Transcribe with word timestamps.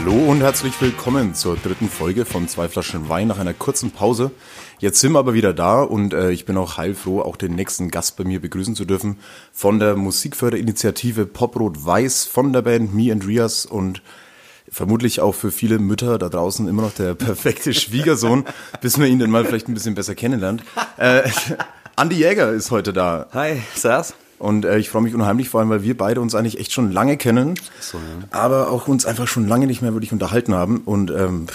Hallo 0.00 0.30
und 0.30 0.42
herzlich 0.42 0.80
willkommen 0.80 1.34
zur 1.34 1.56
dritten 1.56 1.88
Folge 1.88 2.24
von 2.24 2.46
Zwei 2.46 2.68
Flaschen 2.68 3.08
Wein 3.08 3.26
nach 3.26 3.40
einer 3.40 3.52
kurzen 3.52 3.90
Pause. 3.90 4.30
Jetzt 4.78 5.00
sind 5.00 5.10
wir 5.10 5.18
aber 5.18 5.34
wieder 5.34 5.52
da 5.52 5.82
und 5.82 6.14
äh, 6.14 6.30
ich 6.30 6.44
bin 6.44 6.56
auch 6.56 6.76
heilfroh, 6.76 7.20
auch 7.20 7.34
den 7.36 7.56
nächsten 7.56 7.90
Gast 7.90 8.16
bei 8.16 8.22
mir 8.22 8.40
begrüßen 8.40 8.76
zu 8.76 8.84
dürfen 8.84 9.18
von 9.52 9.80
der 9.80 9.96
Musikförderinitiative 9.96 11.26
Poprot 11.26 11.84
Weiß 11.84 12.26
von 12.26 12.52
der 12.52 12.62
Band 12.62 12.94
Me 12.94 13.10
and 13.10 13.26
Rias 13.26 13.66
und 13.66 14.00
vermutlich 14.70 15.20
auch 15.20 15.34
für 15.34 15.50
viele 15.50 15.80
Mütter 15.80 16.16
da 16.16 16.28
draußen 16.28 16.68
immer 16.68 16.82
noch 16.82 16.94
der 16.94 17.14
perfekte 17.14 17.74
Schwiegersohn, 17.74 18.44
bis 18.80 18.98
man 18.98 19.08
ihn 19.08 19.18
dann 19.18 19.30
mal 19.30 19.44
vielleicht 19.44 19.66
ein 19.66 19.74
bisschen 19.74 19.96
besser 19.96 20.14
kennenlernt. 20.14 20.62
Äh, 20.96 21.28
Andi 21.96 22.14
Jäger 22.14 22.52
ist 22.52 22.70
heute 22.70 22.92
da. 22.92 23.26
Hi, 23.32 23.60
Servus. 23.74 24.14
Und 24.38 24.64
äh, 24.64 24.78
ich 24.78 24.90
freue 24.90 25.02
mich 25.02 25.14
unheimlich, 25.14 25.48
vor 25.48 25.60
allem, 25.60 25.70
weil 25.70 25.82
wir 25.82 25.96
beide 25.96 26.20
uns 26.20 26.34
eigentlich 26.34 26.60
echt 26.60 26.72
schon 26.72 26.92
lange 26.92 27.16
kennen, 27.16 27.54
So, 27.80 27.98
ja. 27.98 28.02
aber 28.30 28.70
auch 28.70 28.86
uns 28.86 29.04
einfach 29.04 29.26
schon 29.26 29.48
lange 29.48 29.66
nicht 29.66 29.82
mehr 29.82 29.92
wirklich 29.92 30.12
unterhalten 30.12 30.54
haben. 30.54 30.82
Und 30.84 31.10
ähm, 31.10 31.46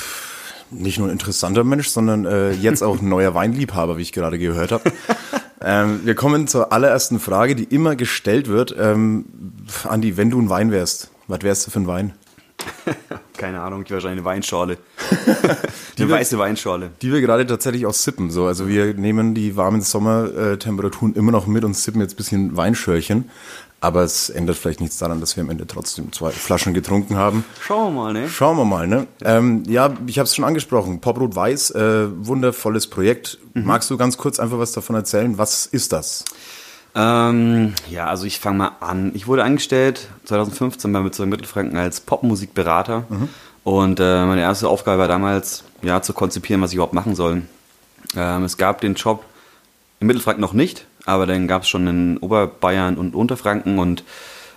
nicht 0.70 0.98
nur 0.98 1.08
ein 1.08 1.12
interessanter 1.12 1.64
Mensch, 1.64 1.88
sondern 1.90 2.26
äh, 2.26 2.52
jetzt 2.52 2.82
auch 2.82 3.00
ein 3.00 3.08
neuer 3.08 3.34
Weinliebhaber, 3.34 3.98
wie 3.98 4.02
ich 4.02 4.12
gerade 4.12 4.38
gehört 4.40 4.72
habe. 4.72 4.92
ähm, 5.62 6.02
wir 6.04 6.16
kommen 6.16 6.48
zur 6.48 6.74
allerersten 6.74 7.20
Frage, 7.20 7.56
die 7.56 7.64
immer 7.64 7.96
gestellt 7.96 8.48
wird. 8.48 8.76
Ähm, 8.78 9.26
Andi, 9.88 10.18
wenn 10.18 10.30
du 10.30 10.42
ein 10.42 10.50
Wein 10.50 10.72
wärst, 10.72 11.10
was 11.28 11.42
wärst 11.42 11.68
du 11.68 11.72
für 11.72 11.80
ein 11.80 11.88
Wein? 11.88 12.14
Keine 13.44 13.60
Ahnung, 13.60 13.84
ich 13.86 13.92
wahrscheinlich 13.92 14.20
eine 14.20 14.26
Weinschorle. 14.26 14.78
eine 15.28 16.08
wir- 16.08 16.10
weiße 16.16 16.38
Weinschorle. 16.40 16.92
Die 17.02 17.12
wir 17.12 17.20
gerade 17.20 17.46
tatsächlich 17.46 17.86
auch 17.86 17.94
sippen. 17.94 18.32
So, 18.32 18.46
also 18.46 18.70
wir 18.70 18.94
nehmen 18.94 19.36
die 19.36 19.58
warmen 19.58 19.82
Sommertemperaturen 19.82 21.14
immer 21.16 21.34
noch 21.34 21.46
mit 21.46 21.66
und 21.66 21.76
sippen 21.76 22.00
jetzt 22.00 22.14
ein 22.14 22.16
bisschen 22.16 22.56
Weinschörchen. 22.56 23.30
Aber 23.82 24.04
es 24.04 24.30
ändert 24.30 24.56
vielleicht 24.56 24.80
nichts 24.80 24.98
daran, 24.98 25.20
dass 25.20 25.36
wir 25.36 25.44
am 25.44 25.50
Ende 25.50 25.68
trotzdem 25.68 26.14
zwei 26.14 26.32
Flaschen 26.32 26.74
getrunken 26.74 27.18
haben. 27.18 27.44
Schauen 27.60 27.94
wir 27.94 28.02
mal, 28.04 28.14
ne? 28.14 28.30
Schauen 28.30 28.56
wir 28.56 28.64
mal, 28.64 28.88
ne? 28.88 29.08
Ähm, 29.26 29.64
ja, 29.68 29.94
ich 30.08 30.20
habe 30.20 30.26
es 30.26 30.34
schon 30.34 30.46
angesprochen. 30.46 31.02
Poprot 31.02 31.36
Weiß, 31.36 31.72
äh, 31.72 32.08
wundervolles 32.26 32.88
Projekt. 32.88 33.40
Magst 33.54 33.90
du 33.92 33.98
ganz 33.98 34.18
kurz 34.18 34.40
einfach 34.40 34.58
was 34.58 34.72
davon 34.72 34.96
erzählen? 34.96 35.38
Was 35.38 35.66
ist 35.66 35.92
das? 35.92 36.24
Ähm, 36.96 37.74
ja, 37.90 38.08
also 38.08 38.26
ich 38.26 38.40
fange 38.40 38.58
mal 38.58 38.72
an. 38.80 39.12
Ich 39.16 39.28
wurde 39.28 39.44
angestellt 39.44 40.10
2015 40.26 40.92
bei 40.94 41.02
Bezirk 41.02 41.30
Mittelfranken 41.30 41.78
als 41.78 42.02
Popmusikberater. 42.02 43.06
Und 43.64 44.00
äh, 44.00 44.26
meine 44.26 44.42
erste 44.42 44.68
Aufgabe 44.68 45.00
war 45.00 45.08
damals, 45.08 45.64
ja, 45.82 46.02
zu 46.02 46.14
konzipieren, 46.14 46.62
was 46.62 46.72
ich 46.72 46.76
überhaupt 46.76 46.94
machen 46.94 47.16
soll. 47.16 47.44
Ähm, 48.16 48.44
es 48.44 48.58
gab 48.58 48.82
den 48.82 48.96
Job 48.96 49.26
in 50.00 50.08
Mittelfranken 50.08 50.42
noch 50.42 50.54
nicht, 50.54 50.86
aber 51.06 51.26
dann 51.26 51.48
gab 51.48 51.64
es 51.64 51.70
schon 51.70 51.88
in 51.88 52.18
Oberbayern 52.18 52.98
und 52.98 53.16
Unterfranken 53.16 53.80
und 53.80 54.04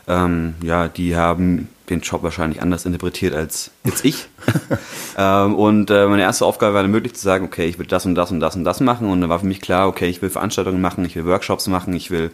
ähm, 0.09 0.55
ja, 0.63 0.89
die 0.89 1.17
haben 1.17 1.69
den 1.91 2.01
Job 2.01 2.23
wahrscheinlich 2.23 2.61
anders 2.63 2.85
interpretiert 2.85 3.35
als 3.35 3.71
jetzt 3.85 4.05
ich. 4.05 4.29
ähm, 5.19 5.55
und 5.55 5.91
äh, 5.91 6.07
meine 6.07 6.23
erste 6.23 6.45
Aufgabe 6.45 6.75
war 6.75 6.83
dann 6.83 6.91
möglich 6.91 7.15
zu 7.15 7.23
sagen, 7.23 7.45
okay, 7.45 7.67
ich 7.67 7.79
will 7.79 7.87
das 7.87 8.07
und 8.07 8.15
das 8.15 8.31
und 8.31 8.41
das 8.41 8.57
und 8.57 8.65
das 8.65 8.81
machen. 8.81 9.09
Und 9.11 9.21
dann 9.21 9.31
war 9.31 9.39
für 9.41 9.47
mich 9.47 9.61
klar, 9.61 9.89
okay, 9.89 10.09
ich 10.09 10.21
will 10.23 10.31
Veranstaltungen 10.31 10.81
machen, 10.81 11.05
ich 11.05 11.17
will 11.17 11.27
Workshops 11.27 11.67
machen, 11.69 11.95
ich 11.95 12.11
will 12.11 12.31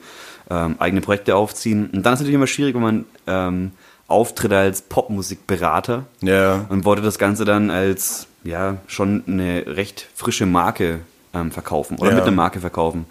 ähm, 0.51 0.77
eigene 0.79 1.01
Projekte 1.01 1.37
aufziehen. 1.37 1.91
Und 1.93 2.05
dann 2.05 2.15
ist 2.15 2.21
es 2.21 2.23
natürlich 2.23 2.35
immer 2.35 2.47
schwierig, 2.47 2.75
wenn 2.75 2.83
man 2.83 3.05
ähm, 3.27 3.71
auftritt 4.09 4.53
als 4.53 4.83
Popmusikberater 4.83 6.05
Ja. 6.21 6.67
und 6.69 6.85
wollte 6.85 7.03
das 7.03 7.19
Ganze 7.19 7.45
dann 7.45 7.71
als 7.71 8.27
ja 8.45 8.77
schon 8.87 9.23
eine 9.27 9.65
recht 9.67 10.09
frische 10.15 10.47
Marke 10.47 11.01
ähm, 11.35 11.51
verkaufen 11.51 11.97
oder 11.99 12.11
Ja. 12.11 12.17
mit 12.17 12.25
einer 12.25 12.33
Marke 12.33 12.61
verkaufen, 12.61 13.07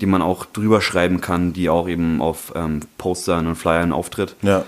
die 0.00 0.06
man 0.06 0.22
auch 0.22 0.44
drüber 0.46 0.80
schreiben 0.80 1.20
kann, 1.20 1.52
die 1.52 1.68
auch 1.68 1.88
eben 1.88 2.22
auf 2.22 2.52
ähm, 2.54 2.80
Postern 2.98 3.46
und 3.48 3.56
Flyern 3.56 3.92
auftritt. 3.92 4.36
Ja. 4.42 4.64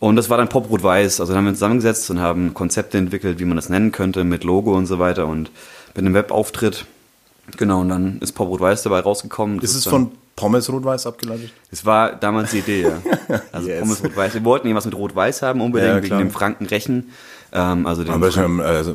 Und 0.00 0.16
das 0.16 0.28
war 0.30 0.38
dann 0.38 0.48
Pop 0.48 0.68
Rot 0.70 0.82
Weiß. 0.82 1.20
Also 1.20 1.32
dann 1.32 1.38
haben 1.38 1.44
wir 1.44 1.50
uns 1.50 1.58
zusammengesetzt 1.58 2.10
und 2.10 2.20
haben 2.20 2.52
Konzepte 2.54 2.98
entwickelt, 2.98 3.38
wie 3.38 3.44
man 3.44 3.56
das 3.56 3.68
nennen 3.68 3.92
könnte, 3.92 4.24
mit 4.24 4.42
Logo 4.44 4.74
und 4.74 4.86
so 4.86 4.98
weiter 4.98 5.26
und 5.26 5.50
mit 5.94 5.98
einem 6.04 6.14
Webauftritt. 6.14 6.86
Genau, 7.56 7.80
und 7.80 7.90
dann 7.90 8.18
ist 8.20 8.32
Pop 8.32 8.48
Rot 8.48 8.60
Weiß 8.60 8.82
dabei 8.82 9.00
rausgekommen. 9.00 9.60
Das 9.60 9.70
Ist 9.70 9.76
es 9.76 9.84
von 9.86 10.10
Pommes 10.36 10.70
Rot-Weiß 10.72 11.06
abgeleitet? 11.06 11.50
es 11.70 11.84
war 11.84 12.12
damals 12.16 12.52
die 12.52 12.60
Idee, 12.60 12.82
ja. 12.84 13.02
Also 13.52 13.68
Yes. 13.68 13.80
Pommes 13.80 14.02
Rot-Weiß. 14.02 14.32
Wir 14.34 14.44
wollten 14.44 14.66
irgendwas 14.66 14.86
mit 14.86 14.94
Rot-Weiß 14.94 15.42
haben, 15.42 15.60
unbedingt 15.60 15.96
Ja, 15.96 16.02
wegen 16.02 16.16
dem 16.18 16.30
Frankenrechen. 16.30 17.10
Ähm, 17.52 17.86
also 17.86 18.04
den 18.04 18.12
Aber 18.12 18.30
schon 18.30 18.60
also, 18.60 18.94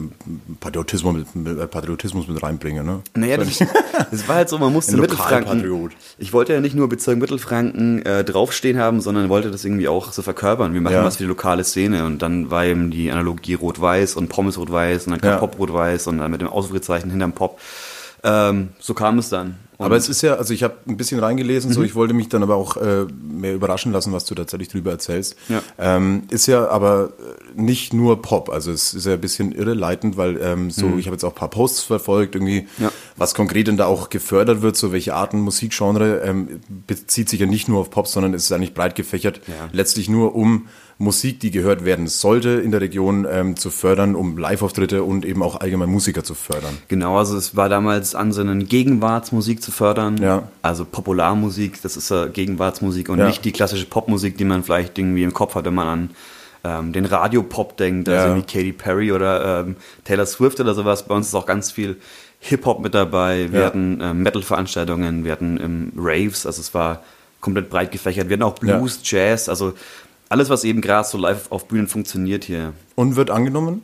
Patriotismus, 0.61 1.25
mit, 1.33 1.57
äh, 1.57 1.67
Patriotismus 1.67 2.27
mit 2.27 2.41
reinbringen, 2.41 2.85
ne? 2.85 3.01
Naja, 3.13 3.37
das, 3.37 3.59
das 4.11 4.27
war 4.27 4.35
halt 4.37 4.49
so, 4.49 4.57
man 4.57 4.71
musste 4.71 4.95
Mittelfranken. 4.97 5.91
Ich 6.17 6.31
wollte 6.31 6.53
ja 6.53 6.61
nicht 6.61 6.75
nur 6.75 6.87
Bezirk 6.87 7.17
Mittelfranken 7.17 8.05
äh, 8.05 8.23
draufstehen 8.23 8.79
haben, 8.79 9.01
sondern 9.01 9.27
wollte 9.29 9.51
das 9.51 9.65
irgendwie 9.65 9.87
auch 9.89 10.11
so 10.13 10.21
verkörpern. 10.21 10.73
Wir 10.73 10.81
machen 10.81 10.93
Ja. 10.93 11.03
was 11.03 11.17
für 11.17 11.23
die 11.23 11.29
lokale 11.29 11.63
Szene. 11.63 12.05
Und 12.05 12.21
dann 12.21 12.49
war 12.49 12.65
eben 12.65 12.91
die 12.91 13.11
Analogie 13.11 13.55
Rot-Weiß 13.55 14.15
und 14.15 14.29
Pommes 14.29 14.57
Rot-Weiß 14.57 15.07
und 15.07 15.11
dann 15.11 15.21
kam 15.21 15.31
Ja. 15.31 15.37
Pop 15.37 15.59
Rot-Weiß 15.59 16.07
und 16.07 16.19
dann 16.19 16.31
mit 16.31 16.41
dem 16.41 16.47
Ausrufezeichen 16.47 17.09
hinterm 17.09 17.33
Pop. 17.33 17.59
Ähm, 18.27 18.69
so 18.79 18.93
kam 18.95 19.19
es 19.19 19.29
dann. 19.29 19.57
Und 19.77 19.85
Aber 19.87 19.97
es 19.97 20.07
ist 20.07 20.21
ja, 20.21 20.35
also 20.35 20.53
ich 20.53 20.63
habe 20.63 20.75
ein 20.87 20.95
bisschen 20.95 21.19
reingelesen, 21.19 21.69
Mhm. 21.69 21.73
so 21.75 21.83
ich 21.83 21.95
wollte 21.95 22.13
mich 22.13 22.29
dann 22.29 22.41
aber 22.43 22.55
auch 22.55 22.77
äh, 22.77 23.05
mehr 23.21 23.53
überraschen 23.53 23.91
lassen, 23.91 24.13
was 24.13 24.23
du 24.23 24.33
tatsächlich 24.33 24.69
drüber 24.69 24.91
erzählst. 24.91 25.35
Ja. 25.49 25.61
Ähm, 25.77 26.23
ist 26.29 26.47
ja 26.47 26.69
aber 26.69 27.09
äh, 27.55 27.61
nicht 27.61 27.93
nur 27.93 28.21
Pop, 28.21 28.49
also 28.49 28.71
es 28.71 28.93
ist 28.93 29.05
ja 29.05 29.13
ein 29.15 29.19
bisschen 29.21 29.51
irreleitend, 29.51 30.15
weil 30.15 30.39
ähm, 30.41 30.71
so, 30.71 30.95
ich 30.97 31.07
habe 31.07 31.15
jetzt 31.15 31.25
auch 31.25 31.33
ein 31.33 31.35
paar 31.35 31.49
Posts 31.49 31.83
verfolgt, 31.83 32.35
irgendwie, 32.35 32.61
Mhm. 32.77 32.83
Ja. 32.85 32.91
was 33.17 33.35
konkret 33.35 33.67
denn 33.67 33.75
da 33.75 33.85
auch 33.85 34.09
gefördert 34.09 34.61
wird, 34.61 34.77
so 34.77 34.93
welche 34.93 35.13
Arten 35.13 35.41
Musikgenre, 35.41 36.21
ähm, 36.21 36.61
bezieht 36.87 37.27
sich 37.27 37.41
ja 37.41 37.45
nicht 37.45 37.67
nur 37.67 37.81
auf 37.81 37.89
Pop, 37.89 38.07
sondern 38.07 38.33
es 38.33 38.45
ist 38.45 38.53
eigentlich 38.53 38.73
breit 38.73 38.95
gefächert, 38.95 39.41
Ja. 39.47 39.67
letztlich 39.73 40.07
nur 40.07 40.35
um 40.35 40.67
Musik, 40.97 41.41
die 41.41 41.51
gehört 41.51 41.83
werden 41.83 42.07
sollte 42.07 42.49
in 42.51 42.71
der 42.71 42.79
Region, 42.79 43.27
ähm, 43.29 43.57
zu 43.57 43.69
fördern, 43.69 44.15
um 44.15 44.37
Live-Auftritte 44.37 45.03
und 45.03 45.25
eben 45.25 45.43
auch 45.43 45.59
allgemein 45.59 45.89
Musiker 45.89 46.23
zu 46.23 46.35
fördern. 46.35 46.77
Genau, 46.87 47.17
also 47.17 47.35
es 47.37 47.55
war 47.57 47.67
damals 47.67 48.15
Ansinnen, 48.15 48.67
Gegenwartsmusik 48.67 49.61
zu 49.61 49.71
fördern. 49.71 50.17
Ja. 50.21 50.47
Also 50.61 50.85
Popularmusik, 50.85 51.81
das 51.81 51.97
ist 51.97 52.09
ja 52.11 52.27
Gegenwartsmusik 52.27 53.09
und 53.09 53.19
Ja. 53.19 53.27
nicht 53.27 53.43
die 53.43 53.51
klassische 53.51 53.85
Popmusik, 53.87 54.37
die 54.37 54.45
man 54.45 54.63
vielleicht 54.63 54.97
irgendwie 54.97 55.23
im 55.23 55.33
Kopf 55.33 55.55
hat, 55.55 55.65
wenn 55.65 55.73
man 55.75 55.87
an 55.87 56.09
ähm, 56.63 56.93
den 56.93 57.05
Radiopop 57.05 57.75
denkt, 57.77 58.07
Ja. 58.07 58.23
also 58.23 58.35
wie 58.37 58.41
Katy 58.41 58.71
Perry 58.73 59.11
oder 59.11 59.59
ähm, 59.67 59.75
Taylor 60.05 60.25
Swift 60.25 60.59
oder 60.61 60.73
sowas. 60.73 61.03
Bei 61.03 61.13
uns 61.13 61.27
ist 61.27 61.35
auch 61.35 61.45
ganz 61.45 61.71
viel 61.71 61.97
Hip-Hop 62.39 62.79
mit 62.81 62.93
dabei. 62.95 63.51
Wir 63.51 63.59
Ja. 63.59 63.65
hatten 63.67 63.99
ähm, 64.01 64.23
Metal-Veranstaltungen, 64.23 65.25
wir 65.25 65.31
hatten 65.33 65.59
ähm, 65.61 65.91
Raves, 65.97 66.45
also 66.45 66.61
es 66.61 66.73
war 66.73 67.03
komplett 67.41 67.69
breit 67.69 67.91
gefächert. 67.91 68.29
Wir 68.29 68.33
hatten 68.37 68.43
auch 68.43 68.55
Ja. 68.63 68.77
Blues, 68.77 68.99
Jazz, 69.03 69.49
also 69.49 69.73
alles, 70.35 70.49
was 70.49 70.65
eben 70.65 70.81
gerade 70.81 71.07
so 71.07 71.17
live 71.17 71.49
auf 71.49 71.65
Bühnen 71.69 71.87
funktioniert 71.87 72.43
hier. 72.43 72.73
Und 72.95 73.15
wird 73.15 73.29
angenommen? 73.31 73.81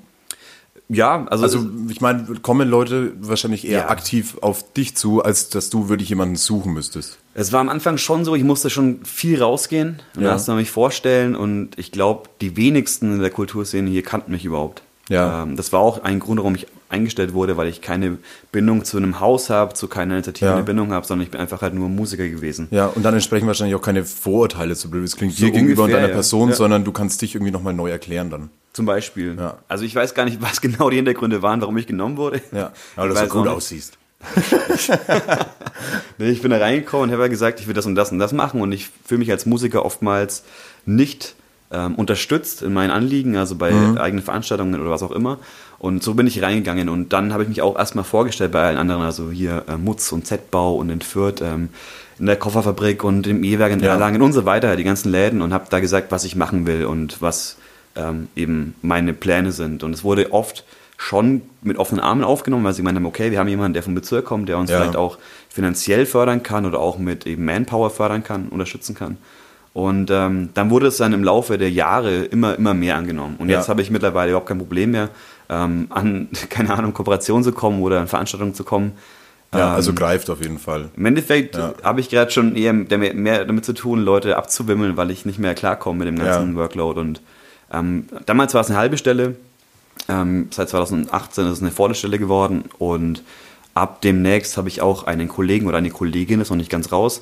Ja, 0.89 1.25
also, 1.27 1.43
Also 1.43 1.69
ich 1.89 2.01
meine, 2.01 2.25
kommen 2.41 2.67
Leute 2.69 3.13
wahrscheinlich 3.21 3.65
eher 3.65 3.79
Ja. 3.79 3.89
aktiv 3.89 4.37
auf 4.41 4.73
dich 4.73 4.95
zu, 4.97 5.23
als 5.23 5.47
dass 5.47 5.69
du 5.69 5.87
wirklich 5.87 6.09
jemanden 6.09 6.35
suchen 6.35 6.73
müsstest. 6.73 7.17
Es 7.33 7.53
war 7.53 7.61
am 7.61 7.69
Anfang 7.69 7.97
schon 7.97 8.25
so, 8.25 8.35
ich 8.35 8.43
musste 8.43 8.69
schon 8.69 9.05
viel 9.05 9.41
rausgehen 9.41 10.01
und 10.17 10.23
Ja. 10.23 10.37
mal 10.47 10.55
mich 10.57 10.69
vorstellen 10.69 11.33
und 11.37 11.79
ich 11.79 11.93
glaube, 11.93 12.23
die 12.41 12.57
wenigsten 12.57 13.13
in 13.13 13.21
der 13.21 13.29
Kulturszene 13.29 13.89
hier 13.89 14.03
kannten 14.03 14.33
mich 14.33 14.43
überhaupt. 14.43 14.81
Ja. 15.07 15.43
Ähm, 15.43 15.55
das 15.55 15.71
war 15.71 15.79
auch 15.79 16.03
ein 16.03 16.19
Grund, 16.19 16.39
warum 16.39 16.55
ich 16.55 16.67
eingestellt 16.91 17.33
wurde, 17.33 17.57
weil 17.57 17.67
ich 17.67 17.81
keine 17.81 18.17
Bindung 18.51 18.83
zu 18.85 18.97
einem 18.97 19.19
Haus 19.19 19.49
habe, 19.49 19.73
zu 19.73 19.87
keiner 19.87 20.15
initiativen 20.15 20.57
Ja. 20.57 20.61
Bindung 20.61 20.91
habe, 20.91 21.05
sondern 21.05 21.25
ich 21.25 21.31
bin 21.31 21.39
einfach 21.41 21.61
halt 21.61 21.73
nur 21.73 21.89
Musiker 21.89 22.27
gewesen. 22.27 22.67
Ja, 22.71 22.87
und 22.87 23.03
dann 23.03 23.13
entsprechen 23.13 23.47
wahrscheinlich 23.47 23.75
auch 23.75 23.81
keine 23.81 24.03
Vorurteile, 24.05 24.75
so 24.75 24.89
blöd 24.89 25.05
es 25.05 25.15
klingt, 25.15 25.33
So 25.33 25.45
dir 25.45 25.51
gegenüber 25.51 25.83
und 25.83 25.91
deiner 25.91 26.07
ja. 26.09 26.13
Person, 26.13 26.49
Ja. 26.49 26.55
sondern 26.55 26.83
du 26.83 26.91
kannst 26.91 27.21
dich 27.21 27.35
irgendwie 27.35 27.51
nochmal 27.51 27.73
neu 27.73 27.89
erklären 27.89 28.29
dann. 28.29 28.49
Zum 28.73 28.85
Beispiel. 28.85 29.35
Ja. 29.37 29.57
Also 29.67 29.83
ich 29.83 29.95
weiß 29.95 30.13
gar 30.13 30.25
nicht, 30.25 30.41
was 30.41 30.61
genau 30.61 30.89
die 30.89 30.97
Hintergründe 30.97 31.41
waren, 31.41 31.61
warum 31.61 31.77
ich 31.77 31.87
genommen 31.87 32.17
wurde. 32.17 32.41
Ja, 32.51 32.71
aber 32.95 33.09
dass 33.09 33.21
du 33.23 33.29
gut 33.29 33.47
aussiehst. 33.47 33.97
Nee, 36.17 36.29
ich 36.29 36.41
bin 36.41 36.51
da 36.51 36.57
reingekommen 36.57 37.05
und 37.09 37.11
habe 37.11 37.23
ja 37.23 37.27
gesagt, 37.27 37.59
ich 37.59 37.67
will 37.67 37.73
das 37.73 37.85
und 37.87 37.95
das 37.95 38.11
und 38.11 38.19
das 38.19 38.33
machen 38.33 38.61
und 38.61 38.71
ich 38.71 38.89
fühle 39.05 39.19
mich 39.19 39.31
als 39.31 39.45
Musiker 39.45 39.83
oftmals 39.85 40.43
nicht 40.85 41.35
ähm, 41.71 41.95
unterstützt 41.95 42.61
in 42.61 42.73
meinen 42.73 42.91
Anliegen, 42.91 43.37
also 43.37 43.55
bei 43.55 43.71
eigenen 43.99 44.23
Veranstaltungen 44.23 44.79
oder 44.79 44.89
was 44.89 45.03
auch 45.03 45.11
immer. 45.11 45.37
Und 45.79 46.03
so 46.03 46.13
bin 46.13 46.27
ich 46.27 46.41
reingegangen 46.41 46.89
und 46.89 47.11
dann 47.11 47.33
habe 47.33 47.43
ich 47.43 47.49
mich 47.49 47.61
auch 47.61 47.77
erstmal 47.77 48.03
vorgestellt 48.03 48.51
bei 48.51 48.61
allen 48.63 48.77
anderen, 48.77 49.01
also 49.01 49.31
hier 49.31 49.63
äh, 49.67 49.77
Mutz 49.77 50.11
und 50.11 50.27
Z-Bau 50.27 50.75
und 50.75 50.89
in 50.89 51.01
Fürth, 51.01 51.41
ähm, 51.41 51.69
in 52.19 52.27
der 52.27 52.35
Kofferfabrik 52.35 53.03
und 53.03 53.25
im 53.25 53.43
E-Werk 53.43 53.71
in 53.71 53.79
Ja. 53.79 53.93
Erlangen 53.93 54.21
und 54.21 54.33
so 54.33 54.45
weiter, 54.45 54.75
die 54.75 54.83
ganzen 54.83 55.09
Läden 55.11 55.41
und 55.41 55.53
habe 55.53 55.65
da 55.69 55.79
gesagt, 55.79 56.11
was 56.11 56.23
ich 56.23 56.35
machen 56.35 56.67
will 56.67 56.85
und 56.85 57.19
was 57.21 57.57
ähm, 57.95 58.27
eben 58.35 58.75
meine 58.83 59.13
Pläne 59.13 59.51
sind. 59.51 59.83
Und 59.83 59.93
es 59.93 60.03
wurde 60.03 60.31
oft 60.33 60.63
schon 60.97 61.41
mit 61.63 61.77
offenen 61.77 61.99
Armen 61.99 62.23
aufgenommen, 62.23 62.63
weil 62.63 62.73
sie 62.73 62.81
gemeint 62.81 62.95
haben, 62.97 63.07
okay, 63.07 63.31
wir 63.31 63.39
haben 63.39 63.47
jemanden, 63.47 63.73
der 63.73 63.81
vom 63.81 63.95
Bezirk 63.95 64.25
kommt, 64.25 64.49
der 64.49 64.59
uns 64.59 64.69
Ja. 64.69 64.77
vielleicht 64.77 64.95
auch 64.95 65.17
finanziell 65.49 66.05
fördern 66.05 66.43
kann 66.43 66.67
oder 66.67 66.79
auch 66.79 66.99
mit 66.99 67.25
eben 67.25 67.43
Manpower 67.43 67.89
fördern 67.89 68.23
kann, 68.23 68.49
unterstützen 68.49 68.93
kann. 68.93 69.17
Und 69.73 70.11
ähm, 70.11 70.49
dann 70.53 70.69
wurde 70.69 70.87
es 70.87 70.97
dann 70.97 71.13
im 71.13 71.23
Laufe 71.23 71.57
der 71.57 71.71
Jahre 71.71 72.23
immer, 72.25 72.55
immer 72.57 72.73
mehr 72.73 72.97
angenommen. 72.97 73.37
Und 73.39 73.49
jetzt 73.49 73.65
Ja. 73.67 73.69
habe 73.69 73.81
ich 73.81 73.89
mittlerweile 73.89 74.31
überhaupt 74.31 74.47
kein 74.49 74.57
Problem 74.57 74.91
mehr, 74.91 75.09
ähm, 75.49 75.87
an, 75.89 76.27
keine 76.49 76.73
Ahnung, 76.73 76.93
Kooperationen 76.93 77.43
zu 77.43 77.53
kommen 77.53 77.81
oder 77.81 78.01
an 78.01 78.07
Veranstaltungen 78.07 78.53
zu 78.53 78.63
kommen. 78.65 78.91
Ja, 79.53 79.69
Ähm, 79.69 79.75
also 79.75 79.93
greift 79.93 80.29
auf 80.29 80.41
jeden 80.41 80.59
Fall. 80.59 80.89
Im 80.97 81.05
Endeffekt 81.05 81.55
Ja. 81.57 81.73
habe 81.83 82.01
ich 82.01 82.09
gerade 82.09 82.31
schon 82.31 82.55
eher 82.55 82.73
mehr, 82.73 83.45
damit 83.45 83.63
zu 83.65 83.73
tun, 83.73 83.99
Leute 84.01 84.35
abzuwimmeln, 84.37 84.97
weil 84.97 85.09
ich 85.11 85.25
nicht 85.25 85.39
mehr 85.39 85.53
klarkomme 85.55 85.99
mit 85.99 86.07
dem 86.09 86.19
ganzen 86.19 86.51
Ja. 86.53 86.55
Workload. 86.59 86.99
Und 86.99 87.21
ähm, 87.73 88.07
damals 88.25 88.53
war 88.53 88.61
es 88.61 88.69
eine 88.69 88.77
halbe 88.79 88.97
Stelle. 88.97 89.35
Ähm, 90.09 90.47
seit 90.51 90.67
2018 90.69 91.45
ist 91.45 91.51
es 91.51 91.61
eine 91.61 91.71
volle 91.71 91.95
Stelle 91.95 92.19
geworden. 92.19 92.65
Und 92.77 93.23
ab 93.73 94.01
demnächst 94.01 94.57
habe 94.57 94.67
ich 94.67 94.81
auch 94.81 95.05
einen 95.05 95.29
Kollegen 95.29 95.67
oder 95.67 95.77
eine 95.77 95.91
Kollegin, 95.91 96.41
ist 96.41 96.49
noch 96.49 96.57
nicht 96.57 96.71
ganz 96.71 96.91
raus. 96.91 97.21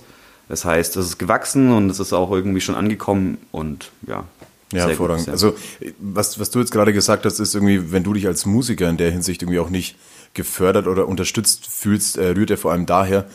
Das 0.50 0.66
heißt, 0.66 0.98
es 0.98 1.06
ist 1.06 1.18
gewachsen 1.20 1.72
und 1.72 1.90
es 1.90 2.00
ist 2.00 2.12
auch 2.12 2.32
irgendwie 2.32 2.60
schon 2.60 2.76
angekommen. 2.76 3.38
Und 3.52 3.92
ja, 4.08 4.26
Ja, 4.74 4.82
gut 4.84 4.90
hervorragend. 4.90 5.30
Also, 5.30 5.56
was, 6.00 6.40
was 6.40 6.50
du 6.50 6.60
jetzt 6.60 6.72
gerade 6.72 6.92
gesagt 6.92 7.26
hast, 7.26 7.40
ist 7.40 7.56
irgendwie, 7.56 7.92
wenn 7.92 8.04
du 8.04 8.14
dich 8.14 8.28
als 8.28 8.46
Musiker 8.46 8.90
in 8.90 8.98
der 8.98 9.12
Hinsicht 9.12 9.42
irgendwie 9.44 9.60
auch 9.60 9.70
nicht 9.70 9.96
gefördert 10.34 10.88
oder 10.88 11.08
unterstützt 11.08 11.66
fühlst, 11.68 12.18
äh, 12.18 12.30
rührt 12.30 12.50
er 12.52 12.58
vor 12.58 12.72
allem 12.72 12.86
daher, 12.86 13.26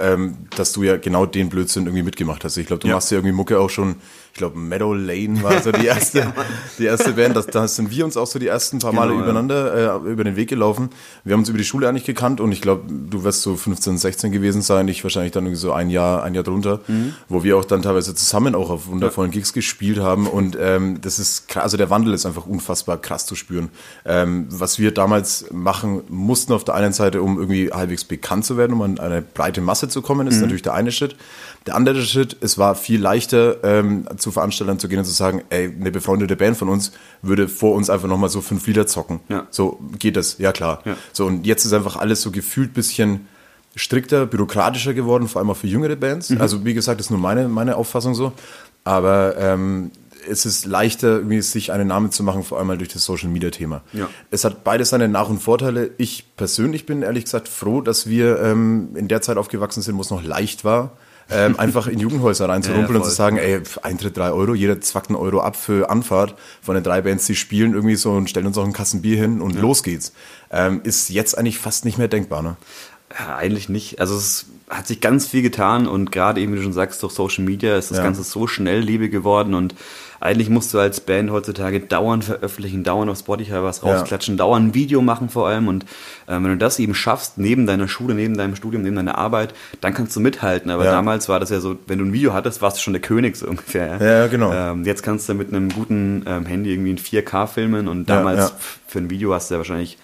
ähm, 0.00 0.36
dass 0.56 0.72
du 0.72 0.82
ja 0.82 0.96
genau 0.96 1.24
den 1.26 1.48
Blödsinn 1.48 1.84
irgendwie 1.86 2.02
mitgemacht 2.02 2.44
hast. 2.44 2.56
Ich 2.56 2.66
glaube, 2.66 2.80
du 2.80 2.88
Ja. 2.88 2.94
machst 2.94 3.10
ja 3.10 3.18
irgendwie 3.18 3.34
Mucke 3.34 3.60
auch 3.60 3.70
schon, 3.70 3.96
ich 4.34 4.38
glaube, 4.38 4.58
Meadow 4.58 4.94
Lane 4.94 5.42
war 5.42 5.60
so 5.60 5.70
die 5.72 5.84
erste, 5.86 6.32
die 6.78 6.86
erste 6.86 7.12
Band. 7.12 7.36
Das, 7.36 7.46
da 7.48 7.68
sind 7.68 7.90
wir 7.90 8.02
uns 8.06 8.16
auch 8.16 8.26
so 8.26 8.38
die 8.38 8.46
ersten 8.46 8.78
paar 8.78 8.92
Male 8.94 9.10
Genau, 9.10 9.20
ja. 9.20 9.24
übereinander 9.30 10.02
äh, 10.06 10.10
über 10.10 10.24
den 10.24 10.36
Weg 10.36 10.48
gelaufen. 10.48 10.88
Wir 11.22 11.34
haben 11.34 11.40
uns 11.40 11.50
über 11.50 11.58
die 11.58 11.64
Schule 11.64 11.86
eigentlich 11.86 12.06
gekannt 12.06 12.40
und 12.40 12.50
ich 12.50 12.62
glaube, 12.62 12.84
du 12.90 13.24
wirst 13.24 13.42
so 13.42 13.56
15, 13.56 13.98
16 13.98 14.32
gewesen 14.32 14.62
sein, 14.62 14.88
ich 14.88 15.04
wahrscheinlich 15.04 15.32
dann 15.32 15.44
irgendwie 15.44 15.60
so 15.60 15.72
ein 15.72 15.90
Jahr, 15.90 16.22
ein 16.22 16.32
Jahr 16.34 16.44
drunter, 16.44 16.80
Mhm. 16.88 17.12
wo 17.28 17.44
wir 17.44 17.58
auch 17.58 17.64
dann 17.66 17.82
teilweise 17.82 18.14
zusammen 18.14 18.54
auch 18.54 18.70
auf 18.70 18.86
wundervollen 18.86 19.30
Gigs 19.30 19.52
gespielt 19.52 19.98
haben 19.98 20.26
und 20.26 20.56
ähm, 20.58 21.00
das 21.02 21.18
ist 21.18 21.54
also 21.58 21.76
der 21.76 21.90
Wandel 21.90 22.14
ist 22.14 22.24
einfach 22.24 22.46
unfassbar 22.46 22.96
krass 22.96 23.26
zu 23.26 23.34
spüren. 23.34 23.68
Ähm, 24.06 24.46
was 24.48 24.78
wir 24.78 24.92
damals 24.94 25.44
machen 25.52 26.00
mussten 26.08 26.54
auf 26.54 26.64
der 26.64 26.74
einen 26.74 26.94
Seite, 26.94 27.20
um 27.20 27.38
irgendwie 27.38 27.70
halbwegs 27.70 28.04
bekannt 28.04 28.46
zu 28.46 28.56
werden, 28.56 28.72
um 28.72 28.80
an 28.82 28.98
eine 28.98 29.20
breite 29.20 29.60
Masse 29.60 29.88
zu 29.88 30.00
kommen, 30.00 30.26
Mhm. 30.26 30.32
ist 30.32 30.40
natürlich 30.40 30.62
der 30.62 30.72
eine 30.72 30.90
Schritt. 30.90 31.16
Der 31.66 31.76
andere 31.76 32.00
Schritt, 32.02 32.36
es 32.40 32.56
war 32.58 32.74
viel 32.74 33.00
leichter 33.00 33.62
ähm, 33.62 34.06
zu 34.22 34.30
Veranstaltern 34.30 34.78
zu 34.78 34.88
gehen 34.88 34.98
und 34.98 35.04
zu 35.04 35.12
sagen, 35.12 35.42
ey, 35.50 35.64
eine 35.64 35.90
befreundete 35.90 36.36
Band 36.36 36.56
von 36.56 36.68
uns 36.68 36.92
würde 37.20 37.48
vor 37.48 37.74
uns 37.74 37.90
einfach 37.90 38.08
nochmal 38.08 38.30
so 38.30 38.40
fünf 38.40 38.66
Lieder 38.66 38.86
zocken. 38.86 39.20
Ja. 39.28 39.46
So 39.50 39.78
geht 39.98 40.16
das, 40.16 40.38
ja 40.38 40.52
klar. 40.52 40.80
Ja. 40.84 40.96
So 41.12 41.26
und 41.26 41.46
jetzt 41.46 41.64
ist 41.64 41.72
einfach 41.72 41.96
alles 41.96 42.22
so 42.22 42.30
gefühlt 42.30 42.72
bisschen 42.72 43.26
strikter, 43.74 44.26
bürokratischer 44.26 44.94
geworden, 44.94 45.28
vor 45.28 45.40
allem 45.40 45.50
auch 45.50 45.56
für 45.56 45.66
jüngere 45.66 45.96
Bands. 45.96 46.30
Mhm. 46.30 46.40
Also 46.40 46.64
wie 46.64 46.74
gesagt, 46.74 47.00
das 47.00 47.06
ist 47.06 47.10
nur 47.10 47.20
meine, 47.20 47.48
meine 47.48 47.76
Auffassung 47.76 48.14
so. 48.14 48.32
Aber 48.84 49.36
ähm, 49.38 49.90
es 50.28 50.46
ist 50.46 50.66
leichter, 50.66 51.16
irgendwie 51.16 51.40
sich 51.42 51.72
einen 51.72 51.88
Namen 51.88 52.10
zu 52.10 52.22
machen, 52.22 52.42
vor 52.44 52.58
allem 52.58 52.68
mal 52.68 52.78
durch 52.78 52.90
das 52.90 53.04
Social 53.04 53.28
Media 53.28 53.50
Thema. 53.50 53.82
Ja. 53.92 54.08
Es 54.30 54.44
hat 54.44 54.64
beides 54.64 54.90
seine 54.90 55.08
Nach- 55.08 55.28
und 55.28 55.40
Vorteile. 55.40 55.90
Ich 55.98 56.36
persönlich 56.36 56.86
bin 56.86 57.02
ehrlich 57.02 57.24
gesagt 57.24 57.48
froh, 57.48 57.80
dass 57.80 58.06
wir 58.06 58.40
ähm, 58.40 58.90
in 58.94 59.08
der 59.08 59.22
Zeit 59.22 59.36
aufgewachsen 59.36 59.82
sind, 59.82 59.96
wo 59.96 60.00
es 60.00 60.10
noch 60.10 60.22
leicht 60.22 60.64
war. 60.64 60.92
Ähm, 61.30 61.58
einfach 61.58 61.86
in 61.86 61.98
Jugendhäuser 61.98 62.48
reinzurumpeln 62.48 62.94
Ja, 62.94 63.00
und 63.00 63.04
zu 63.08 63.14
sagen, 63.14 63.36
ey, 63.36 63.60
Eintritt 63.82 64.16
drei 64.16 64.30
Euro, 64.32 64.54
jeder 64.54 64.80
zwackt 64.80 65.08
einen 65.08 65.16
Euro 65.16 65.40
ab 65.40 65.56
für 65.56 65.90
Anfahrt 65.90 66.34
von 66.60 66.74
den 66.74 66.84
drei 66.84 67.00
Bands, 67.02 67.26
die 67.26 67.34
spielen 67.34 67.74
irgendwie 67.74 67.96
so 67.96 68.12
und 68.12 68.28
stellen 68.28 68.46
uns 68.46 68.58
auch 68.58 68.64
einen 68.64 68.72
Kasten 68.72 69.02
Bier 69.02 69.16
hin 69.16 69.40
und 69.40 69.54
los 69.54 69.82
geht's. 69.82 70.12
Ähm, 70.50 70.80
ist 70.84 71.08
jetzt 71.08 71.36
eigentlich 71.38 71.58
fast 71.58 71.84
nicht 71.84 71.98
mehr 71.98 72.08
denkbar, 72.08 72.42
ne? 72.42 72.56
Ja, 73.18 73.36
eigentlich 73.36 73.68
nicht. 73.68 74.00
Also 74.00 74.16
es 74.16 74.46
hat 74.70 74.86
sich 74.86 75.00
ganz 75.00 75.26
viel 75.26 75.42
getan 75.42 75.86
und 75.86 76.12
gerade 76.12 76.40
eben, 76.40 76.52
wie 76.52 76.56
du 76.56 76.62
schon 76.62 76.72
sagst, 76.72 77.02
durch 77.02 77.12
Social 77.12 77.44
Media 77.44 77.76
ist 77.76 77.90
das. 77.90 77.98
Ganze 77.98 78.22
so 78.22 78.46
schnelllebig 78.46 79.10
geworden 79.10 79.54
und 79.54 79.74
eigentlich 80.22 80.48
musst 80.48 80.72
du 80.72 80.78
als 80.78 81.00
Band 81.00 81.30
heutzutage 81.30 81.80
dauernd 81.80 82.24
veröffentlichen, 82.24 82.84
dauernd 82.84 83.10
auf 83.10 83.18
Spotify 83.18 83.62
was 83.62 83.82
Ja. 83.82 83.88
rausklatschen, 83.92 84.36
dauernd 84.36 84.68
ein 84.68 84.74
Video 84.74 85.02
machen 85.02 85.28
vor 85.28 85.48
allem 85.48 85.68
und 85.68 85.84
ähm, 86.28 86.44
wenn 86.44 86.52
du 86.52 86.56
das 86.58 86.78
eben 86.78 86.94
schaffst, 86.94 87.38
neben 87.38 87.66
deiner 87.66 87.88
Schule, 87.88 88.14
neben 88.14 88.36
deinem 88.36 88.54
Studium, 88.56 88.82
neben 88.82 88.96
deiner 88.96 89.18
Arbeit, 89.18 89.52
dann 89.80 89.92
kannst 89.94 90.14
du 90.16 90.20
mithalten. 90.20 90.70
Aber 90.70 90.84
Ja. 90.84 90.92
damals 90.92 91.28
war 91.28 91.40
das 91.40 91.50
ja 91.50 91.60
so, 91.60 91.76
wenn 91.86 91.98
du 91.98 92.04
ein 92.04 92.12
Video 92.12 92.32
hattest, 92.32 92.62
warst 92.62 92.76
du 92.78 92.80
schon 92.82 92.92
der 92.92 93.02
König 93.02 93.36
so 93.36 93.46
ungefähr. 93.50 93.98
Ja, 94.00 94.26
genau. 94.28 94.52
Ähm, 94.52 94.84
jetzt 94.84 95.02
kannst 95.02 95.28
du 95.28 95.34
mit 95.34 95.48
einem 95.48 95.68
guten 95.70 96.24
ähm, 96.26 96.46
Handy 96.46 96.70
irgendwie 96.72 96.90
in 96.92 96.98
4K 96.98 97.46
filmen 97.48 97.88
und 97.88 98.08
Ja, 98.08 98.16
damals 98.16 98.38
ja. 98.50 98.56
für 98.86 98.98
ein 99.00 99.10
Video 99.10 99.34
hast 99.34 99.50
du 99.50 99.54
ja 99.54 99.58
wahrscheinlich 99.58 99.98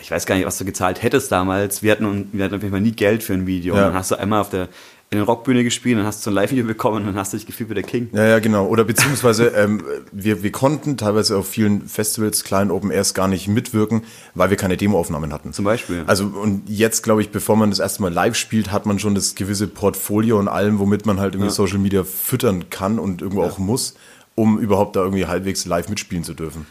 ich 0.00 0.10
weiß 0.10 0.26
gar 0.26 0.34
nicht, 0.34 0.46
was 0.46 0.58
du 0.58 0.64
gezahlt 0.64 1.00
hättest 1.04 1.30
damals. 1.30 1.84
Wir 1.84 1.92
hatten, 1.92 2.28
wir 2.32 2.44
hatten 2.44 2.56
auf 2.56 2.62
jeden 2.62 2.72
Fall 2.72 2.80
nie 2.80 2.90
Geld 2.90 3.22
für 3.22 3.34
ein 3.34 3.46
Video. 3.46 3.76
Ja. 3.76 3.82
Und 3.82 3.86
dann 3.92 3.94
hast 3.98 4.10
du 4.10 4.16
einmal 4.18 4.40
auf 4.40 4.50
der, 4.50 4.66
in 5.12 5.18
der 5.18 5.26
Rockbühne 5.26 5.62
gespielt, 5.62 5.98
dann 5.98 6.06
hast 6.06 6.20
du 6.20 6.24
so 6.24 6.30
ein 6.30 6.34
Live-Video 6.34 6.64
bekommen 6.64 6.96
und 6.96 7.06
dann 7.06 7.16
hast 7.16 7.32
du 7.32 7.36
dich 7.36 7.44
gefühlt 7.46 7.68
wie 7.68 7.74
der 7.74 7.82
King. 7.82 8.08
Ja, 8.12 8.24
ja, 8.24 8.38
genau. 8.38 8.66
Oder 8.66 8.84
beziehungsweise 8.84 9.48
ähm, 9.56 9.82
wir, 10.10 10.42
wir 10.42 10.50
konnten 10.50 10.96
teilweise 10.96 11.36
auf 11.36 11.46
vielen 11.48 11.86
Festivals, 11.86 12.44
kleinen 12.44 12.70
Open 12.70 12.90
Airs 12.90 13.12
gar 13.12 13.28
nicht 13.28 13.46
mitwirken, 13.46 14.02
weil 14.34 14.48
wir 14.50 14.56
keine 14.56 14.76
Demoaufnahmen 14.78 15.32
hatten. 15.32 15.52
Zum 15.52 15.66
Beispiel. 15.66 15.98
ja. 15.98 16.04
Also 16.06 16.24
und 16.24 16.62
jetzt 16.68 17.02
glaube 17.02 17.20
ich, 17.20 17.30
bevor 17.30 17.56
man 17.56 17.68
das 17.70 17.78
erste 17.78 18.00
Mal 18.02 18.12
live 18.12 18.34
spielt, 18.36 18.72
hat 18.72 18.86
man 18.86 18.98
schon 18.98 19.14
das 19.14 19.34
gewisse 19.34 19.68
Portfolio 19.68 20.38
und 20.38 20.48
allem, 20.48 20.78
womit 20.78 21.04
man 21.04 21.20
halt 21.20 21.34
irgendwie 21.34 21.50
Ja. 21.50 21.54
Social 21.54 21.78
Media 21.78 22.04
füttern 22.04 22.70
kann 22.70 22.98
und 22.98 23.20
irgendwo 23.20 23.42
auch 23.42 23.58
muss, 23.58 23.94
um 24.34 24.58
überhaupt 24.58 24.96
da 24.96 25.00
irgendwie 25.02 25.26
halbwegs 25.26 25.66
live 25.66 25.90
mitspielen 25.90 26.24
zu 26.24 26.32
dürfen. 26.32 26.66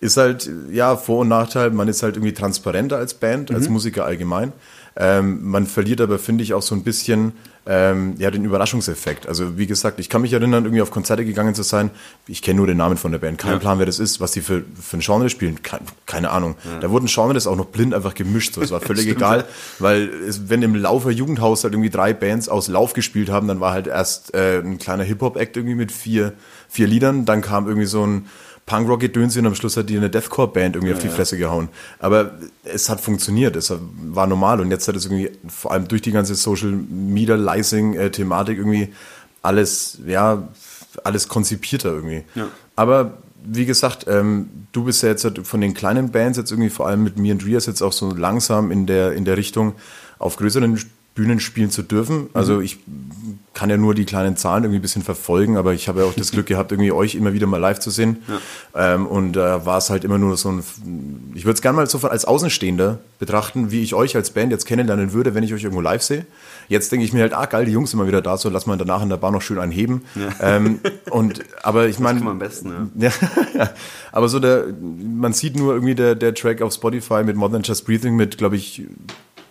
Ist 0.00 0.16
halt, 0.18 0.50
ja, 0.70 0.96
Vor- 0.96 1.20
und 1.20 1.28
Nachteil, 1.28 1.70
man 1.70 1.88
ist 1.88 2.02
halt 2.02 2.16
irgendwie 2.16 2.34
transparenter 2.34 2.98
als 2.98 3.14
Band, 3.14 3.48
Mhm. 3.50 3.56
als 3.56 3.68
Musiker 3.70 4.04
allgemein. 4.04 4.52
Ähm, 4.96 5.40
man 5.42 5.66
verliert 5.66 6.00
aber, 6.00 6.18
finde 6.18 6.42
ich, 6.44 6.54
auch 6.54 6.62
so 6.62 6.74
ein 6.74 6.82
bisschen 6.82 7.32
ähm, 7.68 8.14
ja, 8.18 8.30
den 8.30 8.44
Überraschungseffekt. 8.44 9.26
Also 9.26 9.58
wie 9.58 9.66
gesagt, 9.66 9.98
ich 9.98 10.08
kann 10.08 10.22
mich 10.22 10.32
erinnern, 10.32 10.64
irgendwie 10.64 10.82
auf 10.82 10.92
Konzerte 10.92 11.24
gegangen 11.24 11.54
zu 11.54 11.64
sein. 11.64 11.90
Ich 12.28 12.40
kenne 12.40 12.58
nur 12.58 12.68
den 12.68 12.76
Namen 12.76 12.96
von 12.96 13.10
der 13.10 13.18
Band, 13.18 13.38
kein 13.38 13.52
Ja. 13.54 13.58
Plan, 13.58 13.78
wer 13.80 13.86
das 13.86 13.98
ist, 13.98 14.20
was 14.20 14.30
die 14.30 14.40
für, 14.40 14.62
für 14.80 14.96
ein 14.96 15.00
Genre 15.00 15.28
spielen, 15.28 15.62
kein, 15.62 15.80
keine 16.06 16.30
Ahnung. 16.30 16.54
Da 16.80 16.90
wurden 16.90 17.06
Genres 17.06 17.48
auch 17.48 17.56
noch 17.56 17.66
blind 17.66 17.92
einfach 17.92 18.14
gemischt, 18.14 18.54
so. 18.54 18.62
es 18.62 18.70
war 18.70 18.80
völlig 18.80 19.06
egal, 19.08 19.44
weil 19.80 20.08
es, 20.28 20.48
wenn 20.48 20.62
im 20.62 20.76
Laufer 20.76 21.10
Jugendhaus 21.10 21.64
halt 21.64 21.74
irgendwie 21.74 21.90
drei 21.90 22.14
Bands 22.14 22.48
aus 22.48 22.68
Lauf 22.68 22.92
gespielt 22.92 23.30
haben, 23.30 23.48
dann 23.48 23.58
war 23.58 23.72
halt 23.72 23.88
erst 23.88 24.32
äh, 24.34 24.60
ein 24.60 24.78
kleiner 24.78 25.02
Hip-Hop-Act 25.02 25.56
irgendwie 25.56 25.74
mit 25.74 25.90
vier, 25.90 26.34
vier 26.68 26.86
Liedern, 26.86 27.24
dann 27.24 27.40
kam 27.42 27.66
irgendwie 27.66 27.86
so 27.88 28.06
ein 28.06 28.26
Punkrock-Gedöns 28.66 29.34
und 29.36 29.46
am 29.46 29.54
Schluss 29.54 29.76
hat 29.76 29.88
die 29.88 29.96
eine 29.96 30.10
Deathcore-Band 30.10 30.74
irgendwie 30.74 30.92
auf 30.92 31.00
die 31.00 31.08
Fresse 31.08 31.38
gehauen. 31.38 31.68
Aber 32.00 32.32
es 32.64 32.88
hat 32.88 33.00
funktioniert, 33.00 33.54
es 33.54 33.72
war 34.12 34.26
normal 34.26 34.60
und 34.60 34.72
jetzt 34.72 34.88
hat 34.88 34.96
es 34.96 35.06
irgendwie, 35.06 35.30
vor 35.48 35.70
allem 35.70 35.86
durch 35.86 36.02
die 36.02 36.10
ganze 36.10 36.34
Social-Media-Licing-Thematik 36.34 38.58
irgendwie 38.58 38.92
alles, 39.42 39.98
ja, 40.04 40.48
alles 41.04 41.28
konzipierter 41.28 41.92
irgendwie. 41.92 42.24
Ja. 42.34 42.48
Aber 42.74 43.18
wie 43.44 43.66
gesagt, 43.66 44.06
ähm, 44.08 44.48
du 44.72 44.82
bist 44.84 45.04
ja 45.04 45.10
jetzt 45.10 45.22
halt 45.24 45.46
von 45.46 45.60
den 45.60 45.72
kleinen 45.72 46.10
Bands 46.10 46.36
jetzt 46.36 46.50
irgendwie 46.50 46.70
vor 46.70 46.88
allem 46.88 47.04
mit 47.04 47.18
mir 47.18 47.34
und 47.34 47.46
Rias 47.46 47.66
jetzt 47.66 47.82
auch 47.82 47.92
so 47.92 48.12
langsam 48.12 48.72
in 48.72 48.86
der, 48.86 49.12
in 49.12 49.24
der 49.24 49.36
Richtung 49.36 49.74
auf 50.18 50.36
größeren 50.36 50.76
Bühnen 51.16 51.40
spielen 51.40 51.70
zu 51.70 51.82
dürfen. 51.82 52.28
Also 52.34 52.60
ich 52.60 52.78
kann 53.54 53.70
ja 53.70 53.78
nur 53.78 53.94
die 53.94 54.04
kleinen 54.04 54.36
Zahlen 54.36 54.64
irgendwie 54.64 54.80
ein 54.80 54.82
bisschen 54.82 55.02
verfolgen, 55.02 55.56
aber 55.56 55.72
ich 55.72 55.88
habe 55.88 56.00
ja 56.00 56.06
auch 56.06 56.12
das 56.12 56.30
Glück 56.30 56.44
gehabt, 56.44 56.72
irgendwie 56.72 56.92
euch 56.92 57.14
immer 57.14 57.32
wieder 57.32 57.46
mal 57.46 57.56
live 57.56 57.78
zu 57.78 57.90
sehen. 57.90 58.18
Ähm, 58.74 59.06
und 59.06 59.32
da 59.32 59.64
war 59.64 59.78
es 59.78 59.88
halt 59.88 60.04
immer 60.04 60.18
nur 60.18 60.36
so 60.36 60.50
ein, 60.50 60.62
ich 61.34 61.46
würde 61.46 61.54
es 61.54 61.62
gerne 61.62 61.76
mal 61.76 61.86
so 61.88 61.98
als 62.06 62.26
Außenstehender 62.26 62.98
betrachten, 63.18 63.70
wie 63.70 63.82
ich 63.82 63.94
euch 63.94 64.14
als 64.14 64.30
Band 64.30 64.52
jetzt 64.52 64.66
kennenlernen 64.66 65.14
würde, 65.14 65.34
wenn 65.34 65.42
ich 65.42 65.54
euch 65.54 65.64
irgendwo 65.64 65.80
live 65.80 66.02
sehe. 66.02 66.26
Jetzt 66.68 66.92
denke 66.92 67.06
ich 67.06 67.14
mir 67.14 67.22
halt, 67.22 67.32
ah 67.32 67.46
geil, 67.46 67.64
die 67.64 67.72
Jungs 67.72 67.90
sind 67.90 67.98
mal 67.98 68.06
wieder 68.06 68.20
da, 68.20 68.36
so 68.36 68.50
lass 68.50 68.66
mal 68.66 68.76
danach 68.76 69.02
in 69.02 69.08
der 69.08 69.16
Bar 69.16 69.30
noch 69.30 69.42
schön 69.42 69.58
einheben. 69.58 70.02
Ähm, 70.40 70.80
und 71.10 71.42
aber 71.62 71.88
ich 71.88 71.98
meine, 71.98 72.20
am 72.28 72.38
besten, 72.38 72.90
ja. 72.98 73.10
ja, 73.56 73.70
aber 74.12 74.28
so 74.28 74.38
der, 74.38 74.66
man 74.80 75.32
sieht 75.32 75.56
nur 75.56 75.72
irgendwie 75.72 75.94
der, 75.94 76.14
der 76.14 76.34
Track 76.34 76.60
auf 76.60 76.74
Spotify 76.74 77.24
mit 77.24 77.36
More 77.36 77.50
Than 77.50 77.62
Just 77.62 77.86
Breathing 77.86 78.16
mit, 78.16 78.36
glaube 78.36 78.56
ich, 78.56 78.82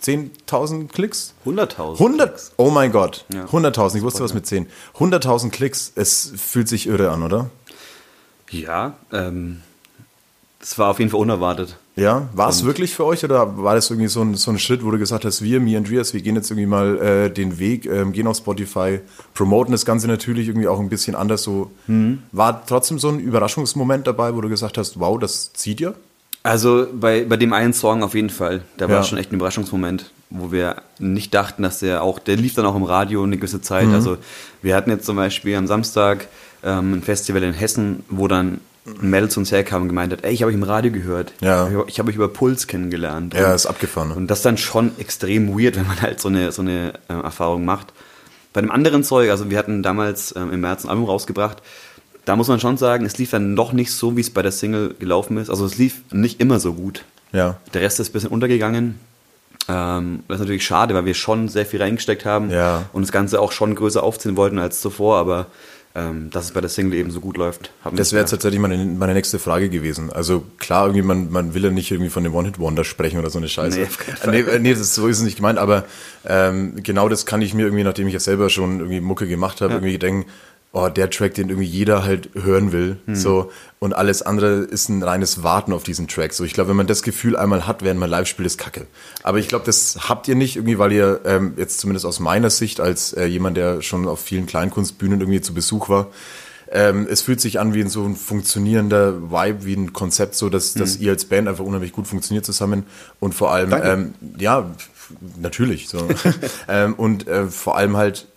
10.000 0.05 0.88
Klicks. 0.89 1.33
100.000. 1.45 1.93
100, 1.93 2.51
oh 2.57 2.69
mein 2.69 2.91
Gott, 2.91 3.25
Ja. 3.33 3.45
100.000, 3.45 3.97
ich 3.97 4.03
wusste 4.03 4.24
was 4.24 4.33
mit 4.33 4.45
10. 4.45 4.67
100.000 4.97 5.50
Klicks, 5.50 5.91
es 5.95 6.31
fühlt 6.35 6.67
sich 6.67 6.88
irre 6.88 7.12
an, 7.12 7.24
oder? 7.24 7.50
Ja, 8.50 8.95
ähm, 9.12 9.62
das 10.59 10.77
war 10.77 10.89
auf 10.91 11.00
jeden 11.00 11.12
Fall 11.12 11.19
unerwartet. 11.19 11.77
Ja, 11.95 12.27
war 12.33 12.50
es 12.50 12.65
wirklich 12.65 12.93
für 12.93 13.05
euch 13.05 13.24
oder 13.24 13.57
war 13.57 13.74
das 13.74 13.89
irgendwie 13.89 14.09
so 14.09 14.21
ein, 14.21 14.35
so 14.35 14.51
ein 14.51 14.59
Schritt, 14.59 14.83
wo 14.83 14.91
du 14.91 14.97
gesagt 14.97 15.24
hast, 15.24 15.41
wir, 15.41 15.62
mir 15.62 15.77
und 15.77 15.85
Andreas, 15.85 16.13
wir 16.13 16.21
gehen 16.21 16.35
jetzt 16.35 16.51
irgendwie 16.51 16.65
mal 16.65 16.97
äh, 16.97 17.29
den 17.29 17.57
Weg, 17.57 17.85
ähm, 17.85 18.12
gehen 18.12 18.27
auf 18.27 18.35
Spotify, 18.38 19.00
promoten 19.33 19.71
das 19.71 19.85
Ganze 19.85 20.07
natürlich 20.07 20.50
irgendwie 20.50 20.67
auch 20.67 20.79
ein 20.81 20.89
bisschen 20.89 21.15
anders 21.15 21.43
so. 21.43 21.71
Mhm. 21.88 22.24
War 22.33 22.65
trotzdem 22.65 23.00
so 23.00 23.07
ein 23.07 23.19
Überraschungsmoment 23.19 24.07
dabei, 24.07 24.35
wo 24.35 24.41
du 24.41 24.50
gesagt 24.50 24.77
hast, 24.77 25.00
wow, 25.00 25.17
das 25.17 25.53
zieht 25.53 25.79
ja? 25.79 25.93
Also 26.45 26.87
bei, 26.93 27.25
bei 27.25 27.37
dem 27.37 27.53
einen 27.53 27.73
Song 27.73 28.03
auf 28.03 28.13
jeden 28.15 28.29
Fall. 28.29 28.61
Da 28.77 28.87
war 28.87 28.97
Ja. 28.97 29.03
schon 29.03 29.17
echt 29.17 29.31
ein 29.31 29.35
Überraschungsmoment, 29.35 30.11
wo 30.29 30.51
wir 30.51 30.77
nicht 30.99 31.33
dachten, 31.33 31.63
dass 31.63 31.79
der 31.79 32.03
auch, 32.03 32.19
der 32.19 32.35
lief 32.37 32.53
dann 32.53 32.65
auch 32.65 32.75
im 32.75 32.83
Radio 32.83 33.23
eine 33.23 33.37
gewisse 33.37 33.61
Zeit. 33.61 33.87
Mhm. 33.87 33.93
Also 33.95 34.17
wir 34.61 34.75
hatten 34.75 34.89
jetzt 34.91 35.05
zum 35.05 35.15
Beispiel 35.15 35.55
am 35.55 35.67
Samstag 35.67 36.27
ähm, 36.63 36.93
ein 36.93 37.01
Festival 37.01 37.43
in 37.43 37.53
Hessen, 37.53 38.03
wo 38.09 38.27
dann 38.27 38.59
ein 38.85 39.09
Mädel 39.09 39.29
zu 39.29 39.39
uns 39.39 39.51
herkam 39.51 39.81
und 39.83 39.87
gemeint 39.87 40.13
hat, 40.13 40.23
ey, 40.23 40.31
ich 40.33 40.43
habe 40.43 40.49
euch 40.51 40.55
im 40.55 40.61
Radio 40.63 40.91
gehört. 40.91 41.33
Ja. 41.41 41.67
Ich, 41.87 41.97
habe 41.97 42.09
euch 42.09 42.15
über 42.15 42.27
Puls 42.27 42.67
kennengelernt. 42.67 43.33
Ja, 43.33 43.49
Und- 43.49 43.55
ist 43.55 43.65
abgefahren. 43.65 44.09
Ne? 44.09 44.15
Und 44.15 44.27
das 44.27 44.39
ist 44.39 44.45
dann 44.45 44.57
schon 44.59 44.91
extrem 44.99 45.57
weird, 45.59 45.75
wenn 45.75 45.87
man 45.87 45.99
halt 46.01 46.21
so 46.21 46.27
eine, 46.29 46.51
so 46.51 46.61
eine 46.61 46.93
äh, 47.09 47.13
Erfahrung 47.13 47.65
macht. 47.65 47.93
Bei 48.53 48.61
dem 48.61 48.69
anderen 48.71 49.03
Zeug, 49.03 49.31
also 49.31 49.49
wir 49.49 49.57
hatten 49.57 49.81
damals 49.83 50.33
ähm, 50.37 50.51
im 50.53 50.61
März 50.61 50.85
ein 50.85 50.89
Album 50.89 51.05
rausgebracht, 51.05 51.57
da 52.25 52.36
muss 52.36 52.48
man 52.48 52.60
schon 52.60 52.77
sagen, 52.77 53.05
es 53.05 53.17
lief 53.17 53.32
dann 53.32 53.53
noch 53.53 53.72
nicht 53.74 53.91
so, 53.91 54.15
wie 54.17 54.22
es 54.22 54.29
bei 54.29 54.41
der 54.41 54.51
Single 54.51 54.96
gelaufen 55.00 55.38
ist. 55.38 55.50
Also 55.50 55.65
es 55.65 55.77
lief 55.77 56.01
nicht 56.12 56.41
immer 56.41 56.60
so 56.60 56.74
gut. 56.74 57.03
Ja. 57.32 57.58
Der 57.74 57.82
Rest 57.82 58.00
ist 58.00 58.10
ein 58.10 58.13
bisschen 58.13 58.29
untergegangen. 58.32 59.00
Ähm, 59.67 60.20
das 60.27 60.36
ist 60.36 60.41
natürlich 60.41 60.65
schade, 60.65 60.94
weil 60.94 61.05
wir 61.05 61.13
schon 61.13 61.48
sehr 61.50 61.65
viel 61.65 61.82
reingesteckt 61.82 62.25
haben 62.25 62.51
Ja. 62.51 62.84
und 62.94 63.01
das 63.01 63.12
Ganze 63.12 63.39
auch 63.41 63.51
schon 63.51 63.74
größer 63.75 64.03
aufziehen 64.03 64.38
wollten 64.38 64.60
als 64.60 64.79
zuvor, 64.82 65.17
aber 65.17 65.48
ähm, 65.96 66.29
dass 66.29 66.46
es 66.46 66.51
bei 66.51 66.60
der 66.62 66.70
Single 66.70 66.94
eben 67.00 67.10
so 67.10 67.22
gut 67.22 67.38
läuft. 67.38 67.72
Das 67.96 68.12
wäre 68.12 68.25
tatsächlich 68.25 68.60
meine, 68.60 68.77
meine 68.84 69.13
nächste 69.13 69.39
Frage 69.39 69.70
gewesen. 69.70 70.12
Also 70.12 70.44
klar, 70.60 70.88
irgendwie 70.88 71.01
man, 71.03 71.32
man 71.32 71.53
will 71.53 71.63
ja 71.63 71.72
nicht 71.72 71.89
irgendwie 71.89 72.10
von 72.12 72.24
dem 72.24 72.36
One-Hit-Wonder 72.36 72.84
sprechen 72.84 73.17
oder 73.17 73.29
so 73.29 73.38
eine 73.39 73.48
Scheiße. 73.48 73.88
Nee, 74.29 74.44
nee, 74.44 74.60
nee, 74.60 74.74
das, 74.74 74.94
so 74.94 75.08
ist 75.08 75.20
es 75.20 75.24
nicht 75.24 75.38
gemeint, 75.38 75.58
aber 75.58 75.86
ähm, 76.25 76.74
genau 76.84 77.08
das 77.08 77.25
kann 77.25 77.41
ich 77.41 77.53
mir 77.53 77.63
irgendwie, 77.63 77.86
nachdem 77.86 78.08
ich 78.08 78.13
ja 78.13 78.20
selber 78.20 78.50
schon 78.50 78.79
irgendwie 78.79 79.00
Mucke 79.00 79.25
gemacht 79.25 79.62
habe, 79.62 79.75
irgendwie 79.75 79.98
denken, 79.98 80.29
oh, 80.75 80.89
der 80.89 81.10
Track, 81.10 81.36
den 81.36 81.50
irgendwie 81.50 81.67
jeder 81.67 82.03
halt 82.03 82.29
hören 82.34 82.74
will, 82.74 82.98
Hm. 83.05 83.15
so 83.15 83.51
und 83.79 83.94
alles 83.94 84.22
andere 84.22 84.58
ist 84.58 84.89
ein 84.89 85.01
reines 85.01 85.41
Warten 85.41 85.72
auf 85.72 85.84
diesen 85.84 86.10
Track. 86.10 86.34
So, 86.34 86.44
ich 86.44 86.53
glaube, 86.53 86.70
wenn 86.70 86.75
man 86.75 86.88
das 86.88 87.01
Gefühl 87.01 87.38
einmal 87.38 87.65
hat, 87.65 87.82
während 87.82 88.00
man 88.00 88.10
live 88.10 88.27
spielt, 88.27 88.46
ist 88.46 88.58
Kacke. 88.58 88.86
Aber 89.24 89.38
ich 89.38 89.48
glaube, 89.48 89.63
das 89.65 90.10
habt 90.10 90.27
ihr 90.27 90.36
nicht 90.36 90.58
irgendwie, 90.58 90.77
weil 90.77 90.91
ihr 90.91 91.22
ähm, 91.24 91.53
jetzt 91.55 91.79
zumindest 91.79 92.05
aus 92.05 92.20
meiner 92.20 92.50
Sicht 92.50 92.82
als 92.82 93.13
äh, 93.13 93.25
jemand, 93.25 93.55
der 93.55 93.82
schon 93.82 94.05
auf 94.05 94.20
vielen 94.20 94.48
Kleinkunstbühnen 94.48 95.22
irgendwie 95.22 95.39
zu 95.39 95.53
Besuch 95.53 95.88
war, 95.88 96.08
ähm, 96.70 97.08
es 97.10 97.22
fühlt 97.22 97.39
sich 97.39 97.60
an 97.60 97.74
wie 97.74 97.82
ein 97.82 97.89
so 97.89 98.03
ein 98.03 98.17
funktionierender 98.17 99.32
Vibe, 99.32 99.63
wie 99.63 99.75
ein 99.75 99.94
Konzept, 99.94 100.36
so 100.36 100.50
dass, 100.50 100.74
dass 100.74 100.98
ihr 100.98 101.12
als 101.12 101.24
Band 101.24 101.48
einfach 101.48 101.63
unheimlich 101.63 101.94
gut 101.94 102.05
funktioniert 102.08 102.46
zusammen 102.46 102.84
und 103.22 103.34
vor 103.34 103.53
allem, 103.53 103.74
ähm, 103.82 104.13
ja, 104.38 104.70
natürlich, 105.39 105.88
so. 105.88 106.05
ähm, 106.67 106.96
und 106.96 107.27
äh, 107.27 107.46
vor 107.46 107.77
allem 107.77 107.96
halt 107.96 108.27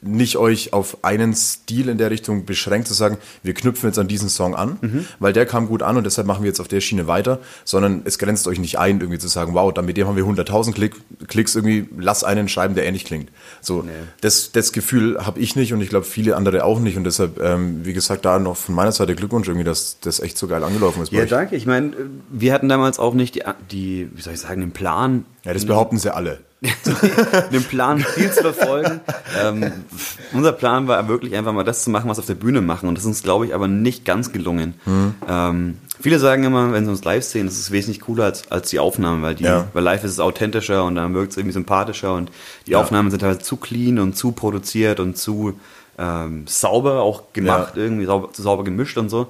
nicht 0.00 0.36
euch 0.36 0.72
auf 0.72 1.04
einen 1.04 1.34
Stil 1.34 1.88
in 1.88 1.98
der 1.98 2.10
Richtung 2.10 2.46
beschränkt 2.46 2.88
zu 2.88 2.94
sagen, 2.94 3.18
wir 3.42 3.52
knüpfen 3.52 3.88
jetzt 3.88 3.98
an 3.98 4.08
diesen 4.08 4.28
Song 4.28 4.54
an, 4.54 4.78
weil 5.18 5.32
der 5.32 5.44
kam 5.44 5.66
gut 5.68 5.82
an 5.82 5.96
und 5.96 6.04
deshalb 6.04 6.26
machen 6.26 6.42
wir 6.42 6.48
jetzt 6.48 6.60
auf 6.60 6.68
der 6.68 6.80
Schiene 6.80 7.06
weiter, 7.06 7.40
sondern 7.64 8.02
es 8.04 8.18
grenzt 8.18 8.48
euch 8.48 8.58
nicht 8.58 8.78
ein, 8.78 9.00
irgendwie 9.00 9.18
zu 9.18 9.28
sagen, 9.28 9.54
wow, 9.54 9.72
dann 9.72 9.84
mit 9.84 9.96
dem 9.96 10.06
haben 10.06 10.16
wir 10.16 10.24
100.000 10.24 10.72
Klick, 10.72 10.94
Klicks 11.28 11.54
irgendwie, 11.54 11.88
lass 11.98 12.24
einen 12.24 12.48
schreiben, 12.48 12.74
der 12.74 12.86
ähnlich 12.86 13.04
klingt. 13.04 13.30
So, 13.60 13.84
das, 14.20 14.52
das 14.52 14.72
Gefühl 14.72 15.26
habe 15.26 15.40
ich 15.40 15.56
nicht 15.56 15.72
und 15.72 15.80
ich 15.80 15.90
glaube 15.90 16.06
viele 16.06 16.36
andere 16.36 16.64
auch 16.64 16.80
nicht 16.80 16.96
und 16.96 17.04
deshalb, 17.04 17.40
ähm, 17.42 17.84
wie 17.84 17.92
gesagt, 17.92 18.24
da 18.24 18.38
noch 18.38 18.56
von 18.56 18.74
meiner 18.74 18.92
Seite 18.92 19.14
Glückwunsch 19.14 19.48
irgendwie, 19.48 19.64
dass 19.64 19.98
das 20.00 20.20
echt 20.20 20.38
so 20.38 20.46
geil 20.46 20.64
angelaufen 20.64 21.02
ist 21.02 21.12
Ja, 21.12 21.26
danke. 21.26 21.56
Ich 21.56 21.66
meine, 21.66 21.92
wir 22.30 22.52
hatten 22.54 22.68
damals 22.68 22.98
auch 22.98 23.14
nicht 23.14 23.34
die, 23.34 23.42
die, 23.70 24.08
wie 24.14 24.22
soll 24.22 24.34
ich 24.34 24.40
sagen, 24.40 24.60
den 24.60 24.72
Plan, 24.72 25.24
Ja, 25.44 25.52
das 25.52 25.66
behaupten 25.66 25.98
sie 25.98 26.14
alle. 26.14 26.38
den 27.52 27.62
Plan 27.64 27.98
viel 28.00 28.30
zu 28.32 28.40
verfolgen. 28.42 29.00
ähm, 29.42 29.72
unser 30.32 30.52
Plan 30.52 30.88
war 30.88 31.06
wirklich 31.08 31.34
einfach 31.36 31.52
mal 31.52 31.64
das 31.64 31.84
zu 31.84 31.90
machen, 31.90 32.08
was 32.08 32.16
wir 32.16 32.20
auf 32.22 32.26
der 32.26 32.34
Bühne 32.34 32.60
machen. 32.60 32.88
Und 32.88 32.94
das 32.96 33.04
ist 33.04 33.08
uns, 33.08 33.22
glaube 33.22 33.46
ich, 33.46 33.54
aber 33.54 33.68
nicht 33.68 34.04
ganz 34.04 34.32
gelungen. 34.32 34.74
Mhm. 34.86 35.14
Ähm, 35.28 35.78
viele 36.00 36.18
sagen 36.18 36.44
immer, 36.44 36.72
wenn 36.72 36.84
sie 36.84 36.90
uns 36.90 37.04
live 37.04 37.24
sehen, 37.24 37.46
das 37.46 37.58
ist 37.58 37.70
wesentlich 37.70 38.00
cooler 38.00 38.24
als, 38.24 38.50
als 38.50 38.70
die 38.70 38.78
Aufnahmen, 38.78 39.22
weil, 39.22 39.34
die, 39.34 39.44
Ja. 39.44 39.68
weil 39.74 39.82
live 39.84 40.04
ist 40.04 40.12
es 40.12 40.20
authentischer 40.20 40.84
und 40.84 40.94
dann 40.96 41.14
wirkt 41.14 41.32
es 41.32 41.36
irgendwie 41.36 41.52
sympathischer 41.54 42.14
und 42.14 42.30
die 42.66 42.76
Aufnahmen 42.76 43.10
sind 43.10 43.22
halt 43.22 43.44
zu 43.44 43.56
clean 43.56 43.98
und 43.98 44.16
zu 44.16 44.32
produziert 44.32 44.98
und 45.00 45.16
zu 45.18 45.58
ähm, 45.98 46.44
sauber 46.46 47.00
auch 47.02 47.32
gemacht, 47.32 47.72
Ja. 47.76 47.82
irgendwie 47.82 48.04
sauber, 48.06 48.32
zu 48.32 48.42
sauber 48.42 48.64
gemischt 48.64 48.98
und 48.98 49.08
so. 49.08 49.28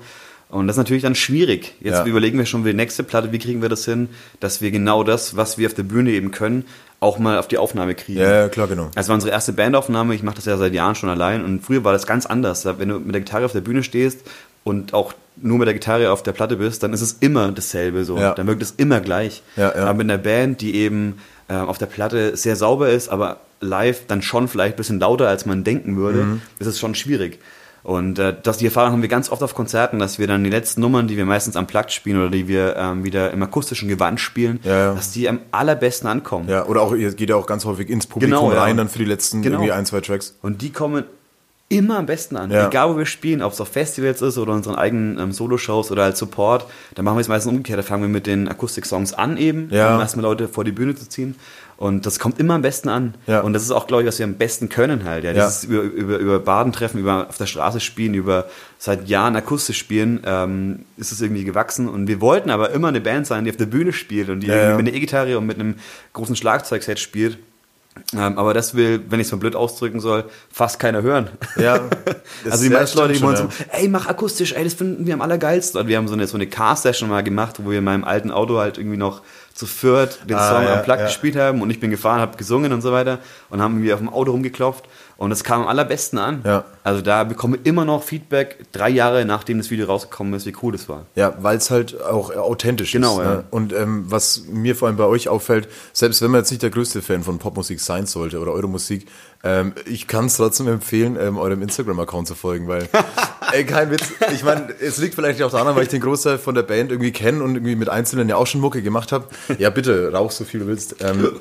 Und 0.49 0.69
das 0.69 0.75
ist 0.75 0.79
natürlich 0.79 1.03
dann 1.03 1.17
schwierig. 1.17 1.75
Jetzt 1.81 1.99
Ja. 1.99 2.05
überlegen 2.07 2.39
wir 2.39 2.47
schon 2.47 2.63
für 2.63 2.71
die 2.71 2.77
nächste 2.77 3.03
Platte, 3.03 3.33
wie 3.33 3.39
kriegen 3.41 3.63
wir 3.63 3.69
das 3.69 3.85
hin, 3.85 4.09
dass 4.39 4.61
wir 4.61 4.71
genau 4.71 5.03
das, 5.03 5.37
was 5.37 5.59
wir 5.59 5.67
auf 5.67 5.75
der 5.75 5.83
Bühne 5.83 6.11
eben 6.13 6.31
können, 6.31 6.65
auch 7.01 7.19
mal 7.19 7.39
auf 7.39 7.47
die 7.49 7.59
Aufnahme 7.59 7.95
kriegen. 7.95 8.21
Ja, 8.21 8.49
klar, 8.49 8.67
genau. 8.69 8.91
Das 8.95 9.09
war 9.09 9.15
unsere 9.15 9.33
erste 9.33 9.53
Bandaufnahme. 9.53 10.15
Ich 10.15 10.23
mache 10.23 10.37
das 10.37 10.47
ja 10.47 10.57
seit 10.57 10.73
Jahren 10.73 10.95
schon 10.95 11.11
allein. 11.11 11.45
Und 11.45 11.61
früher 11.65 11.85
war 11.85 11.93
das 11.93 12.07
ganz 12.07 12.27
anders. 12.27 12.65
Wenn 12.65 12.89
du 12.89 12.99
mit 12.99 13.15
der 13.15 13.21
Gitarre 13.21 13.45
auf 13.45 13.53
der 13.53 13.61
Bühne 13.61 13.83
stehst 13.83 14.21
und 14.65 14.95
auch 14.95 15.13
nur 15.37 15.59
mit 15.59 15.67
der 15.67 15.75
Gitarre 15.75 16.11
auf 16.11 16.23
der 16.23 16.33
Platte 16.33 16.57
bist, 16.57 16.83
dann 16.83 16.93
ist 16.95 17.03
es 17.03 17.13
immer 17.21 17.53
dasselbe 17.53 18.05
so. 18.05 18.17
Ja. 18.19 18.35
Dann 18.35 18.47
wirkt 18.47 18.63
es 18.63 18.73
immer 18.77 19.01
gleich. 19.01 19.43
Ja, 19.57 19.75
ja. 19.77 19.83
Aber 19.85 19.95
mit 19.95 20.11
einer 20.11 20.19
Band, 20.19 20.63
die 20.63 20.75
eben 20.75 21.19
äh, 21.49 21.55
auf 21.55 21.77
der 21.79 21.87
Platte 21.87 22.37
sehr 22.37 22.57
sauber 22.57 22.89
ist, 22.89 23.09
aber 23.11 23.41
live 23.61 24.07
dann 24.09 24.23
schon 24.23 24.49
vielleicht 24.49 24.75
ein 24.75 24.79
bisschen 24.79 24.99
lauter, 25.01 25.29
als 25.29 25.45
man 25.47 25.65
denken 25.65 25.97
würde, 25.97 26.19
Mhm. 26.25 26.43
ist 26.59 26.67
es 26.67 26.79
schon 26.79 26.95
schwierig. 26.95 27.39
Und 27.87 28.19
äh, 28.19 28.35
das, 28.43 28.59
die 28.59 28.65
Erfahrung 28.65 28.91
haben 28.91 29.03
wir 29.03 29.09
ganz 29.09 29.31
oft 29.31 29.45
auf 29.45 29.55
Konzerten, 29.55 30.01
dass 30.01 30.19
wir 30.19 30.27
dann 30.27 30.43
die 30.43 30.51
letzten 30.51 30.81
Nummern, 30.81 31.07
die 31.07 31.17
wir 31.17 31.25
meistens 31.25 31.55
am 31.55 31.69
Plug 31.69 31.85
spielen 31.91 32.19
oder 32.19 32.31
die 32.31 32.49
wir 32.49 32.75
ähm, 32.77 33.05
wieder 33.05 33.31
im 33.31 33.41
akustischen 33.45 33.89
Gewand 33.89 34.19
spielen, 34.19 34.59
Ja, 34.65 34.77
ja. 34.77 34.95
dass 34.95 35.13
die 35.13 35.29
am 35.29 35.39
allerbesten 35.53 36.09
ankommen. 36.09 36.49
Ja, 36.49 36.67
oder 36.67 36.83
auch, 36.83 36.93
ihr 36.97 37.13
geht 37.13 37.31
ja 37.31 37.37
auch 37.37 37.47
ganz 37.47 37.65
häufig 37.65 37.89
ins 37.89 38.09
Publikum 38.09 38.41
Genau, 38.41 38.53
ja. 38.53 38.61
rein, 38.63 38.77
dann 38.77 38.89
für 38.89 38.99
die 38.99 39.05
letzten 39.05 39.41
Genau. 39.41 39.59
irgendwie 39.59 39.71
ein, 39.71 39.87
zwei 39.87 40.01
Tracks. 40.01 40.35
Und 40.43 40.63
die 40.63 40.71
kommen 40.73 41.05
immer 41.69 41.99
am 41.99 42.07
besten 42.07 42.37
an. 42.37 42.51
Ja. 42.51 42.67
Egal, 42.67 42.93
wo 42.93 42.99
wir 42.99 43.07
spielen, 43.07 43.41
ob 43.41 43.53
es 43.53 43.61
auf 43.61 43.69
Festivals 43.69 44.21
ist 44.21 44.37
oder 44.37 44.53
unseren 44.53 44.75
eigenen 44.75 45.19
ähm, 45.21 45.31
Solo-Shows 45.31 45.93
oder 45.93 46.03
als 46.03 46.19
Support, 46.19 46.67
dann 46.97 47.05
machen 47.05 47.17
wir 47.19 47.21
es 47.21 47.29
meistens 47.29 47.51
umgekehrt. 47.53 47.79
Da 47.79 47.83
fangen 47.85 48.03
wir 48.03 48.09
mit 48.09 48.27
den 48.27 48.49
Akustik-Songs 48.49 49.15
an 49.15 49.37
eben, 49.37 49.69
Ja. 49.71 49.95
um 49.95 50.01
erstmal 50.01 50.25
Leute 50.25 50.49
vor 50.49 50.65
die 50.65 50.73
Bühne 50.73 50.97
zu 50.97 51.09
ziehen. 51.09 51.37
Und 51.79 52.07
das 52.07 52.19
kommt 52.19 52.41
immer 52.41 52.55
am 52.55 52.63
besten 52.63 52.89
an. 52.89 53.15
Ja. 53.27 53.41
Und 53.41 53.53
das 53.53 53.63
ist 53.63 53.71
auch, 53.71 53.87
glaube 53.87 54.03
ich, 54.03 54.09
was 54.09 54.19
wir 54.19 54.25
am 54.25 54.35
besten 54.35 54.69
können 54.69 55.05
halt. 55.05 55.25
Ja. 55.25 55.33
Ja. 55.33 55.45
Dieses 55.45 55.65
über, 55.65 55.83
über, 55.83 56.17
über 56.17 56.39
Badentreffen, 56.39 56.99
über 56.99 57.29
auf 57.29 57.37
der 57.37 57.47
Straße 57.47 57.81
spielen, 57.81 58.15
über 58.15 58.47
seit 58.79 59.09
Jahren 59.09 59.37
akustisch 59.37 59.79
spielen, 59.79 60.23
ähm, 60.25 60.87
ist 60.97 61.13
es 61.13 61.21
irgendwie 61.21 61.45
gewachsen. 61.45 61.89
Und 61.89 62.07
wir 62.09 62.21
wollten 62.21 62.49
aber 62.49 62.71
immer 62.71 62.89
eine 62.89 63.03
Band 63.03 63.27
sein, 63.27 63.45
die 63.45 63.51
auf 63.51 63.59
der 63.59 63.67
Bühne 63.67 63.93
spielt 63.93 64.31
und 64.31 64.41
die 64.41 64.47
Ja, 64.47 64.55
irgendwie 64.55 64.71
ja. 64.71 64.77
mit 64.77 64.89
einer 64.89 64.97
E-Gitarre 64.97 65.39
und 65.39 65.47
mit 65.47 65.61
einem 65.61 65.75
großen 66.15 66.37
Schlagzeugset 66.37 66.99
spielt. 66.99 67.39
Ähm, 68.13 68.39
aber 68.39 68.55
das 68.55 68.75
will, 68.75 69.01
wenn 69.09 69.21
ich 69.21 69.27
es 69.27 69.33
mal 69.33 69.39
blöd 69.39 69.57
ausdrücken 69.57 70.01
soll, 70.01 70.25
fast 70.53 70.79
keiner 70.79 71.03
hören. 71.03 71.31
Ja, 71.57 71.81
also 72.51 72.65
die 72.65 72.71
ja, 72.71 72.79
meisten 72.79 72.99
Leute, 72.99 73.15
die 73.15 73.23
wollen 73.23 73.37
so, 73.37 73.49
ey, 73.73 73.89
mach 73.89 74.07
akustisch, 74.07 74.53
ey, 74.53 74.65
das 74.65 74.75
finden 74.75 75.07
wir 75.07 75.15
am 75.15 75.23
allergeilsten. 75.23 75.81
Und 75.81 75.89
wir 75.89 75.97
haben 75.97 76.09
so 76.09 76.15
eine, 76.15 76.27
so 76.27 76.37
eine 76.37 76.47
Car-Session 76.47 77.09
mal 77.09 77.23
gemacht, 77.23 77.57
wo 77.63 77.71
wir 77.71 77.79
in 77.79 77.85
meinem 77.85 78.05
alten 78.05 78.31
Auto 78.31 78.59
halt 78.59 78.79
irgendwie 78.79 78.99
noch 78.99 79.23
zu 79.57 79.67
viert 79.67 80.21
den 80.29 80.37
Ah, 80.37 80.51
Song 80.51 80.63
ja, 80.65 80.75
am 80.75 80.83
Plug 80.85 80.97
ja. 80.99 81.07
gespielt 81.07 81.35
haben 81.35 81.63
und 81.63 81.71
ich 81.71 81.81
bin 81.81 81.91
gefahren, 81.91 82.21
habe 82.21 82.37
gesungen 82.37 82.73
und 82.73 82.83
so 82.83 82.93
weiter 82.93 83.19
und 83.51 83.61
haben 83.63 83.75
irgendwie 83.77 83.93
auf 83.95 84.01
dem 84.01 84.09
Auto 84.11 84.31
rumgeklopft 84.33 84.85
und 85.17 85.31
das 85.31 85.45
kam 85.45 85.63
am 85.63 85.69
allerbesten 85.69 86.19
an. 86.19 86.43
Ja. 86.45 86.65
Also 86.85 87.01
da 87.01 87.25
bekomme 87.25 87.57
ich 87.57 87.67
immer 87.67 87.87
noch 87.87 88.03
Feedback, 88.03 88.67
drei 88.73 88.91
Jahre 88.91 89.25
nachdem 89.25 89.57
das 89.57 89.71
Video 89.71 89.87
rausgekommen 89.87 90.35
ist, 90.35 90.45
wie 90.45 90.55
cool 90.63 90.73
das 90.73 90.89
war. 90.91 91.07
Ja, 91.15 91.33
weil 91.41 91.57
es 91.57 91.71
halt 91.71 91.99
auch 92.03 92.31
authentisch 92.37 92.93
Genau, 92.93 93.19
ist. 93.21 93.25
ja. 93.25 93.35
Ne? 93.37 93.45
Und 93.51 93.73
ähm, 93.73 94.05
was 94.09 94.43
mir 94.47 94.77
vor 94.77 94.89
allem 94.89 94.99
bei 94.99 95.05
euch 95.07 95.31
auffällt, 95.31 95.69
selbst 95.95 96.21
wenn 96.21 96.31
man 96.31 96.41
jetzt 96.43 96.51
nicht 96.51 96.63
der 96.63 96.71
größte 96.71 97.01
Fan 97.01 97.23
von 97.23 97.39
Popmusik 97.39 97.81
sein 97.81 98.05
sollte 98.05 98.39
oder 98.39 98.53
eure 98.53 98.69
Musik, 98.69 99.07
ähm, 99.47 99.75
ich 99.85 100.09
kann 100.09 100.27
es 100.27 100.37
trotzdem 100.37 100.67
empfehlen, 100.67 101.17
ähm, 101.21 101.39
eurem 101.39 101.63
Instagram-Account 101.63 102.27
zu 102.27 102.35
folgen, 102.35 102.67
weil, 102.67 102.89
ey, 103.53 103.65
kein 103.65 103.93
Witz, 103.93 104.11
ich 104.35 104.43
meine, 104.43 104.75
es 104.81 104.99
liegt 104.99 105.15
vielleicht 105.15 105.41
auch 105.41 105.53
daran, 105.53 105.77
weil 105.77 105.85
ich 105.85 105.89
den 105.89 106.01
Großteil 106.01 106.39
von 106.39 106.57
der 106.57 106.65
Band 106.65 106.91
irgendwie 106.91 107.13
kenne 107.13 107.45
und 107.45 107.55
irgendwie 107.55 107.77
mit 107.77 107.89
Einzelnen 107.89 108.29
ja 108.29 108.35
auch 108.35 108.47
schon 108.49 108.61
Mucke 108.61 108.83
gemacht 108.83 109.13
habe. 109.13 109.29
Ja, 109.59 109.71
bitte, 109.71 110.13
rauch 110.13 110.33
so 110.33 110.45
viel 110.45 110.61
du 110.61 110.67
willst. 110.67 110.97
Ähm, 111.01 111.39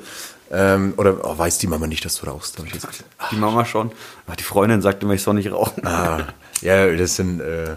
ähm, 0.52 0.94
oder 0.98 1.16
oh, 1.24 1.36
weiß 1.36 1.58
die 1.58 1.66
Mama 1.66 1.88
nicht, 1.88 2.04
dass 2.04 2.20
du 2.20 2.26
rauchst? 2.26 2.56
Hab 2.58 2.66
ich 2.66 2.74
jetzt. 2.74 2.86
Die 3.32 3.36
Mama 3.36 3.64
schon. 3.64 3.90
Aber 4.26 4.36
die 4.36 4.44
Freundin 4.44 4.82
sagte 4.82 5.04
immer, 5.04 5.14
ich 5.14 5.22
soll 5.22 5.34
nicht 5.34 5.50
rauchen. 5.50 5.84
Ah, 5.84 6.28
ja, 6.60 6.86
das 6.94 7.16
sind, 7.16 7.40
äh, 7.40 7.74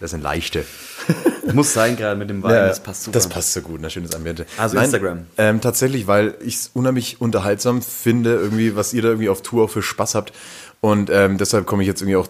das 0.00 0.10
sind 0.10 0.22
leichte. 0.22 0.64
Muss 1.52 1.72
sein, 1.72 1.96
gerade 1.96 2.18
mit 2.18 2.28
dem 2.28 2.42
Wein, 2.42 2.54
Ja, 2.54 2.66
das 2.68 2.80
passt 2.80 3.04
super. 3.04 3.14
Das 3.14 3.28
passt 3.28 3.52
so 3.52 3.60
gut, 3.60 3.82
ein 3.82 3.90
schönes 3.90 4.14
Ambiente. 4.14 4.46
Also 4.58 4.76
Instagram. 4.78 5.26
Ähm, 5.38 5.60
tatsächlich, 5.60 6.06
weil 6.06 6.34
ich 6.40 6.56
es 6.56 6.70
unheimlich 6.74 7.20
unterhaltsam 7.20 7.82
finde, 7.82 8.34
irgendwie, 8.34 8.74
was 8.76 8.92
ihr 8.92 9.02
da 9.02 9.08
irgendwie 9.08 9.28
auf 9.28 9.42
Tour 9.42 9.64
auch 9.64 9.70
für 9.70 9.82
Spaß 9.82 10.14
habt. 10.16 10.32
Und 10.80 11.08
ähm, 11.10 11.38
deshalb 11.38 11.66
komme 11.66 11.82
ich 11.82 11.86
jetzt 11.86 12.02
irgendwie 12.02 12.16
auch 12.16 12.28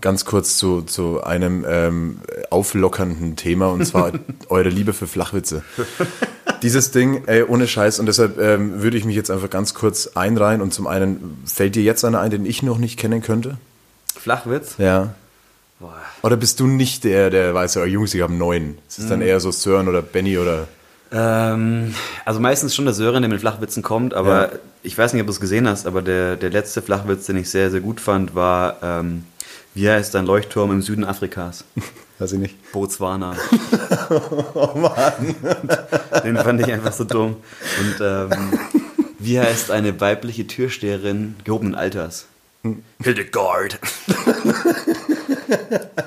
ganz 0.00 0.24
kurz 0.24 0.56
zu, 0.56 0.82
zu 0.82 1.22
einem 1.22 1.64
ähm, 1.68 2.20
auflockernden 2.50 3.36
Thema, 3.36 3.68
und 3.68 3.84
zwar 3.86 4.12
eure 4.48 4.68
Liebe 4.68 4.92
für 4.92 5.06
Flachwitze. 5.06 5.62
Dieses 6.62 6.90
Ding, 6.90 7.24
ey, 7.26 7.42
ohne 7.42 7.66
Scheiß. 7.68 7.98
Und 7.98 8.06
deshalb 8.06 8.38
ähm, 8.38 8.82
würde 8.82 8.96
ich 8.96 9.04
mich 9.04 9.16
jetzt 9.16 9.30
einfach 9.30 9.50
ganz 9.50 9.74
kurz 9.74 10.08
einreihen. 10.14 10.60
Und 10.60 10.72
zum 10.72 10.86
einen, 10.86 11.42
fällt 11.46 11.74
dir 11.74 11.82
jetzt 11.82 12.04
einer 12.04 12.20
ein, 12.20 12.30
den 12.30 12.46
ich 12.46 12.62
noch 12.62 12.78
nicht 12.78 12.98
kennen 12.98 13.22
könnte? 13.22 13.58
Flachwitz? 14.16 14.76
Ja. 14.78 15.14
Boah. 15.80 15.94
Oder 16.22 16.36
bist 16.36 16.58
du 16.60 16.66
nicht 16.66 17.04
der, 17.04 17.30
der 17.30 17.54
weiß, 17.54 17.74
ja, 17.74 17.84
Jungs, 17.84 18.12
ich 18.14 18.22
habe 18.22 18.32
neun? 18.34 18.78
Es 18.88 18.98
ist 18.98 19.10
dann 19.10 19.20
eher 19.22 19.38
so 19.40 19.50
Sören 19.50 19.88
oder 19.88 20.02
Benny 20.02 20.36
oder... 20.38 20.66
Ähm, 21.12 21.94
also 22.24 22.40
meistens 22.40 22.74
schon 22.74 22.84
der 22.84 22.94
Sören, 22.94 23.22
der 23.22 23.30
mit 23.30 23.40
Flachwitzen 23.40 23.82
kommt, 23.82 24.12
aber 24.12 24.52
Ja. 24.52 24.58
ich 24.82 24.98
weiß 24.98 25.12
nicht, 25.12 25.22
ob 25.22 25.26
du 25.28 25.32
es 25.32 25.40
gesehen 25.40 25.68
hast, 25.68 25.86
aber 25.86 26.02
der, 26.02 26.36
der 26.36 26.50
letzte 26.50 26.82
Flachwitz, 26.82 27.26
den 27.26 27.36
ich 27.36 27.48
sehr, 27.48 27.70
sehr 27.70 27.80
gut 27.80 28.00
fand, 28.00 28.34
war, 28.34 28.76
ähm, 28.82 29.24
wie 29.74 29.88
heißt 29.88 30.16
ein 30.16 30.26
Leuchtturm 30.26 30.70
im 30.72 30.82
Süden 30.82 31.04
Afrikas? 31.04 31.64
Weiß 32.18 32.32
ich 32.32 32.40
nicht. 32.40 32.72
Botswana. 32.72 33.36
oh 34.54 34.72
Mann. 34.74 35.36
Den 36.24 36.36
fand 36.36 36.60
ich 36.60 36.72
einfach 36.72 36.92
so 36.92 37.04
dumm. 37.04 37.36
Und 37.80 37.96
ähm, 38.00 38.30
wie 39.20 39.38
heißt 39.38 39.70
eine 39.70 40.00
weibliche 40.00 40.44
Türsteherin 40.48 41.36
gehobenen 41.44 41.76
Alters? 41.76 42.26
Hildegard. 43.00 43.78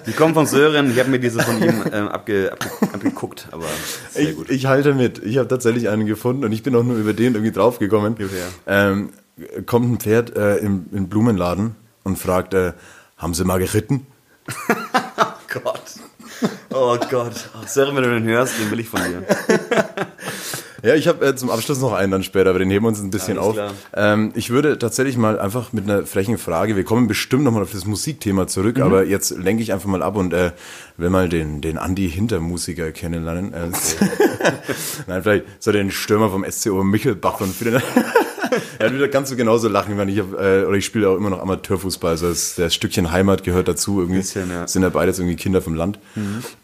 Die 0.05 0.11
kommen 0.13 0.33
von 0.33 0.45
Sören, 0.45 0.91
ich 0.91 0.99
habe 0.99 1.09
mir 1.09 1.19
diese 1.19 1.41
von 1.41 1.61
ihm 1.61 1.83
ähm, 1.91 2.07
abge, 2.07 2.51
abge, 2.51 2.69
abgeguckt, 2.93 3.47
aber 3.51 3.65
sehr 4.11 4.29
Ich, 4.29 4.35
gut. 4.35 4.49
ich 4.49 4.65
halte 4.65 4.93
mit. 4.93 5.19
Ich 5.23 5.37
habe 5.37 5.47
tatsächlich 5.47 5.89
einen 5.89 6.05
gefunden 6.05 6.43
und 6.45 6.51
ich 6.51 6.63
bin 6.63 6.75
auch 6.75 6.83
nur 6.83 6.97
über 6.97 7.13
den 7.13 7.33
irgendwie 7.33 7.51
draufgekommen. 7.51 8.15
Ähm, 8.67 9.09
kommt 9.65 9.91
ein 9.91 9.99
Pferd 9.99 10.35
äh, 10.35 10.57
im, 10.57 10.85
im 10.91 11.09
Blumenladen 11.09 11.75
und 12.03 12.17
fragt, 12.17 12.53
äh, 12.53 12.73
haben 13.17 13.33
Sie 13.33 13.43
mal 13.45 13.59
geritten? 13.59 14.05
Gott. 15.63 15.81
Oh 16.73 16.97
Gott. 17.09 17.49
Oh, 17.53 17.65
Sören, 17.67 17.95
wenn 17.95 18.03
du 18.03 18.09
den 18.09 18.23
hörst, 18.23 18.59
den 18.59 18.71
will 18.71 18.79
ich 18.79 18.89
von 18.89 19.01
dir. 19.03 19.23
Ja, 20.83 20.95
ich 20.95 21.07
habe 21.07 21.25
äh, 21.25 21.35
zum 21.35 21.49
Abschluss 21.49 21.79
noch 21.79 21.93
einen 21.93 22.11
dann 22.11 22.23
später, 22.23 22.49
aber 22.49 22.59
den 22.59 22.69
heben 22.71 22.85
wir 22.85 22.89
uns 22.89 22.99
ein 23.01 23.11
bisschen 23.11 23.37
Alles 23.37 23.57
auf. 23.59 23.73
Ähm, 23.93 24.31
ich 24.35 24.49
würde 24.49 24.79
tatsächlich 24.79 25.15
mal 25.17 25.39
einfach 25.39 25.73
mit 25.73 25.83
einer 25.89 26.05
frechen 26.05 26.37
Frage, 26.37 26.75
wir 26.75 26.83
kommen 26.83 27.07
bestimmt 27.07 27.43
nochmal 27.43 27.63
auf 27.63 27.71
das 27.71 27.85
Musikthema 27.85 28.47
zurück, 28.47 28.77
Mhm. 28.77 28.83
aber 28.83 29.05
jetzt 29.05 29.31
lenke 29.37 29.61
ich 29.63 29.73
einfach 29.73 29.87
mal 29.89 30.01
ab 30.01 30.15
und 30.15 30.33
äh, 30.33 30.51
will 30.97 31.09
mal 31.09 31.29
den, 31.29 31.61
den 31.61 31.77
Andi 31.77 32.09
Hintermusiker 32.09 32.91
kennenlernen. 32.91 33.53
Äh, 33.53 33.67
Nein, 35.07 35.23
vielleicht 35.23 35.45
so 35.59 35.71
den 35.71 35.91
Stürmer 35.91 36.29
vom 36.29 36.45
SCO 36.49 36.83
Michelbach 36.83 37.37
von 37.37 37.51
vielen. 37.51 37.81
ja, 38.79 38.93
wieder 38.93 39.07
kannst 39.07 39.31
du 39.31 39.35
genauso 39.35 39.67
lachen, 39.67 39.97
wenn 39.97 40.09
ich 40.09 40.17
äh, 40.17 40.21
oder 40.65 40.73
ich 40.73 40.85
spiele 40.85 41.09
auch 41.09 41.15
immer 41.15 41.29
noch 41.29 41.41
Amateurfußball, 41.41 42.11
also 42.11 42.29
das, 42.29 42.55
das 42.55 42.73
Stückchen 42.73 43.11
Heimat 43.11 43.43
gehört 43.43 43.67
dazu 43.67 43.99
irgendwie. 43.99 44.19
Bisschen, 44.19 44.49
ja. 44.49 44.67
Sind 44.67 44.83
ja 44.83 44.89
beides 44.89 45.19
irgendwie 45.19 45.35
Kinder 45.35 45.61
vom 45.61 45.75
Land. 45.75 45.99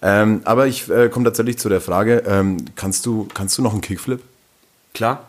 Ähm, 0.02 0.42
aber 0.44 0.68
ich 0.68 0.90
äh, 0.90 1.10
komme 1.10 1.26
tatsächlich 1.26 1.58
zu 1.58 1.70
der 1.70 1.82
Frage, 1.82 2.24
ähm, 2.28 2.58
kannst 2.76 3.06
du 3.06 3.28
kannst 3.34 3.58
du 3.58 3.62
noch 3.62 3.74
einen 3.74 3.82
Kickflip? 3.82 4.22
Klar. 4.94 5.28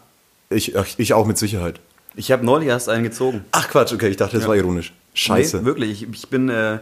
Ich, 0.51 0.75
ich 0.97 1.13
auch 1.13 1.27
mit 1.27 1.37
Sicherheit. 1.39 1.81
Ich 2.15 2.33
habe 2.33 2.45
neulich 2.45 2.69
erst 2.69 2.89
einen 2.89 3.05
gezogen. 3.05 3.45
Ach 3.53 3.69
Quatsch, 3.69 3.93
okay, 3.93 4.09
ich 4.09 4.17
dachte, 4.17 4.39
das 4.39 4.49
war 4.49 4.57
ironisch. 4.57 4.93
Scheiße. 5.15 5.59
Nee, 5.59 5.65
wirklich. 5.65 6.03
Ich, 6.03 6.09
ich 6.11 6.29
bin 6.29 6.49
äh, 6.49 6.79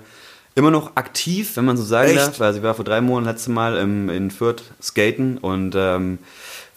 immer 0.54 0.71
noch 0.71 0.97
aktiv, 0.97 1.56
wenn 1.56 1.64
man 1.66 1.76
so 1.76 1.85
sagen 1.85 2.11
Echt? 2.11 2.18
darf. 2.18 2.40
Also 2.40 2.59
ich 2.59 2.64
war 2.64 2.75
vor 2.75 2.85
drei 2.85 3.00
Monaten 3.00 3.26
letzte 3.26 3.50
Mal 3.50 3.76
im, 3.76 4.09
in 4.09 4.30
Fürth 4.30 4.62
skaten 4.83 5.38
und 5.38 5.75
ähm, 5.76 6.18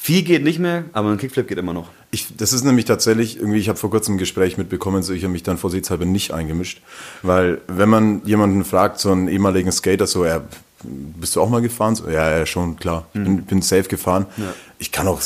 viel 0.01 0.23
geht 0.23 0.45
nicht 0.45 0.59
mehr, 0.59 0.85
aber 0.93 1.09
ein 1.09 1.17
Kickflip 1.17 1.49
geht 1.49 1.57
immer 1.57 1.73
noch. 1.73 1.89
Ich, 2.09 2.35
das 2.37 2.53
ist 2.53 2.63
nämlich 2.63 2.85
tatsächlich, 2.85 3.37
irgendwie, 3.37 3.59
ich 3.59 3.67
habe 3.67 3.77
vor 3.77 3.91
kurzem 3.91 4.15
ein 4.15 4.17
Gespräch 4.17 4.57
mitbekommen, 4.57 5.03
so 5.03 5.11
ich 5.13 5.23
habe 5.23 5.33
mich 5.33 5.43
dann 5.43 5.57
vorsichtshalber 5.57 6.05
nicht 6.05 6.31
eingemischt. 6.31 6.81
Weil 7.21 7.59
wenn 7.67 7.89
man 7.89 8.21
jemanden 8.23 8.63
fragt, 8.63 8.99
so 8.99 9.11
einen 9.11 9.27
ehemaligen 9.27 9.73
Skater, 9.73 10.07
so, 10.07 10.25
ja, 10.25 10.41
bist 10.83 11.35
du 11.35 11.41
auch 11.41 11.49
mal 11.49 11.61
gefahren? 11.61 11.95
So, 11.95 12.09
ja, 12.09 12.37
ja, 12.37 12.45
schon, 12.45 12.77
klar. 12.77 13.07
Bin, 13.13 13.43
bin 13.43 13.61
safe 13.61 13.89
gefahren. 13.89 14.25
Ich 14.77 14.93
kann 14.93 15.05
auch 15.09 15.21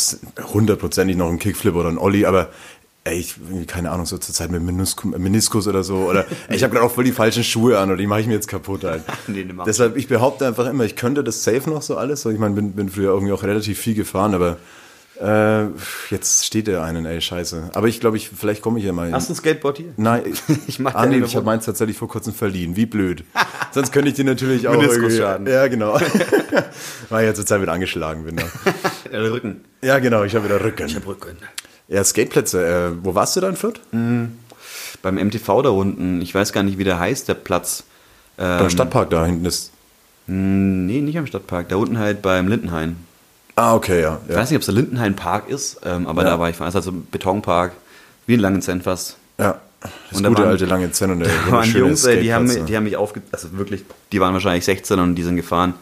hundertprozentig 0.53 1.15
noch 1.15 1.29
einen 1.29 1.37
Kickflip 1.37 1.75
oder 1.75 1.89
einen 1.89 1.99
Ollie, 1.99 2.27
aber 2.27 2.49
ey, 3.05 3.19
ich, 3.19 3.35
keine 3.67 3.91
Ahnung, 3.91 4.05
so 4.05 4.17
zur 4.17 4.33
Zeit 4.33 4.51
mit 4.51 4.63
Meniskus, 4.63 5.17
Meniskus 5.17 5.67
oder 5.67 5.83
so. 5.83 5.97
Oder 5.97 6.25
ey, 6.47 6.55
ich 6.55 6.63
habe 6.63 6.73
gerade 6.73 6.85
auch 6.85 6.91
voll 6.91 7.03
die 7.03 7.11
falschen 7.11 7.43
Schuhe 7.43 7.79
an 7.79 7.89
oder 7.89 7.97
die 7.97 8.07
mache 8.07 8.21
ich 8.21 8.27
mir 8.27 8.33
jetzt 8.33 8.47
kaputt 8.47 8.85
ein. 8.85 9.03
Nee, 9.27 9.41
ich 9.41 9.55
Deshalb, 9.65 9.97
ich 9.97 10.07
behaupte 10.07 10.45
einfach 10.45 10.67
immer, 10.67 10.83
ich 10.83 10.95
könnte 10.95 11.23
das 11.23 11.43
safe 11.43 11.69
noch 11.69 11.81
so 11.81 11.97
alles. 11.97 12.25
Ich 12.25 12.39
meine, 12.39 12.55
bin, 12.55 12.73
bin 12.73 12.89
früher 12.89 13.13
irgendwie 13.13 13.33
auch 13.33 13.43
relativ 13.43 13.79
viel 13.79 13.95
gefahren, 13.95 14.33
aber 14.33 14.57
äh, 15.21 15.67
jetzt 16.09 16.45
steht 16.45 16.67
der 16.67 16.83
einen, 16.83 17.05
ey, 17.05 17.21
scheiße. 17.21 17.71
Aber 17.73 17.87
ich 17.87 17.99
glaube, 17.99 18.17
ich, 18.17 18.29
vielleicht 18.29 18.61
komme 18.61 18.79
ich 18.79 18.85
ja 18.85 18.93
mal 18.93 19.05
hin. 19.05 19.15
Hast 19.15 19.29
du 19.29 19.33
ein 19.33 19.35
Skateboard 19.35 19.77
hier? 19.77 19.93
Nein, 19.97 20.23
Ich 20.67 20.79
mach 20.79 20.95
ah, 20.95 21.05
nee, 21.05 21.19
ich 21.19 21.35
habe 21.35 21.45
meins 21.45 21.65
tatsächlich 21.65 21.97
vor 21.97 22.07
kurzem 22.07 22.33
verliehen. 22.33 22.75
Wie 22.75 22.85
blöd. 22.85 23.23
Sonst 23.71 23.91
könnte 23.91 24.09
ich 24.09 24.15
die 24.15 24.23
natürlich 24.23 24.67
auch 24.67 24.75
Meniskusschaden. 24.75 25.47
Ja, 25.47 25.67
genau. 25.67 25.99
Weil 27.09 27.23
ich 27.23 27.27
ja 27.27 27.33
zur 27.33 27.45
Zeit 27.45 27.61
wieder 27.61 27.73
angeschlagen 27.73 28.25
bin. 28.25 28.41
Der 29.11 29.31
Rücken. 29.31 29.63
Ja, 29.81 29.99
genau, 29.99 30.23
ich 30.23 30.35
habe 30.35 30.45
wieder 30.45 30.63
Rücken. 30.63 30.89
Rücken. 31.05 31.37
Ja, 31.87 32.03
Skateplätze. 32.03 32.65
Äh, 32.65 33.05
wo 33.05 33.13
warst 33.15 33.35
du 33.35 33.41
da 33.41 33.49
in 33.49 33.55
Fürth? 33.55 33.79
Beim 33.91 35.15
MTV 35.15 35.61
da 35.63 35.69
unten, 35.69 36.21
ich 36.21 36.33
weiß 36.33 36.53
gar 36.53 36.63
nicht, 36.63 36.77
wie 36.77 36.83
der 36.83 36.99
heißt, 36.99 37.27
der 37.27 37.33
Platz. 37.35 37.83
Ähm, 38.37 38.59
Beim 38.59 38.69
Stadtpark 38.69 39.09
da 39.09 39.25
hinten 39.25 39.45
ist. 39.45 39.71
Nee, 40.27 41.01
nicht 41.01 41.17
am 41.17 41.27
Stadtpark, 41.27 41.67
da 41.69 41.75
unten 41.75 41.97
halt 41.99 42.21
beim 42.21 42.47
Lindenhain. 42.47 42.95
Ah, 43.55 43.75
okay, 43.75 44.01
ja. 44.01 44.19
Ich 44.27 44.33
ja. 44.33 44.39
weiß 44.39 44.49
nicht, 44.49 44.55
ob 44.57 44.61
es 44.61 44.65
der 44.67 44.75
Lindenhain 44.75 45.15
Park 45.15 45.49
ist, 45.49 45.81
ähm, 45.83 46.07
aber 46.07 46.23
Ja. 46.23 46.29
da 46.31 46.39
war 46.39 46.49
ich, 46.49 46.59
es 46.59 46.65
ist 46.67 46.73
halt 46.75 46.83
so 46.85 46.91
ein 46.91 47.07
Betonpark, 47.11 47.73
wie 48.25 48.35
in 48.35 48.39
Langenzenn 48.39 48.81
fast. 48.81 49.17
ja. 49.39 49.59
Das 50.09 50.17
Und 50.17 50.23
da 50.23 50.29
gute 50.29 50.43
waren- 50.43 50.49
alte 50.51 50.63
lange 50.65 50.89
Zen 50.93 51.11
und 51.11 51.19
der 51.19 51.27
Da 51.45 51.51
waren 51.51 51.69
Jungs, 51.69 52.05
ey, 52.05 52.21
die 52.21 52.33
haben, 52.33 52.65
die 52.65 52.77
haben 52.77 52.85
mich 52.85 52.95
aufge... 52.95 53.21
Also 53.33 53.51
wirklich, 53.57 53.83
die 54.13 54.21
waren 54.21 54.31
wahrscheinlich 54.33 54.63
16 54.63 54.97
und 54.97 55.15
die 55.15 55.23
sind 55.23 55.35
gefahren 55.35 55.73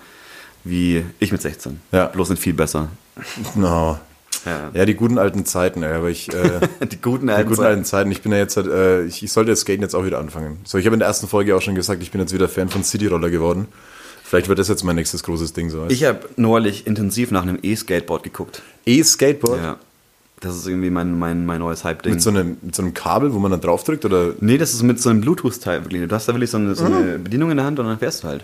wie 0.64 1.06
ich 1.20 1.32
mit 1.32 1.40
16. 1.40 1.80
Ja. 1.92 2.08
Bloß 2.08 2.32
nicht 2.32 2.42
viel 2.42 2.54
besser. 2.56 2.88
No. 3.54 4.00
Ja. 4.46 4.72
Ja, 4.74 4.86
die 4.86 4.96
guten 4.96 5.18
alten 5.18 5.46
Zeiten, 5.46 5.84
ey, 5.84 5.94
aber 5.94 6.10
ich. 6.10 6.34
Äh, 6.34 6.62
Die 6.92 7.00
guten 7.02 7.28
Die 7.28 7.34
alten 7.34 7.48
guten 7.50 7.58
Zeiten. 7.62 7.68
alten 7.70 7.86
Zeiten. 7.86 8.12
Ich 8.12 8.22
bin 8.22 8.32
ja 8.32 8.40
jetzt, 8.40 8.58
halt, 8.58 8.68
äh, 8.68 9.04
ich, 9.06 9.22
ich 9.24 9.32
sollte 9.32 9.52
das 9.52 9.62
Skaten 9.62 9.82
jetzt 9.84 9.94
auch 9.96 10.06
wieder 10.06 10.20
anfangen. 10.20 10.58
So, 10.64 10.78
ich 10.78 10.86
habe 10.86 10.96
in 10.96 11.00
der 11.00 11.08
ersten 11.08 11.28
Folge 11.28 11.56
auch 11.56 11.62
schon 11.62 11.76
gesagt, 11.76 12.02
ich 12.02 12.12
bin 12.12 12.20
jetzt 12.22 12.34
wieder 12.34 12.50
Fan 12.50 12.70
von 12.70 12.84
Cityroller 12.84 13.30
geworden. 13.30 13.68
Vielleicht 14.24 14.48
wird 14.48 14.60
das 14.60 14.68
jetzt 14.70 14.84
mein 14.84 14.96
nächstes 14.96 15.24
großes 15.24 15.54
Ding 15.54 15.70
so. 15.70 15.86
Ich 15.90 16.06
habe 16.06 16.20
neulich 16.38 16.88
intensiv 16.88 17.32
nach 17.32 17.42
einem 17.44 17.60
E-Skateboard 17.62 18.24
geguckt. 18.24 18.62
E-Skateboard 18.86 19.62
Ja. 19.62 19.78
Das 20.40 20.56
ist 20.56 20.66
irgendwie 20.68 20.90
mein, 20.90 21.20
mein, 21.20 21.46
mein 21.46 21.60
neues 21.60 21.84
Hype-Ding. 21.84 22.14
mit, 22.14 22.22
so 22.24 22.32
einem, 22.32 22.58
mit 22.64 22.74
so 22.74 22.82
einem 22.82 22.96
Kabel, 22.96 23.32
wo 23.34 23.38
man 23.38 23.52
dann 23.52 23.62
draufdrückt 23.62 24.06
oder 24.06 24.32
Nee, 24.40 24.58
das 24.58 24.74
ist 24.74 24.82
mit 24.82 25.00
so 25.00 25.10
einem 25.12 25.22
Bluetooth-Teil 25.22 25.84
wirklich. 25.86 26.08
Du 26.08 26.16
hast 26.16 26.28
da 26.28 26.34
wirklich 26.34 26.50
so 26.50 26.58
eine, 26.58 26.74
so 26.74 26.86
eine 26.86 27.20
Mhm. 27.20 27.24
Bedienung 27.26 27.52
in 27.52 27.58
der 27.58 27.66
Hand 27.68 27.78
und 27.80 27.86
dann 27.86 28.00
fährst 28.00 28.24
du 28.24 28.28
halt. 28.30 28.44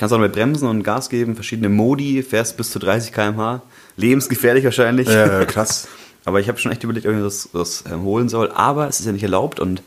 Kannst 0.00 0.12
auch 0.12 0.18
mit 0.18 0.32
Bremsen 0.32 0.66
und 0.66 0.82
Gas 0.82 1.08
geben, 1.10 1.36
verschiedene 1.36 1.68
Modi, 1.68 2.22
fährst 2.24 2.56
bis 2.56 2.70
zu 2.72 2.78
30 2.80 3.12
km/h. 3.12 3.62
Lebensgefährlich 3.98 4.64
wahrscheinlich. 4.64 5.08
Ja, 5.08 5.44
krass. 5.44 5.88
Aber 6.24 6.40
ich 6.40 6.48
habe 6.48 6.58
schon 6.58 6.72
echt 6.72 6.84
überlegt, 6.84 7.06
ob 7.06 7.14
ich 7.14 7.22
das, 7.22 7.48
das 7.52 7.84
ähm, 7.90 8.02
holen 8.02 8.28
soll. 8.28 8.50
Aber 8.52 8.88
es 8.88 9.00
ist 9.00 9.06
ja 9.06 9.12
nicht 9.12 9.22
erlaubt 9.22 9.60
und 9.60 9.82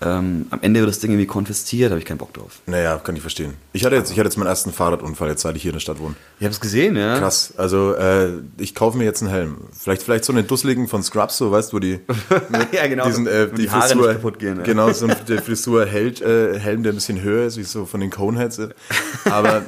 ähm, 0.00 0.46
am 0.50 0.60
Ende 0.62 0.80
wird 0.80 0.90
das 0.90 1.00
Ding 1.00 1.10
irgendwie 1.10 1.26
konfisziert, 1.26 1.90
habe 1.90 1.98
ich 1.98 2.04
keinen 2.04 2.18
Bock 2.18 2.32
drauf. 2.32 2.60
Naja, 2.66 2.98
kann 2.98 3.16
ich 3.16 3.20
verstehen. 3.20 3.54
Ich 3.72 3.84
hatte 3.84 3.96
jetzt, 3.96 4.12
ich 4.12 4.18
hatte 4.18 4.28
jetzt 4.28 4.36
meinen 4.36 4.46
ersten 4.46 4.72
Fahrradunfall, 4.72 5.28
jetzt 5.28 5.42
seit 5.42 5.56
ich 5.56 5.62
hier 5.62 5.70
in 5.70 5.74
der 5.74 5.80
Stadt 5.80 5.98
wohne. 5.98 6.14
Ich 6.38 6.44
habe 6.44 6.52
es 6.52 6.60
gesehen, 6.60 6.94
ja. 6.96 7.18
Krass. 7.18 7.54
Also 7.56 7.94
äh, 7.94 8.28
ich 8.58 8.76
kaufe 8.76 8.96
mir 8.96 9.04
jetzt 9.04 9.22
einen 9.22 9.32
Helm. 9.32 9.56
Vielleicht, 9.76 10.02
vielleicht 10.02 10.24
so 10.24 10.32
einen 10.32 10.46
dusseligen 10.46 10.86
von 10.86 11.02
Scrubs, 11.02 11.36
so 11.36 11.50
weißt 11.50 11.72
du, 11.72 11.76
wo 11.76 11.80
die 11.80 11.98
ja, 12.72 12.86
genau. 12.86 13.06
diesen 13.06 13.26
äh, 13.26 13.50
Wo 13.50 13.56
die 13.56 13.70
Haare 13.70 13.96
nicht 13.96 14.06
kaputt 14.06 14.38
gehen. 14.38 14.58
Ja. 14.58 14.62
Genau, 14.62 14.92
so 14.92 15.06
ein 15.06 15.16
der 15.26 15.42
Frisur 15.42 15.84
hält, 15.86 16.20
äh, 16.20 16.58
Helm, 16.60 16.84
der 16.84 16.92
ein 16.92 16.96
bisschen 16.96 17.20
höher 17.20 17.46
ist, 17.46 17.56
wie 17.56 17.64
so 17.64 17.84
von 17.84 18.00
den 18.00 18.10
Coneheads. 18.10 18.60
Aber 19.24 19.62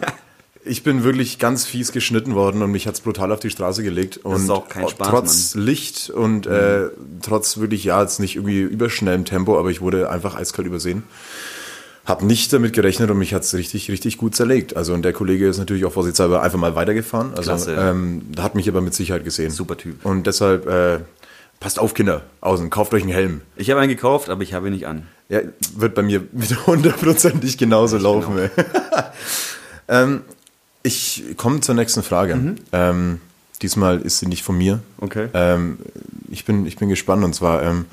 ich 0.64 0.82
bin 0.82 1.04
wirklich 1.04 1.38
ganz 1.38 1.64
fies 1.64 1.92
geschnitten 1.92 2.34
worden 2.34 2.62
und 2.62 2.70
mich 2.70 2.86
hat's 2.86 3.00
brutal 3.00 3.32
auf 3.32 3.40
die 3.40 3.50
Straße 3.50 3.82
gelegt. 3.82 4.18
Und 4.18 4.36
ist 4.36 4.50
auch 4.50 4.68
kein 4.68 4.88
Spaß, 4.88 5.08
Trotz 5.08 5.54
Licht 5.54 6.10
und 6.10 6.46
äh, 6.46 6.50
Mhm. 6.84 7.20
trotz 7.22 7.58
wirklich, 7.58 7.84
ja, 7.84 8.00
jetzt 8.02 8.20
nicht 8.20 8.36
irgendwie 8.36 8.60
überschnellem 8.60 9.24
Tempo, 9.24 9.58
aber 9.58 9.70
ich 9.70 9.80
wurde 9.80 10.10
einfach 10.10 10.34
eiskalt 10.36 10.66
übersehen. 10.66 11.02
Hab 12.04 12.22
nicht 12.22 12.52
damit 12.52 12.72
gerechnet 12.72 13.10
und 13.10 13.18
mich 13.18 13.34
hat's 13.34 13.54
richtig, 13.54 13.90
richtig 13.90 14.18
gut 14.18 14.34
zerlegt. 14.34 14.76
Also 14.76 14.94
und 14.94 15.02
der 15.02 15.12
Kollege 15.12 15.48
ist 15.48 15.58
natürlich 15.58 15.84
auch 15.84 15.92
vorsichtshalber 15.92 16.42
einfach 16.42 16.58
mal 16.58 16.74
weitergefahren. 16.74 17.30
Also 17.36 17.42
Klasse, 17.50 17.76
ähm, 17.78 18.22
hat 18.38 18.54
mich 18.54 18.68
aber 18.68 18.80
mit 18.80 18.94
Sicherheit 18.94 19.24
gesehen. 19.24 19.50
Super 19.50 19.76
Typ. 19.76 20.04
Und 20.04 20.26
deshalb, 20.26 20.66
äh, 20.66 21.00
passt 21.60 21.78
auf, 21.78 21.92
Kinder, 21.94 22.22
außen, 22.40 22.68
kauft 22.70 22.94
euch 22.94 23.02
einen 23.02 23.12
Helm. 23.12 23.42
Ich 23.56 23.70
habe 23.70 23.80
einen 23.80 23.90
gekauft, 23.90 24.28
aber 24.30 24.42
ich 24.42 24.54
habe 24.54 24.68
ihn 24.68 24.72
nicht 24.72 24.86
an. 24.86 25.06
Ja, 25.28 25.40
wird 25.76 25.94
bei 25.94 26.02
mir 26.02 26.22
wieder 26.32 26.56
hundertprozentig 26.66 27.58
genauso 27.58 27.96
laufen. 27.98 28.38
Ey. 28.38 28.50
ähm, 29.88 30.22
ich 30.82 31.24
komme 31.36 31.60
zur 31.60 31.74
nächsten 31.74 32.02
Frage. 32.02 32.56
Ähm, 32.72 33.20
diesmal 33.62 34.00
ist 34.00 34.18
sie 34.18 34.26
nicht 34.26 34.42
von 34.42 34.56
mir. 34.56 34.80
Okay. 34.98 35.28
Ähm, 35.34 35.78
ich, 36.30 36.44
bin, 36.44 36.66
ich 36.66 36.76
bin 36.76 36.88
gespannt 36.88 37.24
und 37.24 37.34
zwar, 37.34 37.62
ähm, 37.62 37.86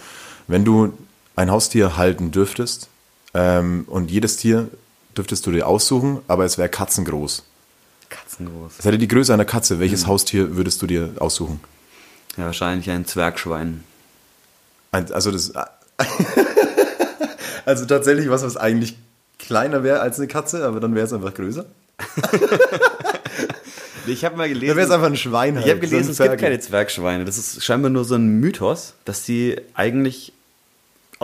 wenn 0.47 0.63
du 0.65 0.93
ein 1.35 1.51
Haustier 1.51 1.97
halten 1.97 2.31
dürftest 2.31 2.89
ähm, 3.33 3.85
und 3.87 4.09
jedes 4.11 4.37
Tier 4.37 4.69
dürftest 5.17 5.45
du 5.45 5.51
dir 5.51 5.67
aussuchen, 5.67 6.19
aber 6.27 6.45
es 6.45 6.57
wäre 6.57 6.69
katzengroß. 6.69 7.43
Katzengroß. 8.09 8.73
Es 8.79 8.85
hätte 8.85 8.97
die 8.97 9.07
Größe 9.07 9.33
einer 9.33 9.45
Katze. 9.45 9.79
Welches 9.79 10.07
Haustier 10.07 10.55
würdest 10.55 10.81
du 10.81 10.87
dir 10.87 11.09
aussuchen? 11.19 11.59
Ja, 12.37 12.45
wahrscheinlich 12.45 12.89
ein 12.89 13.05
Zwergschwein. 13.05 13.83
Ein- 14.91 15.11
Also 15.11 15.31
das. 15.31 15.51
also 17.65 17.85
tatsächlich 17.85 18.29
was, 18.29 18.43
was 18.43 18.55
eigentlich 18.57 18.97
kleiner 19.39 19.83
wäre 19.83 19.99
als 19.99 20.17
eine 20.19 20.27
Katze, 20.27 20.65
aber 20.65 20.79
dann 20.79 20.95
wäre 20.95 21.05
es 21.05 21.13
einfach 21.13 21.33
größer. 21.33 21.65
Ich 24.07 24.23
habe 24.23 24.37
mal 24.37 24.47
gelesen. 24.47 24.67
Dann 24.67 24.77
wäre 24.77 24.87
es 24.87 24.93
einfach 24.93 25.07
ein 25.07 25.17
Schwein. 25.17 25.55
Ich 25.55 25.63
halt, 25.63 25.71
habe 25.71 25.79
gelesen, 25.81 26.13
so 26.13 26.23
es 26.23 26.29
gibt 26.29 26.41
keine 26.41 26.59
Zwergschweine. 26.59 27.25
Das 27.25 27.37
ist 27.37 27.63
scheinbar 27.63 27.89
nur 27.89 28.05
so 28.05 28.15
ein 28.15 28.39
Mythos, 28.39 28.93
dass 29.05 29.23
die 29.23 29.57
eigentlich 29.73 30.31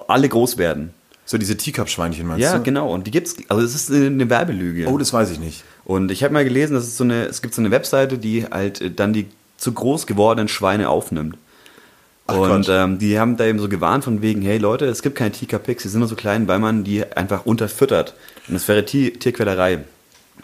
alle 0.07 0.27
groß 0.27 0.57
werden. 0.57 0.93
So 1.25 1.38
diese 1.38 1.55
Teacup-Schweinchen 1.55 2.27
meinst 2.27 2.43
Ja, 2.43 2.57
du? 2.57 2.63
genau. 2.63 2.91
Und 2.91 3.07
die 3.07 3.12
gibt's. 3.12 3.36
Also 3.47 3.63
es 3.63 3.75
ist 3.75 3.91
eine 3.91 4.29
Werbelüge. 4.29 4.88
Oh, 4.88 4.97
das 4.97 5.13
weiß 5.13 5.31
ich 5.31 5.39
nicht. 5.39 5.63
Und 5.86 6.12
ich 6.12 6.23
habe 6.23 6.33
mal 6.33 6.43
gelesen, 6.43 6.73
dass 6.73 6.83
es 6.83 6.97
so 6.97 7.03
eine, 7.03 7.25
es 7.25 7.41
gibt 7.41 7.53
so 7.53 7.62
eine 7.62 7.71
Webseite, 7.71 8.17
die 8.17 8.45
halt 8.45 8.81
äh, 8.81 8.91
dann 8.91 9.13
die 9.13 9.27
zu 9.57 9.71
groß 9.71 10.05
gewordenen 10.05 10.49
Schweine 10.49 10.89
aufnimmt. 10.89 11.38
Ach, 12.27 12.38
und 12.38 12.67
ähm, 12.69 12.99
die 12.99 13.19
haben 13.19 13.36
da 13.38 13.45
eben 13.45 13.59
so 13.59 13.67
gewarnt 13.67 14.05
von 14.05 14.21
wegen, 14.21 14.41
hey 14.41 14.57
Leute, 14.57 14.86
es 14.86 15.01
gibt 15.01 15.17
keine 15.17 15.31
Teacup-Pigs, 15.31 15.83
die 15.83 15.89
sind 15.89 15.99
nur 15.99 16.07
so 16.07 16.15
klein, 16.15 16.47
weil 16.47 16.59
man 16.59 16.83
die 16.83 17.05
einfach 17.05 17.45
unterfüttert. 17.45 18.13
Und 18.47 18.53
das 18.53 18.67
wäre 18.67 18.86
Tier 18.86 19.17
Tierquälerei. 19.17 19.79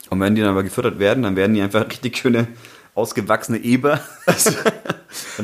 Und 0.10 0.20
wenn 0.20 0.36
die 0.36 0.42
dann 0.42 0.52
aber 0.52 0.64
gefüttert 0.64 1.00
werden, 1.00 1.24
dann 1.24 1.36
werden 1.36 1.54
die 1.54 1.62
einfach 1.62 1.86
richtig 1.90 2.18
schöne 2.18 2.48
ausgewachsene 2.96 3.60
Eber. 3.60 4.00
und 4.26 4.36
das 4.36 4.44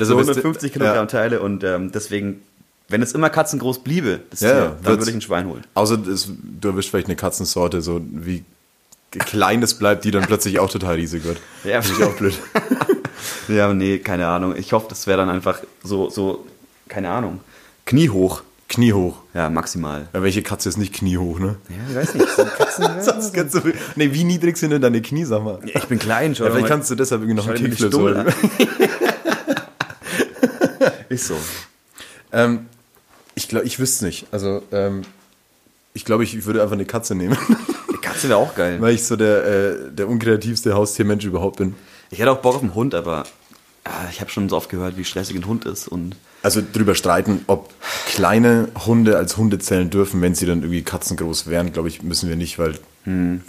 So 0.08 0.14
so 0.16 0.20
ist- 0.20 0.30
150 0.30 0.74
Kilogramm 0.74 0.96
ja. 0.96 1.06
Teile 1.06 1.40
und 1.42 1.64
ähm, 1.64 1.92
deswegen 1.92 2.42
wenn 2.88 3.02
es 3.02 3.14
immer 3.14 3.32
katzengroß 3.32 3.80
bliebe, 3.84 4.20
das 4.30 4.42
Ja, 4.42 4.52
Tier, 4.52 4.78
dann 4.84 5.00
würde 5.00 5.10
ich 5.10 5.16
ein 5.16 5.22
Schwein 5.22 5.48
holen. 5.48 5.64
Außer 5.74 5.98
es, 6.08 6.30
du 6.62 6.68
erwischst 6.68 6.92
vielleicht 6.92 7.08
eine 7.08 7.16
Katzensorte, 7.16 7.82
so 7.82 8.00
wie 8.12 8.44
klein 9.10 9.64
es 9.64 9.74
bleibt, 9.74 10.04
die 10.04 10.12
dann 10.12 10.24
plötzlich 10.28 10.60
auch 10.60 10.70
total 10.70 10.96
riesig 10.96 11.24
wird. 11.24 11.40
Ja, 11.64 11.82
Finde 11.82 12.02
ich 12.04 12.08
auch 12.08 12.16
blöd. 12.16 12.40
Ja, 13.48 13.74
nee, 13.74 13.98
keine 14.00 14.28
Ahnung. 14.28 14.56
Ich 14.56 14.74
hoffe, 14.74 14.88
das 14.90 15.08
wäre 15.08 15.18
dann 15.18 15.30
einfach 15.30 15.60
so, 15.84 16.10
so, 16.10 16.46
keine 16.88 17.10
Ahnung, 17.10 17.40
kniehoch. 17.86 18.44
Kniehoch. 18.67 19.17
Ja, 19.34 19.49
maximal. 19.49 20.08
Ja, 20.13 20.23
welche 20.23 20.41
Katze 20.41 20.69
ist 20.69 20.78
nicht 20.78 20.93
kniehoch, 20.93 21.39
ne? 21.39 21.58
Ja, 21.69 21.75
ich 21.89 21.95
weiß 21.95 22.15
nicht. 22.15 22.28
Katzen, 22.58 22.84
Das 23.06 23.32
kannst 23.32 23.56
du, 23.56 23.62
nee, 23.95 24.12
wie 24.12 24.23
niedrig 24.23 24.58
sind 24.58 24.71
denn 24.71 24.82
deine 24.82 25.01
Knie, 25.01 25.23
sag 25.25 25.43
mal? 25.43 25.60
ich 25.63 25.86
bin 25.86 25.99
klein, 25.99 26.36
schau 26.36 26.45
Ja, 26.45 26.51
vielleicht 26.51 26.67
kannst 26.67 26.89
du 26.89 26.95
deshalb 26.95 27.21
irgendwie 27.21 27.36
noch 27.36 27.47
einen 27.47 27.58
Kickflip 27.58 27.93
holen. 27.93 28.25
Ist 31.10 31.28
so. 31.28 31.36
Ähm, 32.32 32.65
ich 33.36 33.47
glaube, 33.47 33.65
ich 33.65 33.80
wüsste 33.80 34.06
nicht. 34.06 34.25
Also, 34.32 34.63
ähm, 34.71 35.04
ich 35.93 36.04
glaube, 36.04 36.23
ich 36.23 36.45
würde 36.45 36.62
einfach 36.62 36.73
eine 36.73 36.86
Katze 36.86 37.13
nehmen, 37.15 37.38
Die 37.91 37.97
Katze 37.97 38.28
wäre 38.30 38.39
auch 38.39 38.56
geil. 38.56 38.78
weil 38.82 38.95
ich 38.95 39.06
so 39.06 39.15
der, 39.15 39.45
äh, 39.45 39.75
der 39.91 40.10
unkreativste 40.10 40.73
Haustiermensch 40.73 41.25
überhaupt 41.25 41.58
bin. 41.58 41.75
Ich 42.10 42.19
hätte 42.19 42.32
auch 42.32 42.39
Bock 42.39 42.56
auf 42.56 42.62
einen 42.62 42.73
Hund, 42.75 42.95
aber 42.95 43.25
ja, 43.86 44.10
ich 44.12 44.21
habe 44.21 44.32
schon 44.32 44.49
so 44.49 44.58
oft 44.58 44.69
gehört, 44.69 44.97
wie 44.97 45.04
stressig 45.06 45.36
ein 45.36 45.45
Hund 45.45 45.65
ist. 45.65 45.88
Und 45.88 46.15
Also 46.46 46.62
drüber 46.62 46.94
streiten, 46.94 47.44
ob 47.48 47.74
kleine 48.06 48.68
Hunde 48.86 49.18
als 49.18 49.36
Hunde 49.36 49.58
zählen 49.58 49.90
dürfen, 49.90 50.22
wenn 50.22 50.36
sie 50.36 50.46
dann 50.46 50.60
irgendwie 50.60 50.84
katzengroß 50.84 51.48
wären, 51.48 51.74
glaube 51.74 51.88
ich, 51.90 52.04
müssen 52.04 52.30
wir 52.30 52.36
nicht, 52.36 52.60
weil 52.60 52.76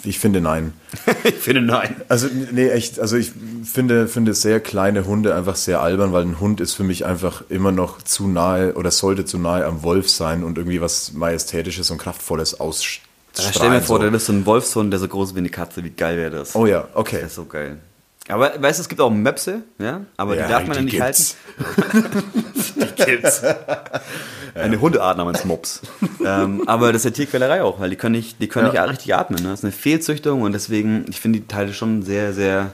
ich 0.03 0.19
finde 0.19 0.41
nein. 0.41 0.73
ich 1.25 1.35
finde 1.35 1.61
nein. 1.61 1.97
Also 2.09 2.27
nee, 2.53 2.69
echt, 2.69 2.99
also 2.99 3.17
ich 3.17 3.33
finde, 3.65 4.09
finde 4.09 4.33
sehr 4.33 4.61
kleine 4.61 5.07
Hunde 5.07 5.35
einfach 5.35 5.57
sehr 5.57 5.81
albern, 5.81 6.13
weil 6.15 6.23
ein 6.23 6.41
Hund 6.41 6.61
ist 6.61 6.73
für 6.73 6.85
mich 6.85 7.05
einfach 7.05 7.43
immer 7.51 7.71
noch 7.71 8.01
zu 8.01 8.29
nahe 8.29 8.75
oder 8.75 8.91
sollte 8.91 9.27
zu 9.27 9.39
nahe 9.39 9.67
am 9.67 9.83
Wolf 9.83 10.11
sein 10.11 10.43
und 10.43 10.57
irgendwie 10.57 10.81
was 10.81 11.13
Majestätisches 11.13 11.91
und 11.91 11.99
Kraftvolles 11.99 12.61
ausstrahlen. 12.61 13.53
Stell 13.53 13.69
mir 13.69 13.83
vor, 13.83 13.99
so. 13.99 14.05
da 14.05 14.11
bist 14.11 14.29
du 14.29 14.33
ein 14.33 14.47
Wolfshund, 14.47 14.91
der 14.91 15.01
so 15.01 15.09
groß 15.09 15.31
ist 15.31 15.35
wie 15.35 15.41
eine 15.41 15.51
Katze. 15.51 15.85
Wie 15.85 15.91
geil 15.91 16.17
wäre 16.17 16.31
das? 16.31 16.55
Oh 16.55 16.65
ja, 16.65 16.89
okay. 16.95 17.19
Das 17.21 17.31
ist 17.31 17.37
so 17.37 17.45
geil. 17.45 17.79
Aber 18.29 18.53
weißt 18.61 18.79
du, 18.79 18.83
es 18.83 18.89
gibt 18.89 19.01
auch 19.01 19.11
Möpse, 19.11 19.63
ja, 19.79 20.01
aber 20.17 20.37
Ja, 20.37 20.47
die 20.47 20.53
darf 20.53 20.67
man 20.67 20.77
ja 20.77 20.83
nicht 20.83 20.99
gibt's. 21.01 21.37
halten. 21.59 22.23
die 22.99 23.05
gibt's. 23.05 23.43
Eine 24.55 24.81
Hundeart 24.81 25.19
namens 25.19 25.45
Mops. 25.45 25.83
ähm, 26.25 26.63
aber 26.67 26.93
das 26.93 27.01
ist 27.01 27.05
ja 27.05 27.11
Tierquälerei 27.13 27.63
auch, 27.63 27.79
weil 27.79 27.91
die 27.91 27.97
können 27.97 28.15
nicht, 28.17 28.41
die 28.41 28.49
können 28.49 28.73
Ja. 28.73 28.83
nicht 28.83 28.93
richtig 28.95 29.15
atmen. 29.15 29.43
Ne? 29.43 29.51
Das 29.51 29.61
ist 29.61 29.65
eine 29.65 29.73
Fehlzüchtung 29.73 30.43
und 30.43 30.53
deswegen, 30.53 31.05
ich 31.09 31.21
finde 31.21 31.41
die 31.41 31.47
Teile 31.47 31.73
schon 31.75 32.03
sehr, 32.03 32.33
sehr 32.33 32.73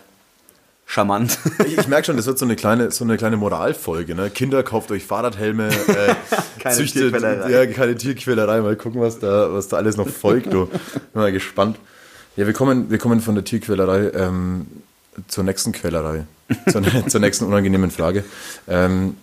charmant. 0.86 1.38
Ich, 1.66 1.76
ich 1.78 1.88
merke 1.88 2.06
schon, 2.06 2.16
das 2.16 2.26
wird 2.26 2.38
so 2.38 2.44
eine 2.44 2.54
kleine, 2.56 2.90
so 2.90 3.04
eine 3.04 3.16
kleine 3.16 3.36
Moralfolge. 3.36 4.14
Ne? 4.14 4.30
Kinder, 4.30 4.62
kauft 4.62 4.90
euch 4.90 5.04
Fahrradhelme, 5.04 5.68
äh, 5.68 6.14
Keine 6.60 6.76
züchtet, 6.76 7.10
Tierquälerei. 7.10 7.50
ja, 7.50 7.66
keine 7.66 7.96
Tierquälerei. 7.96 8.60
Mal 8.60 8.76
gucken, 8.76 9.00
was 9.00 9.18
da, 9.18 9.52
was 9.52 9.68
da 9.68 9.76
alles 9.78 9.96
noch 9.96 10.08
folgt. 10.08 10.52
Du. 10.52 10.66
Bin 10.66 10.80
mal 11.14 11.32
gespannt. 11.32 11.78
Ja, 12.36 12.46
wir 12.46 12.52
kommen, 12.54 12.90
wir 12.90 12.98
kommen 12.98 13.20
von 13.20 13.34
der 13.34 13.44
Tierquälerei 13.44 14.10
ähm, 14.14 14.66
zur 15.28 15.44
nächsten 15.44 15.72
Quälerei, 15.72 16.24
zur, 16.70 16.82
zur 17.08 17.20
nächsten 17.20 17.44
unangenehmen 17.44 17.90
Frage. 17.90 18.24
Ähm, 18.68 19.16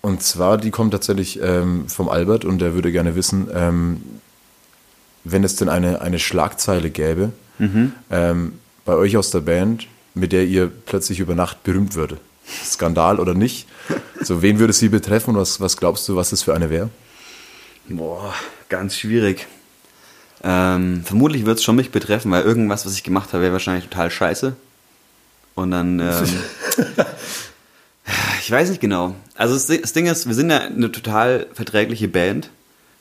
und 0.00 0.22
zwar, 0.22 0.58
die 0.58 0.70
kommt 0.70 0.92
tatsächlich 0.92 1.40
ähm, 1.40 1.88
vom 1.88 2.08
Albert 2.08 2.44
und 2.44 2.58
der 2.58 2.74
würde 2.74 2.90
gerne 2.90 3.14
wissen, 3.14 3.48
ähm, 3.54 4.02
wenn 5.24 5.44
es 5.44 5.54
denn 5.54 5.68
eine, 5.68 6.00
eine 6.00 6.18
Schlagzeile 6.18 6.90
gäbe 6.90 7.32
ähm, 8.10 8.58
bei 8.84 8.94
euch 8.94 9.16
aus 9.16 9.30
der 9.30 9.40
Band, 9.40 9.86
mit 10.14 10.32
der 10.32 10.44
ihr 10.44 10.70
plötzlich 10.86 11.20
über 11.20 11.34
Nacht 11.34 11.62
berühmt 11.62 11.94
würde. 11.94 12.18
Skandal 12.64 13.20
oder 13.20 13.34
nicht? 13.34 13.68
So, 14.20 14.42
wen 14.42 14.58
würde 14.58 14.72
sie 14.72 14.88
betreffen 14.88 15.30
und 15.30 15.36
was, 15.36 15.60
was 15.60 15.76
glaubst 15.76 16.08
du, 16.08 16.16
was 16.16 16.30
das 16.30 16.42
für 16.42 16.54
eine 16.54 16.70
wäre? 16.70 16.90
Boah, 17.88 18.34
ganz 18.68 18.96
schwierig. 18.96 19.46
Ähm, 20.42 21.02
vermutlich 21.04 21.46
wird 21.46 21.58
es 21.58 21.64
schon 21.64 21.76
mich 21.76 21.90
betreffen, 21.92 22.30
weil 22.32 22.42
irgendwas, 22.42 22.84
was 22.84 22.94
ich 22.94 23.04
gemacht 23.04 23.32
habe, 23.32 23.44
wäre 23.44 23.52
wahrscheinlich 23.52 23.84
total 23.84 24.10
scheiße. 24.10 24.56
Und 25.54 25.70
dann, 25.70 26.00
ähm, 26.00 26.24
ich 28.40 28.50
weiß 28.50 28.70
nicht 28.70 28.80
genau. 28.80 29.14
Also 29.36 29.54
das, 29.54 29.66
das 29.66 29.92
Ding 29.92 30.06
ist, 30.06 30.26
wir 30.26 30.34
sind 30.34 30.50
ja 30.50 30.60
eine 30.60 30.90
total 30.90 31.46
verträgliche 31.52 32.08
Band 32.08 32.50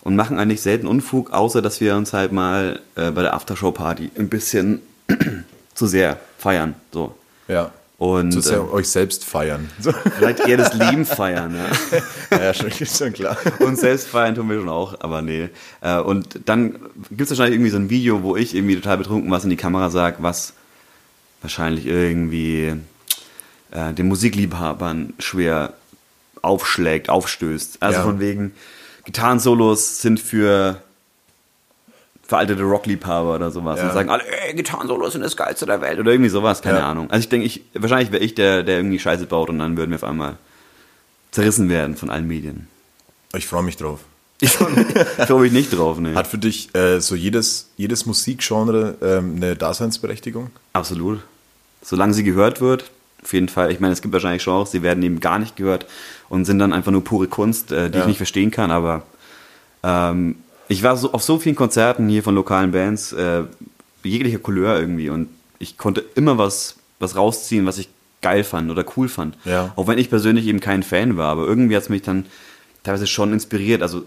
und 0.02 0.16
machen 0.16 0.40
eigentlich 0.40 0.62
selten 0.62 0.88
Unfug, 0.88 1.32
außer 1.32 1.62
dass 1.62 1.82
wir 1.82 1.96
uns 1.96 2.14
halt 2.14 2.32
mal 2.32 2.80
äh, 2.96 3.12
bei 3.12 3.22
der 3.22 3.34
Aftershow-Party 3.34 4.12
ein 4.18 4.30
bisschen 4.30 4.82
zu 5.74 5.88
sehr 5.88 6.20
feiern. 6.38 6.76
So. 6.92 7.16
Ja. 7.48 7.72
Und 7.98 8.32
Zu 8.32 8.42
sehr 8.42 8.58
ähm, 8.58 8.72
euch 8.72 8.90
selbst 8.90 9.26
feiern. 9.26 9.70
Vielleicht 10.18 10.40
eher 10.40 10.58
das 10.58 10.74
Leben 10.74 11.06
feiern. 11.06 11.56
Ja. 11.56 12.00
Ja, 12.40 12.54
schon, 12.54 12.72
schon 12.72 13.14
klar. 13.14 13.38
Und 13.60 13.78
selbst 13.78 14.08
feiern 14.08 14.34
tun 14.34 14.50
wir 14.50 14.58
schon 14.58 14.70
auch, 14.70 14.96
aber 15.02 15.22
nee. 15.22 15.50
Äh, 15.82 15.98
Und 16.00 16.40
dann 16.46 16.80
gibt 17.10 17.22
es 17.22 17.30
wahrscheinlich 17.30 17.56
irgendwie 17.56 17.70
so 17.70 17.78
ein 17.78 17.90
Video, 17.90 18.24
wo 18.24 18.36
ich 18.36 18.56
irgendwie 18.56 18.76
total 18.76 18.98
betrunken 18.98 19.30
was 19.30 19.44
in 19.44 19.52
die 19.52 19.58
Kamera 19.58 19.92
sage, 19.92 20.18
was 20.22 20.54
wahrscheinlich 21.42 21.86
irgendwie 21.86 22.74
äh, 23.72 23.94
den 23.94 24.08
Musikliebhabern 24.08 25.14
schwer 25.20 25.74
aufschlägt, 26.42 27.10
aufstößt. 27.10 27.78
Also 27.82 28.00
Ja. 28.00 28.04
von 28.06 28.20
wegen, 28.20 28.54
Gitarrensolos 29.06 30.02
sind 30.02 30.20
für 30.20 30.82
veraltete 32.24 32.64
Rockliebhaber 32.64 33.36
oder 33.36 33.52
sowas 33.52 33.80
Ja. 33.80 33.88
und 33.88 33.94
sagen 33.94 34.10
alle, 34.10 34.24
ey, 34.48 34.54
Gitarrensolos 34.54 35.14
sind 35.14 35.22
das 35.22 35.36
Geilste 35.36 35.66
der 35.66 35.82
Welt 35.82 36.00
oder 36.00 36.12
irgendwie 36.12 36.30
sowas, 36.30 36.62
keine 36.62 36.80
Ja. 36.80 36.90
Ahnung. 36.90 37.10
Also 37.12 37.20
ich 37.24 37.30
denke, 37.30 37.46
ich, 37.46 37.62
wahrscheinlich 37.74 38.12
wäre 38.12 38.24
ich 38.24 38.36
der, 38.36 38.64
der 38.64 38.78
irgendwie 38.78 39.00
Scheiße 39.00 39.26
baut 39.26 39.50
und 39.50 39.60
dann 39.60 39.76
würden 39.78 39.90
wir 39.92 39.98
auf 39.98 40.04
einmal 40.04 40.38
zerrissen 41.32 41.70
werden 41.70 41.96
von 41.98 42.10
allen 42.10 42.28
Medien. 42.28 42.68
Ich 43.36 43.48
freue 43.48 43.64
mich 43.64 43.78
drauf. 43.78 44.00
Ich 44.44 44.50
freue 44.54 44.72
mich, 44.72 44.88
ich 44.96 45.26
freu 45.28 45.40
mich 45.42 45.52
nicht 45.52 45.70
drauf, 45.70 46.00
ne. 46.00 46.16
Hat 46.16 46.26
für 46.26 46.40
dich 46.40 46.74
äh, 46.74 47.00
so 47.00 47.14
jedes, 47.14 47.70
jedes 47.78 48.08
Musikgenre 48.08 48.96
ähm, 49.00 49.36
eine 49.36 49.56
Daseinsberechtigung? 49.56 50.50
Absolut. 50.74 51.20
Solange 51.82 52.14
sie 52.14 52.24
gehört 52.24 52.62
wird, 52.62 52.92
auf 53.24 53.34
jeden 53.34 53.50
Fall. 53.50 53.72
Ich 53.72 53.80
meine, 53.80 53.94
es 53.94 54.02
gibt 54.02 54.14
wahrscheinlich 54.14 54.44
Genres, 54.44 54.72
die 54.72 54.82
werden 54.82 55.04
eben 55.04 55.20
gar 55.20 55.40
nicht 55.40 55.56
gehört 55.56 55.86
und 56.30 56.46
sind 56.46 56.60
dann 56.60 56.74
einfach 56.74 56.92
nur 56.92 57.04
pure 57.04 57.28
Kunst, 57.28 57.72
äh, 57.72 57.90
die 57.90 57.98
Ja. 57.98 58.02
ich 58.02 58.08
nicht 58.08 58.18
verstehen 58.18 58.52
kann, 58.52 58.72
aber 58.72 59.04
ähm, 59.84 60.36
ich 60.68 60.84
war 60.84 60.96
so, 60.96 61.12
auf 61.12 61.24
so 61.24 61.38
vielen 61.40 61.56
Konzerten 61.56 62.08
hier 62.08 62.24
von 62.24 62.36
lokalen 62.36 62.72
Bands, 62.72 63.12
äh, 63.14 63.44
jeglicher 64.04 64.40
Couleur 64.40 64.80
irgendwie 64.80 65.10
und 65.10 65.30
ich 65.60 65.78
konnte 65.78 66.04
immer 66.16 66.38
was, 66.38 66.76
was 67.00 67.16
rausziehen, 67.16 67.66
was 67.66 67.78
ich 67.78 67.90
geil 68.22 68.44
fand 68.44 68.70
oder 68.72 68.86
cool 68.96 69.10
fand. 69.10 69.36
Ja. 69.46 69.74
Auch 69.76 69.88
wenn 69.88 69.98
ich 69.98 70.10
persönlich 70.10 70.46
eben 70.48 70.60
kein 70.60 70.84
Fan 70.84 71.18
war, 71.18 71.32
aber 71.32 71.46
irgendwie 71.46 71.76
hat 71.76 71.84
es 71.84 71.90
mich 71.90 72.02
dann 72.04 72.26
teilweise 72.84 73.08
schon 73.08 73.34
inspiriert. 73.34 73.82
Also 73.82 74.04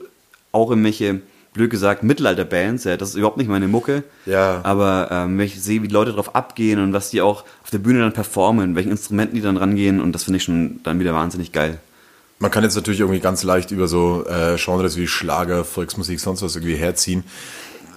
auch 0.52 0.70
in 0.70 0.82
welche, 0.84 1.20
blöd 1.54 1.70
gesagt, 1.70 2.02
Mittelalter-Bands, 2.02 2.84
ja, 2.84 2.96
das 2.96 3.10
ist 3.10 3.14
überhaupt 3.14 3.38
nicht 3.38 3.48
meine 3.48 3.68
Mucke. 3.68 4.02
Ja. 4.26 4.60
Aber 4.64 5.08
ähm, 5.10 5.38
wenn 5.38 5.46
ich 5.46 5.62
sehe, 5.62 5.82
wie 5.82 5.88
die 5.88 5.94
Leute 5.94 6.12
drauf 6.12 6.34
abgehen 6.34 6.80
und 6.80 6.92
was 6.92 7.10
die 7.10 7.22
auch 7.22 7.44
auf 7.62 7.70
der 7.70 7.78
Bühne 7.78 8.00
dann 8.00 8.12
performen, 8.12 8.74
welchen 8.74 8.90
Instrumenten 8.90 9.36
die 9.36 9.40
dann 9.40 9.56
rangehen 9.56 10.00
und 10.00 10.12
das 10.12 10.24
finde 10.24 10.38
ich 10.38 10.42
schon 10.42 10.80
dann 10.82 11.00
wieder 11.00 11.14
wahnsinnig 11.14 11.52
geil. 11.52 11.78
Man 12.40 12.50
kann 12.50 12.64
jetzt 12.64 12.74
natürlich 12.74 13.00
irgendwie 13.00 13.20
ganz 13.20 13.44
leicht 13.44 13.70
über 13.70 13.86
so 13.86 14.26
äh, 14.26 14.56
Genres 14.56 14.96
wie 14.96 15.06
Schlager, 15.06 15.64
Volksmusik, 15.64 16.20
sonst 16.20 16.42
was 16.42 16.56
irgendwie 16.56 16.74
herziehen. 16.74 17.24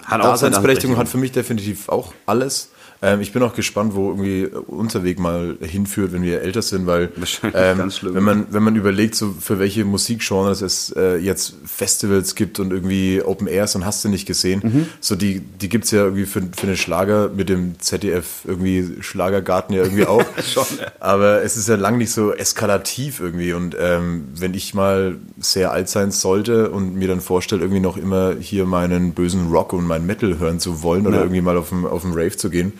Hat 0.04 0.24
Daseinsberechtigung 0.24 0.96
hat 0.96 1.08
für 1.08 1.18
mich 1.18 1.32
definitiv 1.32 1.88
auch 1.88 2.14
alles. 2.24 2.70
Ähm, 3.00 3.20
ich 3.20 3.32
bin 3.32 3.42
auch 3.42 3.54
gespannt, 3.54 3.94
wo 3.94 4.08
irgendwie 4.10 4.46
unser 4.66 5.04
Weg 5.04 5.18
mal 5.20 5.56
hinführt, 5.60 6.12
wenn 6.12 6.22
wir 6.22 6.42
älter 6.42 6.62
sind, 6.62 6.86
weil 6.86 7.10
ähm, 7.54 7.90
schlimm. 7.90 8.14
wenn 8.14 8.22
man 8.24 8.46
wenn 8.50 8.62
man 8.62 8.74
überlegt, 8.76 9.14
so 9.14 9.34
für 9.40 9.58
welche 9.60 9.84
Musikgenres 9.84 10.62
es 10.62 10.90
äh, 10.96 11.16
jetzt 11.16 11.54
Festivals 11.64 12.34
gibt 12.34 12.58
und 12.58 12.72
irgendwie 12.72 13.22
Open 13.22 13.46
Airs 13.46 13.76
und 13.76 13.84
hast 13.86 14.04
du 14.04 14.08
nicht 14.08 14.26
gesehen, 14.26 14.60
Mhm. 14.64 14.86
so 15.00 15.14
die 15.14 15.40
die 15.40 15.68
gibt's 15.68 15.90
ja 15.92 16.00
irgendwie 16.04 16.26
für 16.26 16.42
für 16.56 16.66
den 16.66 16.76
Schlager 16.76 17.28
mit 17.28 17.48
dem 17.48 17.78
ZDF 17.78 18.40
irgendwie 18.44 18.96
Schlagergarten 19.00 19.74
ja 19.76 19.82
irgendwie 19.84 20.06
auch. 20.06 20.24
Schon, 20.44 20.64
Aber 20.98 21.42
es 21.44 21.56
ist 21.56 21.68
ja 21.68 21.76
lang 21.76 21.98
nicht 21.98 22.10
so 22.10 22.32
eskalativ 22.32 23.20
irgendwie 23.20 23.52
und 23.52 23.76
ähm, 23.78 24.24
wenn 24.36 24.54
ich 24.54 24.74
mal 24.74 25.16
sehr 25.38 25.70
alt 25.70 25.88
sein 25.88 26.10
sollte 26.10 26.70
und 26.70 26.94
mir 26.96 27.06
dann 27.08 27.20
vorstelle, 27.20 27.62
irgendwie 27.62 27.80
noch 27.80 27.96
immer 27.96 28.34
hier 28.40 28.66
meinen 28.66 29.12
bösen 29.12 29.50
Rock 29.52 29.72
und 29.72 29.84
mein 29.86 30.04
Metal 30.06 30.38
hören 30.38 30.58
zu 30.58 30.82
wollen 30.82 31.06
oder 31.06 31.16
Ja. 31.18 31.22
irgendwie 31.22 31.40
mal 31.42 31.56
auf 31.56 31.68
dem, 31.68 31.86
auf 31.86 32.02
dem 32.02 32.12
Rave 32.12 32.36
zu 32.36 32.50
gehen, 32.50 32.72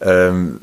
ähm, 0.00 0.60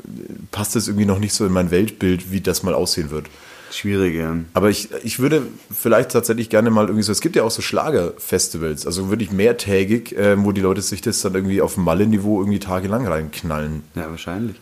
passt 0.50 0.76
das 0.76 0.88
irgendwie 0.88 1.06
noch 1.06 1.18
nicht 1.18 1.34
so 1.34 1.46
in 1.46 1.52
mein 1.52 1.70
Weltbild, 1.70 2.30
wie 2.32 2.40
das 2.40 2.62
mal 2.62 2.74
aussehen 2.74 3.10
wird. 3.10 3.26
Schwierig, 3.70 4.14
ja. 4.14 4.36
Aber 4.54 4.70
ich, 4.70 4.88
ich 5.02 5.18
würde 5.18 5.42
vielleicht 5.70 6.10
tatsächlich 6.10 6.48
gerne 6.48 6.70
mal 6.70 6.86
irgendwie 6.86 7.02
so, 7.02 7.12
es 7.12 7.20
gibt 7.20 7.36
ja 7.36 7.42
auch 7.42 7.50
so 7.50 7.62
Schlagerfestivals, 7.62 8.86
also 8.86 9.10
wirklich 9.10 9.32
mehrtägig, 9.32 10.14
ähm, 10.16 10.44
wo 10.44 10.52
die 10.52 10.60
Leute 10.60 10.80
sich 10.82 11.00
das 11.00 11.20
dann 11.20 11.34
irgendwie 11.34 11.60
auf 11.60 11.76
Malle-Niveau 11.76 12.40
irgendwie 12.40 12.60
tagelang 12.60 13.06
reinknallen. 13.06 13.82
Ja, 13.94 14.08
wahrscheinlich. 14.08 14.56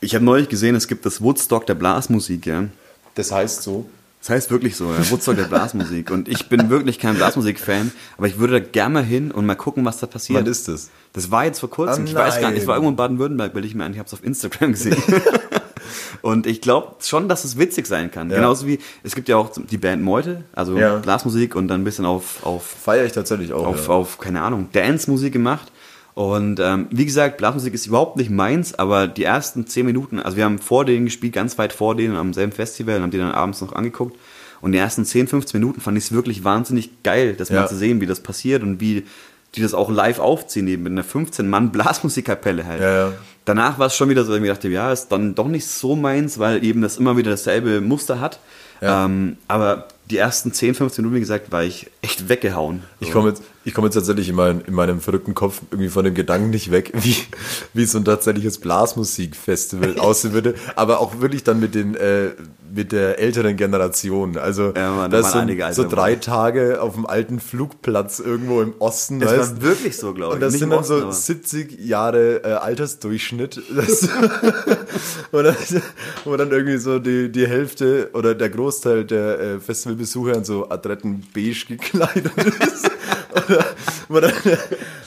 Ich 0.00 0.14
habe 0.14 0.24
neulich 0.24 0.48
gesehen, 0.48 0.74
es 0.74 0.88
gibt 0.88 1.04
das 1.06 1.20
Woodstock 1.20 1.66
der 1.66 1.74
Blasmusik, 1.74 2.46
ja. 2.46 2.68
Das 3.14 3.32
heißt 3.32 3.62
so, 3.62 3.88
Das 4.26 4.30
heißt 4.34 4.50
wirklich 4.50 4.74
so, 4.74 4.86
ja, 4.86 5.08
Woodstock 5.08 5.36
der 5.36 5.44
Blasmusik. 5.44 6.10
Und 6.10 6.26
ich 6.26 6.48
bin 6.48 6.68
wirklich 6.68 6.98
kein 6.98 7.14
Blasmusik-Fan, 7.14 7.92
aber 8.18 8.26
ich 8.26 8.40
würde 8.40 8.54
da 8.54 8.66
gerne 8.66 8.94
mal 8.94 9.04
hin 9.04 9.30
und 9.30 9.46
mal 9.46 9.54
gucken, 9.54 9.84
was 9.84 9.98
da 9.98 10.08
passiert. 10.08 10.40
Wann 10.40 10.46
ist 10.50 10.66
das? 10.66 10.90
Das 11.12 11.30
war 11.30 11.44
jetzt 11.44 11.60
vor 11.60 11.70
kurzem. 11.70 12.06
Ah, 12.06 12.08
ich 12.08 12.14
weiß 12.16 12.40
gar 12.40 12.50
nicht. 12.50 12.62
Es 12.62 12.66
war 12.66 12.74
irgendwo 12.74 12.90
in 12.90 12.96
Baden-Württemberg, 12.96 13.54
will 13.54 13.64
ich 13.64 13.76
mir 13.76 13.84
an. 13.84 13.92
Ich 13.92 14.00
habe 14.00 14.08
es 14.08 14.12
auf 14.12 14.24
Instagram 14.24 14.72
gesehen. 14.72 15.00
und 16.22 16.48
ich 16.48 16.60
glaube 16.60 16.96
schon, 17.02 17.28
dass 17.28 17.44
es 17.44 17.56
witzig 17.56 17.86
sein 17.86 18.10
kann. 18.10 18.28
Ja. 18.28 18.38
Genauso 18.38 18.66
wie, 18.66 18.80
es 19.04 19.14
gibt 19.14 19.28
ja 19.28 19.36
auch 19.36 19.52
die 19.54 19.78
Band 19.78 20.02
Meute, 20.02 20.42
also 20.52 20.76
Ja. 20.76 20.96
Blasmusik 20.96 21.54
und 21.54 21.68
dann 21.68 21.82
ein 21.82 21.84
bisschen 21.84 22.04
auf, 22.04 22.44
auf 22.44 22.66
Feiere 22.66 23.06
ich 23.06 23.12
tatsächlich 23.12 23.52
auch. 23.52 23.64
auf, 23.64 23.88
auf 23.88 24.18
keine 24.18 24.42
Ahnung, 24.42 24.70
Dance-Musik 24.72 25.34
gemacht. 25.34 25.70
Und 26.16 26.60
ähm, 26.60 26.86
wie 26.90 27.04
gesagt, 27.04 27.36
Blasmusik 27.36 27.74
ist 27.74 27.86
überhaupt 27.86 28.16
nicht 28.16 28.30
meins, 28.30 28.72
aber 28.74 29.06
die 29.06 29.24
ersten 29.24 29.66
zehn 29.66 29.84
Minuten, 29.84 30.18
also 30.18 30.38
wir 30.38 30.46
haben 30.46 30.58
vor 30.58 30.86
denen 30.86 31.04
gespielt, 31.04 31.34
ganz 31.34 31.58
weit 31.58 31.74
vor 31.74 31.94
denen 31.94 32.16
am 32.16 32.32
selben 32.32 32.52
Festival 32.52 32.96
und 32.96 33.02
haben 33.02 33.10
die 33.10 33.18
dann 33.18 33.32
abends 33.32 33.60
noch 33.60 33.74
angeguckt. 33.74 34.16
Und 34.62 34.72
die 34.72 34.78
ersten 34.78 35.04
10, 35.04 35.28
15 35.28 35.60
Minuten 35.60 35.82
fand 35.82 35.98
ich 35.98 36.04
es 36.04 36.12
wirklich 36.12 36.42
wahnsinnig 36.42 37.02
geil, 37.02 37.34
das 37.36 37.50
Ja. 37.50 37.60
mal 37.60 37.68
zu 37.68 37.76
sehen, 37.76 38.00
wie 38.00 38.06
das 38.06 38.20
passiert 38.20 38.62
und 38.62 38.80
wie 38.80 39.04
die 39.54 39.60
das 39.60 39.74
auch 39.74 39.90
live 39.90 40.18
aufziehen, 40.18 40.66
eben 40.68 40.84
mit 40.84 40.92
einer 40.92 41.04
15-Mann-Blasmusikkapelle 41.04 42.64
halt. 42.66 42.80
Ja, 42.80 43.08
ja. 43.08 43.12
Danach 43.44 43.78
war 43.78 43.86
es 43.88 43.94
schon 43.94 44.08
wieder 44.08 44.24
so, 44.24 44.30
dass 44.30 44.36
ich 44.38 44.42
mir 44.42 44.52
dachte, 44.52 44.68
ja, 44.68 44.90
ist 44.92 45.08
dann 45.08 45.34
doch 45.34 45.48
nicht 45.48 45.66
so 45.66 45.96
meins, 45.96 46.38
weil 46.38 46.64
eben 46.64 46.80
das 46.80 46.96
immer 46.96 47.16
wieder 47.18 47.30
dasselbe 47.32 47.80
Muster 47.82 48.20
hat. 48.20 48.40
Ja. 48.80 49.04
Ähm, 49.04 49.36
aber 49.48 49.88
die 50.10 50.16
ersten 50.16 50.52
10, 50.52 50.74
15 50.74 51.02
Minuten, 51.02 51.16
wie 51.16 51.20
gesagt, 51.20 51.52
war 51.52 51.62
ich 51.62 51.90
echt 52.02 52.28
weggehauen. 52.28 52.82
Ich 53.00 53.12
komme 53.12 53.28
jetzt, 53.28 53.42
ich 53.66 53.74
komme 53.74 53.88
jetzt 53.88 53.94
tatsächlich 53.96 54.28
in, 54.28 54.36
mein, 54.36 54.60
in 54.60 54.74
meinem 54.74 55.00
verrückten 55.00 55.34
Kopf 55.34 55.60
irgendwie 55.72 55.88
von 55.90 56.04
dem 56.04 56.14
Gedanken 56.14 56.50
nicht 56.50 56.70
weg, 56.70 56.92
wie, 56.94 57.16
wie 57.74 57.84
so 57.84 57.98
ein 57.98 58.04
tatsächliches 58.04 58.58
Blasmusikfestival 58.58 59.98
aussehen 59.98 60.32
würde, 60.32 60.54
aber 60.76 61.00
auch 61.00 61.20
wirklich 61.20 61.42
dann 61.42 61.58
mit 61.58 61.74
den, 61.74 61.96
äh, 61.96 62.30
mit 62.72 62.92
der 62.92 63.18
älteren 63.18 63.56
Generation. 63.56 64.38
Also, 64.38 64.72
Ja, 64.76 64.92
Mann, 64.94 65.10
da 65.10 65.18
das 65.18 65.32
sind 65.32 65.60
alte 65.60 65.74
so 65.74 65.88
drei. 65.88 66.14
Tage 66.14 66.80
auf 66.80 66.94
dem 66.94 67.06
alten 67.06 67.40
Flugplatz 67.40 68.20
irgendwo 68.20 68.62
im 68.62 68.74
Osten. 68.78 69.20
Weißt? 69.20 69.56
war 69.56 69.62
wirklich 69.62 69.96
so, 69.96 70.14
glaube 70.14 70.30
ich. 70.30 70.34
Und 70.36 70.40
das 70.42 70.52
Nicht 70.52 70.60
sind 70.60 70.70
dann 70.70 70.84
so 70.84 70.94
Osten, 70.94 71.02
aber- 71.04 71.12
70 71.12 71.80
Jahre 71.84 72.44
äh, 72.44 72.52
Altersdurchschnitt. 72.52 73.60
Das, 73.74 74.02
und 75.32 75.44
dann, 75.44 75.56
wo 76.24 76.36
dann 76.36 76.52
irgendwie 76.52 76.78
so 76.78 76.98
die, 77.00 77.32
die 77.32 77.46
Hälfte 77.48 78.10
oder 78.12 78.34
der 78.36 78.48
Großteil 78.50 79.04
der 79.04 79.40
äh, 79.40 79.60
Festivalbesucher 79.60 80.34
in 80.34 80.44
so 80.44 80.68
adretten 80.68 81.24
beige 81.34 81.64
gekleidet 81.68 82.30
ist. 82.72 82.90
Oder 83.36 83.64
wo 84.08 84.20
dann 84.20 84.32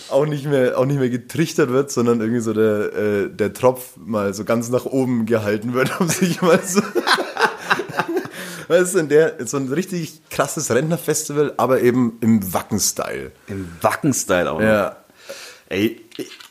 auch 0.10 0.26
nicht 0.26 0.46
mehr, 0.46 0.78
auch 0.78 0.86
nicht 0.86 1.00
mehr 1.00 1.10
getrichtert 1.10 1.70
wird, 1.70 1.92
sondern 1.92 2.20
irgendwie 2.22 2.42
so 2.42 2.54
der, 2.54 2.94
äh, 2.94 3.30
der 3.30 3.54
Tropf 3.54 3.98
mal 3.98 4.34
so 4.34 4.44
ganz 4.46 4.70
nach 4.70 4.86
oben 4.86 5.26
gehalten 5.26 5.74
wird, 5.74 6.00
um 6.00 6.08
sich 6.08 6.42
mal 6.42 6.60
so. 6.66 6.82
Weißt 8.68 8.94
du, 8.94 9.00
in 9.00 9.10
der, 9.10 9.36
so 9.48 9.58
ein 9.58 9.68
richtig 9.74 10.22
krasses 10.30 10.70
Rentnerfestival, 10.70 11.54
aber 11.58 11.82
eben 11.82 12.18
im 12.22 12.54
Wacken-Style. 12.54 13.32
Im 13.48 13.68
Wacken-Style 13.82 14.52
auch. 14.52 14.60
noch. 14.60 14.66
Ja. 14.66 14.96
Ey, 15.70 16.02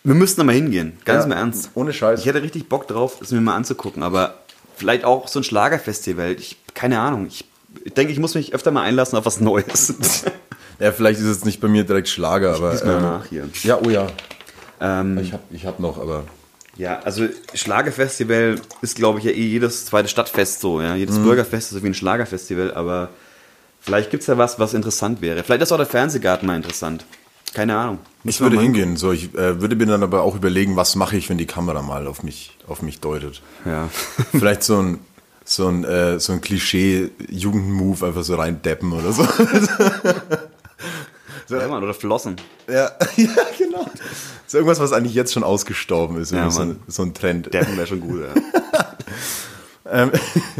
wir 0.04 0.14
müssten 0.14 0.40
da 0.40 0.44
mal 0.44 0.54
hingehen. 0.54 0.98
Ganz 1.04 1.24
Ja, 1.24 1.26
im 1.26 1.32
Ernst. 1.32 1.70
ohne 1.74 1.92
Scheiß. 1.92 2.20
Ich 2.20 2.26
hätte 2.26 2.42
richtig 2.42 2.68
Bock 2.68 2.88
drauf, 2.88 3.20
es 3.20 3.30
mir 3.30 3.40
mal 3.40 3.54
anzugucken, 3.54 4.02
aber 4.02 4.34
vielleicht 4.76 5.04
auch 5.04 5.28
so 5.28 5.40
ein 5.40 5.44
Schlagerfestival. 5.44 6.32
Ich, 6.32 6.56
keine 6.74 7.00
Ahnung. 7.00 7.26
Ich, 7.26 7.44
ich 7.84 7.94
denke, 7.94 8.12
ich 8.12 8.18
muss 8.18 8.34
mich 8.34 8.54
öfter 8.54 8.70
mal 8.70 8.82
einlassen 8.82 9.16
auf 9.18 9.26
was 9.26 9.40
Neues. 9.40 9.94
Ja, 10.78 10.92
vielleicht 10.92 11.18
ist 11.20 11.26
es 11.26 11.44
nicht 11.44 11.60
bei 11.60 11.68
mir 11.68 11.84
direkt 11.84 12.08
Schlager, 12.08 12.54
aber. 12.54 12.72
Mal 12.74 12.82
ähm, 12.96 13.02
nach 13.02 13.26
hier. 13.26 13.48
Ja, 13.62 13.78
oh 13.84 13.90
ja. 13.90 14.06
ähm, 14.80 15.18
Ich 15.18 15.32
hab, 15.32 15.40
ich 15.50 15.66
hab 15.66 15.80
noch, 15.80 15.98
aber. 16.00 16.24
ja, 16.76 17.00
also 17.00 17.26
Schlagerfestival 17.54 18.60
ist, 18.82 18.96
glaube 18.96 19.18
ich, 19.18 19.24
ja 19.24 19.32
eh 19.32 19.42
jedes 19.46 19.86
zweite 19.86 20.08
Stadtfest 20.08 20.60
so. 20.60 20.80
Ja? 20.80 20.92
Mhm. 20.94 20.98
Jedes 21.00 21.18
Bürgerfest 21.18 21.72
ist 21.72 21.78
so 21.78 21.82
wie 21.82 21.88
ein 21.88 21.94
Schlagerfestival, 21.94 22.72
aber 22.74 23.08
vielleicht 23.80 24.10
gibt 24.10 24.20
es 24.22 24.26
ja 24.28 24.38
was, 24.38 24.58
was 24.60 24.74
interessant 24.74 25.20
wäre. 25.20 25.42
Vielleicht 25.42 25.62
ist 25.62 25.72
auch 25.72 25.76
der 25.78 25.86
Fernsehgarten 25.86 26.46
mal 26.46 26.56
interessant. 26.56 27.04
Keine 27.54 27.76
Ahnung. 27.76 27.98
Ich 28.20 28.24
Müssen 28.26 28.40
wir 28.40 28.44
würde 28.46 28.56
mal- 28.56 28.62
hingehen. 28.62 28.96
So, 28.96 29.10
ich 29.10 29.34
äh, 29.34 29.60
würde 29.60 29.74
mir 29.74 29.86
dann 29.86 30.02
aber 30.02 30.22
auch 30.22 30.36
überlegen, 30.36 30.76
was 30.76 30.94
mache 30.96 31.16
ich, 31.16 31.28
wenn 31.30 31.38
die 31.38 31.46
Kamera 31.46 31.80
mal 31.82 32.06
auf 32.06 32.22
mich, 32.22 32.56
auf 32.68 32.82
mich 32.82 33.00
deutet. 33.00 33.40
Ja. 33.64 33.88
Vielleicht 34.32 34.62
so 34.62 34.80
ein, 34.80 34.98
so 35.44 35.66
ein, 35.66 35.82
äh, 35.84 36.20
so 36.20 36.34
ein 36.34 36.40
Klischee-Jugendmove 36.42 38.02
einfach 38.04 38.22
so 38.22 38.36
reindeppen 38.36 38.92
oder 38.92 39.12
so. 39.12 39.26
ja 41.48 41.68
Mann, 41.68 41.82
oder 41.82 41.94
Flossen. 41.94 42.36
ja, 42.68 42.90
ja, 43.16 43.28
genau. 43.58 43.86
So 44.46 44.58
irgendwas, 44.58 44.80
was 44.80 44.92
eigentlich 44.92 45.14
jetzt 45.14 45.32
schon 45.32 45.44
ausgestorben 45.44 46.20
ist. 46.20 46.32
Ja, 46.32 46.50
so, 46.50 46.62
ein, 46.62 46.80
so 46.86 47.02
ein 47.02 47.12
Trend. 47.14 47.52
Deppen 47.52 47.76
wäre 47.76 47.86
schon 47.86 48.00
gut, 48.00 48.20
ja. 48.22 48.86
Ähm, 49.90 50.10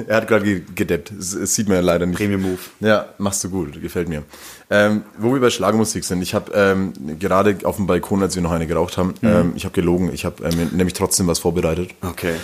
er 0.07 0.17
hat 0.17 0.29
gerade 0.29 0.43
ge 0.45 0.63
gedeppt. 0.75 1.13
Das, 1.15 1.33
sieht 1.55 1.69
man 1.69 1.77
ja 1.77 1.83
leider 1.83 2.07
nicht. 2.07 2.17
Premium 2.17 2.41
Move. 2.41 2.59
Ja, 2.81 3.11
machst 3.19 3.45
du 3.45 3.51
gut, 3.51 3.79
gefällt 3.83 4.09
mir. 4.09 4.23
Ähm, 4.71 5.03
wo 5.19 5.35
wir 5.35 5.41
bei 5.43 5.51
Schlagermusik 5.51 6.03
sind, 6.05 6.23
ich 6.23 6.35
habe 6.35 6.51
ähm, 6.55 6.95
gerade 7.19 7.59
auf 7.65 7.77
dem 7.77 7.87
Balkon, 7.87 8.23
als 8.23 8.37
wir 8.37 8.43
noch 8.43 8.53
eine 8.53 8.67
geraucht 8.67 8.97
haben, 8.97 9.15
Mhm. 9.21 9.29
ähm, 9.29 9.53
ich 9.55 9.65
habe 9.67 9.75
gelogen, 9.75 10.11
ich 10.15 10.25
habe 10.25 10.43
ähm, 10.45 10.71
nämlich 10.73 10.95
trotzdem 10.95 11.27
was 11.27 11.41
vorbereitet. 11.41 11.91
Okay. 12.01 12.37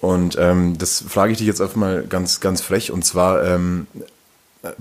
Und 0.00 0.36
ähm, 0.36 0.76
das 0.78 1.04
frage 1.08 1.30
ich 1.30 1.38
dich 1.38 1.46
jetzt 1.46 1.60
einfach 1.60 1.76
mal 1.76 2.04
ganz, 2.08 2.40
ganz 2.40 2.60
frech. 2.60 2.90
Und 2.90 3.04
zwar 3.04 3.44
ähm, 3.44 3.86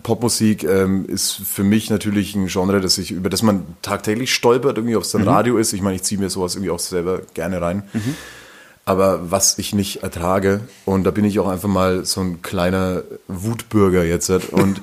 Popmusik 0.04 0.64
ähm, 0.64 1.06
ist 1.08 1.32
für 1.34 1.64
mich 1.64 1.90
natürlich 1.90 2.36
ein 2.36 2.48
Genre, 2.48 2.82
das 2.82 2.98
ich, 2.98 3.12
über 3.12 3.30
das 3.30 3.42
man 3.42 3.66
tagtäglich 3.82 4.34
stolpert, 4.34 4.78
irgendwie, 4.78 4.96
ob 4.96 5.04
es 5.04 5.12
dann 5.12 5.24
Radio 5.24 5.58
ist. 5.58 5.74
Ich 5.74 5.82
meine, 5.82 5.96
ich 5.96 6.04
ziehe 6.04 6.20
mir 6.20 6.30
sowas 6.30 6.56
irgendwie 6.56 6.70
auch 6.70 6.80
selber 6.80 7.22
gerne 7.34 7.62
rein. 7.62 7.84
Aber 8.86 9.32
was 9.32 9.58
ich 9.58 9.74
nicht 9.74 10.04
ertrage, 10.04 10.62
und 10.86 11.04
da 11.04 11.12
bin 11.12 11.26
ich 11.26 11.40
auch 11.40 11.48
einfach 11.48 11.70
mal 11.70 12.06
so 12.06 12.22
ein 12.22 12.42
kleiner 12.42 13.04
Wutbürger 13.28 14.04
jetzt. 14.04 14.30
Und 14.52 14.82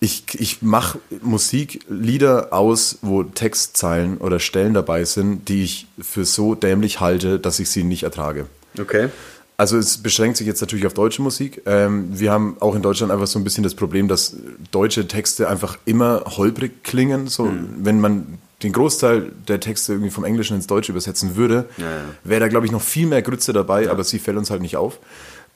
ich, 0.00 0.24
ich 0.34 0.62
mache 0.62 0.98
Musik, 1.22 1.84
Lieder 1.88 2.52
aus, 2.52 2.98
wo 3.02 3.22
Textzeilen 3.22 4.18
oder 4.18 4.40
Stellen 4.40 4.74
dabei 4.74 5.04
sind, 5.04 5.48
die 5.48 5.64
ich 5.64 5.86
für 6.00 6.24
so 6.24 6.54
dämlich 6.54 7.00
halte, 7.00 7.38
dass 7.38 7.58
ich 7.58 7.70
sie 7.70 7.84
nicht 7.84 8.02
ertrage. 8.02 8.46
Okay. 8.78 9.08
Also 9.58 9.78
es 9.78 9.98
beschränkt 9.98 10.36
sich 10.36 10.46
jetzt 10.46 10.60
natürlich 10.60 10.86
auf 10.86 10.92
deutsche 10.94 11.22
Musik. 11.22 11.62
Ähm, 11.64 12.08
wir 12.12 12.30
haben 12.30 12.56
auch 12.60 12.74
in 12.74 12.82
Deutschland 12.82 13.10
einfach 13.10 13.26
so 13.26 13.38
ein 13.38 13.44
bisschen 13.44 13.64
das 13.64 13.74
Problem, 13.74 14.06
dass 14.06 14.36
deutsche 14.70 15.08
Texte 15.08 15.48
einfach 15.48 15.78
immer 15.86 16.24
holprig 16.36 16.84
klingen. 16.84 17.26
So, 17.26 17.50
wenn 17.78 18.00
man 18.00 18.38
den 18.62 18.72
Großteil 18.72 19.32
der 19.48 19.60
Texte 19.60 19.92
irgendwie 19.92 20.10
vom 20.10 20.24
Englischen 20.24 20.56
ins 20.56 20.66
Deutsche 20.66 20.92
übersetzen 20.92 21.36
würde, 21.36 21.66
Ja, 21.78 21.84
ja. 21.84 21.90
wäre 22.24 22.40
da, 22.40 22.48
glaube 22.48 22.66
ich, 22.66 22.72
noch 22.72 22.82
viel 22.82 23.06
mehr 23.06 23.22
Grütze 23.22 23.52
dabei, 23.52 23.90
aber 23.90 24.04
sie 24.04 24.18
fällt 24.18 24.36
uns 24.36 24.50
halt 24.50 24.60
nicht 24.62 24.76
auf. 24.76 24.98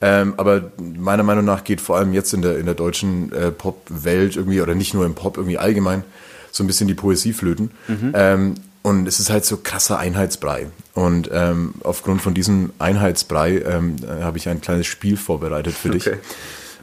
Ähm, 0.03 0.33
aber 0.39 0.71
meiner 0.79 1.23
Meinung 1.23 1.45
nach 1.45 1.63
geht 1.63 1.81
vor 1.83 1.99
allem 1.99 2.15
jetzt 2.15 2.33
in 2.33 2.41
der, 2.41 2.59
in 2.59 2.65
der 2.65 2.75
deutschen 2.75 3.33
äh, 3.33 3.51
Pop-Welt 3.51 4.37
irgendwie, 4.37 4.63
oder 4.63 4.75
nicht 4.75 4.95
nur 4.95 5.05
im 5.05 5.15
Pop, 5.15 5.37
irgendwie 5.37 5.59
allgemein, 5.59 6.05
so 6.53 6.65
ein 6.65 6.67
bisschen 6.67 6.89
die 6.89 6.95
Poesie 6.95 7.35
flöten. 7.35 7.71
Ähm, 8.15 8.55
und 8.83 9.07
es 9.07 9.21
ist 9.21 9.29
halt 9.29 9.45
so 9.45 9.59
krasser 9.59 9.99
Einheitsbrei. 9.99 10.69
Und 10.95 11.31
ähm, 11.33 11.75
aufgrund 11.85 12.21
von 12.21 12.35
diesem 12.35 12.73
Einheitsbrei 12.79 13.59
ähm, 13.59 13.97
äh, 14.03 14.23
habe 14.23 14.39
ich 14.39 14.49
ein 14.49 14.61
kleines 14.61 14.87
Spiel 14.87 15.17
vorbereitet 15.17 15.75
für 15.75 15.91
dich. 15.91 16.07
Okay. 16.07 16.19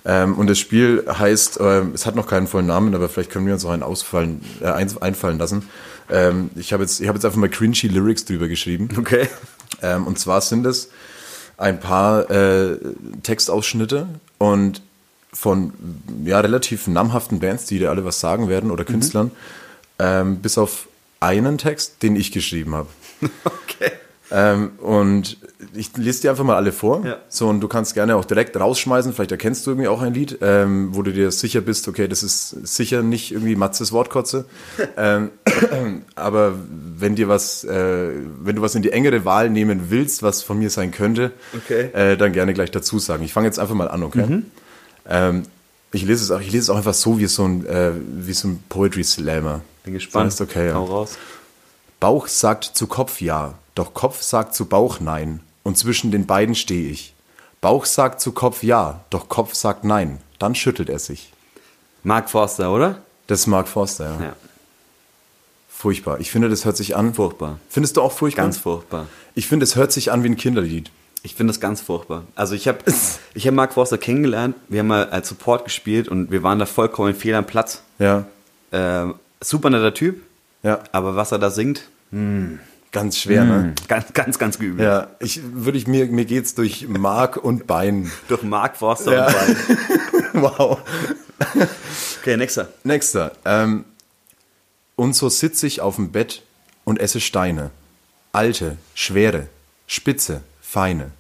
Ähm, 0.06 0.36
und 0.36 0.48
das 0.48 0.58
Spiel 0.58 1.06
heißt, 1.08 1.60
ähm, 1.62 1.92
es 1.94 2.06
hat 2.06 2.16
noch 2.16 2.28
keinen 2.28 2.48
vollen 2.48 2.68
Namen, 2.68 2.96
aber 2.96 3.10
vielleicht 3.10 3.30
können 3.30 3.46
wir 3.46 3.54
uns 3.54 3.66
auch 3.66 3.72
einen 3.72 3.84
ausfallen, 3.84 4.42
äh, 4.62 4.68
ein, 4.68 4.90
einfallen 5.02 5.38
lassen. 5.38 5.68
Ähm, 6.10 6.50
ich 6.56 6.72
habe 6.72 6.84
jetzt, 6.84 7.02
ich 7.02 7.08
hab 7.10 7.16
jetzt 7.16 7.26
einfach 7.26 7.38
mal 7.38 7.50
cringy 7.50 7.88
Lyrics 7.88 8.24
drüber 8.24 8.48
geschrieben. 8.48 8.90
Okay. 8.98 9.28
Ähm, 9.82 10.08
und 10.08 10.18
zwar 10.18 10.40
sind 10.40 10.66
es 10.66 10.90
ein 11.58 11.80
paar 11.80 12.30
äh, 12.32 12.78
Textausschnitte 13.24 14.08
und 14.38 14.82
von 15.34 15.74
ja, 16.24 16.40
relativ 16.40 16.88
namhaften 16.88 17.40
Bands, 17.40 17.66
die 17.66 17.80
dir 17.80 17.90
alle 17.90 18.06
was 18.06 18.20
sagen 18.20 18.48
werden 18.48 18.72
oder 18.72 18.86
Künstlern, 18.86 19.32
ähm, 20.00 20.38
bis 20.38 20.58
auf 20.58 20.88
einen 21.20 21.58
Text, 21.58 22.02
den 22.02 22.16
ich 22.16 22.32
geschrieben 22.32 22.76
habe. 22.76 22.88
Okay. 23.46 23.92
Ähm, 24.30 24.72
und 24.80 25.38
ich 25.74 25.96
lese 25.96 26.24
dir 26.24 26.32
einfach 26.32 26.44
mal 26.44 26.58
alle 26.58 26.74
vor. 26.74 27.06
Ja. 27.06 27.18
So, 27.30 27.48
und 27.48 27.62
du 27.62 27.68
kannst 27.70 27.94
gerne 27.94 28.16
auch 28.18 28.26
direkt 28.26 28.60
rausschmeißen. 28.60 29.14
Vielleicht 29.14 29.32
erkennst 29.32 29.66
du 29.66 29.72
irgendwie 29.72 29.88
auch 29.88 30.02
ein 30.02 30.14
Lied, 30.14 30.40
ähm, 30.42 30.90
wo 30.92 31.02
du 31.02 31.14
dir 31.14 31.32
sicher 31.32 31.62
bist, 31.62 31.88
okay, 31.88 32.08
das 32.10 32.24
ist 32.24 32.50
sicher 32.68 33.04
nicht 33.04 33.32
irgendwie 33.32 33.56
Matzes 33.56 33.94
Wortkotze. 33.94 34.46
ähm, 34.98 35.32
aber 36.16 36.56
wenn 36.98 37.16
dir 37.16 37.30
was, 37.30 37.64
äh, 37.64 38.10
wenn 38.42 38.58
du 38.58 38.62
was 38.62 38.76
in 38.76 38.82
die 38.82 38.92
engere 38.92 39.24
Wahl 39.24 39.50
nehmen 39.50 39.90
willst, 39.90 40.24
was 40.24 40.44
von 40.44 40.60
mir 40.60 40.70
sein 40.70 40.92
könnte, 40.92 41.32
Okay. 41.56 41.90
äh, 41.94 42.18
dann 42.18 42.34
gerne 42.34 42.54
gleich 42.54 42.72
dazu 42.72 43.00
sagen. 43.00 43.24
Ich 43.24 43.32
fange 43.32 43.48
jetzt 43.48 43.60
einfach 43.60 43.76
mal 43.76 43.88
an, 43.88 44.04
okay? 44.04 44.42
Ähm, 45.08 45.44
ich 45.94 46.04
lese 46.04 46.24
es 46.24 46.32
auch, 46.32 46.42
ich 46.42 46.52
lese 46.52 46.64
es 46.64 46.70
auch 46.70 46.78
einfach 46.78 46.94
so 46.94 47.18
wie 47.18 47.28
so 47.28 47.46
ein, 47.46 47.66
äh, 47.66 47.92
wie 47.96 48.34
so 48.34 48.50
ein 48.50 48.64
Poetry 48.68 49.06
Slammer. 49.06 49.62
Bin 49.86 49.94
gespannt. 49.94 50.28
Das 50.28 50.42
heißt, 50.42 50.50
okay, 50.50 50.68
ja. 50.68 50.74
Hau 50.74 50.84
raus. 50.84 51.18
Bauch 52.00 52.28
sagt 52.28 52.64
zu 52.64 52.88
Kopf 52.88 53.22
ja, 53.22 53.56
doch 53.76 53.94
Kopf 53.94 54.22
sagt 54.22 54.54
zu 54.54 54.66
Bauch 54.66 55.00
nein. 55.00 55.40
Und 55.64 55.78
zwischen 55.78 56.12
den 56.12 56.26
beiden 56.26 56.56
stehe 56.56 56.90
ich. 56.90 57.14
Bauch 57.60 57.86
sagt 57.86 58.22
zu 58.22 58.32
Kopf 58.32 58.64
ja, 58.64 59.02
doch 59.10 59.30
Kopf 59.30 59.54
sagt 59.54 59.84
nein. 59.84 60.20
Dann 60.40 60.56
schüttelt 60.56 60.90
er 60.90 61.00
sich. 61.00 61.34
Mark 62.04 62.30
Forster, 62.30 62.72
oder? 62.72 63.02
Das 63.26 63.42
ist 63.42 63.48
Mark 63.48 63.68
Forster, 63.68 64.06
ja. 64.20 64.26
Ja. 64.28 64.36
Furchtbar. 65.70 66.20
Ich 66.20 66.32
finde, 66.32 66.50
das 66.50 66.66
hört 66.66 66.78
sich 66.78 66.96
an. 66.96 67.14
Furchtbar. 67.14 67.60
Findest 67.70 67.98
du 67.98 68.02
auch 68.02 68.12
furchtbar? 68.12 68.46
Ganz 68.46 68.58
furchtbar. 68.58 69.08
Ich 69.36 69.48
finde, 69.48 69.64
es 69.64 69.76
hört 69.76 69.92
sich 69.92 70.12
an 70.12 70.24
wie 70.24 70.30
ein 70.30 70.38
Kinderlied. 70.38 70.90
Ich 71.24 71.36
finde 71.36 71.52
das 71.52 71.60
ganz 71.60 71.82
furchtbar. 71.82 72.24
Also 72.36 72.56
ich 72.56 72.68
habe 72.68 72.80
ich 73.34 73.48
hab 73.48 73.54
Mark 73.54 73.74
Forster 73.74 73.98
kennengelernt, 73.98 74.56
wir 74.70 74.80
haben 74.80 74.88
mal 74.88 75.10
als 75.10 75.30
Support 75.30 75.66
gespielt 75.66 76.08
und 76.08 76.32
wir 76.32 76.42
waren 76.42 76.58
da 76.60 76.66
vollkommen 76.66 77.14
fehl 77.14 77.36
am 77.36 77.46
Platz. 77.46 77.82
Ja, 78.00 78.26
Ähm, 78.72 79.16
super 79.40 79.70
netter 79.70 79.94
Typ, 79.94 80.22
ja, 80.64 80.84
aber 80.92 81.16
was 81.16 81.32
er 81.32 81.40
da 81.40 81.50
singt, 81.50 81.84
ganz 82.92 83.18
schwer, 83.18 83.44
ne? 83.46 83.76
ganz, 83.88 84.14
ganz, 84.14 84.40
ganz 84.40 84.60
geübelt. 84.60 84.82
Ja, 84.86 85.08
ich 85.20 85.42
würde 85.44 85.78
ich 85.78 85.88
mir 85.88 86.06
mir 86.08 86.26
geht's 86.26 86.56
durch 86.56 86.88
Mark 86.88 87.38
und 87.38 87.68
Bein. 87.68 88.12
Durch 88.28 88.44
Mark 88.44 88.78
Forster 88.78 89.14
Ja. 89.14 89.26
und 89.28 89.34
Bein. 89.34 89.58
wow. 90.42 90.80
Okay, 92.22 92.38
nächster. 92.38 92.70
Nächster. 92.84 93.34
Ähm, 93.46 93.86
und 94.96 95.16
so 95.16 95.30
sitze 95.30 95.68
ich 95.68 95.82
auf 95.82 95.96
dem 95.98 96.12
Bett 96.12 96.42
und 96.86 97.00
esse 97.00 97.20
Steine. 97.20 97.70
Alte, 98.32 98.78
schwere, 98.96 99.48
spitze, 99.86 100.42
feine. 100.62 101.12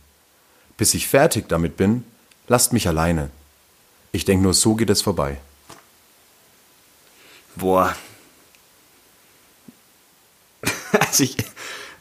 Bis 0.77 0.93
ich 0.93 1.07
fertig 1.07 1.47
damit 1.49 1.77
bin, 1.77 2.03
lasst 2.47 2.73
mich 2.73 2.87
alleine. 2.87 3.29
Ich 4.11 4.25
denk 4.25 4.41
nur, 4.41 4.53
so 4.53 4.75
geht 4.75 4.89
es 4.89 5.01
vorbei. 5.01 5.37
Boah. 7.55 7.95
Also 10.99 11.23
ich, 11.23 11.37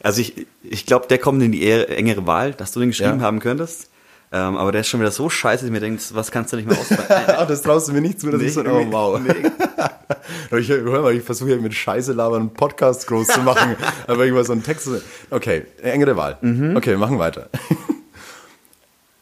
also 0.03 0.21
ich, 0.21 0.47
ich 0.63 0.85
glaube, 0.85 1.07
der 1.07 1.17
kommt 1.17 1.41
in 1.43 1.51
die 1.51 1.69
engere 1.71 2.25
Wahl, 2.27 2.53
dass 2.53 2.71
du 2.71 2.79
den 2.79 2.89
geschrieben 2.89 3.19
Ja. 3.19 3.25
haben 3.25 3.39
könntest. 3.39 3.89
Ähm, 4.31 4.57
aber 4.57 4.71
der 4.73 4.81
ist 4.81 4.89
schon 4.89 4.99
wieder 4.99 5.11
so 5.11 5.29
scheiße, 5.29 5.61
dass 5.61 5.67
ich 5.67 5.71
mir 5.71 5.79
denke, 5.79 6.01
was 6.11 6.31
kannst 6.31 6.51
du 6.51 6.57
nicht 6.57 6.67
mehr 6.67 6.77
ausfallen? 6.77 7.07
Ah, 7.37 7.45
das 7.45 7.61
traust 7.61 7.87
du 7.87 7.93
mir 7.93 8.01
nicht 8.01 8.19
zu, 8.19 8.29
das 8.29 8.41
Nee, 8.41 8.47
ist 8.47 8.55
so, 8.55 8.61
nee, 8.61 8.69
oh 8.69 8.85
wow. 8.91 9.21
Ich, 10.57 10.67
hör 10.69 11.01
mal, 11.01 11.13
ich 11.13 11.23
versuche 11.23 11.49
hier 11.49 11.61
mit 11.61 11.73
Scheiße 11.73 12.13
labern 12.13 12.41
einen 12.41 12.53
Podcast 12.53 13.07
groß 13.07 13.27
zu 13.27 13.39
machen, 13.41 13.75
aber 14.07 14.23
irgendwas 14.23 14.47
so 14.47 14.53
einen 14.53 14.63
Text. 14.63 14.87
Okay, 15.29 15.65
engere 15.81 16.15
Wahl. 16.17 16.37
Okay, 16.75 16.91
wir 16.91 16.97
machen 16.97 17.19
weiter. 17.19 17.49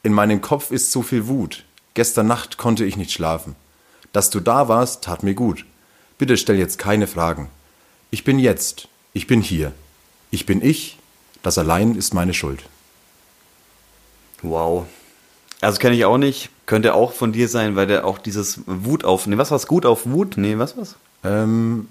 In 0.04 0.13
meinem 0.13 0.41
Kopf 0.41 0.71
ist 0.71 0.91
so 0.91 1.01
viel 1.01 1.28
Wut. 1.28 1.63
Gestern 1.95 2.28
Nacht 2.28 2.58
konnte 2.58 2.84
ich 2.86 2.97
nicht 2.97 3.12
schlafen. 3.12 3.56
Dass 4.13 4.30
du 4.30 4.39
da 4.39 4.67
warst, 4.67 5.04
tat 5.04 5.23
mir 5.23 5.34
gut. 5.34 5.65
Bitte 6.17 6.38
stell 6.38 6.58
jetzt 6.58 6.78
keine 6.78 7.08
Fragen. 7.08 7.49
Ich 8.12 8.23
bin 8.23 8.38
jetzt. 8.39 8.88
Ich 9.15 9.28
bin 9.28 9.41
hier. 9.41 9.71
Ich 10.30 10.45
bin 10.45 10.62
ich. 10.62 10.99
Das 11.41 11.58
allein 11.58 11.95
ist 11.95 12.13
meine 12.13 12.34
Schuld. 12.34 12.63
Wow. 14.41 14.86
Also 15.62 15.80
kenne 15.80 15.95
ich 15.95 16.04
auch 16.04 16.17
nicht. 16.17 16.49
Könnte 16.65 16.93
auch 16.93 17.13
von 17.13 17.32
dir 17.32 17.47
sein, 17.47 17.78
weil 17.78 17.88
der 17.88 18.06
auch 18.06 18.19
dieses 18.19 18.60
Wut 18.65 19.06
auf. 19.06 19.25
Nee, 19.25 19.38
was 19.38 19.51
war's? 19.51 19.67
Gut 19.67 19.86
auf 19.86 20.06
Wut? 20.06 20.36
Nee, 20.36 20.58
was 20.58 20.75
war's? 20.75 20.95
Ähm, 21.23 21.88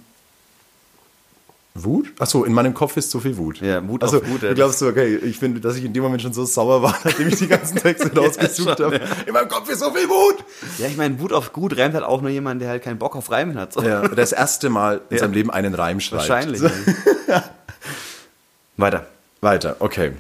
Wut? 1.77 2.13
Achso, 2.21 2.45
in 2.45 2.53
meinem 2.53 2.73
Kopf 2.73 2.97
ist 2.97 3.11
so 3.11 3.19
viel 3.19 3.37
Wut. 3.37 3.61
Ja, 3.61 3.87
Wut 3.89 4.05
also, 4.05 4.19
auf 4.19 4.29
Wut, 4.29 4.43
ja, 4.43 4.51
Du 4.51 4.55
glaubst 4.55 4.79
so, 4.79 4.87
okay, 4.87 5.17
ich 5.17 5.37
finde, 5.39 5.61
dass 5.61 5.75
ich 5.77 5.85
in 5.85 5.93
dem 5.93 6.05
Moment 6.05 6.23
schon 6.23 6.33
so 6.33 6.45
sauer 6.45 6.83
war, 6.83 6.97
nachdem 7.05 7.27
ich 7.27 7.35
die 7.35 7.49
ganzen 7.49 7.79
Texte 7.79 8.13
rausgesucht 8.17 8.77
schon, 8.79 8.87
habe. 8.87 9.01
In 9.27 9.33
meinem 9.33 9.49
Kopf 9.49 9.69
ist 9.69 9.81
so 9.81 9.91
viel 9.91 10.09
Wut! 10.09 10.45
Ja, 10.79 10.87
ich 10.87 10.97
meine, 10.97 11.19
Wut 11.19 11.33
auf 11.33 11.53
gut 11.53 11.77
reimt 11.77 11.95
halt 11.95 12.05
auch 12.05 12.21
nur 12.21 12.31
jemand, 12.31 12.63
der 12.63 12.69
halt 12.69 12.85
keinen 12.85 12.99
Bock 12.99 13.17
auf 13.17 13.29
Reimen 13.33 13.59
hat. 13.59 13.73
So. 13.73 13.83
Ja, 13.83 14.07
das 14.07 14.31
erste 14.31 14.71
Mal 14.71 15.01
in 15.11 15.17
Ja. 15.17 15.23
seinem 15.23 15.33
Leben 15.33 15.51
einen 15.51 15.75
Reim 15.75 15.99
schreibt. 15.99 16.29
Wahrscheinlich. 16.29 16.61
So, 16.61 16.71
Weiter. 18.77 19.07
weiter, 19.41 19.77
okay. 19.81 20.13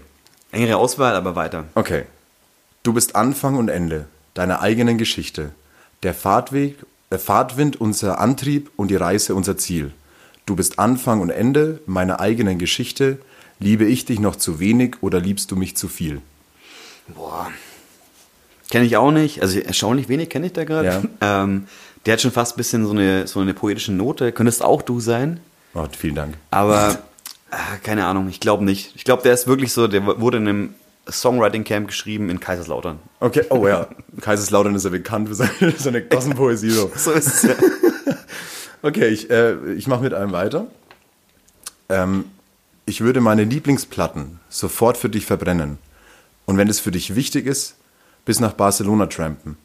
Engere 0.51 0.77
Auswahl, 0.77 1.14
aber 1.14 1.37
weiter. 1.37 1.64
Okay. 1.77 2.05
Du 2.83 2.93
bist 2.93 3.14
Anfang 3.14 3.57
und 3.57 3.69
Ende 3.69 4.07
deiner 4.35 4.61
eigenen 4.61 4.99
Geschichte. 4.99 5.51
Der 6.03 6.14
Fahrtweg, 6.14 6.77
der 7.12 7.19
Fahrtwind 7.21 7.81
unser 7.81 8.19
Antrieb 8.21 8.71
und 8.77 8.88
die 8.88 8.97
Reise 8.97 9.35
unser 9.37 9.57
Ziel. 9.57 9.93
Du 10.47 10.57
bist 10.57 10.79
Anfang 10.79 11.21
und 11.21 11.31
Ende 11.31 11.81
meiner 11.87 12.21
eigenen 12.21 12.59
Geschichte. 12.59 13.19
Liebe 13.61 13.85
ich 13.85 14.05
dich 14.05 14.21
noch 14.21 14.37
zu 14.37 14.61
wenig 14.61 14.97
oder 15.01 15.21
liebst 15.21 15.51
du 15.51 15.57
mich 15.57 15.77
zu 15.77 15.89
viel? 15.89 16.21
Boah. 17.09 17.51
Kenne 18.71 18.85
ich 18.85 18.97
auch 18.97 19.11
nicht. 19.11 19.41
Also 19.41 19.59
erstaunlich 19.61 20.09
wenig 20.09 20.29
kenne 20.29 20.47
ich 20.47 20.53
da 20.53 20.65
gerade. 20.65 20.89
Ja. 20.89 21.03
Ähm, 21.45 21.67
der 22.05 22.15
hat 22.15 22.21
schon 22.21 22.33
fast 22.33 22.55
ein 22.55 22.57
bisschen 22.59 22.85
so 22.85 22.93
eine, 22.93 23.27
so 23.27 23.41
eine 23.41 23.55
poetische 23.55 23.93
Note. 23.93 24.33
Könntest 24.33 24.63
auch 24.63 24.83
du 24.83 25.01
sein. 25.01 25.41
Oh, 25.73 25.87
vielen 25.97 26.15
Dank. 26.15 26.35
Aber 26.51 26.99
ah, 27.51 27.57
keine 27.83 28.05
Ahnung, 28.05 28.29
ich 28.29 28.41
glaube 28.41 28.65
nicht. 28.65 28.93
Ich 28.95 29.05
glaube, 29.05 29.23
der 29.23 29.33
ist 29.33 29.47
wirklich 29.47 29.73
so, 29.73 29.89
der 29.89 30.05
wurde 30.21 30.37
in 30.37 30.49
einem 30.49 30.75
Songwriting 31.11 31.65
Camp 31.65 31.89
geschrieben 31.89 32.29
in 32.29 32.41
Kaiserslautern. 32.41 32.99
Okay, 33.21 33.45
oh 33.49 33.67
ja. 33.67 33.89
Kaiserslautern 34.21 34.75
ist 34.75 34.85
ja 34.85 34.91
bekannt 34.91 35.29
für 35.29 35.35
seine, 35.35 35.73
seine 35.79 36.03
Gossenpoesie. 36.03 36.71
So. 36.71 36.91
So 36.95 37.13
ist 37.13 37.27
es 37.27 37.43
ja. 37.43 37.55
Okay, 38.85 39.09
ich, 39.09 39.31
äh, 39.31 39.73
ich 39.73 39.87
mache 39.87 40.03
mit 40.03 40.12
einem 40.12 40.33
weiter. 40.33 40.66
Ähm, 41.88 42.27
ich 42.85 43.01
würde 43.01 43.23
meine 43.23 43.44
Lieblingsplatten 43.44 44.40
sofort 44.51 44.99
für 44.99 45.09
dich 45.09 45.25
verbrennen. 45.25 45.79
Und 46.44 46.59
wenn 46.59 46.68
es 46.68 46.81
für 46.81 46.90
dich 46.90 47.14
wichtig 47.14 47.47
ist, 47.47 47.77
bis 48.27 48.40
nach 48.40 48.53
Barcelona 48.53 49.07
trampen. 49.07 49.57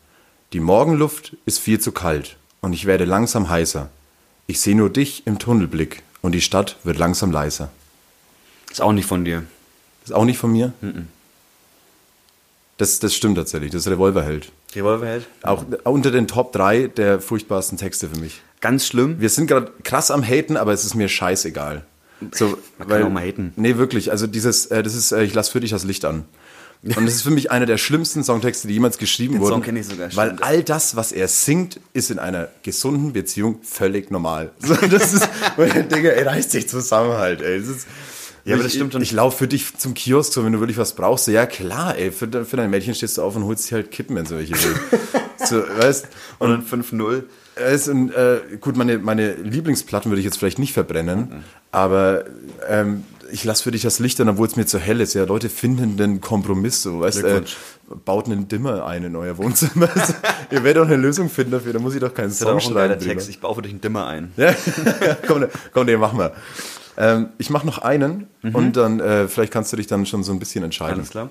Die 0.54 0.62
Morgenluft 0.62 1.36
ist 1.46 1.60
viel 1.60 1.82
zu 1.82 1.92
kalt 1.92 2.38
und 2.62 2.72
ich 2.72 2.86
werde 2.86 3.04
langsam 3.04 3.50
heißer. 3.50 3.90
Ich 4.48 4.62
sehe 4.62 4.76
nur 4.76 4.90
dich 4.90 5.28
im 5.28 5.38
Tunnelblick 5.38 6.02
und 6.22 6.32
die 6.32 6.40
Stadt 6.40 6.78
wird 6.86 6.98
langsam 6.98 7.34
leiser. 7.34 7.72
Ist 8.72 8.82
auch 8.82 8.94
nicht 8.94 9.06
von 9.06 9.26
dir. 9.26 9.44
Ist 10.06 10.14
auch 10.14 10.24
nicht 10.24 10.38
von 10.38 10.54
mir? 10.54 10.72
Das, 12.78 13.00
das 13.00 13.14
stimmt 13.14 13.36
tatsächlich. 13.36 13.72
Das 13.72 13.82
ist 13.82 13.92
Revolverheld. 13.92 14.50
Revolverheld? 14.74 15.28
Auch 15.42 15.66
unter 15.84 16.10
den 16.10 16.26
Top 16.30 16.54
3 16.54 16.88
der 16.88 17.20
furchtbarsten 17.20 17.78
Texte 17.78 18.08
für 18.08 18.20
mich. 18.22 18.42
Ganz 18.62 18.86
schlimm. 18.86 19.20
Wir 19.20 19.30
sind 19.30 19.48
gerade 19.48 19.72
krass 19.84 20.12
am 20.12 20.24
Haten, 20.24 20.58
aber 20.58 20.74
es 20.74 20.84
ist 20.86 20.96
mir 20.96 21.08
scheißegal. 21.08 21.86
So, 22.34 22.58
Man 22.78 22.88
kann 22.90 23.04
auch 23.04 23.10
mal 23.10 23.24
haten. 23.24 23.54
Nee, 23.56 23.78
wirklich. 23.78 24.12
Also 24.12 24.28
dieses, 24.28 24.66
äh, 24.68 24.84
das 24.84 24.94
ist, 24.94 25.12
äh, 25.14 25.24
ich 25.24 25.34
lass 25.34 25.50
für 25.50 25.62
dich 25.62 25.72
das 25.72 25.86
Licht 25.86 26.04
an. 26.04 26.26
Und 26.82 27.06
das 27.06 27.16
ist 27.16 27.22
für 27.24 27.32
mich 27.32 27.52
einer 27.52 27.66
der 27.66 27.78
schlimmsten 27.78 28.24
Songtexte, 28.24 28.68
die 28.70 28.74
jemals 28.74 28.98
geschrieben 28.98 29.34
Den 29.34 29.42
wurden. 29.42 29.54
Song 29.56 29.62
kenn 29.64 29.76
ich 29.76 29.86
sogar, 29.88 30.16
Weil 30.16 30.28
stimmt. 30.30 30.44
all 30.44 30.64
das, 30.64 30.96
was 30.96 31.12
er 31.12 31.28
singt, 31.28 31.80
ist 31.92 32.10
in 32.10 32.20
einer 32.20 32.48
gesunden 32.64 33.12
Beziehung 33.12 33.60
völlig 33.64 34.12
normal. 34.12 34.52
So, 34.60 34.76
das 34.76 35.14
ist, 35.14 35.30
denke, 35.58 36.16
ey, 36.16 36.24
reiß 36.24 36.50
dich 36.50 36.70
zusammen 36.70 37.14
halt, 37.14 37.42
ey. 37.42 37.58
Ist, 37.60 37.86
Ja, 38.46 38.54
aber 38.56 38.62
ich, 38.62 38.64
das 38.68 38.74
stimmt 38.76 38.94
schon. 38.94 39.02
Ich, 39.02 39.10
ich 39.10 39.16
laufe 39.16 39.40
für 39.40 39.48
dich 39.50 39.78
zum 39.78 39.94
Kiosk, 39.94 40.32
so, 40.34 40.46
wenn 40.46 40.54
du 40.54 40.60
wirklich 40.62 40.78
was 40.78 40.94
brauchst. 40.96 41.26
So, 41.26 41.32
ja, 41.32 41.46
klar, 41.46 41.98
ey, 41.98 42.12
für, 42.12 42.46
für 42.46 42.56
dein 42.56 42.70
Mädchen 42.70 42.96
stehst 42.96 43.18
du 43.18 43.24
auf 43.24 43.36
und 43.36 43.44
holst 43.44 43.70
dir 43.70 43.76
halt 43.76 43.92
Kippen, 43.92 44.16
wenn 44.16 44.26
sie 44.26 44.38
welche 44.38 44.54
will. 44.56 44.76
so, 45.46 45.58
weißt, 45.62 46.08
Und 46.40 46.52
ein 46.52 46.66
5-0. 46.66 47.24
Ist 47.68 47.88
ein, 47.88 48.12
äh, 48.12 48.40
gut, 48.60 48.76
meine, 48.76 48.98
meine 49.00 49.34
Lieblingsplatten 49.34 50.12
würde 50.12 50.20
ich 50.20 50.26
jetzt 50.26 50.38
vielleicht 50.38 50.60
nicht 50.60 50.74
verbrennen, 50.74 51.44
aber 51.72 52.26
ähm, 52.68 53.04
ich 53.32 53.44
lasse 53.44 53.64
für 53.64 53.72
dich 53.72 53.84
das 53.84 54.00
Licht 54.00 54.20
an, 54.22 54.30
obwohl 54.30 54.48
es 54.48 54.56
mir 54.56 54.66
zu 54.66 54.80
hell 54.80 55.02
ist. 55.02 55.14
Ja, 55.14 55.24
Leute 55.26 55.50
finden 55.50 55.98
den 55.98 56.22
Kompromiss 56.22 56.82
so, 56.82 57.02
weißt 57.02 57.24
äh, 57.24 57.42
baut 58.06 58.26
einen 58.26 58.48
Dimmer 58.48 58.86
ein 58.86 59.04
in 59.04 59.16
euer 59.16 59.38
Wohnzimmer. 59.38 59.90
Ihr 60.52 60.64
werdet 60.64 60.84
doch 60.84 60.88
eine 60.88 60.98
Lösung 60.98 61.30
finden 61.30 61.52
dafür, 61.52 61.74
da 61.74 61.80
muss 61.80 61.94
ich 61.94 62.02
doch 62.02 62.14
keinen 62.14 62.30
Das 62.30 62.40
Song 62.40 62.50
auch 62.50 62.54
ein 62.56 62.62
schreiben. 62.62 62.94
drüber. 63.00 63.12
Text. 63.14 63.30
Ich 63.30 63.40
baue 63.40 63.56
für 63.56 63.62
dich 63.62 63.72
einen 63.72 63.82
Dimmer 63.82 64.08
ein. 64.08 64.32
Ja, 64.38 64.56
komm, 65.28 65.46
komm, 65.74 65.88
den 65.88 66.00
machen 66.00 66.18
wir. 66.20 66.34
Ähm, 66.98 67.30
ich 67.38 67.50
mache 67.50 67.66
noch 67.66 67.78
einen 67.78 68.28
und 68.42 68.76
dann 68.76 69.00
äh, 69.00 69.28
vielleicht 69.28 69.54
kannst 69.54 69.72
du 69.72 69.78
dich 69.78 69.88
dann 69.88 70.06
schon 70.06 70.24
so 70.24 70.32
ein 70.32 70.40
bisschen 70.40 70.64
entscheiden. 70.64 71.00
Alles 71.00 71.10
klar? 71.12 71.30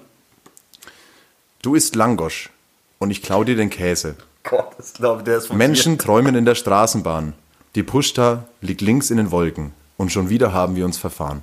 Du 1.62 1.74
isst 1.74 1.94
Langosch 1.96 2.50
und 2.98 3.10
ich 3.10 3.22
klau 3.22 3.44
dir 3.44 3.56
den 3.56 3.70
Käse. 3.70 4.14
Gott, 4.44 4.72
das 4.78 4.94
glaube 4.94 5.22
der 5.22 5.38
ist 5.38 5.46
von 5.48 5.56
Menschen 5.56 5.98
träumen 5.98 6.34
in 6.34 6.44
der 6.44 6.54
Straßenbahn. 6.54 7.34
Die 7.74 7.82
Pushta 7.82 8.44
liegt 8.60 8.80
links 8.80 9.10
in 9.10 9.16
den 9.18 9.30
Wolken. 9.30 9.72
Und 9.96 10.12
schon 10.12 10.28
wieder 10.30 10.52
haben 10.52 10.76
wir 10.76 10.84
uns 10.84 10.96
verfahren. 10.96 11.42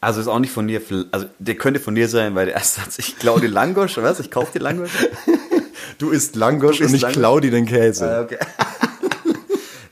Also 0.00 0.20
ist 0.20 0.28
auch 0.28 0.38
nicht 0.38 0.52
von 0.52 0.68
dir, 0.68 0.80
also 1.12 1.26
der 1.38 1.54
könnte 1.54 1.80
von 1.80 1.94
dir 1.94 2.08
sein, 2.08 2.34
weil 2.34 2.46
der 2.46 2.54
erste 2.56 2.82
Satz, 2.82 2.98
ich 2.98 3.18
klaue 3.18 3.40
dir 3.40 3.48
Langosch, 3.48 3.96
was? 3.96 4.20
Ich 4.20 4.30
kaufe 4.30 4.52
dir 4.52 4.62
Langosch? 4.62 4.90
Du 5.98 6.10
isst 6.10 6.34
Langosch 6.34 6.78
Du 6.78 6.84
isst 6.84 6.90
und 6.90 6.96
ich 6.96 7.02
Langosch? 7.02 7.16
klau 7.18 7.40
dir 7.40 7.50
den 7.52 7.66
Käse. 7.66 8.20
okay. 8.24 8.38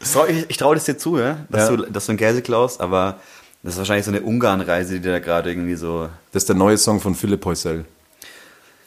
Ich 0.00 0.10
traue 0.10 0.28
ich, 0.28 0.50
ich 0.50 0.56
trau 0.56 0.74
das 0.74 0.84
dir 0.84 0.98
zu, 0.98 1.16
ja? 1.18 1.46
Dass, 1.48 1.70
Ja. 1.70 1.76
Du, 1.76 1.84
dass 1.90 2.06
du 2.06 2.12
einen 2.12 2.18
Käse 2.18 2.42
klaust, 2.42 2.80
aber 2.80 3.20
das 3.62 3.74
ist 3.74 3.78
wahrscheinlich 3.78 4.04
so 4.04 4.10
eine 4.10 4.20
Ungarn-Reise, 4.20 4.94
die 4.94 5.00
dir 5.00 5.12
da 5.12 5.18
gerade 5.20 5.48
irgendwie 5.48 5.76
so... 5.76 6.08
Das 6.32 6.42
ist 6.42 6.48
der 6.48 6.56
neue 6.56 6.76
Song 6.76 7.00
von 7.00 7.14
Philipp 7.14 7.44
Heusel. 7.46 7.84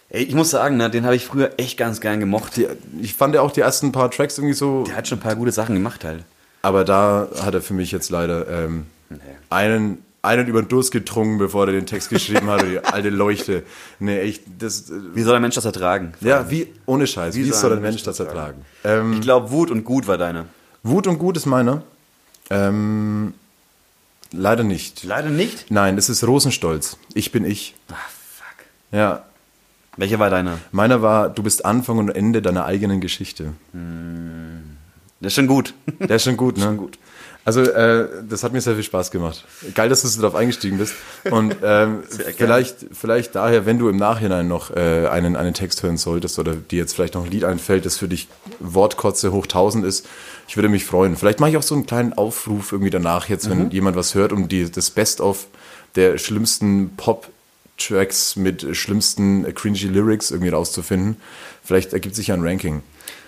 Ey, 0.09 0.23
ich 0.23 0.35
muss 0.35 0.51
sagen, 0.51 0.77
ne, 0.77 0.89
den 0.89 1.03
habe 1.05 1.15
ich 1.15 1.25
früher 1.25 1.51
echt 1.57 1.77
ganz 1.77 1.99
gern 1.99 2.19
gemocht. 2.19 2.57
Die, 2.57 2.67
ich 3.01 3.15
fand 3.15 3.33
ja 3.35 3.41
auch 3.41 3.51
die 3.51 3.61
ersten 3.61 3.91
paar 3.91 4.11
Tracks 4.11 4.37
irgendwie 4.37 4.53
so, 4.55 4.83
Der 4.85 4.95
hat 4.95 5.07
schon 5.07 5.17
ein 5.17 5.21
paar 5.21 5.35
gute 5.35 5.51
Sachen 5.51 5.75
gemacht 5.75 6.03
halt. 6.03 6.23
aber 6.61 6.85
da 6.85 7.27
hat 7.41 7.53
er 7.53 7.61
für 7.61 7.73
mich 7.73 7.91
jetzt 7.91 8.09
leider 8.11 8.47
ähm, 8.65 8.85
einen, 9.49 10.03
einen 10.21 10.47
über 10.47 10.61
den 10.61 10.67
Durst 10.69 10.91
getrunken, 10.91 11.37
bevor 11.37 11.65
er 11.67 11.73
den 11.73 11.85
Text 11.85 12.09
geschrieben 12.09 12.47
hat. 12.49 12.61
Die 12.63 12.79
alte 12.79 13.09
Leuchte. 13.09 13.63
Nee, 13.99 14.19
echt, 14.19 14.43
das. 14.59 14.89
äh, 14.89 14.93
Wie 15.13 15.23
soll 15.23 15.35
ein 15.35 15.41
Mensch 15.41 15.55
das 15.55 15.65
ertragen? 15.65 16.13
Ja, 16.21 16.49
wie, 16.49 16.67
ohne 16.85 17.07
Scheiß, 17.07 17.35
wie, 17.35 17.43
soll 17.45 17.53
soll 17.53 17.71
ein 17.73 17.81
Mensch 17.81 17.95
Mensch 17.95 18.03
das 18.03 18.17
das 18.17 18.27
ertragen? 18.27 18.63
Ähm, 18.83 19.13
Ich 19.13 19.21
glaube, 19.21 19.49
Wut 19.51 19.69
und 19.71 19.83
Gut 19.83 20.07
war 20.07 20.17
deine. 20.17 20.45
Wut 20.83 21.07
und 21.07 21.17
Gut 21.19 21.35
ist 21.37 21.45
meiner. 21.47 21.81
Ähm, 22.51 23.33
leider 24.31 24.63
nicht. 24.63 25.03
Leider 25.03 25.29
nicht. 25.29 25.71
Nein, 25.71 25.97
es 25.97 26.09
ist 26.09 26.23
Rosenstolz. 26.25 26.97
Ich 27.15 27.31
bin 27.31 27.43
ich. 27.43 27.73
Ah, 27.89 27.95
fuck. 28.37 28.65
Ja. 28.91 29.25
Welcher 29.97 30.19
war 30.19 30.29
deiner? 30.29 30.59
Meiner 30.71 31.01
war, 31.01 31.29
du 31.29 31.43
bist 31.43 31.65
Anfang 31.65 31.97
und 31.97 32.09
Ende 32.09 32.41
deiner 32.41 32.65
eigenen 32.65 33.01
Geschichte. 33.01 33.53
Der 33.73 35.27
ist 35.27 35.33
schon 35.33 35.47
gut. 35.47 35.73
Der 35.99 36.17
ist 36.17 36.23
schon 36.23 36.37
gut, 36.37 36.57
ne? 36.59 36.75
gut. 36.75 36.97
Also 37.45 37.61
äh, 37.61 38.07
das 38.27 38.43
hat 38.43 38.53
mir 38.53 38.61
sehr 38.61 38.73
viel 38.73 38.83
Spaß 38.83 39.11
gemacht. 39.11 39.45
Geil, 39.75 39.87
dass 39.87 40.01
du 40.01 40.07
so 40.07 40.19
darauf 40.19 40.35
eingestiegen 40.35 40.79
bist. 40.79 40.95
Und 41.29 41.55
ähm, 41.63 42.01
vielleicht, 42.37 42.87
vielleicht 42.91 43.35
daher, 43.35 43.67
wenn 43.67 43.77
du 43.77 43.87
im 43.87 43.97
Nachhinein 43.97 44.47
noch 44.47 44.75
äh, 44.75 45.07
einen, 45.07 45.35
einen 45.35 45.53
Text 45.53 45.83
hören 45.83 45.97
solltest 45.97 46.39
oder 46.39 46.55
dir 46.55 46.79
jetzt 46.79 46.95
vielleicht 46.95 47.13
noch 47.13 47.23
ein 47.23 47.29
Lied 47.29 47.43
einfällt, 47.43 47.85
das 47.85 47.97
für 47.97 48.07
dich 48.07 48.27
Wortkotze 48.59 49.31
hoch 49.31 49.43
1000 49.43 49.85
ist, 49.85 50.07
ich 50.47 50.57
würde 50.57 50.69
mich 50.69 50.85
freuen. 50.85 51.15
Vielleicht 51.15 51.39
mache 51.39 51.51
ich 51.51 51.57
auch 51.57 51.63
so 51.63 51.75
einen 51.75 51.85
kleinen 51.85 52.13
Aufruf 52.13 52.71
irgendwie 52.71 52.89
danach 52.89 53.29
jetzt, 53.29 53.47
wenn 53.47 53.69
jemand 53.69 53.95
was 53.95 54.15
hört, 54.15 54.33
um 54.33 54.47
die, 54.47 54.71
das 54.71 54.89
Best-of 54.89 55.45
der 55.95 56.17
schlimmsten 56.17 56.95
Pop-Tracks 57.75 58.35
mit 58.35 58.75
schlimmsten 58.75 59.53
cringy 59.53 59.87
Lyrics 59.87 60.31
irgendwie 60.31 60.49
rauszufinden. 60.49 61.17
Vielleicht 61.63 61.93
ergibt 61.93 62.15
sich 62.15 62.27
ja 62.27 62.35
ein 62.35 62.43
Ranking. 62.43 62.81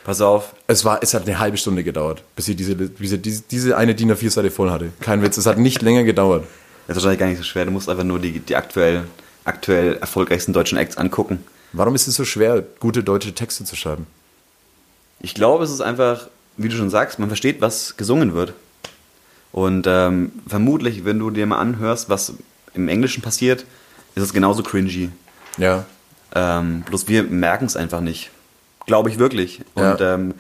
Pass 0.04 0.22
auf, 0.22 0.54
Es 0.68 0.86
war, 0.86 1.04
es 1.04 1.14
hat 1.14 1.28
eine 1.28 1.38
halbe 1.38 1.58
Stunde 1.58 1.84
gedauert, 1.84 2.24
bis 2.36 2.48
ich 2.48 2.56
diese, 2.56 2.76
diese, 2.76 3.20
diese, 3.20 3.44
diese 3.52 3.78
eine 3.78 3.94
DIN 3.94 4.12
A4-Seite 4.12 4.52
voll 4.52 4.72
hatte. 4.72 4.92
Kein 5.02 5.22
Witz, 5.22 5.36
es 5.38 5.46
hat 5.46 5.58
nicht 5.58 5.82
länger 5.82 6.04
gedauert. 6.04 6.46
das 6.88 6.96
ist 6.96 7.04
wahrscheinlich 7.04 7.20
gar 7.20 7.28
nicht 7.28 7.40
so 7.40 7.44
schwer. 7.44 7.66
Du 7.66 7.72
musst 7.72 7.90
einfach 7.90 8.06
nur 8.06 8.20
die, 8.20 8.40
die 8.40 8.56
aktuell, 8.56 9.04
aktuell 9.44 9.98
erfolgreichsten 9.98 10.54
deutschen 10.54 10.78
Acts 10.78 10.98
angucken. 10.98 11.44
Warum 11.74 11.94
ist 11.94 12.08
es 12.08 12.16
so 12.16 12.24
schwer, 12.24 12.64
gute 12.80 13.04
deutsche 13.04 13.34
Texte 13.34 13.66
zu 13.66 13.76
schreiben? 13.76 14.08
Ich 15.20 15.34
glaube, 15.34 15.66
es 15.66 15.72
ist 15.72 15.82
einfach, 15.82 16.28
wie 16.56 16.70
du 16.70 16.78
schon 16.78 16.90
sagst, 16.90 17.20
man 17.20 17.28
versteht, 17.28 17.60
was 17.60 17.98
gesungen 17.98 18.34
wird. 18.34 18.54
Und 19.52 19.88
ähm, 19.88 20.32
vermutlich, 20.48 21.04
wenn 21.04 21.20
du 21.20 21.32
dir 21.32 21.46
mal 21.48 21.58
anhörst, 21.58 22.08
was 22.08 22.34
im 22.74 22.88
Englischen 22.88 23.22
passiert, 23.22 23.66
ist 24.18 24.24
es 24.24 24.34
genauso 24.34 24.64
cringy. 24.64 25.10
Ja. 25.58 25.86
Ähm, 26.36 26.82
bloß 26.82 27.08
wir 27.08 27.24
merken 27.24 27.66
es 27.66 27.76
einfach 27.78 28.02
nicht. 28.02 28.32
Glaube 28.86 29.10
ich 29.10 29.20
wirklich. 29.20 29.62
Ja. 29.76 29.92
Und 29.92 30.02
ähm, 30.02 30.34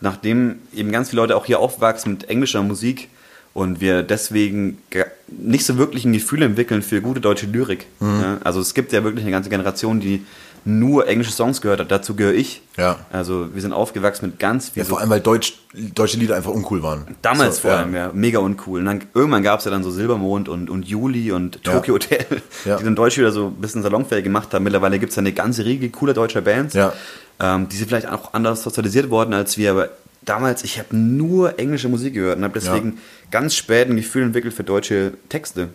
nachdem 0.00 0.60
eben 0.74 0.92
ganz 0.92 1.10
viele 1.10 1.22
Leute 1.22 1.36
auch 1.36 1.46
hier 1.46 1.58
aufwachsen 1.58 2.12
mit 2.12 2.28
englischer 2.28 2.62
Musik 2.62 3.08
und 3.54 3.80
wir 3.80 4.02
deswegen 4.02 4.78
ge- 4.90 5.06
nicht 5.28 5.64
so 5.64 5.78
wirklich 5.78 6.04
ein 6.04 6.12
Gefühl 6.12 6.42
entwickeln 6.42 6.82
für 6.82 7.00
gute 7.00 7.20
deutsche 7.20 7.46
Lyrik. 7.46 7.86
Mhm. 8.00 8.20
Ja, 8.20 8.38
also 8.44 8.60
es 8.60 8.74
gibt 8.74 8.92
ja 8.92 9.04
wirklich 9.04 9.24
eine 9.24 9.32
ganze 9.32 9.48
Generation, 9.50 10.00
die 10.00 10.24
nur 10.66 11.06
englische 11.06 11.30
Songs 11.32 11.60
gehört 11.60 11.80
hat. 11.80 11.90
Dazu 11.90 12.14
gehöre 12.16 12.32
ich. 12.34 12.62
Ja. 12.78 12.98
Also 13.12 13.48
wir 13.54 13.60
sind 13.60 13.72
aufgewachsen 13.72 14.26
mit 14.26 14.38
ganz 14.38 14.70
viel 14.70 14.82
Ja, 14.82 14.88
vor 14.88 15.00
allem, 15.00 15.10
weil 15.10 15.20
Deutsch, 15.20 15.54
deutsche 15.74 16.16
Lieder 16.16 16.36
einfach 16.36 16.52
uncool 16.52 16.82
waren. 16.82 17.06
Damals 17.22 17.56
So, 17.56 17.62
vor 17.62 17.70
ja. 17.72 17.76
allem, 17.78 17.94
ja, 17.94 18.10
mega 18.14 18.38
uncool. 18.38 18.80
Und 18.80 18.86
dann 18.86 19.02
irgendwann 19.14 19.42
gab 19.42 19.58
es 19.58 19.64
ja 19.66 19.70
dann 19.70 19.82
so 19.84 19.90
Silbermond 19.90 20.48
und, 20.48 20.70
und 20.70 20.86
Juli 20.86 21.32
und 21.32 21.60
Ja. 21.64 21.72
Tokyo 21.74 21.94
Hotel, 21.94 22.24
Ja. 22.64 22.76
die 22.78 22.84
dann 22.84 22.96
Deutsch 22.96 23.18
wieder 23.18 23.30
so 23.32 23.48
ein 23.48 23.60
bisschen 23.60 23.82
salonfähig 23.82 24.24
gemacht 24.24 24.54
haben. 24.54 24.64
Mittlerweile 24.64 24.98
gibt 24.98 25.10
es 25.10 25.16
ja 25.16 25.20
eine 25.20 25.32
ganze 25.32 25.64
Riege 25.64 25.90
cooler 25.90 26.14
deutscher 26.14 26.40
Bands. 26.40 26.74
Ja. 26.74 26.92
Ähm, 27.40 27.68
die 27.68 27.76
sind 27.76 27.88
vielleicht 27.88 28.08
auch 28.08 28.32
anders 28.32 28.62
sozialisiert 28.62 29.10
worden 29.10 29.34
als 29.34 29.58
wir, 29.58 29.70
aber 29.72 29.88
damals, 30.22 30.64
ich 30.64 30.78
habe 30.78 30.96
nur 30.96 31.58
englische 31.58 31.88
Musik 31.90 32.14
gehört 32.14 32.38
und 32.38 32.44
habe 32.44 32.54
deswegen 32.58 32.98
ganz 33.30 33.54
spät 33.54 33.90
ein 33.90 33.96
Gefühl 33.96 34.22
entwickelt 34.22 34.54
für 34.54 34.64
deutsche 34.64 35.12
Texte. 35.28 35.68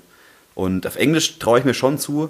Und 0.55 0.87
auf 0.87 0.95
Englisch 0.95 1.37
traue 1.37 1.59
ich 1.59 1.65
mir 1.65 1.73
schon 1.75 1.99
zu, 1.99 2.29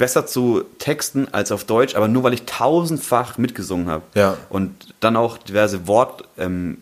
besser 0.00 0.26
zu 0.26 0.62
texten 0.78 1.28
als 1.30 1.52
auf 1.52 1.64
Deutsch, 1.64 1.94
aber 1.94 2.08
nur 2.08 2.22
weil 2.22 2.32
ich 2.32 2.44
tausendfach 2.46 3.36
mitgesungen 3.38 3.86
habe. 3.88 4.02
Ja. 4.14 4.36
Und 4.48 4.94
dann 5.00 5.14
auch 5.14 5.36
diverse 5.38 5.86
Wort, 5.86 6.24
ähm, 6.38 6.78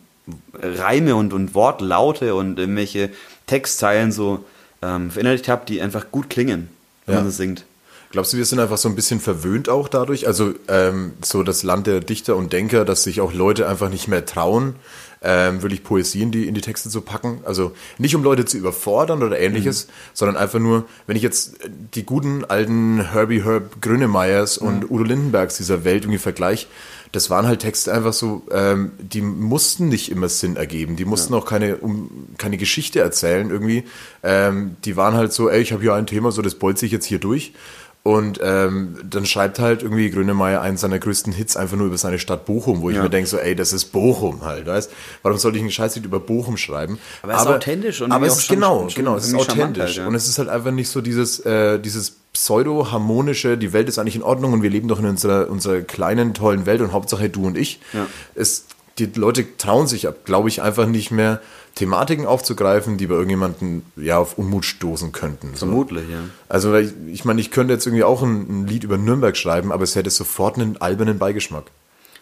Reime 0.53 1.15
und, 1.15 1.33
und 1.33 1.53
Wortlaute 1.53 2.33
und 2.33 2.57
irgendwelche 2.57 3.09
Textzeilen 3.45 4.11
so 4.13 4.45
ähm, 4.81 5.11
verinnerlicht 5.11 5.49
habe, 5.49 5.65
die 5.67 5.81
einfach 5.81 6.05
gut 6.11 6.29
klingen, 6.29 6.69
wenn 7.05 7.13
Ja. 7.15 7.19
man 7.19 7.27
das 7.27 7.37
singt. 7.37 7.65
Glaubst 8.11 8.31
du, 8.33 8.37
wir 8.37 8.45
sind 8.45 8.59
einfach 8.59 8.77
so 8.77 8.87
ein 8.89 8.95
bisschen 8.95 9.19
verwöhnt 9.19 9.67
auch 9.69 9.87
dadurch? 9.89 10.25
Also 10.25 10.53
ähm, 10.67 11.11
so 11.23 11.43
das 11.43 11.61
Land 11.63 11.85
der 11.87 11.99
Dichter 11.99 12.35
und 12.37 12.53
Denker, 12.53 12.85
dass 12.85 13.03
sich 13.03 13.21
auch 13.21 13.33
Leute 13.33 13.67
einfach 13.67 13.89
nicht 13.89 14.07
mehr 14.07 14.25
trauen, 14.25 14.75
ähm, 15.21 15.61
wirklich 15.61 15.83
Poesie 15.83 16.21
in 16.21 16.31
die, 16.31 16.47
in 16.47 16.55
die 16.55 16.61
Texte 16.61 16.89
zu 16.89 17.01
packen. 17.01 17.41
Also 17.45 17.73
nicht 17.97 18.15
um 18.15 18.23
Leute 18.23 18.45
zu 18.45 18.57
überfordern 18.57 19.23
oder 19.23 19.39
ähnliches, 19.39 19.87
sondern 20.13 20.37
einfach 20.37 20.59
nur, 20.59 20.85
wenn 21.07 21.17
ich 21.17 21.23
jetzt 21.23 21.57
die 21.93 22.03
guten 22.03 22.45
alten 22.45 23.11
Herbie 23.11 23.43
Herb 23.43 23.81
Grönemeyers 23.81 24.57
und 24.57 24.89
Udo 24.89 25.03
Lindenbergs 25.03 25.57
dieser 25.57 25.83
Welt 25.83 26.03
irgendwie 26.03 26.19
vergleiche, 26.19 26.67
das 27.11 27.29
waren 27.29 27.47
halt 27.47 27.61
Texte 27.61 27.91
einfach 27.91 28.13
so, 28.13 28.43
ähm, 28.51 28.91
die 28.99 29.21
mussten 29.21 29.89
nicht 29.89 30.11
immer 30.11 30.29
Sinn 30.29 30.57
ergeben, 30.57 30.95
die 30.95 31.05
mussten 31.05 31.33
auch 31.33 31.45
keine, 31.45 31.77
um, 31.77 32.27
keine 32.37 32.57
Geschichte 32.57 32.99
erzählen 32.99 33.49
irgendwie. 33.49 33.83
Ähm, 34.21 34.75
die 34.85 34.95
waren 34.95 35.15
halt 35.15 35.33
so, 35.33 35.49
ey, 35.49 35.59
ich 35.59 35.71
habe 35.71 35.81
hier 35.81 35.95
ein 35.95 36.05
Thema, 36.05 36.31
so 36.31 36.41
das 36.41 36.55
bolze 36.55 36.85
ich 36.85 36.91
jetzt 36.91 37.05
hier 37.05 37.19
durch. 37.19 37.53
Und 38.01 38.39
ähm, 38.41 38.97
dann 39.07 39.25
schreibt 39.25 39.59
halt 39.59 39.83
irgendwie 39.83 40.09
Grönemeyer 40.09 40.61
einen 40.61 40.77
seiner 40.77 40.99
größten 40.99 41.33
Hits 41.33 41.57
einfach 41.57 41.75
nur 41.75 41.87
über 41.87 41.97
seine 41.97 42.17
Stadt 42.17 42.45
Bochum, 42.45 42.81
wo 42.81 42.89
ich 42.89 42.95
Ja. 42.95 43.03
mir 43.03 43.09
denke, 43.09 43.29
so, 43.29 43.37
ey, 43.37 43.55
das 43.55 43.73
ist 43.73 43.85
Bochum 43.91 44.43
halt, 44.45 44.65
weißt 44.67 44.89
Warum 45.21 45.37
sollte 45.37 45.57
ich 45.57 45.61
einen 45.63 45.71
Scheißlied 45.71 46.05
über 46.05 46.19
Bochum 46.21 46.55
schreiben? 46.55 46.97
Aber 47.21 47.33
es 47.33 47.41
ist 47.41 47.47
authentisch 47.47 48.01
und 48.01 48.11
aber 48.13 48.25
es 48.25 48.37
ist 48.37 48.45
schon- 48.45 48.55
genau, 48.55 48.79
schon 48.89 48.95
genau, 49.03 49.17
es 49.17 49.27
ist 49.27 49.35
authentisch. 49.35 49.83
halt, 49.83 49.95
ja. 49.97 50.07
Und 50.07 50.15
es 50.15 50.29
ist 50.29 50.39
halt 50.39 50.47
einfach 50.47 50.71
nicht 50.71 50.87
so 50.89 51.01
dieses, 51.01 51.41
äh, 51.41 51.77
dieses 51.77 52.15
pseudo-harmonische, 52.31 53.57
die 53.57 53.73
Welt 53.73 53.89
ist 53.89 53.99
eigentlich 53.99 54.15
in 54.15 54.23
Ordnung 54.23 54.53
und 54.53 54.61
wir 54.63 54.69
leben 54.69 54.87
doch 54.87 54.99
in 54.99 55.05
unserer, 55.05 55.49
unserer 55.49 55.81
kleinen, 55.81 56.33
tollen 56.33 56.65
Welt 56.65 56.81
und 56.81 56.93
Hauptsache 56.93 57.29
du 57.29 57.45
und 57.47 57.57
ich. 57.57 57.79
Ja. 57.93 58.05
Es, 58.35 58.65
die 58.97 59.09
Leute 59.15 59.45
trauen 59.57 59.87
sich, 59.87 60.07
glaube 60.25 60.49
ich, 60.49 60.61
einfach 60.61 60.85
nicht 60.87 61.11
mehr, 61.11 61.41
Thematiken 61.79 62.25
aufzugreifen, 62.25 62.97
die 62.97 63.07
bei 63.07 63.13
irgendjemanden 63.15 63.85
ja 63.95 64.17
auf 64.17 64.37
Unmut 64.37 64.65
stoßen 64.65 65.13
könnten. 65.13 65.51
So. 65.53 65.65
Vermutlich, 65.65 66.09
ja. 66.09 66.17
Also 66.49 66.75
ich, 66.75 66.91
ich 67.07 67.23
meine, 67.23 67.39
ich 67.39 67.51
könnte 67.51 67.73
jetzt 67.73 67.85
irgendwie 67.85 68.03
auch 68.03 68.21
ein, 68.21 68.63
ein 68.63 68.67
Lied 68.67 68.83
über 68.83 68.97
Nürnberg 68.97 69.37
schreiben, 69.37 69.71
aber 69.71 69.83
es 69.85 69.95
hätte 69.95 70.09
sofort 70.09 70.57
einen 70.57 70.75
albernen 70.81 71.17
Beigeschmack. 71.17 71.71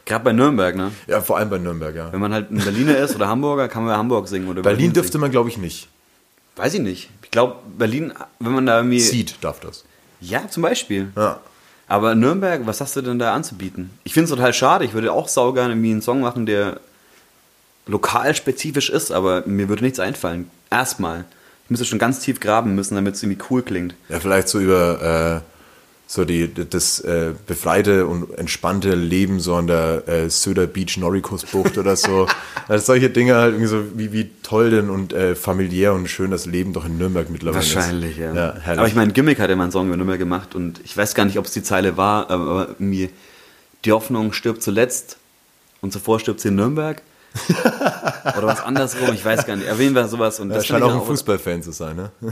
Gerade 0.05 0.23
bei 0.23 0.31
Nürnberg, 0.31 0.75
ne? 0.75 0.91
Ja, 1.07 1.21
vor 1.21 1.37
allem 1.37 1.49
bei 1.49 1.57
Nürnberg, 1.57 1.95
ja. 1.95 2.13
Wenn 2.13 2.19
man 2.19 2.33
halt 2.33 2.51
ein 2.51 2.59
Berliner 2.59 2.97
ist 2.99 3.15
oder 3.15 3.27
Hamburger, 3.27 3.67
kann 3.67 3.83
man 3.83 3.93
bei 3.93 3.97
Hamburg 3.97 4.27
singen. 4.27 4.47
Oder 4.47 4.61
Berlin 4.61 4.77
Berlin 4.77 4.93
dürfte 4.93 5.17
man, 5.17 5.31
glaube 5.31 5.49
ich, 5.49 5.57
nicht. 5.57 5.79
singen. 5.79 5.91
Weiß 6.55 6.73
ich 6.75 6.81
nicht. 6.81 7.09
Ich 7.23 7.31
glaube, 7.31 7.55
Berlin, 7.79 8.13
wenn 8.39 8.51
man 8.51 8.67
da 8.67 8.77
irgendwie. 8.77 8.99
Seed 8.99 9.37
darf 9.41 9.59
das. 9.59 9.85
Ja, 10.21 10.47
zum 10.47 10.61
Beispiel. 10.61 11.11
Ja. 11.15 11.39
Aber 11.87 12.13
Nürnberg, 12.13 12.61
was 12.65 12.79
hast 12.79 12.95
du 12.95 13.01
denn 13.01 13.17
da 13.17 13.33
anzubieten? 13.33 13.89
Ich 14.03 14.13
finde 14.13 14.25
es 14.25 14.29
total 14.29 14.53
schade. 14.53 14.85
Ich 14.85 14.93
würde 14.93 15.11
auch 15.11 15.27
saugern 15.27 15.71
irgendwie 15.71 15.91
einen 15.91 16.01
Song 16.03 16.21
machen, 16.21 16.45
der 16.45 16.79
lokal 17.87 18.35
spezifisch 18.35 18.89
ist, 18.89 19.11
aber 19.11 19.43
mir 19.45 19.69
würde 19.69 19.83
nichts 19.83 19.99
einfallen. 19.99 20.49
Erstmal. 20.69 21.25
Ich 21.65 21.71
müsste 21.71 21.85
schon 21.85 21.99
ganz 21.99 22.19
tief 22.19 22.39
graben 22.39 22.75
müssen, 22.75 22.95
damit 22.95 23.15
es 23.15 23.23
irgendwie 23.23 23.43
cool 23.49 23.61
klingt. 23.61 23.95
Ja, 24.09 24.19
vielleicht 24.19 24.47
so 24.47 24.59
über 24.59 25.41
äh, 25.43 25.57
so 26.09 26.23
die, 26.23 26.49
das 26.53 27.01
äh, 27.01 27.33
befreite 27.45 28.07
und 28.07 28.33
entspannte 28.37 28.95
Leben 28.95 29.41
so 29.41 29.55
an 29.55 29.67
der 29.67 30.07
äh, 30.07 30.29
Söder 30.29 30.65
Beach 30.65 30.95
Noricus 30.97 31.43
Bucht 31.43 31.77
oder 31.77 31.97
so. 31.97 32.27
also 32.69 32.85
solche 32.85 33.09
Dinge 33.09 33.35
halt 33.35 33.51
irgendwie 33.51 33.67
so, 33.67 33.83
wie, 33.95 34.13
wie 34.13 34.29
toll 34.41 34.71
denn 34.71 34.89
und 34.89 35.11
äh, 35.11 35.35
familiär 35.35 35.93
und 35.93 36.07
schön 36.07 36.31
das 36.31 36.45
Leben 36.45 36.71
doch 36.71 36.85
in 36.85 36.97
Nürnberg 36.97 37.29
mittlerweile 37.29 37.57
Wahrscheinlich, 37.57 38.11
ist. 38.11 38.19
ja. 38.19 38.33
ja 38.33 38.55
herrlich. 38.61 38.79
aber 38.79 38.87
ich 38.87 38.95
meine, 38.95 39.11
Gimmick 39.11 39.39
hat 39.39 39.49
ja 39.49 39.57
mal 39.57 39.63
einen 39.63 39.73
Song 39.73 39.87
über 39.87 39.97
Nürnberg 39.97 40.17
gemacht 40.17 40.55
und 40.55 40.79
ich 40.85 40.95
weiß 40.95 41.13
gar 41.13 41.25
nicht, 41.25 41.37
ob 41.37 41.45
es 41.45 41.51
die 41.51 41.63
Zeile 41.63 41.97
war, 41.97 42.31
aber 42.31 42.69
irgendwie 42.79 43.09
die 43.83 43.91
Hoffnung 43.91 44.31
stirbt 44.31 44.63
zuletzt 44.63 45.17
und 45.81 45.91
zuvor 45.91 46.21
stirbt 46.21 46.39
sie 46.39 46.47
in 46.47 46.55
Nürnberg. 46.55 47.01
Oder 48.37 48.47
was 48.47 48.61
andersrum, 48.61 49.13
ich 49.13 49.23
weiß 49.23 49.45
gar 49.45 49.55
nicht. 49.55 49.67
Erwähnen 49.67 49.95
wir 49.95 50.07
sowas 50.07 50.39
und 50.39 50.49
ja, 50.49 50.55
das 50.55 50.65
scheint 50.65 50.83
auch 50.83 50.93
ein 50.93 51.05
Fußballfan 51.05 51.63
zu 51.63 51.71
sein, 51.71 51.95
ne? 51.95 52.11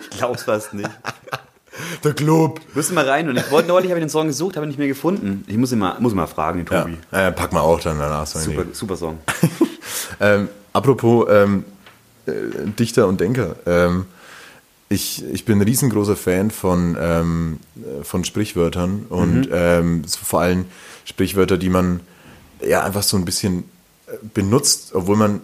Ich 0.00 0.18
glaub's 0.18 0.44
fast 0.44 0.72
nicht. 0.72 0.88
Der 2.02 2.14
Club. 2.14 2.60
Müssen 2.74 2.94
wir 2.94 3.06
rein 3.06 3.28
und 3.28 3.36
ich 3.36 3.50
wollte 3.50 3.68
neulich, 3.68 3.90
habe 3.90 3.98
ich 4.00 4.04
den 4.04 4.08
Song 4.10 4.28
gesucht, 4.28 4.56
habe 4.56 4.64
ihn 4.66 4.68
nicht 4.68 4.78
mehr 4.78 4.88
gefunden. 4.88 5.44
Ich 5.46 5.58
muss 5.58 5.72
ihn 5.72 5.78
mal, 5.78 5.96
muss 6.00 6.12
ihn 6.12 6.16
mal 6.16 6.26
fragen, 6.26 6.64
den 6.64 6.72
Ja, 6.72 6.82
Tobi. 6.82 6.96
äh, 7.10 7.32
pack 7.32 7.52
mal 7.52 7.60
auch 7.60 7.80
dann 7.80 7.98
danach. 7.98 8.26
So 8.26 8.38
Super, 8.38 8.64
super 8.72 8.96
Song. 8.96 9.18
Ähm, 10.20 10.48
apropos 10.72 11.26
ähm, 11.30 11.64
äh, 12.26 12.32
Dichter 12.78 13.06
und 13.06 13.20
Denker. 13.20 13.56
Ähm, 13.66 14.06
ich, 14.88 15.24
ich 15.32 15.44
bin 15.44 15.58
ein 15.58 15.62
riesengroßer 15.62 16.16
Fan 16.16 16.50
von, 16.50 16.96
ähm, 16.98 17.58
äh, 17.76 18.02
von 18.04 18.24
Sprichwörtern 18.24 19.06
und 19.08 19.48
ähm, 19.52 20.04
so 20.06 20.18
vor 20.22 20.40
allem 20.40 20.64
Sprichwörter, 21.04 21.58
die 21.58 21.68
man 21.68 22.00
ja 22.66 22.82
einfach 22.84 23.02
so 23.02 23.16
ein 23.16 23.24
bisschen 23.24 23.64
äh, 24.06 24.12
benutzt, 24.34 24.94
obwohl 24.94 25.16
man 25.16 25.40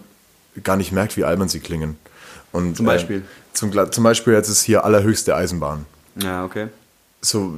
gar 0.63 0.77
nicht 0.77 0.91
merkt, 0.91 1.17
wie 1.17 1.23
albern 1.23 1.49
sie 1.49 1.59
klingen. 1.59 1.97
Und, 2.51 2.77
Zum 2.77 2.85
Beispiel? 2.85 3.19
Äh, 3.19 3.53
zum, 3.53 3.71
zum 3.91 4.03
Beispiel 4.03 4.33
jetzt 4.33 4.49
ist 4.49 4.63
hier 4.63 4.85
allerhöchste 4.85 5.35
Eisenbahn. 5.35 5.85
Ja, 6.15 6.45
okay. 6.45 6.67
So, 7.21 7.55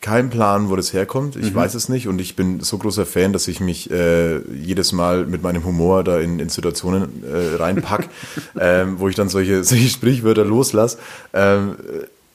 kein 0.00 0.30
Plan, 0.30 0.68
wo 0.68 0.76
das 0.76 0.92
herkommt. 0.92 1.36
Mhm. 1.36 1.42
Ich 1.42 1.54
weiß 1.54 1.74
es 1.74 1.88
nicht 1.88 2.06
und 2.06 2.20
ich 2.20 2.36
bin 2.36 2.60
so 2.60 2.78
großer 2.78 3.04
Fan, 3.06 3.32
dass 3.32 3.48
ich 3.48 3.60
mich 3.60 3.90
äh, 3.90 4.38
jedes 4.52 4.92
Mal 4.92 5.26
mit 5.26 5.42
meinem 5.42 5.64
Humor 5.64 6.04
da 6.04 6.20
in, 6.20 6.38
in 6.38 6.48
Situationen 6.48 7.24
äh, 7.24 7.56
reinpack, 7.56 8.08
ähm, 8.60 9.00
wo 9.00 9.08
ich 9.08 9.16
dann 9.16 9.28
solche, 9.28 9.64
solche 9.64 9.88
Sprichwörter 9.88 10.44
loslasse, 10.44 10.98
ähm, 11.32 11.76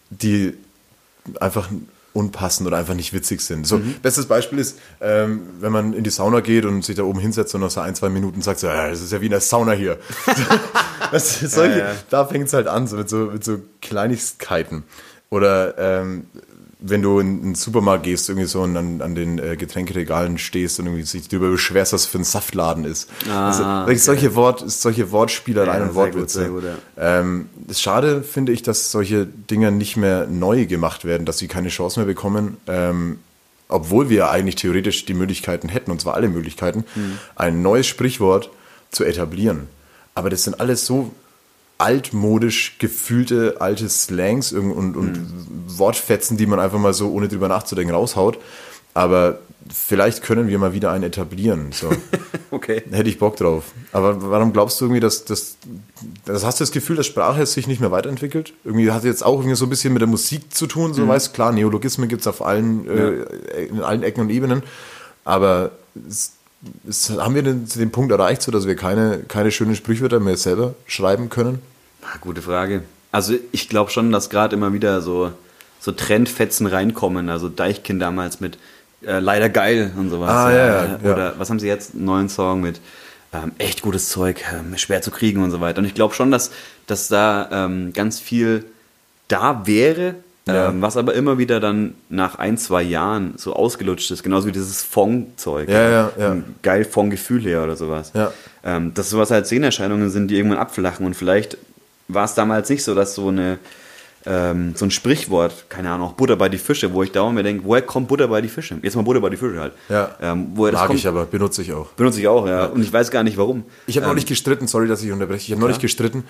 die 0.10 0.54
einfach 1.40 1.70
unpassend 2.14 2.68
oder 2.68 2.78
einfach 2.78 2.94
nicht 2.94 3.12
witzig 3.14 3.42
sind. 3.42 3.66
So, 3.66 3.78
Mhm. 3.80 3.96
bestes 4.02 4.28
Beispiel 4.28 4.60
ist, 4.60 4.78
ähm, 5.02 5.42
wenn 5.60 5.72
man 5.72 5.94
in 5.94 6.04
die 6.04 6.10
Sauna 6.12 6.42
geht 6.42 6.64
und 6.66 6.84
sich 6.86 6.96
da 6.96 7.04
oben 7.04 7.20
hinsetzt 7.20 7.56
und 7.56 7.62
nach 7.62 7.72
so 7.72 7.80
ein, 7.82 7.96
zwei 7.96 8.10
Minuten 8.10 8.42
sagt, 8.42 8.60
so, 8.60 8.68
ja, 8.68 8.90
das 8.90 9.02
ist 9.02 9.12
ja 9.12 9.20
wie 9.22 9.26
in 9.26 9.32
der 9.32 9.42
Sauna 9.42 9.72
hier. 9.72 9.98
das 11.12 11.40
solche, 11.40 11.80
Ja, 11.80 11.86
ja. 11.90 11.96
Da 12.10 12.26
fängt 12.26 12.48
es 12.48 12.54
halt 12.54 12.68
an, 12.68 12.88
so 12.88 12.98
mit 12.98 13.10
so, 13.10 13.18
mit 13.34 13.44
so 13.44 13.58
Kleinigkeiten. 13.82 14.84
Oder 15.30 15.78
ähm, 15.80 16.28
wenn 16.86 17.02
du 17.02 17.20
in 17.20 17.42
den 17.42 17.56
Supermarkt 17.56 18.04
gehst, 18.04 18.28
irgendwie 18.28 18.46
so 18.48 18.62
und 18.62 18.76
an, 18.76 19.02
an 19.02 19.16
den 19.16 19.40
äh, 19.40 19.56
Getränkeregalen 19.56 20.38
stehst 20.38 20.80
und 20.80 20.88
irgendwie 20.88 21.04
sich 21.04 21.30
darüber 21.30 21.50
beschwerst, 21.50 21.94
was 21.94 22.06
für 22.06 22.18
ein 22.18 22.26
Saftladen 22.26 22.84
ist. 22.84 23.10
also, 23.48 23.64
wirklich 23.64 24.04
solche, 24.04 24.36
Wort, 24.36 24.70
solche 24.70 25.10
Wortspielereien 25.12 25.84
Ja, 25.96 26.02
und 26.04 26.30
sehr 26.30 26.50
gut, 26.50 26.64
gut, 26.64 26.72
ähm, 26.98 27.48
das 27.56 27.80
Schade 27.80 28.22
finde 28.22 28.52
ich, 28.52 28.64
dass 28.64 28.92
solche 28.92 29.26
Dinge 29.26 29.72
nicht 29.72 29.96
mehr 29.96 30.28
neu 30.28 30.66
gemacht 30.66 31.06
werden, 31.06 31.26
dass 31.26 31.38
sie 31.38 31.48
keine 31.48 31.70
Chance 31.70 32.02
mehr 32.02 32.08
bekommen. 32.08 32.58
Ähm, 32.68 33.20
obwohl 33.70 34.10
wir 34.10 34.30
eigentlich 34.30 34.56
theoretisch 34.56 35.06
die 35.06 35.14
Möglichkeiten 35.14 35.70
hätten, 35.70 35.90
und 35.90 36.02
zwar 36.02 36.16
alle 36.16 36.28
Möglichkeiten, 36.28 36.84
Hm. 36.96 37.18
ein 37.36 37.62
neues 37.62 37.88
Sprichwort 37.88 38.50
zu 38.92 39.06
etablieren. 39.06 39.68
Aber 40.16 40.30
das 40.30 40.44
sind 40.44 40.60
alles 40.60 40.86
so 40.86 41.12
altmodisch 41.78 42.78
gefühlte 42.80 43.58
alte 43.60 43.90
Slangs 43.90 44.54
und, 44.54 44.72
und, 44.72 44.96
und 44.96 45.28
Wortfetzen, 45.68 46.38
die 46.38 46.46
man 46.46 46.60
einfach 46.60 46.80
mal 46.80 46.94
so, 46.94 47.12
ohne 47.12 47.28
drüber 47.28 47.48
nachzudenken, 47.48 47.94
raushaut. 47.94 48.38
Aber 48.94 49.40
vielleicht 49.72 50.24
können 50.24 50.48
wir 50.48 50.60
mal 50.60 50.74
wieder 50.74 50.92
einen 50.92 51.06
etablieren. 51.06 51.72
So. 51.72 51.90
Okay. 52.52 52.84
Hätte 52.92 53.10
ich 53.10 53.18
Bock 53.18 53.36
drauf. 53.36 53.72
Aber 53.92 54.30
warum 54.30 54.54
glaubst 54.54 54.80
du 54.80 54.86
irgendwie, 54.86 55.00
dass 55.00 55.26
das, 55.26 55.58
das 56.24 56.46
hast 56.46 56.60
du 56.60 56.64
das 56.64 56.72
Gefühl, 56.72 56.98
dass 56.98 57.08
Sprache 57.08 57.44
sich 57.48 57.66
nicht 57.66 57.82
mehr 57.82 57.90
weiterentwickelt? 57.90 58.54
Irgendwie 58.64 58.92
hat 58.92 59.04
jetzt 59.04 59.26
auch 59.26 59.40
irgendwie 59.40 59.56
so 59.56 59.66
ein 59.66 59.72
bisschen 59.72 59.92
mit 59.92 60.02
der 60.02 60.08
Musik 60.08 60.54
zu 60.54 60.68
tun, 60.68 60.94
so 60.94 61.08
weißt 61.08 61.34
klar, 61.34 61.52
Neologismen 61.52 62.08
gibt 62.10 62.22
es 62.22 62.28
auf 62.28 62.46
allen, 62.46 62.88
äh, 62.88 63.64
in 63.64 63.82
allen 63.82 64.04
Ecken 64.04 64.22
und 64.22 64.30
Ebenen. 64.30 64.62
Aber 65.26 65.72
es, 66.88 67.10
haben 67.10 67.36
wir 67.36 67.44
den, 67.44 67.68
den 67.68 67.92
Punkt 67.92 68.12
erreicht, 68.12 68.42
so 68.42 68.52
dass 68.52 68.68
wir 68.68 68.76
keine, 68.76 69.20
keine 69.28 69.52
schönen 69.52 69.76
Sprichwörter 69.76 70.20
mehr 70.20 70.38
selber 70.38 70.76
schreiben 70.86 71.30
können? 71.30 71.62
Ah, 72.04 72.18
Gute 72.22 72.42
Frage. 72.42 72.84
Also 73.12 73.36
ich 73.52 73.70
glaube 73.70 73.92
schon, 73.92 74.12
dass 74.12 74.30
gerade 74.30 74.56
immer 74.56 74.74
wieder 74.74 75.02
so, 75.02 75.32
so 75.80 75.92
Trendfetzen 75.92 76.66
reinkommen. 76.68 77.30
Also 77.30 77.50
Deichkind 77.50 78.02
damals 78.02 78.40
mit 78.40 78.58
äh, 79.06 79.20
Leider 79.20 79.50
geil 79.50 79.92
und 79.98 80.10
sowas. 80.10 80.30
Ah, 80.30 80.52
ja, 80.52 80.58
ja, 80.68 80.84
Äh, 80.84 81.06
ja. 81.06 81.14
Oder 81.14 81.34
was 81.38 81.50
haben 81.50 81.60
sie 81.60 81.68
jetzt? 81.68 81.94
Einen 81.94 82.06
neuen 82.06 82.30
Song 82.30 82.62
mit 82.62 82.80
ähm, 83.34 83.52
echt 83.58 83.82
gutes 83.82 84.10
Zeug, 84.10 84.44
ähm, 84.54 84.78
schwer 84.78 85.02
zu 85.02 85.12
kriegen 85.12 85.44
und 85.44 85.52
so 85.52 85.60
weiter. 85.60 85.80
Und 85.80 85.86
ich 85.86 85.94
glaube 85.94 86.14
schon, 86.14 86.32
dass, 86.32 86.52
dass 86.88 87.08
da 87.08 87.50
ähm, 87.52 87.92
ganz 87.94 88.20
viel 88.20 88.66
da 89.28 89.66
wäre, 89.66 90.16
Ja. 90.46 90.70
ähm, 90.70 90.82
was 90.82 90.98
aber 90.98 91.14
immer 91.14 91.38
wieder 91.38 91.60
dann 91.60 91.94
nach 92.10 92.36
ein, 92.38 92.58
zwei 92.58 92.82
Jahren 92.84 93.36
so 93.38 93.54
ausgelutscht 93.54 94.12
ist. 94.12 94.24
Genauso 94.24 94.48
wie 94.48 94.52
dieses 94.52 94.84
Fong-Zeug. 94.84 95.70
Ja, 95.70 95.90
ja, 95.90 96.12
ja. 96.20 96.38
Geil 96.62 96.84
Fong-Gefühl 96.84 97.44
her 97.44 97.64
oder 97.64 97.78
sowas. 97.78 98.12
Ja. 98.14 98.34
Ähm, 98.64 98.94
dass 98.94 99.10
sowas 99.10 99.32
halt 99.32 99.48
Sehnerscheinungen 99.48 100.10
sind, 100.10 100.28
die 100.30 100.36
irgendwann 100.36 100.60
abflachen. 100.60 101.06
Und 101.06 101.16
vielleicht 101.16 101.58
war 102.10 102.26
es 102.26 102.34
damals 102.34 102.70
nicht 102.70 102.84
so, 102.84 102.94
dass 102.94 103.16
so 103.16 103.30
eine 103.30 103.58
ähm, 104.26 104.74
so 104.76 104.86
ein 104.86 104.92
Sprichwort, 104.92 105.66
keine 105.70 105.92
Ahnung, 105.92 106.08
auch 106.10 106.14
Butter 106.14 106.36
bei 106.36 106.50
die 106.50 106.58
Fische, 106.58 106.94
wo 106.94 107.04
ich 107.04 107.12
dauernd 107.12 107.36
mir 107.36 107.44
denke, 107.44 107.66
woher 107.66 107.82
kommt 107.82 108.08
Butter 108.08 108.28
bei 108.28 108.42
die 108.42 108.48
Fische? 108.48 108.78
Jetzt 108.82 108.96
mal 108.96 109.02
Butter 109.02 109.20
bei 109.20 109.30
die 109.30 109.38
Fische 109.38 109.60
halt. 109.60 109.74
Ja. 109.90 110.16
Ähm, 110.22 110.48
woher 110.56 110.72
das 110.72 110.82
Mag 110.82 110.88
kommt, 110.88 111.00
ich 111.00 111.08
aber, 111.08 111.26
benutze 111.26 111.62
ich 111.62 111.74
auch. 111.74 111.88
benutze 111.92 112.20
ich 112.20 112.28
auch, 112.28 112.48
ja. 112.48 112.66
Und 112.68 112.82
ich 112.82 112.92
weiß 112.92 113.12
gar 113.12 113.24
nicht 113.24 113.38
warum. 113.38 113.64
Ich 113.86 113.98
habe 113.98 114.06
Ähm, 114.06 114.12
neulich 114.12 114.26
gestritten, 114.26 114.68
sorry, 114.68 114.88
dass 114.88 115.04
ich 115.04 115.12
unterbreche, 115.12 115.46
ich 115.46 115.52
habe 115.52 115.62
neulich 115.62 115.80
gestritten, 115.80 116.24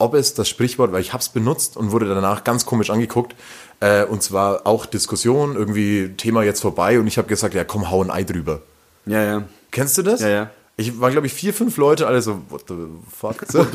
ob 0.00 0.14
es 0.14 0.34
das 0.34 0.48
Sprichwort, 0.48 0.92
weil 0.92 1.00
ich 1.00 1.12
habe 1.12 1.20
es 1.22 1.28
benutzt 1.28 1.76
und 1.76 1.92
wurde 1.92 2.06
danach 2.06 2.44
ganz 2.44 2.66
komisch 2.66 2.90
angeguckt, 2.90 3.34
äh, 3.80 4.04
und 4.04 4.22
zwar 4.22 4.66
auch 4.66 4.86
Diskussion, 4.86 5.56
irgendwie 5.56 6.14
Thema 6.16 6.42
jetzt 6.42 6.60
vorbei 6.60 6.98
und 6.98 7.06
ich 7.06 7.18
habe 7.18 7.28
gesagt, 7.28 7.54
ja 7.54 7.64
komm, 7.64 7.90
hau 7.90 8.02
ein 8.02 8.10
Ei 8.10 8.24
drüber. 8.24 8.62
Ja, 9.06 9.22
ja. 9.22 9.42
Kennst 9.70 9.96
du 9.98 10.02
das? 10.02 10.20
Ja, 10.20 10.28
ja. 10.28 10.50
Ich 10.76 11.00
war, 11.00 11.10
glaube 11.10 11.26
ich, 11.26 11.32
vier, 11.34 11.52
fünf 11.54 11.76
Leute, 11.76 12.06
alle 12.06 12.22
so, 12.22 12.40
what 12.48 12.64
the 12.68 12.74
fuck? 13.14 13.44
So, 13.48 13.66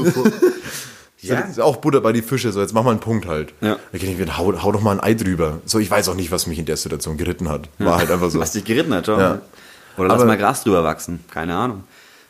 Ja. 1.21 1.39
Ist 1.39 1.59
auch 1.59 1.77
Butter 1.77 2.01
bei 2.01 2.11
die 2.11 2.21
Fische, 2.21 2.51
so 2.51 2.61
jetzt 2.61 2.73
mach 2.73 2.83
mal 2.83 2.91
einen 2.91 2.99
Punkt 2.99 3.25
halt. 3.25 3.53
Ja. 3.61 3.77
Da 3.91 3.97
ich 3.97 4.17
mir, 4.17 4.37
hau, 4.37 4.53
hau 4.61 4.71
doch 4.71 4.81
mal 4.81 4.91
ein 4.91 4.99
Ei 4.99 5.13
drüber. 5.15 5.59
So, 5.65 5.79
ich 5.79 5.89
weiß 5.89 6.09
auch 6.09 6.15
nicht, 6.15 6.29
was 6.31 6.45
mich 6.45 6.59
in 6.59 6.65
der 6.65 6.77
Situation 6.77 7.17
geritten 7.17 7.49
hat. 7.49 7.69
War 7.79 7.97
halt 7.97 8.11
einfach 8.11 8.29
so. 8.29 8.39
Was 8.39 8.51
dich 8.51 8.63
geritten 8.63 8.93
hat, 8.93 9.07
schon. 9.07 9.19
Ja. 9.19 9.41
Oder 9.97 10.09
lass 10.09 10.17
Aber- 10.17 10.25
mal 10.25 10.37
Gras 10.37 10.63
drüber 10.63 10.83
wachsen. 10.83 11.23
Keine 11.31 11.55
Ahnung. 11.55 11.83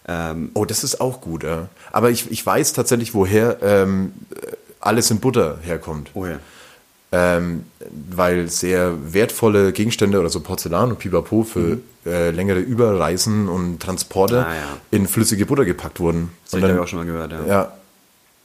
Ähm, 0.07 0.51
Oh, 0.53 0.65
das 0.65 0.83
ist 0.83 1.01
auch 1.01 1.21
gut, 1.21 1.43
ja. 1.43 1.67
Aber 1.91 2.09
ich, 2.11 2.29
ich 2.31 2.45
weiß 2.45 2.73
tatsächlich, 2.73 3.13
woher 3.13 3.57
ähm, 3.63 4.13
alles 4.79 5.09
in 5.11 5.19
Butter 5.19 5.57
herkommt. 5.63 6.11
oh 6.13 6.25
ja. 6.27 6.37
ähm, 7.11 7.63
weil 8.15 8.49
sehr 8.49 8.93
wertvolle 9.13 9.71
Gegenstände 9.71 10.19
oder 10.19 10.29
so 10.29 10.39
Porzellan 10.41 10.89
und 10.91 10.99
Pipapo 10.99 11.43
für 11.43 11.79
äh, 12.05 12.29
längere 12.31 12.59
Überreisen 12.59 13.47
und 13.47 13.79
Transporte 13.81 14.41
Mhm. 14.41 14.45
Ah, 14.45 14.53
ja. 14.53 14.77
in 14.91 15.07
flüssige 15.07 15.45
Butter 15.45 15.65
gepackt 15.65 15.99
wurden. 15.99 16.29
Das 16.45 16.53
habe 16.61 16.67
ich 16.67 16.73
ich 16.75 16.79
auch 16.79 16.87
schon 16.87 16.99
mal 16.99 17.05
gehört, 17.05 17.31
ja. 17.31 17.45
ja, 17.47 17.71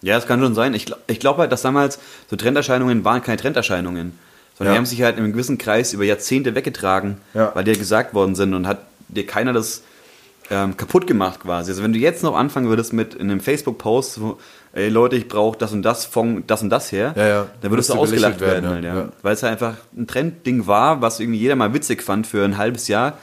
Ja, 0.02 0.14
das 0.16 0.26
kann 0.26 0.40
schon 0.40 0.54
sein. 0.54 0.72
Ich, 0.72 0.86
ich 1.08 1.20
glaube 1.20 1.40
halt, 1.40 1.52
dass 1.52 1.60
damals 1.62 1.98
so 2.30 2.36
Trenderscheinungen 2.36 3.04
waren 3.04 3.22
keine 3.22 3.36
Trenderscheinungen, 3.36 4.18
sondern 4.56 4.72
Ja. 4.72 4.74
die 4.74 4.78
haben 4.78 4.86
sich 4.86 5.02
halt 5.02 5.18
in 5.18 5.24
einem 5.24 5.32
gewissen 5.32 5.58
Kreis 5.58 5.92
über 5.92 6.04
Jahrzehnte 6.04 6.54
weggetragen, 6.54 7.18
weil 7.34 7.64
die 7.64 7.72
ja 7.72 7.76
gesagt 7.78 8.14
worden 8.14 8.34
sind 8.34 8.54
und 8.54 8.66
hat 8.66 8.78
dir 9.08 9.26
keiner 9.26 9.52
das 9.52 9.82
ähm, 10.50 10.76
kaputt 10.76 11.06
gemacht 11.06 11.40
quasi. 11.40 11.70
Also 11.70 11.82
wenn 11.82 11.92
du 11.92 11.98
jetzt 11.98 12.22
noch 12.22 12.36
anfangen 12.36 12.68
würdest 12.68 12.92
mit 12.92 13.14
in 13.14 13.30
einem 13.30 13.40
Facebook-Post, 13.40 14.14
so, 14.14 14.38
ey 14.72 14.88
Leute, 14.88 15.16
ich 15.16 15.28
brauche 15.28 15.56
das 15.58 15.72
und 15.72 15.82
das 15.82 16.04
von 16.04 16.44
das 16.46 16.62
und 16.62 16.70
das 16.70 16.90
her, 16.92 17.14
Ja, 17.16 17.26
ja. 17.28 17.46
dann 17.60 17.70
würdest 17.70 17.90
du 17.90 17.94
ausgelacht 17.94 18.40
werden, 18.40 18.64
werden, 18.64 18.68
halt, 18.74 18.84
ja. 18.84 18.94
Ja. 18.96 19.08
weil 19.22 19.34
es 19.34 19.42
halt 19.42 19.52
einfach 19.52 19.74
ein 19.96 20.06
Trendding 20.06 20.66
war, 20.66 21.00
was 21.00 21.20
irgendwie 21.20 21.38
jeder 21.38 21.56
mal 21.56 21.72
witzig 21.74 22.02
fand 22.02 22.26
für 22.26 22.44
ein 22.44 22.58
halbes 22.58 22.88
Jahr 22.88 23.14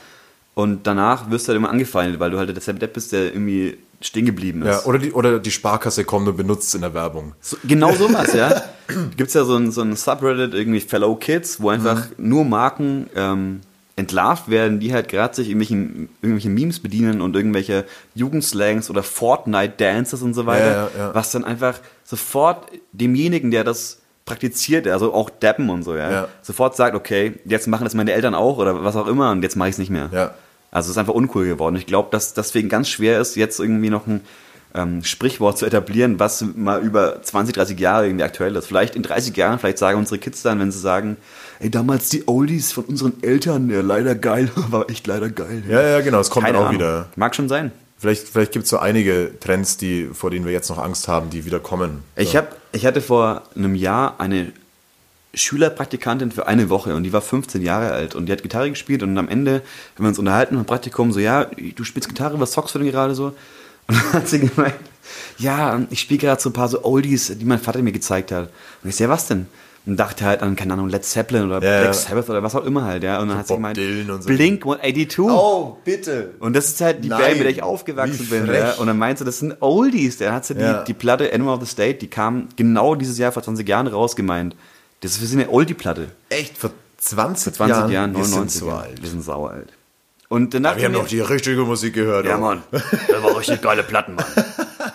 und 0.54 0.86
danach 0.86 1.30
wirst 1.30 1.46
du 1.46 1.50
halt 1.52 1.58
immer 1.58 1.70
angefeindet, 1.70 2.18
weil 2.20 2.30
du 2.30 2.38
halt 2.38 2.48
der 2.48 2.74
Depp 2.74 2.92
bist, 2.94 3.12
der 3.12 3.26
irgendwie 3.32 3.76
stehen 4.00 4.26
geblieben 4.26 4.62
ist. 4.62 4.68
ja 4.68 4.84
oder, 4.88 4.98
die, 4.98 5.12
oder 5.12 5.38
die 5.40 5.50
Sparkasse 5.50 6.04
kommt 6.04 6.28
und 6.28 6.36
benutzt 6.36 6.68
es 6.68 6.74
in 6.74 6.82
der 6.82 6.94
Werbung. 6.94 7.34
So, 7.40 7.56
genau 7.64 7.92
sowas, 7.94 8.32
ja. 8.32 8.62
Gibt 9.16 9.28
es 9.28 9.34
ja 9.34 9.44
so 9.44 9.56
ein, 9.56 9.70
so 9.72 9.82
ein 9.82 9.96
Subreddit, 9.96 10.54
irgendwie 10.54 10.80
Fellow 10.80 11.16
Kids, 11.16 11.60
wo 11.60 11.68
einfach 11.70 12.06
Mhm. 12.16 12.28
nur 12.28 12.44
Marken 12.44 13.10
ähm, 13.16 13.60
entlarvt 13.98 14.48
werden, 14.48 14.78
die 14.78 14.92
halt 14.92 15.08
gerade 15.08 15.34
sich 15.34 15.48
irgendwelchen, 15.48 16.08
irgendwelche 16.22 16.48
Memes 16.50 16.78
bedienen 16.78 17.20
und 17.20 17.34
irgendwelche 17.34 17.84
Jugendslangs 18.14 18.90
oder 18.90 19.02
Fortnite-Dances 19.02 20.22
und 20.22 20.34
so 20.34 20.46
weiter, 20.46 20.66
Ja, 20.66 20.90
ja, 20.96 21.06
ja. 21.06 21.14
was 21.14 21.32
dann 21.32 21.44
einfach 21.44 21.80
sofort 22.04 22.68
demjenigen, 22.92 23.50
der 23.50 23.64
das 23.64 24.00
praktiziert, 24.24 24.86
also 24.86 25.12
auch 25.12 25.30
Dappen 25.30 25.68
und 25.68 25.82
so, 25.82 25.96
ja, 25.96 26.28
sofort 26.42 26.76
sagt, 26.76 26.94
okay, 26.94 27.40
jetzt 27.44 27.66
machen 27.66 27.84
das 27.84 27.94
meine 27.94 28.12
Eltern 28.12 28.34
auch 28.34 28.58
oder 28.58 28.84
was 28.84 28.94
auch 28.94 29.08
immer 29.08 29.32
und 29.32 29.42
jetzt 29.42 29.56
mache 29.56 29.70
ich 29.70 29.74
es 29.74 29.78
nicht 29.78 29.90
mehr. 29.90 30.10
Ja. 30.12 30.34
Also 30.70 30.86
es 30.86 30.90
ist 30.92 30.98
einfach 30.98 31.14
uncool 31.14 31.46
geworden. 31.46 31.74
Ich 31.76 31.86
glaube, 31.86 32.08
dass 32.12 32.34
deswegen 32.34 32.68
ganz 32.68 32.88
schwer 32.88 33.20
ist, 33.20 33.36
jetzt 33.36 33.58
irgendwie 33.58 33.90
noch 33.90 34.06
ein 34.06 34.20
ähm, 34.74 35.02
Sprichwort 35.02 35.58
zu 35.58 35.66
etablieren, 35.66 36.20
was 36.20 36.44
mal 36.54 36.82
über 36.82 37.22
20, 37.22 37.54
30 37.54 37.80
Jahre 37.80 38.06
irgendwie 38.06 38.24
aktuell 38.24 38.54
ist. 38.54 38.66
Vielleicht 38.66 38.94
in 38.94 39.02
30 39.02 39.34
Jahren, 39.36 39.58
vielleicht 39.58 39.78
sagen 39.78 39.98
unsere 39.98 40.18
Kids 40.18 40.42
dann, 40.42 40.60
wenn 40.60 40.70
sie 40.70 40.78
sagen, 40.78 41.16
ey, 41.60 41.70
damals 41.70 42.08
die 42.08 42.26
Oldies 42.28 42.72
von 42.72 42.84
unseren 42.84 43.22
Eltern, 43.22 43.70
ja, 43.70 43.80
leider 43.80 44.14
geil, 44.14 44.50
war 44.70 44.88
echt 44.90 45.06
leider 45.06 45.28
geil. 45.28 45.62
Ja, 45.68 45.82
ja, 45.82 46.00
genau, 46.00 46.20
es 46.20 46.30
kommt 46.30 46.46
Keine 46.46 46.58
dann 46.58 46.64
auch 46.64 46.68
Ahnung. 46.70 46.80
wieder. 46.80 47.08
Mag 47.16 47.34
schon 47.34 47.48
sein. 47.48 47.72
Vielleicht, 47.98 48.28
vielleicht 48.28 48.52
gibt 48.52 48.64
es 48.64 48.70
so 48.70 48.78
einige 48.78 49.32
Trends, 49.40 49.76
die, 49.76 50.08
vor 50.12 50.30
denen 50.30 50.44
wir 50.44 50.52
jetzt 50.52 50.68
noch 50.68 50.78
Angst 50.78 51.08
haben, 51.08 51.30
die 51.30 51.44
wieder 51.44 51.58
kommen. 51.58 52.04
Ich, 52.14 52.36
hab, 52.36 52.56
ich 52.72 52.86
hatte 52.86 53.00
vor 53.00 53.42
einem 53.56 53.74
Jahr 53.74 54.20
eine 54.20 54.52
Schülerpraktikantin 55.34 56.30
für 56.30 56.46
eine 56.46 56.70
Woche 56.70 56.94
und 56.94 57.02
die 57.02 57.12
war 57.12 57.20
15 57.20 57.60
Jahre 57.60 57.92
alt 57.92 58.14
und 58.14 58.26
die 58.26 58.32
hat 58.32 58.42
Gitarre 58.42 58.70
gespielt 58.70 59.02
und 59.02 59.18
am 59.18 59.28
Ende, 59.28 59.62
wenn 59.96 60.04
wir 60.04 60.08
uns 60.08 60.18
unterhalten 60.18 60.56
im 60.56 60.64
Praktikum, 60.64 61.12
so, 61.12 61.18
ja, 61.20 61.44
du 61.44 61.84
spielst 61.84 62.08
Gitarre, 62.08 62.38
was 62.40 62.52
zockst 62.52 62.74
du 62.74 62.78
denn 62.78 62.90
gerade 62.90 63.14
so? 63.14 63.34
Und 63.88 63.96
dann 63.96 64.12
hat 64.12 64.28
sie 64.28 64.40
gemeint, 64.40 64.74
ja, 65.38 65.80
ich 65.88 66.00
spiele 66.00 66.20
gerade 66.20 66.42
so 66.42 66.50
ein 66.50 66.52
paar 66.52 66.68
so 66.68 66.84
Oldies, 66.84 67.32
die 67.38 67.44
mein 67.46 67.58
Vater 67.58 67.80
mir 67.80 67.92
gezeigt 67.92 68.32
hat. 68.32 68.50
Und 68.82 68.90
ich 68.90 68.96
so, 68.96 69.04
ja, 69.04 69.08
was 69.08 69.28
denn? 69.28 69.46
Und 69.88 69.96
dachte 69.96 70.24
halt 70.26 70.42
an, 70.42 70.54
keine 70.54 70.74
Ahnung, 70.74 70.90
Led 70.90 71.02
Zeppelin 71.04 71.44
oder 71.46 71.54
Ja, 71.64 71.80
Black. 71.80 71.94
Sabbath 71.94 72.28
oder 72.28 72.42
was 72.42 72.54
auch 72.54 72.64
immer 72.64 72.84
halt, 72.84 73.02
ja. 73.02 73.20
Und 73.20 73.28
dann 73.28 73.38
hat 73.38 73.48
sie 73.48 73.54
gemeint, 73.54 73.78
so. 73.78 74.28
Blink 74.28 74.62
182. 74.66 75.18
Oh, 75.20 75.78
bitte! 75.82 76.34
Und 76.40 76.54
das 76.54 76.66
ist 76.66 76.80
halt 76.82 77.02
die 77.02 77.08
Nein, 77.08 77.20
Band, 77.20 77.32
mit 77.36 77.44
der 77.44 77.50
ich 77.52 77.62
aufgewachsen 77.62 78.26
bin. 78.28 78.46
Ja. 78.52 78.72
Und 78.74 78.86
dann 78.86 78.98
meinte 78.98 79.20
sie, 79.20 79.24
das 79.24 79.38
sind 79.38 79.56
Oldies. 79.60 80.18
Dann 80.18 80.34
hat 80.34 80.44
sie 80.44 80.54
Ja. 80.54 80.82
die, 80.82 80.88
die 80.88 80.94
Platte 80.94 81.32
Animal 81.32 81.54
of 81.54 81.60
the 81.62 81.66
State, 81.66 81.94
die 82.00 82.08
kam 82.08 82.48
genau 82.56 82.94
dieses 82.96 83.16
Jahr 83.16 83.32
vor 83.32 83.42
20 83.42 83.66
Jahren 83.66 83.86
raus, 83.86 84.14
gemeint. 84.14 84.54
Das 85.00 85.16
ist 85.16 85.32
eine 85.32 85.48
Oldie-Platte. 85.48 86.08
Echt, 86.28 86.58
vor 86.58 86.70
20, 86.98 87.56
Vor 87.56 87.66
20 87.66 87.76
Jahren? 87.78 87.92
Jahren, 87.92 88.10
Wir 88.12 88.18
99. 88.24 88.50
sind 88.60 88.68
so 88.68 88.70
alt. 88.74 89.00
Wir 89.02 89.08
sind 89.08 89.24
sauer 89.24 89.50
alt. 89.52 89.72
Und 90.30 90.52
dann 90.52 90.62
dachte 90.64 90.80
Wir 90.80 90.84
haben 90.86 90.92
mir, 90.92 91.04
die 91.04 91.20
richtige 91.20 91.62
Musik 91.62 91.94
gehört. 91.94 92.26
ja 92.26 92.36
oh. 92.36 92.40
Mann, 92.40 92.62
das 92.70 92.82
war 93.22 93.36
richtig 93.38 93.62
geile 93.62 93.82
Platten, 93.82 94.14
Mann. 94.14 94.24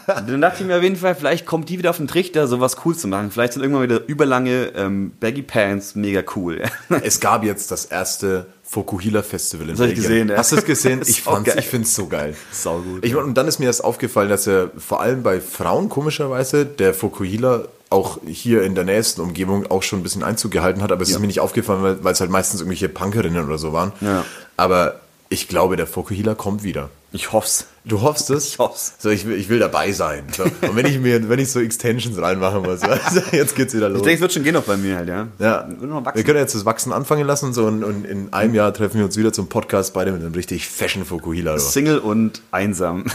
Dann 0.05 0.41
dachte 0.41 0.61
ich 0.61 0.67
mir 0.67 0.77
auf 0.77 0.84
jeden 0.84 0.97
Fall, 0.97 1.15
vielleicht 1.15 1.45
kommt 1.45 1.69
die 1.69 1.77
wieder 1.77 1.89
auf 1.89 1.97
den 1.97 2.07
Trichter, 2.07 2.47
sowas 2.47 2.75
cool 2.84 2.95
zu 2.95 3.07
machen. 3.07 3.31
Vielleicht 3.31 3.53
sind 3.53 3.61
irgendwann 3.61 3.84
wieder 3.84 4.01
überlange 4.05 4.73
ähm, 4.75 5.13
Baggy 5.19 5.41
Pants 5.43 5.95
mega 5.95 6.21
cool. 6.36 6.61
Es 7.03 7.19
gab 7.21 7.43
jetzt 7.43 7.71
das 7.71 7.86
erste 7.86 8.47
Fokuhila 8.63 9.23
Festival 9.23 9.69
in 9.69 9.75
Das 9.75 9.79
Belgien. 9.79 10.01
gesehen, 10.03 10.29
ja. 10.29 10.38
Hast 10.38 10.51
du 10.51 10.57
es 10.57 10.65
gesehen? 10.65 11.01
Ich 11.07 11.21
fand's, 11.21 11.49
geil. 11.49 11.59
ich 11.59 11.67
find's 11.67 11.95
so 11.95 12.07
geil. 12.07 12.36
Sau 12.51 12.79
gut, 12.79 13.05
Ich, 13.05 13.11
ja. 13.13 13.19
Und 13.19 13.36
dann 13.36 13.47
ist 13.47 13.59
mir 13.59 13.67
das 13.67 13.79
aufgefallen, 13.81 14.29
dass 14.29 14.45
er 14.45 14.71
vor 14.77 15.01
allem 15.01 15.23
bei 15.23 15.39
Frauen 15.39 15.88
komischerweise 15.89 16.65
der 16.65 16.93
Fokuhila 16.93 17.63
auch 17.89 18.17
hier 18.25 18.63
in 18.63 18.75
der 18.75 18.84
nächsten 18.84 19.21
Umgebung 19.21 19.69
auch 19.71 19.84
schon 19.84 19.99
ein 19.99 20.03
bisschen 20.03 20.23
Einzug 20.23 20.51
gehalten 20.51 20.81
hat, 20.81 20.91
aber 20.91 21.03
es 21.03 21.11
ist 21.11 21.19
mir 21.19 21.27
nicht 21.27 21.39
aufgefallen, 21.39 21.84
weil, 21.84 22.03
weil 22.03 22.13
es 22.13 22.19
halt 22.19 22.31
meistens 22.31 22.59
irgendwelche 22.59 22.89
Punkerinnen 22.89 23.45
oder 23.45 23.57
so 23.57 23.71
waren. 23.71 23.93
Ja. 24.01 24.25
Aber 24.57 24.99
ich 25.34 25.47
glaube, 25.47 25.77
der 25.77 25.88
Fokuhila 25.88 26.36
kommt 26.36 26.61
wieder. 26.63 26.91
Ich 27.16 27.32
hoff's. 27.32 27.68
Du 27.86 28.01
hoffst 28.01 28.32
es? 28.32 28.47
Ich 28.47 28.59
hoff's. 28.59 28.95
So, 28.97 29.11
ich 29.11 29.28
will, 29.28 29.38
ich 29.38 29.47
will 29.47 29.59
dabei 29.59 29.91
sein. 29.91 30.24
So. 30.36 30.43
Und 30.43 30.76
wenn 30.76 30.88
ich 30.88 30.99
mir, 30.99 31.30
wenn 31.30 31.38
ich 31.38 31.51
so 31.51 31.59
Extensions 31.59 32.20
reinmachen 32.20 32.64
muss, 32.64 32.80
du, 32.80 32.88
jetzt 33.32 33.55
geht's 33.55 33.76
wieder 33.76 33.88
los. 33.88 33.99
Ich 33.99 34.03
denke, 34.03 34.16
es 34.16 34.22
wird 34.22 34.34
schon 34.34 34.43
gehen 34.43 34.55
noch 34.55 34.64
bei 34.64 34.78
mir 34.78 34.95
halt, 34.95 35.09
ja. 35.09 35.28
ja. 35.38 35.70
Wir 36.16 36.24
können 36.24 36.39
jetzt 36.39 36.55
das 36.55 36.66
Wachsen 36.66 36.91
anfangen 36.91 37.28
lassen 37.28 37.53
so, 37.53 37.68
und, 37.68 37.84
und 37.84 38.07
in 38.07 38.34
einem 38.34 38.55
Jahr 38.55 38.74
treffen 38.74 38.97
wir 38.97 39.05
uns 39.05 39.16
wieder 39.16 39.32
zum 39.32 39.47
Podcast 39.47 39.93
beide 39.93 40.11
mit 40.11 40.22
einem 40.22 40.34
richtig 40.34 40.68
fashion 40.68 41.05
Fukuhila. 41.05 41.53
Du. 41.53 41.59
Single 41.59 41.99
und 41.99 42.41
einsam. 42.49 43.05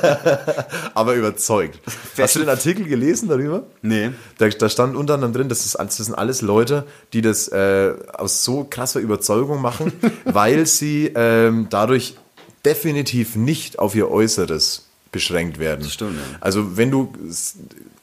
Aber 0.94 1.14
überzeugt. 1.14 1.78
Hast 2.16 2.36
du 2.36 2.38
den 2.38 2.48
Artikel 2.48 2.86
gelesen 2.86 3.28
darüber? 3.28 3.64
Nee. 3.82 4.12
Da, 4.38 4.48
da 4.48 4.70
stand 4.70 4.96
unter 4.96 5.14
anderem 5.14 5.34
drin, 5.34 5.50
das, 5.50 5.66
ist, 5.66 5.74
das 5.78 5.96
sind 5.98 6.14
alles 6.14 6.40
Leute, 6.40 6.86
die 7.12 7.20
das 7.20 7.48
äh, 7.48 7.92
aus 8.14 8.44
so 8.44 8.64
krasser 8.64 9.00
Überzeugung 9.00 9.60
machen, 9.60 9.92
weil 10.24 10.64
sie 10.64 11.12
ähm, 11.14 11.66
dadurch 11.68 12.16
definitiv 12.64 13.36
nicht 13.36 13.78
auf 13.78 13.94
ihr 13.94 14.10
Äußeres 14.10 14.86
beschränkt 15.12 15.58
werden. 15.58 15.88
Stimmt, 15.88 16.16
ja. 16.16 16.38
Also 16.40 16.76
wenn 16.76 16.90
du 16.90 17.12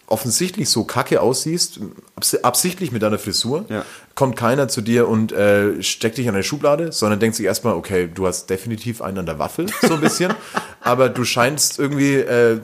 offensichtlich 0.08 0.70
so 0.70 0.86
kacke 0.86 1.22
aussiehst, 1.22 1.80
abs 2.16 2.36
absichtlich 2.36 2.92
mit 2.92 3.02
deiner 3.02 3.20
Frisur, 3.20 3.66
Ja. 3.70 3.86
kommt 4.16 4.38
keiner 4.38 4.68
zu 4.70 4.82
dir 4.82 5.08
und 5.08 5.34
äh, 5.34 5.84
steckt 5.84 6.18
dich 6.18 6.28
in 6.28 6.34
eine 6.34 6.44
Schublade, 6.44 6.92
sondern 6.94 7.20
denkt 7.20 7.36
sich 7.36 7.46
erstmal, 7.46 7.74
okay, 7.76 8.10
du 8.14 8.26
hast 8.26 8.50
definitiv 8.50 9.02
einen 9.02 9.20
an 9.20 9.26
der 9.26 9.38
Waffel, 9.38 9.68
so 9.82 9.96
ein 9.96 10.02
bisschen, 10.02 10.34
aber 10.82 11.10
du 11.10 11.26
scheinst 11.26 11.78
irgendwie 11.78 12.16
äh, 12.16 12.60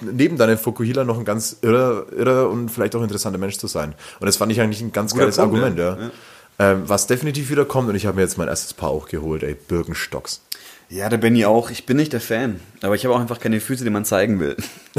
neben 0.00 0.38
deinem 0.38 0.56
Fukuhila 0.58 1.04
noch 1.04 1.18
ein 1.18 1.26
ganz 1.26 1.58
irrer, 1.60 2.06
irrer 2.16 2.48
und 2.48 2.70
vielleicht 2.70 2.96
auch 2.96 3.02
interessanter 3.02 3.38
Mensch 3.38 3.58
zu 3.58 3.66
sein. 3.66 3.94
Und 4.18 4.26
das 4.26 4.38
fand 4.38 4.50
ich 4.52 4.60
eigentlich 4.62 4.80
ein 4.80 4.92
ganz 4.92 5.12
Guter 5.12 5.24
geiles 5.24 5.36
Punkt, 5.36 5.54
Argument, 5.54 5.78
ja. 5.78 5.98
ja. 6.00 6.10
Ähm, 6.58 6.84
was 6.86 7.06
definitiv 7.06 7.50
wieder 7.50 7.66
kommt, 7.66 7.90
und 7.90 7.94
ich 7.94 8.06
habe 8.06 8.16
mir 8.16 8.22
jetzt 8.22 8.38
mein 8.38 8.48
erstes 8.48 8.72
Paar 8.72 8.88
auch 8.88 9.06
geholt, 9.08 9.42
ey, 9.42 9.54
Birkenstocks. 9.54 10.40
Ja, 10.88 11.08
da 11.08 11.16
bin 11.16 11.34
ich 11.34 11.46
auch. 11.46 11.70
Ich 11.70 11.84
bin 11.86 11.96
nicht 11.96 12.12
der 12.12 12.20
Fan. 12.20 12.60
Aber 12.82 12.94
ich 12.94 13.04
habe 13.04 13.14
auch 13.14 13.20
einfach 13.20 13.40
keine 13.40 13.60
Füße, 13.60 13.82
die 13.84 13.90
man 13.90 14.04
zeigen 14.04 14.38
will. 14.40 14.56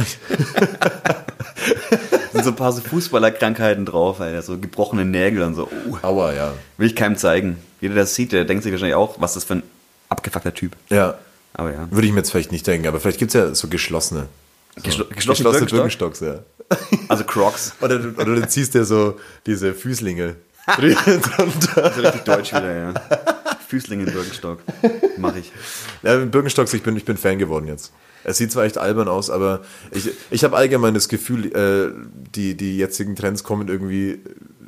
sind 2.34 2.44
so 2.44 2.50
ein 2.52 2.56
paar 2.56 2.72
so 2.72 2.82
Fußballerkrankheiten 2.82 3.86
drauf, 3.86 4.20
Alter. 4.22 4.42
So 4.42 4.58
gebrochene 4.58 5.06
Nägel 5.06 5.44
und 5.44 5.56
so. 5.56 5.70
Uh, 5.88 5.98
Aua, 6.02 6.34
ja. 6.34 6.54
will 6.78 6.88
ich 6.88 6.96
keinem 6.96 7.16
zeigen. 7.16 7.58
Jeder, 7.82 7.96
der 7.96 8.04
das 8.04 8.16
sieht, 8.16 8.32
der 8.32 8.46
denkt 8.46 8.64
sich 8.64 8.72
wahrscheinlich 8.72 8.96
auch, 8.96 9.20
was 9.20 9.32
ist 9.32 9.36
das 9.38 9.44
für 9.46 9.56
ein 9.56 9.64
abgefuckter 10.10 10.54
Typ. 10.54 10.76
Ja, 10.90 11.16
Aber 11.54 11.72
ja. 11.72 11.88
würde 11.92 12.08
ich 12.08 12.14
mir 12.14 12.20
jetzt 12.20 12.32
vielleicht 12.32 12.52
nicht 12.52 12.68
denken, 12.68 12.88
aber 12.88 13.00
vielleicht 13.00 13.20
gibt's 13.20 13.34
ja 13.34 13.54
so 13.56 13.68
geschlossene. 13.68 14.28
Geschlo 14.84 15.06
geschlossene 15.06 15.16
Geschlossene 15.50 15.66
Birkenstock? 15.66 16.20
Birkenstocks, 16.20 16.20
ja. 16.20 16.40
Also 17.08 17.24
Crocs. 17.24 17.74
Oder, 17.82 18.00
du- 18.00 18.22
oder 18.22 18.36
du 18.36 18.48
ziehst 18.48 18.74
dir 18.74 18.84
so 18.84 19.18
diese 19.46 19.74
Füßlinge 19.74 20.36
ist 20.78 21.78
richtig 21.98 22.24
deutsch 22.26 22.52
wieder, 22.52 22.76
ja. 22.76 22.94
Füßlinge 23.68 24.06
in 24.06 24.14
Birkenstock. 24.14 24.60
Mach 25.18 25.36
ich. 25.36 25.52
Ja, 26.04 26.18
Birkenstocks, 26.18 26.74
ich 26.74 26.84
bin, 26.84 26.96
ich 26.96 27.06
bin 27.06 27.18
Fan 27.18 27.38
geworden 27.38 27.68
jetzt. 27.68 27.92
Es 28.24 28.38
sieht 28.38 28.52
zwar 28.52 28.66
echt 28.66 28.78
albern 28.78 29.08
aus, 29.08 29.30
aber 29.30 29.62
ich, 29.92 30.10
ich 30.32 30.44
habe 30.44 30.56
allgemein 30.56 30.94
das 30.94 31.08
Gefühl, 31.08 31.54
äh, 31.54 31.92
die, 32.36 32.56
die 32.56 32.78
jetzigen 32.78 33.16
Trends 33.16 33.44
kommen 33.44 33.68
irgendwie. 33.68 34.20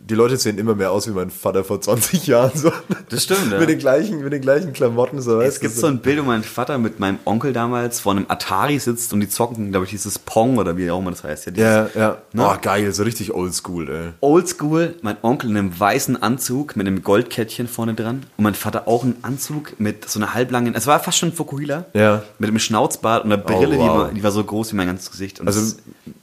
Die 0.10 0.16
Leute 0.16 0.38
sehen 0.38 0.58
immer 0.58 0.74
mehr 0.76 0.92
aus 0.92 1.08
wie 1.08 1.12
mein 1.12 1.30
Vater 1.30 1.64
vor 1.64 1.80
20 1.80 2.26
Jahren. 2.28 2.52
So. 2.56 2.72
Das 3.10 3.24
stimmt, 3.24 3.52
ja. 3.52 3.60
Mit 3.60 3.70
den 3.70 3.78
gleichen, 3.80 4.22
mit 4.24 4.34
den 4.34 4.42
gleichen 4.42 4.74
Klamotten. 4.74 5.22
So, 5.22 5.40
Es 5.40 5.60
gibt 5.60 5.76
so 5.76 5.88
ein 5.88 6.00
Bild, 6.00 6.20
wo 6.20 6.24
mein 6.24 6.44
Vater 6.44 6.78
mit 6.78 7.00
meinem 7.00 7.20
Onkel 7.26 7.54
damals 7.54 8.00
vor 8.00 8.14
einem 8.14 8.26
Atari 8.28 8.80
sitzt 8.80 9.14
und 9.14 9.20
die 9.20 9.30
zocken, 9.30 9.72
glaube 9.72 9.86
ich, 9.86 9.92
dieses 9.92 10.18
Pong 10.20 10.58
oder 10.58 10.78
wie 10.78 10.90
auch 10.90 11.00
immer 11.00 11.12
das 11.12 11.24
heißt. 11.24 11.46
Ja, 11.48 11.52
dieses 11.52 11.96
Ja, 11.96 12.02
ja. 12.02 12.18
Ne? 12.34 12.44
Oh, 12.48 12.56
geil, 12.62 12.92
so 12.94 13.04
richtig 13.04 13.34
oldschool, 13.34 13.90
ey. 13.90 14.10
Oldschool, 14.22 14.96
mein 15.02 15.18
Onkel 15.22 15.50
in 15.52 15.58
einem 15.58 15.80
weißen 15.80 16.22
Anzug 16.22 16.76
mit 16.76 16.88
einem 16.88 17.04
Goldkettchen 17.04 17.68
vorne 17.68 17.94
dran 17.94 18.24
und 18.38 18.44
mein 18.44 18.56
Vater 18.56 18.88
auch 18.88 19.04
einen 19.04 19.18
Anzug 19.22 19.80
mit 19.80 20.10
so 20.10 20.20
einer 20.20 20.34
halblangen, 20.34 20.76
es 20.76 20.88
war 20.88 21.00
fast 21.00 21.18
schon 21.18 21.32
Fukuhila, 21.34 21.86
Ja. 21.94 22.24
mit 22.40 22.50
einem 22.50 22.60
Schnauzbart 22.60 23.24
und 23.26 23.32
einer 23.32 23.42
Brille, 23.42 23.78
wow. 23.78 23.84
die, 23.84 23.88
war, 24.00 24.12
die 24.12 24.24
war 24.24 24.32
so 24.32 24.44
groß 24.44 24.74
wie 24.74 24.78
mein 24.78 24.88
ganzes 24.88 25.12
Gesicht 25.12 25.40
und 25.40 25.48
also, 25.48 25.76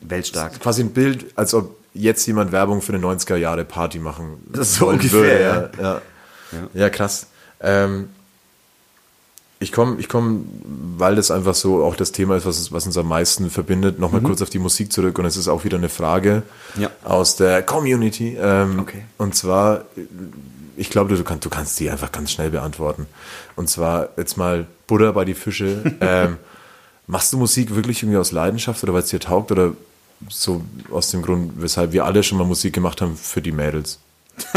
weltstark. 0.03 0.61
Quasi 0.61 0.83
ein 0.83 0.91
Bild, 0.91 1.27
als 1.37 1.55
ob 1.55 1.75
jetzt 1.97 2.27
jemand 2.27 2.53
Werbung 2.53 2.83
für 2.83 2.93
eine 2.95 3.05
90er 3.05 3.37
Jahre 3.37 3.65
Party 3.65 3.99
machen 3.99 4.39
Das 4.53 4.69
ist 4.71 4.75
so 4.77 4.89
ungefähr, 4.89 5.41
ja. 5.41 5.71
Ja. 5.83 6.01
ja. 6.75 6.91
krass. 6.91 7.27
Ähm, 7.61 8.11
ich 9.59 9.73
komme, 9.73 9.97
ich 9.99 10.09
komm, 10.11 10.47
weil 10.99 11.15
das 11.17 11.31
einfach 11.31 11.55
so 11.55 11.83
auch 11.83 11.97
das 11.97 12.13
Thema 12.13 12.37
ist, 12.37 12.45
was, 12.45 12.59
uns- 12.59 12.73
was 12.73 12.85
uns 12.87 12.99
am 12.99 13.09
meisten 13.09 13.49
verbindet, 13.49 13.99
nochmal 13.99 14.21
kurz 14.21 14.43
auf 14.43 14.51
die 14.51 14.59
Musik 14.59 14.93
zurück 14.93 15.19
und 15.19 15.25
es 15.25 15.39
ist 15.39 15.49
auch 15.49 15.65
wieder 15.65 15.79
eine 15.79 15.89
Frage 15.89 16.43
Mhm. 16.75 16.83
Ja. 16.83 16.91
aus 17.05 17.37
der 17.37 17.63
Community. 17.63 18.37
Ähm, 18.39 18.79
Okay. 18.81 19.03
Und 19.17 19.35
zwar, 19.35 19.85
ich 20.77 20.91
glaube, 20.91 21.17
du, 21.17 21.25
kannst, 21.25 21.47
du 21.47 21.49
kannst 21.49 21.81
die 21.81 21.89
einfach 21.91 22.13
ganz 22.13 22.33
schnell 22.33 22.51
beantworten. 22.51 23.07
Und 23.57 23.71
zwar 23.71 24.11
jetzt 24.19 24.37
mal 24.37 24.67
Buddha 24.87 25.11
bei 25.13 25.25
die 25.25 25.33
Fische. 25.35 25.83
ähm, 26.03 26.37
machst 27.07 27.33
du 27.33 27.39
Musik 27.39 27.75
wirklich 27.75 28.03
irgendwie 28.03 28.19
aus 28.19 28.33
Leidenschaft 28.33 28.83
oder 28.83 28.93
weil 28.93 29.03
es 29.05 29.09
dir 29.09 29.21
taugt 29.21 29.51
oder 29.53 29.73
so 30.29 30.65
aus 30.91 31.11
dem 31.11 31.23
Grund, 31.23 31.53
weshalb 31.57 31.93
wir 31.93 32.05
alle 32.05 32.23
schon 32.23 32.39
mal 32.39 32.45
Musik 32.45 32.73
gemacht 32.75 33.01
haben 33.01 33.17
für 33.17 33.43
die 33.43 33.53
Mädels? 33.53 33.99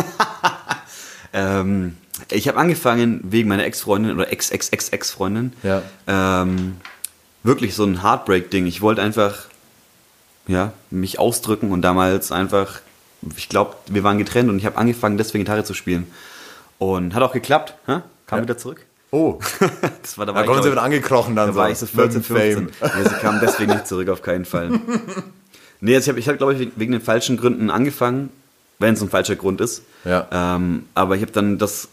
Ähm, 1.32 1.95
ich 2.32 2.47
habe 2.47 2.57
angefangen 2.57 3.22
wegen 3.24 3.49
meiner 3.49 3.64
Ex-Freundin 3.66 4.12
oder 4.16 4.32
Ex-Ex-Ex-Ex-Freundin. 4.32 5.53
Ja. 5.64 5.84
Ähm, 6.07 6.78
wirklich 7.43 7.76
so 7.76 7.84
ein 7.86 8.01
Heartbreak-Ding. 8.01 8.66
Ich 8.66 8.82
wollte 8.82 9.01
einfach 9.01 9.45
ja, 10.47 10.74
mich 10.89 11.20
ausdrücken 11.20 11.72
und 11.72 11.84
damals 11.84 12.32
einfach, 12.32 12.80
ich 13.38 13.49
glaube, 13.49 13.76
wir 13.88 14.03
waren 14.03 14.18
getrennt 14.18 14.49
und 14.49 14.57
ich 14.57 14.66
habe 14.66 14.78
angefangen, 14.78 15.18
deswegen 15.18 15.43
Gitarre 15.43 15.64
zu 15.64 15.76
spielen. 15.76 16.07
Und 16.80 17.14
hat 17.14 17.22
auch 17.22 17.34
geklappt. 17.34 17.76
Hä? 17.86 17.99
Kam 18.26 18.39
Ja. 18.39 18.43
wieder 18.43 18.57
zurück. 18.57 18.86
Oh, 19.12 19.39
Das 20.01 20.18
war, 20.18 20.26
da 20.26 20.32
da 20.32 20.36
war, 20.36 20.43
ich, 20.43 20.49
kommen 20.49 20.64
sie 20.64 20.72
wieder 20.72 20.82
angekrochen 20.82 21.36
dann 21.36 21.49
da 21.49 21.55
war 21.55 21.70
ich 21.70 21.78
so 21.78 21.86
14, 21.86 22.05
mit 22.05 22.14
dem 22.16 22.24
Fame. 22.24 22.70
15. 22.70 23.03
Nee, 23.03 23.10
sie 23.10 23.16
kam 23.22 23.39
deswegen 23.39 23.72
nicht 23.74 23.88
zurück, 23.88 24.10
auf 24.10 24.22
keinen 24.24 24.45
Fall. 24.45 24.72
Nee, 25.82 25.95
also 25.95 26.03
ich 26.05 26.09
habe, 26.09 26.19
ich 26.19 26.27
hab, 26.30 26.38
glaube 26.38 26.53
ich, 26.55 26.71
wegen 26.75 26.91
den 26.91 27.01
falschen 27.01 27.38
Gründen 27.38 27.69
angefangen, 27.69 28.30
wenn 28.80 28.93
es 28.95 29.01
ein 29.01 29.09
falscher 29.09 29.36
Grund 29.36 29.61
ist. 29.61 29.84
Ja. 30.05 30.27
Ähm, 30.32 30.84
aber 30.93 31.15
ich 31.15 31.21
habe 31.21 31.32
dann 31.32 31.57
das 31.57 31.88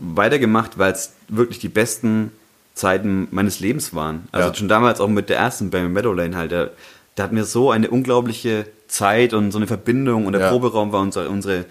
weitergemacht, 0.00 0.78
weil 0.78 0.92
es 0.92 1.12
wirklich 1.28 1.58
die 1.58 1.68
besten 1.68 2.32
Zeiten 2.74 3.28
meines 3.30 3.60
Lebens 3.60 3.94
waren. 3.94 4.28
Also 4.32 4.48
Ja. 4.48 4.54
schon 4.54 4.68
damals 4.68 5.00
auch 5.00 5.08
mit 5.08 5.28
der 5.28 5.36
ersten 5.38 5.70
Band 5.70 5.92
Meadowlane 5.92 6.36
halt. 6.36 6.52
Da, 6.52 6.68
da 7.14 7.22
hatten 7.24 7.36
wir 7.36 7.44
so 7.44 7.70
eine 7.70 7.90
unglaubliche 7.90 8.66
Zeit 8.88 9.34
und 9.34 9.52
so 9.52 9.58
eine 9.58 9.66
Verbindung 9.66 10.26
und 10.26 10.32
der 10.32 10.42
Ja. 10.42 10.48
Proberaum 10.50 10.92
war 10.92 11.00
unser, 11.02 11.28
unsere, 11.28 11.66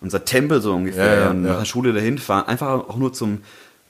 unser 0.00 0.24
Tempel 0.24 0.60
so 0.60 0.72
ungefähr. 0.72 1.20
Ja, 1.22 1.30
und 1.30 1.42
nach 1.42 1.58
der 1.58 1.64
Schule 1.64 1.92
dahin 1.92 2.18
fahren, 2.18 2.46
einfach 2.46 2.88
auch 2.88 2.96
nur 2.96 3.12
zum 3.12 3.38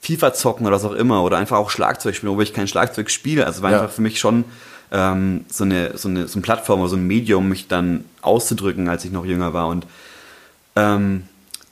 FIFA 0.01 0.33
zocken 0.33 0.65
oder 0.67 0.75
was 0.75 0.85
auch 0.85 0.93
immer 0.93 1.23
oder 1.23 1.37
einfach 1.37 1.57
auch 1.57 1.69
Schlagzeug 1.71 2.15
spielen, 2.15 2.31
obwohl 2.31 2.43
ich 2.43 2.53
kein 2.53 2.67
Schlagzeug 2.67 3.09
spiele. 3.11 3.45
Also 3.45 3.61
war 3.61 3.71
einfach 3.71 3.89
für 3.91 4.01
mich 4.01 4.19
schon 4.19 4.43
ähm, 4.91 5.45
so, 5.49 5.63
eine, 5.63 5.97
so, 5.97 6.07
eine, 6.09 6.27
so 6.27 6.35
eine 6.35 6.41
Plattform 6.43 6.79
oder 6.81 6.89
so 6.89 6.95
ein 6.95 7.07
Medium, 7.07 7.49
mich 7.49 7.67
dann 7.67 8.05
auszudrücken, 8.21 8.87
als 8.89 9.05
ich 9.05 9.11
noch 9.11 9.25
jünger 9.25 9.53
war. 9.53 9.67
Und 9.67 9.85
ähm, 10.75 11.23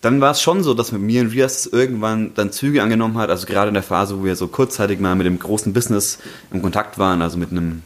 dann 0.01 0.19
war 0.19 0.31
es 0.31 0.41
schon 0.41 0.63
so, 0.63 0.73
dass 0.73 0.91
mit 0.91 1.01
mir 1.01 1.21
und 1.21 1.27
Rias 1.31 1.65
irgendwann 1.65 2.31
dann 2.35 2.51
Züge 2.51 2.81
angenommen 2.83 3.17
hat, 3.17 3.29
also 3.29 3.45
gerade 3.45 3.69
in 3.69 3.73
der 3.73 3.83
Phase, 3.83 4.19
wo 4.19 4.25
wir 4.25 4.35
so 4.35 4.47
kurzzeitig 4.47 4.99
mal 4.99 5.15
mit 5.15 5.25
dem 5.25 5.39
großen 5.39 5.71
Business 5.73 6.19
im 6.51 6.61
Kontakt 6.61 6.97
waren, 6.99 7.21
also 7.21 7.37
mit 7.37 7.51
einem 7.51 7.83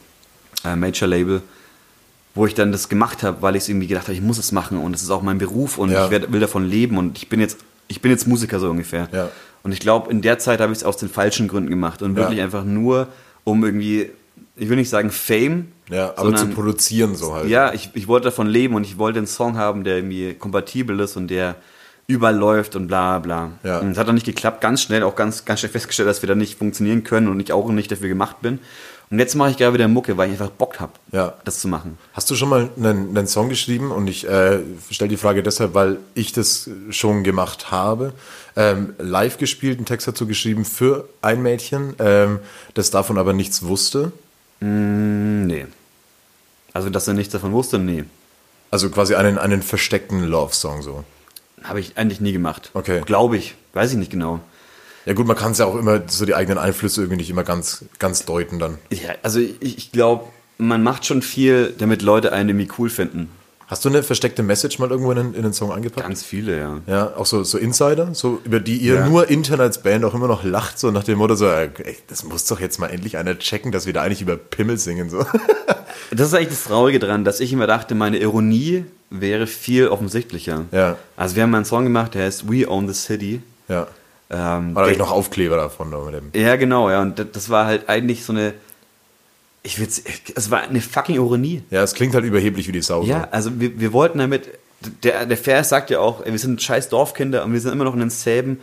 äh, 0.65 0.75
Major-Label, 0.75 1.41
wo 2.33 2.45
ich 2.45 2.55
dann 2.55 2.71
das 2.71 2.89
gemacht 2.89 3.23
habe, 3.23 3.41
weil 3.41 3.55
ich 3.55 3.63
es 3.63 3.69
irgendwie 3.69 3.87
gedacht 3.87 4.05
habe, 4.05 4.13
ich 4.13 4.21
muss 4.21 4.37
es 4.37 4.51
machen 4.51 4.77
und 4.79 4.95
es 4.95 5.01
ist 5.03 5.09
auch 5.11 5.21
mein 5.21 5.37
Beruf 5.37 5.77
und 5.77 5.91
Ja. 5.91 6.05
ich 6.05 6.11
werd, 6.11 6.31
will 6.31 6.39
davon 6.39 6.65
leben 6.65 6.97
und 6.97 7.17
ich 7.17 7.29
bin 7.29 7.39
jetzt, 7.39 7.59
ich 7.87 8.01
bin 8.01 8.11
jetzt 8.11 8.27
Musiker 8.27 8.59
so 8.59 8.69
ungefähr. 8.69 9.09
Ja. 9.11 9.29
Und 9.63 9.71
ich 9.71 9.79
glaube, 9.79 10.09
in 10.11 10.21
der 10.21 10.39
Zeit 10.39 10.59
habe 10.59 10.71
ich 10.71 10.79
es 10.79 10.83
aus 10.83 10.97
den 10.97 11.09
falschen 11.09 11.47
Gründen 11.47 11.69
gemacht 11.69 12.01
und 12.01 12.11
Ja. 12.11 12.17
wirklich 12.23 12.41
einfach 12.41 12.63
nur, 12.63 13.07
um 13.43 13.63
irgendwie, 13.63 14.09
ich 14.57 14.69
will 14.69 14.75
nicht 14.77 14.89
sagen 14.89 15.11
Fame, 15.11 15.67
Ja, 15.89 16.09
aber 16.15 16.23
sondern 16.31 16.49
zu 16.49 16.55
produzieren 16.55 17.15
so 17.15 17.33
halt. 17.35 17.47
ja, 17.49 17.73
ich, 17.73 17.91
ich 17.93 18.07
wollte 18.07 18.25
davon 18.25 18.47
leben 18.47 18.75
und 18.75 18.83
ich 18.83 18.97
wollte 18.97 19.19
einen 19.19 19.27
Song 19.27 19.57
haben, 19.57 19.83
der 19.83 19.97
irgendwie 19.97 20.33
kompatibel 20.33 20.99
ist 20.99 21.15
und 21.15 21.27
der 21.29 21.55
überall 22.07 22.35
läuft 22.35 22.75
und 22.75 22.87
bla 22.87 23.19
bla. 23.19 23.51
Ja. 23.63 23.79
Und 23.79 23.91
es 23.91 23.97
hat 23.97 24.07
dann 24.07 24.15
nicht 24.15 24.25
geklappt, 24.25 24.61
ganz 24.61 24.81
schnell, 24.81 25.03
auch 25.03 25.15
ganz, 25.15 25.43
ganz 25.45 25.59
schnell 25.59 25.71
festgestellt, 25.71 26.07
dass 26.07 26.21
wir 26.21 26.27
da 26.27 26.35
nicht 26.35 26.57
funktionieren 26.57 27.03
können 27.03 27.27
und 27.27 27.39
ich 27.39 27.51
auch 27.51 27.67
nicht 27.69 27.91
dafür 27.91 28.07
gemacht 28.07 28.41
bin. 28.41 28.59
Und 29.09 29.19
jetzt 29.19 29.35
mache 29.35 29.51
ich 29.51 29.57
gerade 29.57 29.73
wieder 29.73 29.87
Mucke, 29.87 30.17
weil 30.17 30.27
ich 30.29 30.33
einfach 30.39 30.49
Bock 30.53 30.81
habe, 30.81 30.91
Ja. 31.13 31.33
das 31.45 31.59
zu 31.59 31.69
machen. 31.69 31.97
Hast 32.13 32.29
du 32.29 32.35
schon 32.35 32.49
mal 32.49 32.69
einen, 32.75 33.15
einen 33.17 33.27
Song 33.27 33.47
geschrieben? 33.47 33.91
Und 33.91 34.07
ich 34.09 34.27
äh, 34.27 34.59
stelle 34.89 35.09
die 35.09 35.15
Frage 35.17 35.43
deshalb, 35.43 35.73
weil 35.73 35.97
ich 36.13 36.33
das 36.33 36.69
schon 36.89 37.23
gemacht 37.23 37.71
habe. 37.71 38.11
Ähm, 38.57 38.93
live 38.99 39.37
gespielt, 39.37 39.77
einen 39.77 39.85
Text 39.85 40.07
dazu 40.09 40.27
geschrieben 40.27 40.65
für 40.65 41.07
ein 41.21 41.41
Mädchen, 41.41 41.93
ähm, 41.99 42.39
das 42.73 42.89
davon 42.91 43.17
aber 43.17 43.31
nichts 43.33 43.63
wusste. 43.63 44.11
Mm, 44.59 45.45
Nee. 45.47 45.65
Also, 46.73 46.89
dass 46.89 47.07
er 47.07 47.13
nichts 47.15 47.31
davon 47.33 47.53
wusste, 47.53 47.79
nee. 47.79 48.03
Also 48.69 48.89
quasi 48.89 49.15
einen, 49.15 49.37
einen 49.37 49.63
versteckten 49.63 50.23
Love-Song 50.23 50.81
so. 50.83 51.03
Habe 51.63 51.79
ich 51.79 51.97
eigentlich 51.97 52.21
nie 52.21 52.33
gemacht. 52.33 52.69
Okay. 52.73 53.01
Glaube 53.05 53.37
ich. 53.37 53.55
Weiß 53.73 53.91
ich 53.91 53.97
nicht 53.97 54.11
genau. 54.11 54.41
Ja 55.05 55.13
gut, 55.13 55.25
man 55.25 55.37
kann 55.37 55.53
es 55.53 55.57
ja 55.57 55.65
auch 55.65 55.75
immer, 55.75 56.01
so 56.07 56.25
die 56.25 56.35
eigenen 56.35 56.57
Einflüsse 56.57 57.01
irgendwie 57.01 57.17
nicht 57.17 57.29
immer 57.29 57.43
ganz, 57.45 57.85
ganz 57.97 58.25
deuten 58.25 58.59
dann. 58.59 58.77
Ja, 58.91 59.15
also 59.23 59.39
ich, 59.39 59.77
ich 59.77 59.91
glaube, 59.91 60.25
man 60.57 60.83
macht 60.83 61.05
schon 61.05 61.21
viel, 61.21 61.73
damit 61.77 62.01
Leute 62.01 62.33
einen 62.33 62.49
irgendwie 62.49 62.69
cool 62.77 62.89
finden. 62.89 63.29
Hast 63.67 63.83
du 63.83 63.89
eine 63.89 64.01
versteckte 64.01 64.43
Message 64.43 64.79
mal 64.79 64.89
irgendwo 64.89 65.11
in 65.11 65.17
den, 65.17 65.33
in 65.33 65.43
den 65.43 65.51
Song 65.51 65.73
angepackt? 65.73 66.07
Ganz 66.07 66.23
viele, 66.23 66.57
ja. 66.57 66.77
Ja, 66.87 67.13
auch 67.17 67.25
so, 67.25 67.43
so 67.43 67.57
Insider, 67.57 68.13
so 68.13 68.39
über 68.45 68.61
die 68.61 68.77
ihr 68.77 68.95
Ja. 68.95 69.07
nur 69.09 69.29
intern 69.29 69.59
als 69.59 69.83
Band 69.83 70.05
auch 70.05 70.13
immer 70.13 70.27
noch 70.29 70.45
lacht, 70.45 70.79
so 70.79 70.89
nach 70.89 71.03
dem 71.03 71.17
Motto, 71.17 71.35
so, 71.35 71.47
ey, 71.49 71.69
das 72.07 72.23
muss 72.23 72.45
doch 72.45 72.61
jetzt 72.61 72.79
mal 72.79 72.87
endlich 72.87 73.17
einer 73.17 73.37
checken, 73.37 73.73
dass 73.73 73.85
wir 73.85 73.91
da 73.91 74.03
eigentlich 74.03 74.21
über 74.21 74.37
Pimmel 74.37 74.77
singen. 74.77 75.09
So. 75.09 75.25
Das 76.11 76.27
ist 76.29 76.33
eigentlich 76.33 76.49
das 76.49 76.63
Traurige 76.63 76.99
dran, 76.99 77.25
dass 77.25 77.41
ich 77.41 77.51
immer 77.51 77.67
dachte, 77.67 77.93
meine 77.93 78.17
Ironie 78.19 78.85
wäre 79.09 79.45
viel 79.45 79.89
offensichtlicher. 79.89 80.63
Ja. 80.71 80.95
Also 81.17 81.35
wir 81.35 81.43
haben 81.43 81.49
mal 81.51 81.57
einen 81.57 81.65
Song 81.65 81.83
gemacht, 81.83 82.13
der 82.13 82.23
heißt 82.25 82.49
We 82.49 82.69
Own 82.69 82.87
the 82.87 82.93
City. 82.93 83.41
Ja. 83.67 83.87
Ähm, 84.29 84.73
War 84.73 84.85
da 84.85 84.89
ich 84.89 84.97
noch 84.97 85.11
Aufkleber 85.11 85.57
davon. 85.57 85.91
Da 85.91 85.97
mit 85.99 86.13
dem. 86.13 86.41
Ja, 86.41 86.55
genau, 86.55 86.89
ja. 86.89 87.01
Und 87.01 87.25
das 87.33 87.49
war 87.49 87.65
halt 87.65 87.89
eigentlich 87.89 88.23
so 88.23 88.31
eine. 88.31 88.53
Ich 89.67 89.79
will 89.79 89.87
es 90.35 90.49
war 90.49 90.61
eine 90.61 90.79
fucking 90.79 91.15
Ironie. 91.15 91.61
Ja, 91.71 91.83
es 91.83 91.93
klingt 91.93 92.15
halt 92.15 92.23
überheblich 92.23 92.67
wie 92.69 92.71
die 92.71 92.81
Sau. 92.81 93.03
Ja, 93.03 93.27
also 93.31 93.59
wir, 93.59 93.77
wir 93.79 93.91
wollten 93.93 94.17
damit. 94.19 94.49
Der, 95.03 95.25
der 95.25 95.37
Vers 95.37 95.69
sagt 95.69 95.89
ja 95.89 95.99
auch, 95.99 96.23
ey, 96.25 96.31
wir 96.31 96.39
sind 96.39 96.61
scheiß 96.61 96.87
Dorfkinder 96.89 97.43
und 97.43 97.51
wir 97.51 97.59
sind 97.59 97.71
immer 97.73 97.83
noch 97.83 97.93
in 97.93 97.99
denselben, 97.99 98.59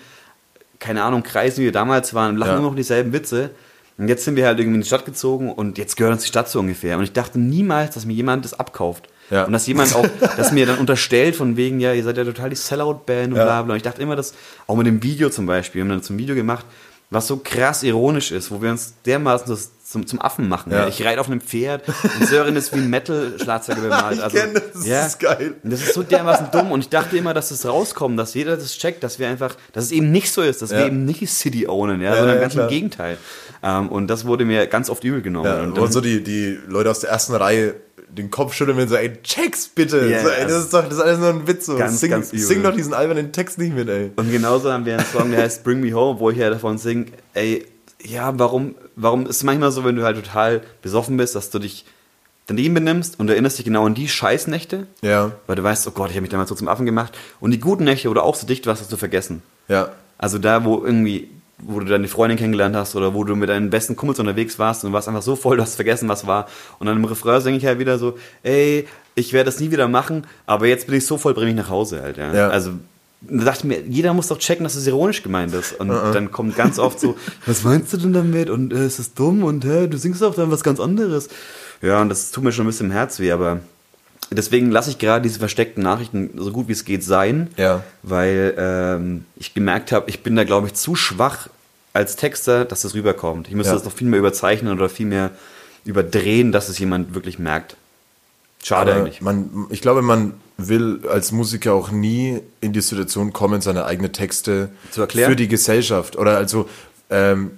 keine 0.78 1.02
Ahnung, 1.02 1.22
Kreisen, 1.22 1.60
wie 1.60 1.64
wir 1.66 1.72
damals 1.72 2.14
waren, 2.14 2.30
und 2.34 2.36
lachen 2.38 2.52
Ja. 2.52 2.58
immer 2.58 2.68
noch 2.68 2.76
dieselben 2.76 3.12
Witze. 3.12 3.50
Und 3.98 4.08
jetzt 4.08 4.24
sind 4.24 4.36
wir 4.36 4.46
halt 4.46 4.58
irgendwie 4.58 4.76
in 4.76 4.80
die 4.82 4.86
Stadt 4.86 5.04
gezogen 5.04 5.52
und 5.52 5.76
jetzt 5.76 5.96
gehört 5.96 6.14
uns 6.14 6.22
die 6.22 6.28
Stadt 6.28 6.48
so 6.48 6.60
ungefähr. 6.60 6.96
Und 6.96 7.04
ich 7.04 7.12
dachte 7.12 7.38
niemals, 7.38 7.94
dass 7.94 8.06
mir 8.06 8.14
jemand 8.14 8.44
das 8.44 8.58
abkauft. 8.58 9.08
Ja. 9.30 9.44
Und 9.44 9.52
dass 9.52 9.66
jemand 9.66 9.94
auch, 9.94 10.06
dass 10.36 10.52
mir 10.52 10.64
dann 10.66 10.78
unterstellt 10.78 11.36
von 11.36 11.56
wegen, 11.56 11.80
ja, 11.80 11.92
ihr 11.92 12.02
seid 12.02 12.16
ja 12.16 12.24
total 12.24 12.48
die 12.50 12.56
Sellout-Band 12.56 13.32
und 13.32 13.38
Ja. 13.38 13.44
bla 13.44 13.62
bla. 13.62 13.72
Und 13.74 13.76
ich 13.76 13.82
dachte 13.84 14.00
immer, 14.00 14.16
dass, 14.16 14.34
auch 14.66 14.76
mit 14.76 14.86
dem 14.86 15.02
Video 15.02 15.28
zum 15.30 15.44
Beispiel, 15.46 15.80
wir 15.80 15.82
haben 15.84 15.90
dann 15.90 16.02
zum 16.02 16.16
Video 16.16 16.34
gemacht, 16.34 16.64
was 17.10 17.26
so 17.26 17.36
krass 17.42 17.82
ironisch 17.82 18.32
ist, 18.32 18.50
wo 18.50 18.62
wir 18.62 18.70
uns 18.70 18.94
dermaßen 19.06 19.48
das 19.48 19.70
zum, 19.94 20.06
zum 20.06 20.20
Affen 20.20 20.48
machen. 20.48 20.72
Ja. 20.72 20.80
Ja. 20.82 20.88
Ich 20.88 21.04
reite 21.04 21.20
auf 21.20 21.28
einem 21.28 21.40
Pferd 21.40 21.82
und 21.88 22.26
Sören 22.26 22.56
ist 22.56 22.74
wie 22.74 22.80
ein 22.80 22.90
Metal-Schlagzeuger 22.90 23.80
bemalt. 23.80 24.20
Also, 24.20 24.36
kenn 24.36 24.52
das, 24.54 24.62
das 24.84 25.06
ist 25.06 25.20
geil. 25.20 25.54
Und 25.62 25.72
das 25.72 25.80
ist 25.80 25.94
so 25.94 26.02
dermaßen 26.02 26.48
dumm 26.52 26.72
und 26.72 26.80
ich 26.80 26.88
dachte 26.88 27.16
immer, 27.16 27.32
dass 27.32 27.48
das 27.50 27.64
rauskommt, 27.64 28.18
dass 28.18 28.34
jeder 28.34 28.56
das 28.56 28.76
checkt, 28.76 29.02
dass 29.04 29.18
wir 29.18 29.28
einfach, 29.28 29.56
dass 29.72 29.84
es 29.84 29.92
eben 29.92 30.10
nicht 30.10 30.32
so 30.32 30.42
ist, 30.42 30.60
dass 30.62 30.70
Ja. 30.70 30.78
wir 30.78 30.86
eben 30.86 31.04
nicht 31.04 31.26
City 31.30 31.66
ownen, 31.68 32.00
ja, 32.00 32.10
Ja, 32.10 32.16
sondern 32.16 32.36
ja, 32.36 32.42
ganz 32.42 32.54
im 32.56 32.68
Gegenteil. 32.68 33.16
Ähm, 33.62 33.88
und 33.88 34.08
das 34.08 34.26
wurde 34.26 34.44
mir 34.44 34.66
ganz 34.66 34.90
oft 34.90 35.04
übel 35.04 35.22
genommen. 35.22 35.46
Ja, 35.46 35.62
und 35.62 35.78
und 35.78 35.92
so 35.92 36.00
die, 36.00 36.22
die 36.22 36.58
Leute 36.66 36.90
aus 36.90 37.00
der 37.00 37.10
ersten 37.10 37.34
Reihe 37.34 37.74
den 38.08 38.30
Kopf 38.30 38.54
schütteln 38.54 38.78
und 38.78 38.88
so, 38.88 38.94
ey, 38.94 39.12
check's 39.24 39.66
bitte. 39.66 40.06
Ja, 40.08 40.22
so, 40.22 40.28
ey, 40.28 40.44
das 40.44 40.64
ist 40.64 40.72
doch, 40.74 40.84
das 40.84 40.94
ist 40.94 41.00
alles 41.00 41.18
nur 41.18 41.30
ein 41.30 41.46
Witz. 41.48 41.66
So. 41.66 41.76
Ganz, 41.76 41.98
sing, 41.98 42.10
ganz 42.10 42.30
sing 42.30 42.62
doch 42.62 42.72
diesen 42.74 42.94
albernen 42.94 43.32
Text 43.32 43.58
nicht 43.58 43.74
mit, 43.74 43.88
ey. 43.88 44.12
Und 44.14 44.30
genauso 44.30 44.70
haben 44.72 44.84
wir 44.86 44.98
einen 44.98 45.06
Song, 45.06 45.30
der 45.32 45.42
heißt 45.42 45.64
Bring 45.64 45.80
Me 45.80 45.92
Home, 45.92 46.20
wo 46.20 46.30
ich 46.30 46.36
ja 46.38 46.48
davon 46.50 46.78
singe, 46.78 47.06
ey, 47.32 47.66
ja, 48.04 48.38
warum, 48.38 48.74
warum 48.96 49.22
ist 49.26 49.36
es 49.36 49.42
manchmal 49.44 49.72
so, 49.72 49.84
wenn 49.84 49.96
du 49.96 50.04
halt 50.04 50.16
total 50.16 50.62
besoffen 50.82 51.16
bist, 51.16 51.34
dass 51.34 51.50
du 51.50 51.58
dich 51.58 51.84
daneben 52.46 52.74
benimmst 52.74 53.18
und 53.18 53.26
du 53.26 53.32
erinnerst 53.32 53.58
dich 53.58 53.64
genau 53.64 53.86
an 53.86 53.94
die 53.94 54.08
Scheißnächte, 54.08 54.86
Ja, 55.02 55.32
weil 55.46 55.56
du 55.56 55.62
weißt, 55.62 55.86
oh 55.88 55.92
Gott, 55.92 56.10
ich 56.10 56.16
habe 56.16 56.22
mich 56.22 56.30
damals 56.30 56.50
so 56.50 56.54
zum 56.54 56.68
Affen 56.68 56.84
gemacht. 56.84 57.16
Und 57.40 57.52
die 57.52 57.60
guten 57.60 57.84
Nächte, 57.84 58.10
wo 58.10 58.14
du 58.14 58.22
auch 58.22 58.34
so 58.34 58.46
dicht 58.46 58.66
warst, 58.66 58.82
hast 58.82 58.92
du 58.92 58.96
vergessen. 58.96 59.42
ja. 59.68 59.90
Also 60.16 60.38
da, 60.38 60.64
wo 60.64 60.84
irgendwie, 60.84 61.28
wo 61.58 61.80
du 61.80 61.86
deine 61.86 62.06
Freundin 62.06 62.38
kennengelernt 62.38 62.76
hast 62.76 62.94
oder 62.94 63.14
wo 63.14 63.24
du 63.24 63.34
mit 63.34 63.48
deinen 63.48 63.68
besten 63.68 63.96
Kumpels 63.96 64.20
unterwegs 64.20 64.60
warst 64.60 64.84
und 64.84 64.92
warst 64.92 65.08
einfach 65.08 65.22
so 65.22 65.34
voll, 65.34 65.56
du 65.56 65.62
hast 65.62 65.74
vergessen, 65.74 66.08
was 66.08 66.24
war. 66.26 66.46
Und 66.78 66.86
dann 66.86 66.96
im 66.96 67.04
Refrain 67.04 67.40
singe 67.40 67.56
ich 67.58 67.66
halt 67.66 67.80
wieder 67.80 67.98
so, 67.98 68.16
ey, 68.44 68.86
ich 69.16 69.32
werde 69.32 69.46
das 69.50 69.58
nie 69.58 69.72
wieder 69.72 69.88
machen, 69.88 70.24
aber 70.46 70.66
jetzt 70.68 70.86
bin 70.86 70.96
ich 70.96 71.04
so 71.04 71.18
voll, 71.18 71.34
bring 71.34 71.46
mich 71.48 71.56
nach 71.56 71.68
Hause 71.70 72.00
halt. 72.00 72.16
Ja. 72.16 72.32
Ja. 72.32 72.48
Also 72.48 72.74
da 73.28 73.44
dachte 73.44 73.60
ich 73.60 73.64
mir, 73.64 73.80
jeder 73.88 74.12
muss 74.14 74.28
doch 74.28 74.38
checken, 74.38 74.64
dass 74.64 74.74
es 74.76 74.86
ironisch 74.86 75.22
gemeint 75.22 75.52
ist. 75.54 75.78
Und 75.80 75.88
dann 75.88 76.30
kommt 76.30 76.56
ganz 76.56 76.78
oft 76.78 77.00
so, 77.00 77.16
was 77.46 77.62
meinst 77.64 77.92
du 77.92 77.96
denn 77.96 78.12
damit? 78.12 78.50
Und 78.50 78.72
äh, 78.72 78.86
ist 78.86 78.98
das 78.98 79.14
dumm? 79.14 79.42
Und 79.44 79.64
hä, 79.64 79.86
du 79.88 79.96
singst 79.98 80.22
doch 80.22 80.34
dann 80.34 80.50
was 80.50 80.62
ganz 80.62 80.80
anderes. 80.80 81.28
Ja, 81.82 82.00
und 82.00 82.08
das 82.08 82.30
tut 82.30 82.44
mir 82.44 82.52
schon 82.52 82.64
ein 82.64 82.68
bisschen 82.68 82.86
im 82.86 82.92
Herz 82.92 83.18
weh, 83.20 83.30
aber 83.32 83.60
deswegen 84.30 84.70
lasse 84.70 84.90
ich 84.90 84.98
gerade 84.98 85.22
diese 85.22 85.38
versteckten 85.38 85.82
Nachrichten 85.82 86.30
so 86.36 86.50
gut 86.50 86.68
wie 86.68 86.72
es 86.72 86.84
geht 86.84 87.04
sein 87.04 87.48
Ja. 87.56 87.82
weil 88.02 88.54
ähm, 88.56 89.24
ich 89.36 89.54
gemerkt 89.54 89.92
habe, 89.92 90.08
ich 90.08 90.22
bin 90.22 90.34
da, 90.36 90.44
glaube 90.44 90.66
ich, 90.68 90.74
zu 90.74 90.94
schwach 90.96 91.48
als 91.92 92.16
Texter, 92.16 92.64
dass 92.64 92.82
das 92.82 92.94
rüberkommt. 92.94 93.48
Ich 93.48 93.54
müsste 93.54 93.72
Ja. 93.72 93.76
das 93.76 93.84
noch 93.84 93.92
viel 93.92 94.08
mehr 94.08 94.18
überzeichnen 94.18 94.72
oder 94.72 94.88
viel 94.88 95.06
mehr 95.06 95.30
überdrehen, 95.84 96.52
dass 96.52 96.68
es 96.68 96.78
jemand 96.78 97.14
wirklich 97.14 97.38
merkt. 97.38 97.76
Schade 98.62 98.92
Aber 98.92 99.00
eigentlich. 99.02 99.20
Man, 99.20 99.66
ich 99.70 99.82
glaube, 99.82 100.00
man 100.00 100.32
will 100.56 101.00
als 101.10 101.32
Musiker 101.32 101.74
auch 101.74 101.90
nie 101.90 102.40
in 102.60 102.72
die 102.72 102.80
Situation 102.80 103.32
kommen, 103.32 103.60
seine 103.60 103.84
eigenen 103.86 104.12
Texte 104.12 104.70
Zu 104.90 105.00
erklären? 105.02 105.30
für 105.30 105.36
die 105.36 105.48
Gesellschaft 105.48 106.16
oder 106.16 106.36
also 106.36 106.68
ähm, 107.10 107.52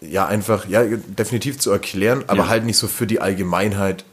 ja 0.00 0.26
einfach 0.26 0.68
ja 0.68 0.84
definitiv 0.84 1.58
zu 1.58 1.70
erklären, 1.70 2.24
aber 2.26 2.44
Ja. 2.44 2.48
halt 2.48 2.64
nicht 2.64 2.76
so 2.76 2.86
für 2.86 3.06
die 3.06 3.20
Allgemeinheit 3.20 4.04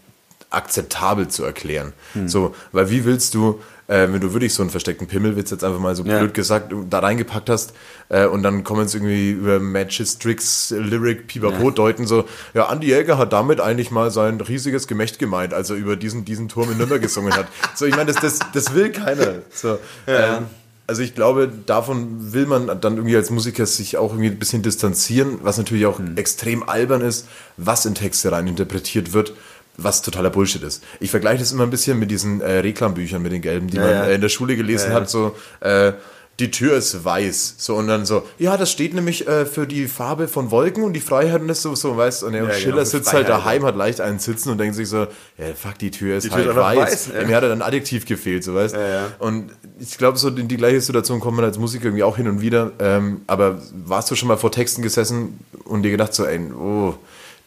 akzeptabel 0.49 1.27
zu 1.29 1.43
erklären. 1.43 1.93
Hm. 2.13 2.27
So, 2.29 2.55
weil 2.71 2.89
wie 2.89 3.05
willst 3.05 3.33
du, 3.33 3.61
äh, 3.91 4.07
wenn 4.11 4.21
du 4.21 4.31
wirklich 4.33 4.53
so 4.53 4.63
einen 4.63 4.69
versteckten 4.69 5.07
Pimmelwitz 5.07 5.51
jetzt 5.51 5.63
einfach 5.63 5.79
mal 5.79 5.95
so 5.95 6.03
Ja. 6.03 6.19
blöd 6.19 6.33
gesagt 6.33 6.73
da 6.89 6.99
reingepackt 6.99 7.49
hast 7.49 7.73
äh, 8.09 8.25
und 8.25 8.41
dann 8.41 8.63
kommen 8.63 8.85
es 8.85 8.95
irgendwie 8.95 9.31
über 9.31 9.59
Matches, 9.59 10.17
Tricks, 10.17 10.73
Lyric, 10.75 11.27
Pipapo 11.27 11.65
Ja. 11.65 11.71
deuten 11.71 12.07
so, 12.07 12.23
ja, 12.53 12.67
Andi 12.67 12.87
Jäger 12.87 13.17
hat 13.17 13.33
damit 13.33 13.59
eigentlich 13.59 13.91
mal 13.91 14.09
sein 14.09 14.39
riesiges 14.39 14.87
Gemächt 14.87 15.19
gemeint, 15.19 15.53
als 15.53 15.69
er 15.69 15.75
über 15.75 15.95
diesen, 15.97 16.23
diesen 16.23 16.47
Turm 16.47 16.71
in 16.71 16.77
Nürnberg 16.77 17.01
gesungen 17.01 17.33
hat. 17.33 17.47
So, 17.75 17.85
ich 17.85 17.95
meine, 17.95 18.11
das, 18.13 18.21
das, 18.21 18.39
das 18.53 18.73
will 18.73 18.91
keiner. 18.91 19.39
So, 19.53 19.77
ähm, 20.07 20.45
also 20.87 21.01
ich 21.03 21.15
glaube, 21.15 21.49
davon 21.65 22.33
will 22.33 22.45
man 22.45 22.67
dann 22.81 22.95
irgendwie 22.97 23.15
als 23.15 23.29
Musiker 23.29 23.65
sich 23.65 23.97
auch 23.97 24.11
irgendwie 24.11 24.29
ein 24.29 24.39
bisschen 24.39 24.61
distanzieren, 24.61 25.39
was 25.41 25.57
natürlich 25.57 25.85
auch 25.85 25.99
extrem 26.15 26.67
albern 26.67 27.01
ist, 27.01 27.27
was 27.57 27.85
in 27.85 27.95
Texte 27.95 28.31
rein 28.31 28.47
interpretiert 28.47 29.13
wird, 29.13 29.33
was 29.77 30.01
totaler 30.01 30.29
Bullshit 30.29 30.63
ist. 30.63 30.83
Ich 30.99 31.09
vergleiche 31.11 31.39
das 31.39 31.51
immer 31.51 31.63
ein 31.63 31.69
bisschen 31.69 31.97
mit 31.99 32.11
diesen 32.11 32.41
äh, 32.41 32.59
Reklambüchern, 32.59 33.21
mit 33.21 33.31
den 33.31 33.41
gelben, 33.41 33.67
die 33.67 33.77
Ja, 33.77 33.83
man 33.83 33.91
ja. 33.91 34.03
äh, 34.05 34.15
in 34.15 34.21
der 34.21 34.29
Schule 34.29 34.55
gelesen 34.55 34.89
Ja, 34.91 34.95
hat, 34.97 35.09
so 35.09 35.35
äh, 35.61 35.93
die 36.39 36.49
Tür 36.49 36.75
ist 36.77 37.05
weiß. 37.05 37.55
So, 37.59 37.75
und 37.75 37.87
dann 37.87 38.05
so, 38.05 38.23
ja, 38.39 38.57
das 38.57 38.71
steht 38.71 38.95
nämlich 38.95 39.27
äh, 39.27 39.45
für 39.45 39.67
die 39.67 39.87
Farbe 39.87 40.27
von 40.27 40.49
Wolken 40.49 40.83
und 40.83 40.93
die 40.93 40.99
Freiheit 40.99 41.41
und 41.41 41.47
das 41.47 41.61
so, 41.61 41.75
so 41.75 41.95
weißt 41.97 42.23
und, 42.23 42.33
ja, 42.33 42.43
und 42.43 42.53
Schiller 42.53 42.77
genau, 42.77 42.85
sitzt 42.85 43.13
halt 43.13 43.29
daheim, 43.29 43.63
hat 43.63 43.75
leicht 43.75 44.01
einen 44.01 44.17
Sitzen 44.17 44.49
und 44.49 44.57
denkt 44.57 44.75
sich 44.75 44.89
so, 44.89 45.01
ja, 45.37 45.53
fuck, 45.55 45.77
die 45.77 45.91
Tür 45.91 46.17
ist 46.17 46.23
Die 46.23 46.29
Tür 46.29 46.37
halt 46.37 46.49
einfach 46.49 46.63
weiß. 46.63 46.79
weiß, 46.79 47.09
ja. 47.21 47.27
Mir 47.27 47.35
hat 47.35 47.43
halt 47.43 47.51
ein 47.53 47.61
Adjektiv 47.61 48.05
gefehlt, 48.05 48.43
so 48.43 48.55
weißt 48.55 48.73
Ja, 48.73 48.87
ja. 48.87 49.07
Und 49.19 49.51
ich 49.79 49.97
glaube, 49.99 50.17
so 50.17 50.29
in 50.29 50.47
die 50.47 50.57
gleiche 50.57 50.81
Situation 50.81 51.19
kommt 51.19 51.35
man 51.35 51.45
als 51.45 51.59
Musiker 51.59 51.85
irgendwie 51.85 52.03
auch 52.03 52.17
hin 52.17 52.27
und 52.27 52.41
wieder. 52.41 52.71
Ähm, 52.79 53.21
aber 53.27 53.61
warst 53.85 54.09
du 54.09 54.15
schon 54.15 54.27
mal 54.27 54.37
vor 54.37 54.51
Texten 54.51 54.81
gesessen 54.81 55.39
und 55.65 55.83
dir 55.83 55.91
gedacht 55.91 56.13
so, 56.13 56.25
ey, 56.25 56.39
oh, 56.53 56.95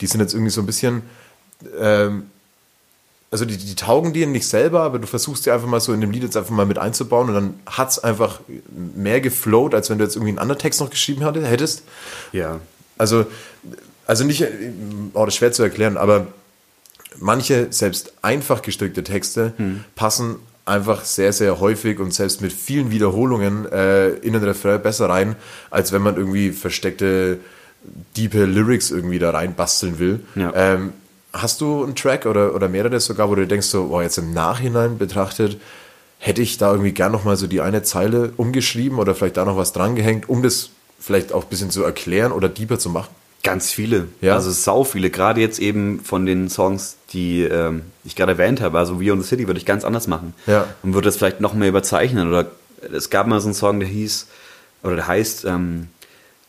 die 0.00 0.06
sind 0.06 0.20
jetzt 0.20 0.34
irgendwie 0.34 0.50
so 0.52 0.60
ein 0.60 0.66
bisschen, 0.66 1.02
ähm, 1.78 2.30
also 3.30 3.44
die, 3.44 3.56
die 3.56 3.74
taugen 3.74 4.12
dir 4.12 4.26
nicht 4.26 4.46
selber, 4.46 4.82
aber 4.82 5.00
du 5.00 5.06
versuchst 5.06 5.44
die 5.44 5.50
einfach 5.50 5.66
mal 5.66 5.80
so 5.80 5.92
in 5.92 6.00
dem 6.00 6.12
Lied 6.12 6.22
jetzt 6.22 6.36
einfach 6.36 6.54
mal 6.54 6.66
mit 6.66 6.78
einzubauen 6.78 7.28
und 7.28 7.34
dann 7.34 7.54
hat's 7.66 7.98
einfach 7.98 8.40
mehr 8.94 9.20
geflowt, 9.20 9.74
als 9.74 9.90
wenn 9.90 9.98
du 9.98 10.04
jetzt 10.04 10.14
irgendwie 10.14 10.30
einen 10.30 10.38
anderen 10.38 10.60
Text 10.60 10.80
noch 10.80 10.90
geschrieben 10.90 11.22
hättest. 11.44 11.82
Ja. 12.32 12.60
Also, 12.96 13.26
also 14.06 14.24
nicht, 14.24 14.46
oh, 15.14 15.24
das 15.24 15.34
ist 15.34 15.38
schwer 15.38 15.50
zu 15.50 15.64
erklären, 15.64 15.96
aber 15.96 16.28
manche 17.18 17.72
selbst 17.72 18.12
einfach 18.22 18.62
gestrickte 18.62 19.02
Texte 19.02 19.52
passen 19.96 20.36
einfach 20.66 21.04
sehr, 21.04 21.32
sehr 21.32 21.60
häufig 21.60 21.98
und 21.98 22.14
selbst 22.14 22.40
mit 22.40 22.52
vielen 22.52 22.90
Wiederholungen 22.90 23.70
äh, 23.70 24.10
in 24.10 24.32
den 24.32 24.42
Refrain 24.44 24.82
besser 24.82 25.08
rein, 25.08 25.36
als 25.70 25.92
wenn 25.92 26.02
man 26.02 26.16
irgendwie 26.16 26.52
versteckte, 26.52 27.38
diepe 28.16 28.44
Lyrics 28.44 28.90
irgendwie 28.90 29.18
da 29.18 29.30
reinbasteln 29.30 29.98
will. 29.98 30.20
Ja. 30.34 30.52
Ähm, 30.54 30.92
hast 31.34 31.60
du 31.60 31.84
einen 31.84 31.96
Track 31.96 32.26
oder, 32.26 32.54
oder 32.54 32.68
mehrere 32.68 33.00
sogar, 33.00 33.28
wo 33.28 33.34
du 33.34 33.46
denkst 33.46 33.66
so, 33.66 33.88
boah, 33.88 34.02
jetzt 34.02 34.18
im 34.18 34.32
Nachhinein 34.32 34.98
betrachtet, 34.98 35.60
hätte 36.18 36.40
ich 36.40 36.56
da 36.56 36.70
irgendwie 36.70 36.92
gern 36.92 37.12
nochmal 37.12 37.36
so 37.36 37.46
die 37.46 37.60
eine 37.60 37.82
Zeile 37.82 38.32
umgeschrieben 38.36 38.98
oder 38.98 39.14
vielleicht 39.14 39.36
da 39.36 39.44
noch 39.44 39.56
was 39.56 39.72
drangehängt, 39.72 40.28
um 40.28 40.42
das 40.42 40.70
vielleicht 40.98 41.32
auch 41.32 41.42
ein 41.42 41.50
bisschen 41.50 41.70
zu 41.70 41.82
erklären 41.82 42.32
oder 42.32 42.48
deeper 42.48 42.78
zu 42.78 42.88
machen? 42.88 43.10
Ganz 43.42 43.70
viele. 43.70 44.08
Ja. 44.22 44.34
Also 44.36 44.50
sau 44.52 44.84
viele. 44.84 45.10
Gerade 45.10 45.40
jetzt 45.42 45.58
eben 45.58 46.00
von 46.00 46.24
den 46.24 46.48
Songs, 46.48 46.96
die 47.12 47.42
ähm, 47.42 47.82
ich 48.04 48.16
gerade 48.16 48.32
erwähnt 48.32 48.62
habe. 48.62 48.78
Also 48.78 49.02
We 49.02 49.12
on 49.12 49.20
the 49.20 49.28
City 49.28 49.46
würde 49.46 49.58
ich 49.58 49.66
ganz 49.66 49.84
anders 49.84 50.06
machen. 50.06 50.32
Ja. 50.46 50.66
Und 50.82 50.94
würde 50.94 51.06
das 51.06 51.16
vielleicht 51.16 51.40
noch 51.40 51.52
mehr 51.52 51.68
überzeichnen. 51.68 52.28
Oder 52.28 52.46
es 52.90 53.10
gab 53.10 53.26
mal 53.26 53.40
so 53.40 53.48
einen 53.48 53.54
Song, 53.54 53.80
der 53.80 53.88
hieß, 53.88 54.28
oder 54.82 54.96
der 54.96 55.08
heißt 55.08 55.44
ähm, 55.44 55.88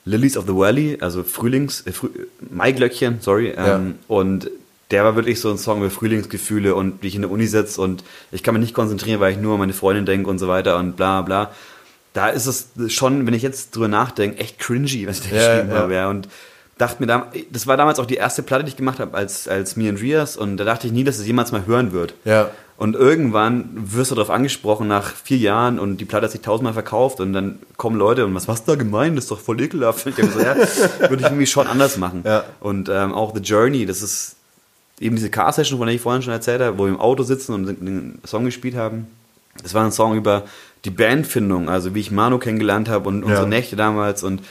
Lilies 0.05 0.37
of 0.37 0.45
the 0.45 0.55
Valley, 0.55 0.99
also 1.01 1.23
Frühlings, 1.23 1.81
äh, 1.85 1.91
Früh, 1.91 2.09
Maiglöckchen, 2.49 3.17
sorry. 3.19 3.53
Ähm, 3.57 3.95
Und 4.07 4.49
der 4.91 5.03
war 5.03 5.15
wirklich 5.15 5.39
so 5.39 5.49
ein 5.49 5.57
Song 5.57 5.79
über 5.79 5.89
Frühlingsgefühle 5.89 6.75
und 6.75 7.01
wie 7.01 7.07
ich 7.07 7.15
in 7.15 7.21
der 7.21 7.31
Uni 7.31 7.47
sitze 7.47 7.81
und 7.81 8.03
ich 8.31 8.43
kann 8.43 8.53
mich 8.53 8.61
nicht 8.61 8.73
konzentrieren, 8.73 9.19
weil 9.19 9.31
ich 9.31 9.39
nur 9.39 9.53
an 9.53 9.59
meine 9.59 9.73
Freundin 9.73 10.05
denke 10.05 10.29
und 10.29 10.37
so 10.39 10.47
weiter 10.47 10.77
und 10.77 10.95
bla 10.95 11.21
bla. 11.21 11.51
Da 12.13 12.29
ist 12.29 12.45
es 12.45 12.69
schon, 12.93 13.25
wenn 13.27 13.33
ich 13.33 13.41
jetzt 13.43 13.75
drüber 13.75 13.87
nachdenke, 13.87 14.37
echt 14.39 14.59
cringy, 14.59 15.07
was 15.07 15.19
ich 15.19 15.29
da 15.29 15.35
Ja, 15.35 15.53
geschrieben 15.53 15.71
ja. 15.73 15.79
habe. 15.81 15.93
Ja. 15.95 16.09
Und 16.09 16.29
dachte 16.77 16.97
mir, 17.01 17.07
da, 17.07 17.31
das 17.51 17.67
war 17.67 17.77
damals 17.77 17.99
auch 17.99 18.05
die 18.05 18.15
erste 18.15 18.43
Platte, 18.43 18.63
die 18.63 18.69
ich 18.69 18.77
gemacht 18.77 18.99
habe 18.99 19.15
als, 19.17 19.47
als 19.47 19.75
Me 19.75 19.89
and 19.89 20.01
Rias 20.01 20.37
und 20.37 20.57
da 20.57 20.63
dachte 20.65 20.87
ich 20.87 20.93
nie, 20.93 21.03
dass 21.03 21.17
es 21.17 21.25
jemals 21.25 21.51
mal 21.51 21.65
hören 21.65 21.91
wird. 21.91 22.13
Ja. 22.23 22.51
Und 22.77 22.95
irgendwann 22.95 23.69
wirst 23.73 24.11
du 24.11 24.15
darauf 24.15 24.29
angesprochen 24.29 24.87
nach 24.89 25.13
vier 25.15 25.37
Jahren 25.37 25.79
und 25.79 25.97
die 25.97 26.05
Platte 26.05 26.25
hat 26.25 26.31
sich 26.31 26.41
tausendmal 26.41 26.73
verkauft 26.73 27.21
und 27.21 27.31
dann 27.31 27.59
kommen 27.77 27.97
Leute 27.97 28.25
und 28.25 28.35
was 28.35 28.49
was 28.49 28.65
da 28.65 28.75
gemeint, 28.75 29.17
das 29.17 29.25
ist 29.25 29.31
doch 29.31 29.39
voll 29.39 29.61
ekelhaft. 29.61 30.05
Ich 30.05 30.15
so, 30.15 30.39
ja, 30.39 30.55
würde 30.99 31.15
ich 31.17 31.23
irgendwie 31.23 31.47
schon 31.47 31.67
anders 31.67 31.95
machen. 31.97 32.23
Ja. 32.25 32.43
Und 32.59 32.89
ähm, 32.89 33.13
auch 33.13 33.33
The 33.33 33.41
Journey, 33.41 33.85
das 33.85 34.01
ist 34.01 34.35
eben 34.99 35.15
diese 35.15 35.29
Car-Session, 35.29 35.77
von 35.77 35.87
der 35.87 35.95
ich 35.95 36.01
vorhin 36.01 36.21
schon 36.21 36.33
erzählt 36.33 36.61
habe, 36.61 36.77
wo 36.77 36.83
wir 36.85 36.89
im 36.89 36.99
Auto 36.99 37.23
sitzen 37.23 37.53
und 37.53 37.65
den 37.67 38.19
Song 38.25 38.45
gespielt 38.45 38.75
haben. 38.75 39.07
Das 39.63 39.73
war 39.73 39.83
ein 39.85 39.91
Song 39.91 40.15
über 40.17 40.43
die 40.83 40.89
Bandfindung, 40.89 41.69
also 41.69 41.95
wie 41.95 41.99
ich 42.01 42.11
Manu 42.11 42.37
kennengelernt 42.39 42.89
habe 42.89 43.07
und 43.09 43.23
unsere 43.23 43.47
Nächte 43.47 43.75
damals 43.75 44.23
und 44.23 44.41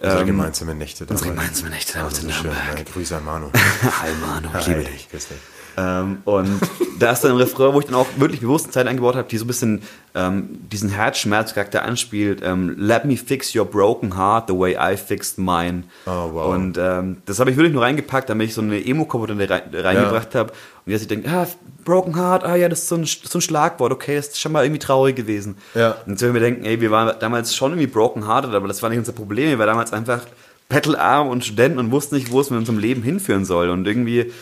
Unsere 0.00 0.20
ähm, 0.22 0.26
gemeinsame 0.26 0.74
Nächte. 0.74 1.04
unsere 1.08 1.28
damals. 1.30 1.44
gemeinsame 1.46 1.70
Nächte 1.70 1.92
damals 1.94 2.18
in 2.22 2.30
schön, 2.32 2.46
Nürnberg. 2.50 2.78
ja, 2.78 2.84
Grüße 2.92 3.16
an 3.16 3.24
Manu. 3.24 3.50
Hi 4.02 4.10
Manu, 4.20 4.48
ich 4.58 4.66
liebe 4.66 4.84
dich. 4.84 5.08
grüß 5.10 5.28
dich. 5.28 5.36
Ähm, 5.76 6.18
und 6.24 6.60
da 6.98 7.12
ist 7.12 7.22
dann 7.22 7.32
ein 7.32 7.36
Refrain, 7.36 7.74
wo 7.74 7.80
ich 7.80 7.86
dann 7.86 7.94
auch 7.94 8.06
wirklich 8.16 8.40
bewusst 8.40 8.66
eine 8.66 8.72
Zeit 8.72 8.86
eingebaut 8.86 9.16
habe, 9.16 9.28
die 9.28 9.36
so 9.36 9.44
ein 9.44 9.48
bisschen 9.48 9.82
ähm, 10.14 10.60
diesen 10.70 10.88
Herzschmerzcharakter 10.90 11.82
anspielt. 11.82 12.42
Ähm, 12.44 12.76
Let 12.78 13.04
me 13.04 13.16
fix 13.16 13.54
your 13.54 13.64
broken 13.64 14.16
heart 14.16 14.44
the 14.48 14.54
way 14.54 14.76
I 14.78 14.96
fixed 14.96 15.38
mine. 15.38 15.84
Oh, 16.06 16.30
wow. 16.32 16.54
Und 16.54 16.78
ähm, 16.78 17.18
das 17.26 17.40
habe 17.40 17.50
ich 17.50 17.56
wirklich 17.56 17.72
nur 17.72 17.82
reingepackt, 17.82 18.30
damit 18.30 18.48
ich 18.48 18.54
so 18.54 18.60
eine 18.60 18.84
Emo-Komponente 18.84 19.50
rein, 19.50 19.62
reingebracht 19.72 20.34
habe. 20.34 20.52
Und 20.86 20.92
jetzt 20.92 21.02
ich 21.02 21.08
denke, 21.08 21.28
ah, 21.30 21.46
broken 21.84 22.16
heart, 22.16 22.44
ah 22.44 22.56
ja, 22.56 22.68
das 22.68 22.80
ist 22.80 22.88
so 22.88 22.96
ein, 22.96 23.04
so 23.04 23.38
ein 23.38 23.42
Schlagwort, 23.42 23.92
okay, 23.92 24.16
das 24.16 24.28
ist 24.28 24.40
schon 24.40 24.52
mal 24.52 24.64
irgendwie 24.64 24.80
traurig 24.80 25.16
gewesen. 25.16 25.56
Ja. 25.74 25.96
Und 26.06 26.18
so 26.18 26.32
wir 26.32 26.40
denken, 26.40 26.64
ey, 26.64 26.80
wir 26.80 26.90
waren 26.90 27.16
damals 27.20 27.54
schon 27.54 27.72
irgendwie 27.72 27.86
broken 27.86 28.26
hearted, 28.26 28.54
aber 28.54 28.68
das 28.68 28.82
war 28.82 28.90
nicht 28.90 28.98
unser 28.98 29.12
Problem. 29.12 29.48
Wir 29.48 29.58
waren 29.58 29.68
damals 29.68 29.92
einfach 29.92 30.20
bettelarm 30.68 31.28
und 31.28 31.44
Studenten 31.44 31.78
und 31.78 31.90
wussten 31.90 32.14
nicht, 32.14 32.30
wo 32.30 32.40
es 32.40 32.50
mit 32.50 32.58
unserem 32.58 32.78
Leben 32.78 33.02
hinführen 33.02 33.44
soll. 33.44 33.68
Und 33.68 33.86
irgendwie 33.86 34.32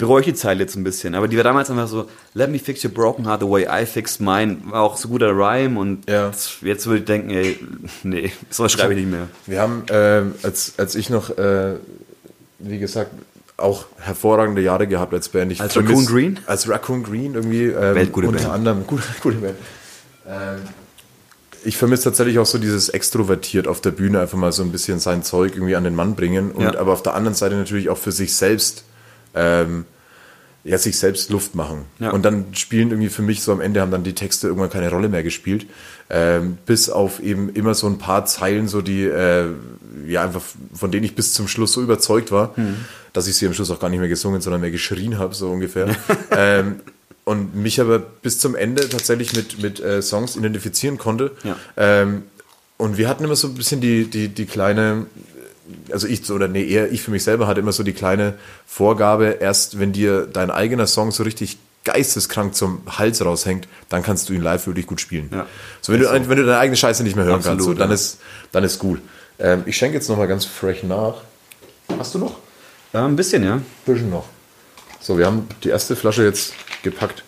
bereue 0.00 0.20
ich 0.20 0.26
die 0.26 0.34
Zeile 0.34 0.60
jetzt 0.60 0.74
ein 0.74 0.82
bisschen. 0.82 1.14
Aber 1.14 1.28
die 1.28 1.36
war 1.36 1.44
damals 1.44 1.70
einfach 1.70 1.86
so, 1.86 2.06
let 2.34 2.50
me 2.50 2.58
fix 2.58 2.84
your 2.84 2.90
broken 2.90 3.26
heart 3.26 3.40
the 3.40 3.48
way 3.48 3.66
I 3.70 3.86
fixed 3.86 4.20
mine. 4.20 4.56
War 4.64 4.82
auch 4.82 4.96
so 4.96 5.08
guter 5.08 5.30
Rhyme 5.30 5.78
und 5.78 6.08
Ja. 6.10 6.26
jetzt, 6.26 6.62
jetzt 6.62 6.86
würde 6.86 6.98
ich 7.00 7.04
denken, 7.04 7.30
ey, 7.30 7.58
nee, 8.02 8.32
sowas 8.50 8.72
schreibe 8.72 8.94
ich 8.94 9.00
nicht 9.00 9.10
mehr. 9.10 9.28
Wir 9.46 9.60
haben, 9.60 9.84
ähm, 9.90 10.34
als, 10.42 10.74
als 10.78 10.94
ich 10.96 11.10
noch, 11.10 11.30
äh, 11.38 11.74
wie 12.58 12.78
gesagt, 12.78 13.12
auch 13.56 13.84
hervorragende 13.98 14.62
Jahre 14.62 14.86
gehabt 14.86 15.12
als 15.12 15.28
Band. 15.28 15.52
Ich 15.52 15.60
Als 15.60 15.74
vermiss- 15.76 15.88
Raccoon 15.90 16.06
Green? 16.06 16.40
Als 16.46 16.68
Raccoon 16.68 17.02
Green 17.02 17.34
irgendwie. 17.34 17.64
Ähm, 17.66 17.94
Weltgute 17.94 18.28
unter 18.28 18.40
Band. 18.40 18.52
anderem. 18.54 18.86
Gute, 18.86 19.02
gute 19.22 19.36
Band. 19.36 19.56
Ähm, 20.26 20.60
ich 21.62 21.76
vermisse 21.76 22.04
tatsächlich 22.04 22.38
auch 22.38 22.46
so 22.46 22.56
dieses 22.56 22.88
extrovertiert 22.88 23.68
auf 23.68 23.82
der 23.82 23.90
Bühne 23.90 24.20
einfach 24.20 24.38
mal 24.38 24.50
so 24.50 24.62
ein 24.62 24.72
bisschen 24.72 24.98
sein 24.98 25.22
Zeug 25.22 25.52
irgendwie 25.56 25.76
an 25.76 25.84
den 25.84 25.94
Mann 25.94 26.14
bringen 26.14 26.52
und 26.52 26.62
Ja. 26.62 26.78
aber 26.78 26.92
auf 26.94 27.02
der 27.02 27.12
anderen 27.14 27.34
Seite 27.34 27.54
natürlich 27.56 27.90
auch 27.90 27.98
für 27.98 28.12
sich 28.12 28.34
selbst 28.34 28.84
ähm, 29.34 29.84
ja, 30.62 30.76
sich 30.76 30.98
selbst 30.98 31.30
Luft 31.30 31.54
machen. 31.54 31.86
Ja. 32.00 32.10
Und 32.10 32.22
dann 32.22 32.54
spielen 32.54 32.90
irgendwie 32.90 33.08
für 33.08 33.22
mich 33.22 33.42
so 33.42 33.50
am 33.50 33.62
Ende 33.62 33.80
haben 33.80 33.90
dann 33.90 34.04
die 34.04 34.14
Texte 34.14 34.46
irgendwann 34.48 34.68
keine 34.68 34.90
Rolle 34.90 35.08
mehr 35.08 35.22
gespielt. 35.22 35.66
Ähm, 36.10 36.58
bis 36.66 36.90
auf 36.90 37.20
eben 37.20 37.48
immer 37.54 37.74
so 37.74 37.86
ein 37.86 37.96
paar 37.98 38.26
Zeilen, 38.26 38.68
so 38.68 38.82
die, 38.82 39.04
äh, 39.04 39.46
ja, 40.06 40.22
einfach 40.22 40.42
von 40.74 40.90
denen 40.90 41.04
ich 41.04 41.14
bis 41.14 41.32
zum 41.32 41.48
Schluss 41.48 41.72
so 41.72 41.80
überzeugt 41.82 42.30
war, 42.30 42.52
Mhm. 42.56 42.76
dass 43.12 43.26
ich 43.26 43.36
sie 43.36 43.46
am 43.46 43.54
Schluss 43.54 43.70
auch 43.70 43.80
gar 43.80 43.88
nicht 43.88 44.00
mehr 44.00 44.08
gesungen, 44.08 44.40
sondern 44.42 44.60
mehr 44.60 44.70
geschrien 44.70 45.18
habe, 45.18 45.34
so 45.34 45.50
ungefähr. 45.50 45.96
ähm, 46.36 46.80
und 47.24 47.54
mich 47.54 47.80
aber 47.80 47.98
bis 47.98 48.38
zum 48.38 48.54
Ende 48.54 48.88
tatsächlich 48.88 49.34
mit, 49.34 49.62
mit 49.62 49.80
äh, 49.80 50.02
Songs 50.02 50.36
identifizieren 50.36 50.98
konnte. 50.98 51.30
Ja. 51.44 51.56
Ähm, 51.76 52.24
und 52.76 52.98
wir 52.98 53.08
hatten 53.08 53.24
immer 53.24 53.36
so 53.36 53.46
ein 53.48 53.54
bisschen 53.54 53.80
die, 53.80 54.06
die, 54.06 54.28
die 54.28 54.46
kleine, 54.46 55.06
also 55.90 56.06
ich, 56.06 56.30
oder 56.30 56.48
nee, 56.48 56.64
eher 56.64 56.90
ich 56.90 57.02
für 57.02 57.10
mich 57.10 57.24
selber 57.24 57.46
hatte 57.46 57.60
immer 57.60 57.72
so 57.72 57.82
die 57.82 57.92
kleine 57.92 58.34
Vorgabe, 58.66 59.38
erst 59.40 59.78
wenn 59.78 59.92
dir 59.92 60.26
dein 60.26 60.50
eigener 60.50 60.86
Song 60.86 61.10
so 61.10 61.22
richtig 61.22 61.58
geisteskrank 61.84 62.54
zum 62.54 62.82
Hals 62.98 63.24
raushängt, 63.24 63.66
dann 63.88 64.02
kannst 64.02 64.28
du 64.28 64.32
ihn 64.32 64.42
live 64.42 64.66
wirklich 64.66 64.86
gut 64.86 65.00
spielen. 65.00 65.30
Ja. 65.32 65.46
So, 65.80 65.92
wenn, 65.92 66.00
du, 66.00 66.10
wenn 66.10 66.36
du 66.36 66.44
deine 66.44 66.58
eigene 66.58 66.76
Scheiße 66.76 67.02
nicht 67.02 67.16
mehr 67.16 67.24
hören 67.24 67.36
Absolut, 67.36 67.58
kannst, 67.58 67.64
so, 67.66 67.74
dann, 67.74 67.88
ja. 67.88 67.94
ist, 67.94 68.18
dann 68.52 68.64
ist 68.64 68.78
gut. 68.78 69.00
Ähm, 69.38 69.62
ich 69.66 69.76
schenke 69.76 69.96
jetzt 69.96 70.08
nochmal 70.08 70.28
ganz 70.28 70.44
fresh 70.44 70.82
nach. 70.82 71.14
Hast 71.98 72.14
du 72.14 72.18
noch? 72.18 72.36
Ja, 72.92 73.06
ein 73.06 73.16
bisschen, 73.16 73.42
ja. 73.42 73.60
Bisschen 73.86 74.10
noch. 74.10 74.26
So, 75.00 75.16
wir 75.16 75.26
haben 75.26 75.48
die 75.64 75.70
erste 75.70 75.96
Flasche 75.96 76.24
jetzt 76.24 76.52
gepackt. 76.82 77.24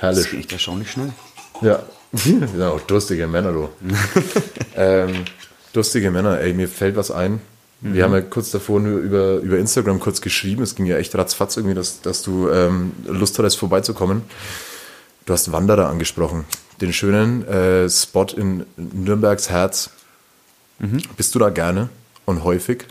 Das 0.00 0.02
Herrlich. 0.02 0.30
geht 0.30 0.40
echt 0.40 0.52
erstaunlich 0.52 0.90
schnell. 0.90 1.12
Ja. 1.60 1.82
Wir 2.12 2.46
sind 2.46 2.60
auch 2.60 2.80
durstige 2.82 3.26
Männer, 3.26 3.52
du. 3.52 3.70
ähm, 4.76 5.24
durstige 5.72 6.10
Männer, 6.10 6.40
ey, 6.40 6.52
mir 6.52 6.68
fällt 6.68 6.96
was 6.96 7.10
ein. 7.10 7.40
Wir 7.84 8.04
haben 8.04 8.12
ja 8.12 8.20
kurz 8.20 8.52
davor 8.52 8.78
nur 8.78 9.00
über, 9.00 9.38
über 9.38 9.58
Instagram 9.58 9.98
kurz 9.98 10.20
geschrieben. 10.20 10.62
Es 10.62 10.76
ging 10.76 10.86
ja 10.86 10.98
echt 10.98 11.16
ratzfatz 11.16 11.56
irgendwie, 11.56 11.74
dass, 11.74 12.00
dass 12.00 12.22
du 12.22 12.48
ähm, 12.48 12.92
Lust 13.08 13.36
hattest, 13.40 13.58
vorbeizukommen. 13.58 14.22
Du 15.26 15.32
hast 15.32 15.50
Wanderer 15.50 15.88
angesprochen. 15.88 16.44
Den 16.80 16.92
schönen 16.92 17.44
äh, 17.46 17.90
Spot 17.90 18.26
in 18.36 18.66
Nürnbergs 18.76 19.50
Herz. 19.50 19.90
Bist 21.16 21.34
du 21.34 21.38
da 21.38 21.50
gerne 21.50 21.88
und 22.24 22.42
häufig? 22.42 22.86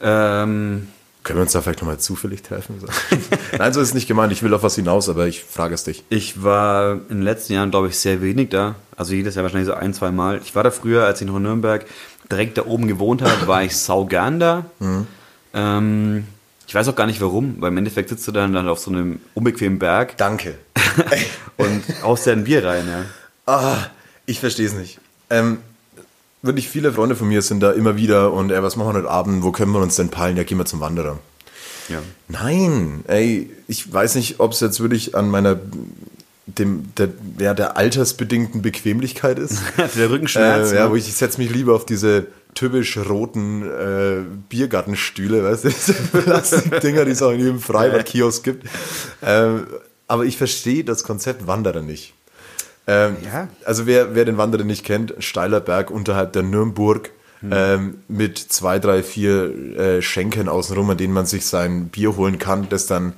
Ähm, 0.00 0.88
Können 1.24 1.38
wir 1.38 1.42
uns 1.42 1.52
da 1.52 1.62
vielleicht 1.62 1.80
nochmal 1.80 1.98
zufällig 1.98 2.42
treffen? 2.42 2.76
Nein, 3.58 3.72
so 3.72 3.80
ist 3.80 3.88
es 3.88 3.94
nicht 3.94 4.06
gemeint. 4.06 4.32
Ich 4.32 4.42
will 4.42 4.54
auf 4.54 4.62
was 4.62 4.76
hinaus, 4.76 5.08
aber 5.08 5.26
ich 5.26 5.42
frage 5.42 5.74
es 5.74 5.82
dich. 5.82 6.04
Ich 6.10 6.44
war 6.44 6.92
in 6.92 7.18
den 7.18 7.22
letzten 7.22 7.54
Jahren, 7.54 7.70
glaube 7.72 7.88
ich, 7.88 7.98
sehr 7.98 8.22
wenig 8.22 8.50
da. 8.50 8.76
Also 8.96 9.14
jedes 9.14 9.34
Jahr 9.34 9.42
wahrscheinlich 9.42 9.66
so 9.66 9.74
ein, 9.74 9.94
zwei 9.94 10.12
Mal. 10.12 10.40
Ich 10.44 10.54
war 10.54 10.62
da 10.62 10.70
früher, 10.70 11.04
als 11.04 11.20
ich 11.20 11.26
noch 11.26 11.36
in 11.36 11.42
Nürnberg 11.42 11.84
direkt 12.30 12.58
da 12.58 12.66
oben 12.66 12.86
gewohnt 12.86 13.22
habe, 13.22 13.46
war 13.46 13.62
ich 13.62 13.76
sau 13.76 14.04
gern 14.04 14.40
da. 14.40 14.66
Ähm, 15.54 16.26
ich 16.66 16.74
weiß 16.74 16.88
auch 16.88 16.96
gar 16.96 17.06
nicht 17.06 17.20
warum, 17.20 17.56
weil 17.60 17.70
im 17.70 17.78
Endeffekt 17.78 18.08
sitzt 18.08 18.26
du 18.26 18.32
dann, 18.32 18.52
dann 18.52 18.68
auf 18.68 18.78
so 18.78 18.90
einem 18.90 19.20
unbequemen 19.34 19.78
Berg 19.78 20.16
Danke. 20.16 20.58
und 21.56 21.82
haust 22.02 22.26
dir 22.26 22.32
ein 22.32 22.44
Bier 22.44 22.64
rein. 22.64 22.86
Ja. 22.88 23.04
Ah, 23.46 23.76
ich 24.26 24.40
verstehe 24.40 24.66
es 24.66 24.74
nicht. 24.74 24.98
Ähm, 25.30 25.58
wirklich 26.42 26.68
viele 26.68 26.92
Freunde 26.92 27.16
von 27.16 27.28
mir 27.28 27.42
sind 27.42 27.60
da 27.60 27.72
immer 27.72 27.96
wieder 27.96 28.32
und 28.32 28.50
ey, 28.50 28.62
was 28.62 28.76
machen 28.76 28.88
wir 28.94 28.98
heute 28.98 29.10
Abend? 29.10 29.42
Wo 29.42 29.52
können 29.52 29.72
wir 29.72 29.80
uns 29.80 29.96
denn 29.96 30.10
peilen? 30.10 30.36
Ja, 30.36 30.44
gehen 30.44 30.58
wir 30.58 30.66
zum 30.66 30.80
Wanderer. 30.80 31.18
Ja. 31.88 32.00
Nein, 32.28 33.04
ey, 33.06 33.50
ich 33.68 33.92
weiß 33.92 34.14
nicht, 34.14 34.40
ob 34.40 34.52
es 34.52 34.60
jetzt 34.60 34.80
wirklich 34.80 35.14
an 35.14 35.28
meiner 35.28 35.58
dem 36.46 36.94
der, 36.96 37.08
ja, 37.38 37.54
der 37.54 37.76
altersbedingten 37.76 38.62
Bequemlichkeit 38.62 39.38
ist. 39.38 39.62
Der 39.96 40.10
Rückenschmerz. 40.10 40.72
Äh, 40.72 40.76
ja, 40.76 40.84
ne? 40.84 40.90
wo 40.90 40.96
ich, 40.96 41.08
ich 41.08 41.14
setze 41.14 41.38
mich 41.38 41.50
lieber 41.50 41.74
auf 41.74 41.86
diese 41.86 42.26
typisch 42.54 42.96
roten 42.98 43.62
äh, 43.62 44.22
Biergartenstühle, 44.48 45.42
weißt 45.42 45.64
du, 45.64 45.68
diese 45.70 45.94
Plastikdinger, 45.94 47.04
die 47.04 47.12
es 47.12 47.22
auch 47.22 47.32
in 47.32 47.40
jedem 47.40 47.60
Freibad-Kiosk 47.60 48.44
gibt. 48.44 48.68
Ähm, 49.22 49.66
aber 50.06 50.24
ich 50.24 50.36
verstehe 50.36 50.84
das 50.84 51.02
Konzept 51.02 51.46
Wanderer 51.46 51.80
nicht. 51.80 52.14
Ähm, 52.86 53.16
Ja. 53.24 53.48
Also 53.64 53.86
wer, 53.86 54.14
wer 54.14 54.24
den 54.24 54.36
Wanderer 54.36 54.64
nicht 54.64 54.84
kennt, 54.84 55.14
steiler 55.18 55.60
Berg 55.60 55.90
unterhalb 55.90 56.34
der 56.34 56.42
Nürnberg 56.42 57.10
ähm, 57.50 57.98
mit 58.08 58.38
zwei, 58.38 58.78
drei, 58.78 59.02
vier 59.02 59.76
äh, 59.76 60.02
Schenken 60.02 60.48
außenrum, 60.48 60.90
an 60.90 60.96
denen 60.96 61.12
man 61.12 61.26
sich 61.26 61.46
sein 61.46 61.88
Bier 61.88 62.16
holen 62.16 62.38
kann, 62.38 62.68
das 62.68 62.86
dann 62.86 63.12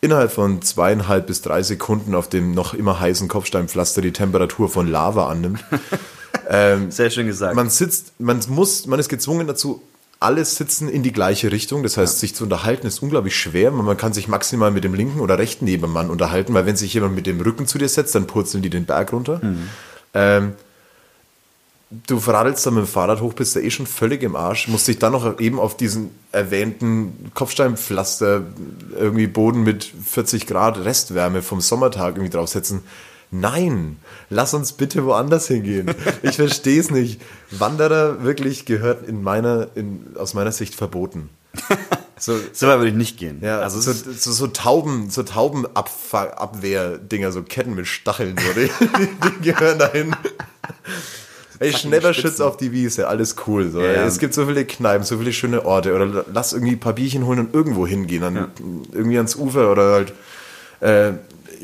innerhalb 0.00 0.32
von 0.32 0.62
zweieinhalb 0.62 1.26
bis 1.26 1.42
drei 1.42 1.62
Sekunden 1.62 2.14
auf 2.14 2.28
dem 2.28 2.52
noch 2.52 2.74
immer 2.74 3.00
heißen 3.00 3.28
Kopfsteinpflaster 3.28 4.02
die 4.02 4.12
Temperatur 4.12 4.68
von 4.68 4.86
Lava 4.86 5.28
annimmt. 5.28 5.64
Sehr 6.90 7.10
schön 7.10 7.26
gesagt. 7.26 7.56
Man 7.56 7.70
sitzt, 7.70 8.12
man 8.20 8.40
muss, 8.48 8.86
man 8.86 9.00
ist 9.00 9.08
gezwungen 9.08 9.46
dazu, 9.46 9.82
alles 10.20 10.56
sitzen 10.56 10.88
in 10.88 11.02
die 11.02 11.12
gleiche 11.12 11.52
Richtung. 11.52 11.82
Das 11.82 11.96
heißt, 11.96 12.20
sich 12.20 12.34
zu 12.34 12.44
unterhalten 12.44 12.86
ist 12.86 13.02
unglaublich 13.02 13.36
schwer. 13.36 13.70
Man 13.70 13.96
kann 13.96 14.12
sich 14.12 14.28
maximal 14.28 14.70
mit 14.70 14.84
dem 14.84 14.94
linken 14.94 15.20
oder 15.20 15.38
rechten 15.38 15.64
Nebenmann 15.64 16.10
unterhalten, 16.10 16.54
weil 16.54 16.66
wenn 16.66 16.76
sich 16.76 16.94
jemand 16.94 17.14
mit 17.14 17.26
dem 17.26 17.40
Rücken 17.40 17.66
zu 17.66 17.78
dir 17.78 17.88
setzt, 17.88 18.14
dann 18.14 18.26
purzeln 18.26 18.62
die 18.62 18.70
den 18.70 18.86
Berg 18.86 19.12
runter. 19.12 19.40
Ähm, 20.14 20.52
du 21.90 22.18
verradelst 22.18 22.66
dann 22.66 22.74
mit 22.74 22.84
dem 22.84 22.88
Fahrrad 22.88 23.20
hoch, 23.20 23.32
bist 23.32 23.54
da 23.54 23.60
eh 23.60 23.70
schon 23.70 23.86
völlig 23.86 24.22
im 24.22 24.34
Arsch, 24.34 24.68
musst 24.68 24.88
dich 24.88 24.98
dann 24.98 25.12
noch 25.12 25.38
eben 25.38 25.60
auf 25.60 25.76
diesen 25.76 26.10
erwähnten 26.32 27.30
Kopfsteinpflaster 27.34 28.42
irgendwie 28.94 29.26
Boden 29.26 29.62
mit 29.62 29.84
40 29.84 30.46
Grad 30.46 30.84
Restwärme 30.84 31.42
vom 31.42 31.60
Sommertag 31.60 32.16
irgendwie 32.16 32.30
draufsetzen. 32.30 32.82
Nein, 33.30 33.98
lass 34.30 34.54
uns 34.54 34.72
bitte 34.72 35.04
woanders 35.04 35.48
hingehen. 35.48 35.90
Ich 36.22 36.36
verstehe 36.36 36.80
es 36.80 36.90
nicht. 36.90 37.20
Wanderer 37.50 38.22
wirklich 38.22 38.66
gehört 38.66 39.06
in 39.06 39.22
meiner, 39.22 39.68
in, 39.74 40.14
aus 40.16 40.34
meiner 40.34 40.52
Sicht 40.52 40.74
verboten. 40.74 41.30
So, 42.18 42.40
so 42.54 42.66
weit 42.66 42.78
würde 42.78 42.88
ich 42.88 42.94
nicht 42.94 43.18
gehen. 43.18 43.40
ja, 43.42 43.60
also 43.60 43.78
so, 43.78 43.92
so, 43.92 44.32
so 44.32 44.46
Tauben, 44.46 45.10
so 45.10 45.22
Taubenabwehr-Dinger, 45.22 47.30
so 47.30 47.42
Ketten 47.42 47.74
mit 47.74 47.86
Stacheln, 47.86 48.36
so, 48.38 48.58
die, 48.58 48.70
die 49.20 49.42
gehören 49.42 49.78
dahin. 49.78 50.16
Ey, 51.58 51.72
Schnepperschütz 51.72 52.24
Spitzen. 52.34 52.44
auf 52.44 52.56
die 52.56 52.72
Wiese, 52.72 53.08
alles 53.08 53.36
cool. 53.46 53.70
So. 53.70 53.80
Ja, 53.80 53.92
ja. 53.92 54.04
Es 54.06 54.18
gibt 54.18 54.34
so 54.34 54.46
viele 54.46 54.64
Kneipen, 54.64 55.04
so 55.04 55.18
viele 55.18 55.32
schöne 55.32 55.64
Orte. 55.64 55.94
Oder 55.94 56.24
lass 56.32 56.52
irgendwie 56.52 56.72
ein 56.72 56.80
paar 56.80 56.92
Bierchen 56.94 57.24
holen 57.26 57.38
und 57.38 57.54
irgendwo 57.54 57.86
hingehen. 57.86 58.20
Dann 58.22 58.48
Irgendwie 58.92 59.16
ans 59.16 59.36
Ufer 59.36 59.70
oder 59.72 59.92
halt, 59.92 60.12
äh, 60.80 61.12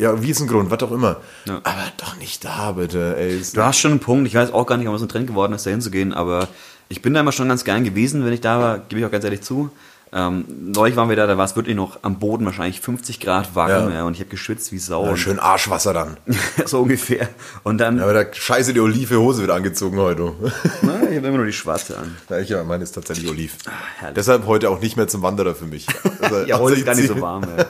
ja, 0.01 0.23
Wiesengrund, 0.23 0.71
was 0.71 0.83
auch 0.83 0.93
immer. 0.93 1.17
Ja. 1.47 1.61
Aber 1.65 1.85
doch 1.99 2.17
nicht 2.17 2.45
da, 2.45 2.73
bitte. 2.73 3.17
Ey, 3.19 3.43
Du 3.55 3.63
hast 3.63 3.79
schon 3.79 3.91
einen 3.91 4.01
Punkt. 4.01 4.27
Ich 4.27 4.35
weiß 4.35 4.53
auch 4.53 4.67
gar 4.67 4.77
nicht, 4.79 4.89
ob 4.89 4.95
es 4.95 5.03
ein 5.03 5.09
Trend 5.09 5.27
geworden 5.27 5.53
ist, 5.53 5.67
da 5.67 5.71
hinzugehen, 5.71 6.13
aber 6.15 6.49
ich 6.89 7.03
bin 7.03 7.13
da 7.15 7.21
immer 7.21 7.33
schon 7.33 7.49
ganz 7.49 7.65
gern 7.65 7.85
gewesen, 7.85 8.25
wenn 8.25 8.33
ich 8.33 8.41
da 8.41 8.59
war, 8.61 8.79
gebe 8.79 9.01
ich 9.01 9.07
auch 9.07 9.11
ganz 9.11 9.25
ehrlich 9.25 9.43
zu. 9.43 9.71
Ähm, 10.15 10.45
neulich 10.67 10.95
waren 10.95 11.09
wir 11.09 11.17
da, 11.17 11.27
da 11.27 11.39
war 11.39 11.47
es 11.47 11.57
wirklich 11.57 11.75
noch 11.75 11.99
am 12.03 12.19
Boden 12.19 12.45
wahrscheinlich 12.45 12.83
50 12.83 13.19
Grad 13.19 13.55
warm 13.55 13.71
Ja. 13.71 13.91
ja. 13.91 14.05
und 14.05 14.13
ich 14.13 14.21
habe 14.21 14.29
geschwitzt 14.29 14.71
wie 14.71 14.79
Sau. 14.79 15.07
Ja, 15.07 15.17
schön 15.17 15.39
Arschwasser 15.39 15.95
dann. 15.95 16.19
so 16.67 16.81
ungefähr. 16.81 17.29
Und 17.63 17.79
dann, 17.79 17.97
Ja, 17.97 18.05
aber 18.05 18.13
da 18.13 18.25
scheiße 18.31 18.75
die 18.75 18.81
Olive 18.81 19.17
Hose 19.19 19.43
wieder 19.43 19.55
angezogen 19.55 19.97
heute. 19.99 20.33
na, 20.83 20.97
ich 21.09 21.17
habe 21.17 21.29
immer 21.29 21.39
nur 21.39 21.47
die 21.47 21.53
schwarze 21.55 21.97
an. 21.97 22.15
Ja, 22.29 22.39
ich 22.39 22.51
ja, 22.51 22.63
meine 22.63 22.85
ist 22.85 22.93
tatsächlich 22.93 23.31
Oliv. 23.31 23.57
herrlich. 23.99 24.15
Deshalb 24.17 24.47
heute 24.47 24.69
auch 24.69 24.81
nicht 24.83 24.99
mehr 24.99 25.09
zum 25.09 25.23
Wanderer 25.23 25.55
für 25.55 25.65
mich. 25.67 25.87
Also, 26.21 26.41
Ja, 26.47 26.59
heute 26.59 26.77
ist 26.77 26.85
gar 26.85 26.95
nicht 26.95 27.09
so 27.09 27.19
warm. 27.21 27.45
Ja. 27.57 27.65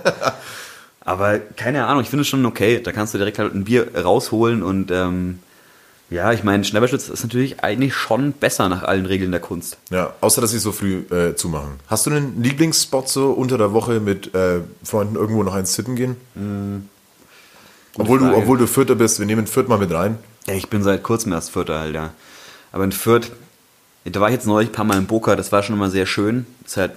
Aber 1.04 1.38
keine 1.38 1.86
Ahnung, 1.86 2.02
ich 2.02 2.10
finde 2.10 2.22
es 2.22 2.28
schon 2.28 2.44
okay. 2.46 2.80
Da 2.82 2.90
kannst 2.92 3.14
du 3.14 3.18
direkt 3.18 3.38
halt 3.38 3.54
ein 3.54 3.64
Bier 3.64 3.86
rausholen 4.02 4.62
und 4.62 4.90
ähm, 4.90 5.38
ja, 6.12 6.32
ich 6.32 6.44
meine, 6.44 6.64
Schnellbeerschütz 6.64 7.08
ist 7.08 7.22
natürlich 7.22 7.64
eigentlich 7.64 7.94
schon 7.94 8.32
besser 8.32 8.68
nach 8.68 8.82
allen 8.82 9.06
Regeln 9.06 9.30
der 9.30 9.40
Kunst. 9.40 9.78
Ja, 9.90 10.14
außer 10.20 10.40
dass 10.40 10.50
sie 10.50 10.58
so 10.58 10.72
früh 10.72 10.98
äh, 11.10 11.34
zumachen. 11.34 11.80
Hast 11.86 12.06
du 12.06 12.10
einen 12.10 12.42
Lieblingsspot 12.42 13.08
so 13.08 13.32
unter 13.32 13.58
der 13.58 13.72
Woche 13.72 14.00
mit 14.00 14.34
äh, 14.34 14.60
Freunden 14.84 15.16
irgendwo 15.16 15.42
noch 15.42 15.54
eins 15.54 15.74
sitten 15.74 15.96
gehen? 15.96 16.16
obwohl, 17.98 18.18
du, 18.18 18.34
obwohl 18.34 18.58
du 18.58 18.66
Vierter 18.66 18.94
bist, 18.94 19.18
wir 19.18 19.26
nehmen 19.26 19.46
Viert 19.46 19.68
mal 19.68 19.78
mit 19.78 19.92
rein. 19.92 20.18
Ja, 20.46 20.54
ich 20.54 20.68
bin 20.68 20.82
seit 20.82 21.02
kurzem 21.02 21.32
erst 21.32 21.50
Vierter 21.50 21.78
halt, 21.78 21.94
ja. 21.94 22.10
Aber 22.72 22.84
in 22.84 22.92
Fürth, 22.92 23.30
da 24.04 24.20
war 24.20 24.28
ich 24.28 24.34
jetzt 24.34 24.46
neulich 24.46 24.70
ein 24.70 24.72
paar 24.72 24.84
Mal 24.84 24.98
im 24.98 25.06
Boca, 25.06 25.36
das 25.36 25.52
war 25.52 25.62
schon 25.62 25.76
immer 25.76 25.90
sehr 25.90 26.06
schön. 26.06 26.46
Halt, 26.74 26.92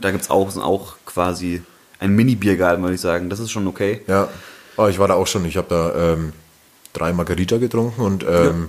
da 0.00 0.10
gibt 0.10 0.24
es 0.24 0.30
auch, 0.30 0.56
auch 0.56 0.96
quasi 1.04 1.62
ein 1.98 2.14
Mini-Biergarten, 2.16 2.82
würde 2.82 2.94
ich 2.94 3.00
sagen. 3.00 3.28
Das 3.28 3.38
ist 3.38 3.50
schon 3.50 3.66
okay. 3.66 4.00
Ja, 4.06 4.28
oh, 4.76 4.86
ich 4.86 4.98
war 4.98 5.08
da 5.08 5.14
auch 5.14 5.26
schon. 5.26 5.44
Ich 5.44 5.56
habe 5.56 5.68
da 5.68 6.12
ähm, 6.14 6.32
drei 6.92 7.12
Margarita 7.12 7.58
getrunken 7.58 8.00
und 8.02 8.24
ähm, 8.28 8.68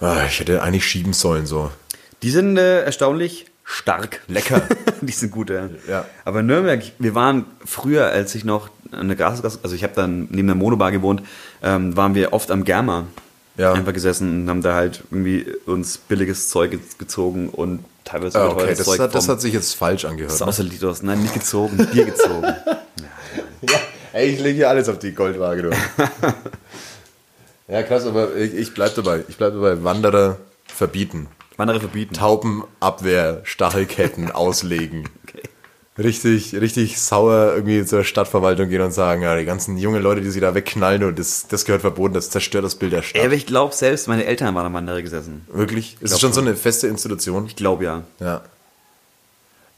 ah, 0.00 0.24
ich 0.26 0.40
hätte 0.40 0.62
eigentlich 0.62 0.86
schieben 0.86 1.12
sollen 1.12 1.46
so. 1.46 1.70
Die 2.22 2.30
sind 2.30 2.56
äh, 2.56 2.82
erstaunlich 2.82 3.46
stark. 3.64 4.20
Lecker. 4.28 4.62
die 5.00 5.12
sind 5.12 5.30
gut, 5.30 5.50
ja. 5.50 5.68
Ja. 5.88 6.04
Aber 6.24 6.42
Nürnberg, 6.42 6.82
wir 6.98 7.14
waren 7.14 7.44
früher, 7.64 8.06
als 8.06 8.34
ich 8.34 8.44
noch 8.44 8.68
an 8.92 9.06
der 9.08 9.16
Grasgasse, 9.16 9.60
also 9.62 9.74
ich 9.76 9.84
habe 9.84 9.94
dann 9.94 10.26
neben 10.30 10.48
der 10.48 10.56
Monobar 10.56 10.90
gewohnt, 10.90 11.22
ähm, 11.62 11.96
waren 11.96 12.14
wir 12.16 12.32
oft 12.32 12.50
am 12.50 12.64
Germa 12.64 13.06
Ja. 13.56 13.72
einfach 13.72 13.92
gesessen 13.92 14.42
und 14.42 14.48
haben 14.48 14.62
da 14.62 14.74
halt 14.74 15.02
irgendwie 15.10 15.46
uns 15.66 15.98
billiges 15.98 16.48
Zeug 16.48 16.72
ge- 16.72 16.80
gezogen 16.98 17.48
und 17.48 17.84
teilweise 18.04 18.40
Ah, 18.40 18.48
okay, 18.48 18.74
das, 18.76 18.84
Zeug 18.84 18.98
hat, 18.98 19.14
das 19.14 19.28
hat 19.28 19.40
sich 19.40 19.52
jetzt 19.54 19.74
falsch 19.74 20.04
angehört. 20.04 20.32
Ist 20.32 20.40
Ne? 20.40 20.94
Nein, 21.02 21.22
nicht 21.22 21.34
gezogen, 21.34 21.76
Bier 21.92 22.06
gezogen. 22.06 22.42
Ja, 23.62 23.78
ey, 24.14 24.28
ich 24.30 24.40
lege 24.40 24.54
hier 24.56 24.68
alles 24.70 24.88
auf 24.88 24.98
die 24.98 25.12
Goldwaage. 25.12 25.62
Du. 25.62 25.70
ja, 27.70 27.82
krass, 27.82 28.06
aber 28.06 28.34
ich, 28.36 28.54
ich 28.54 28.74
bleib 28.74 28.94
dabei. 28.94 29.24
Ich 29.28 29.36
bleib 29.36 29.52
dabei. 29.54 29.82
Wanderer 29.82 30.38
verbieten. 30.66 31.28
Wanderer 31.56 31.80
verbieten. 31.80 32.14
Taubenabwehr, 32.14 33.40
Stachelketten 33.44 34.30
auslegen. 34.32 35.08
Richtig, 35.98 36.54
richtig 36.54 36.98
sauer 36.98 37.52
irgendwie 37.54 37.84
zur 37.84 38.04
Stadtverwaltung 38.04 38.70
gehen 38.70 38.80
und 38.80 38.92
sagen, 38.92 39.22
ja, 39.22 39.36
die 39.36 39.44
ganzen 39.44 39.76
jungen 39.76 40.02
Leute, 40.02 40.22
die 40.22 40.30
sie 40.30 40.40
da 40.40 40.54
wegknallen 40.54 41.04
und 41.04 41.18
das, 41.18 41.46
das 41.48 41.66
gehört 41.66 41.82
verboten, 41.82 42.14
das 42.14 42.30
zerstört 42.30 42.64
das 42.64 42.76
Bild 42.76 42.92
der 42.92 43.02
Stadt. 43.02 43.20
Ja, 43.20 43.26
aber 43.26 43.34
ich 43.34 43.44
glaube, 43.44 43.74
selbst 43.74 44.08
meine 44.08 44.24
Eltern 44.24 44.54
waren 44.54 44.66
am 44.66 44.72
Wanderer 44.72 45.02
gesessen. 45.02 45.44
Wirklich? 45.52 45.98
Ist 46.00 46.12
es 46.12 46.20
schon 46.20 46.32
so 46.32 46.40
eine 46.40 46.56
feste 46.56 46.86
Institution? 46.86 47.44
Ich 47.46 47.56
glaube 47.56 47.84
ja. 47.84 48.02
Ja. 48.18 48.40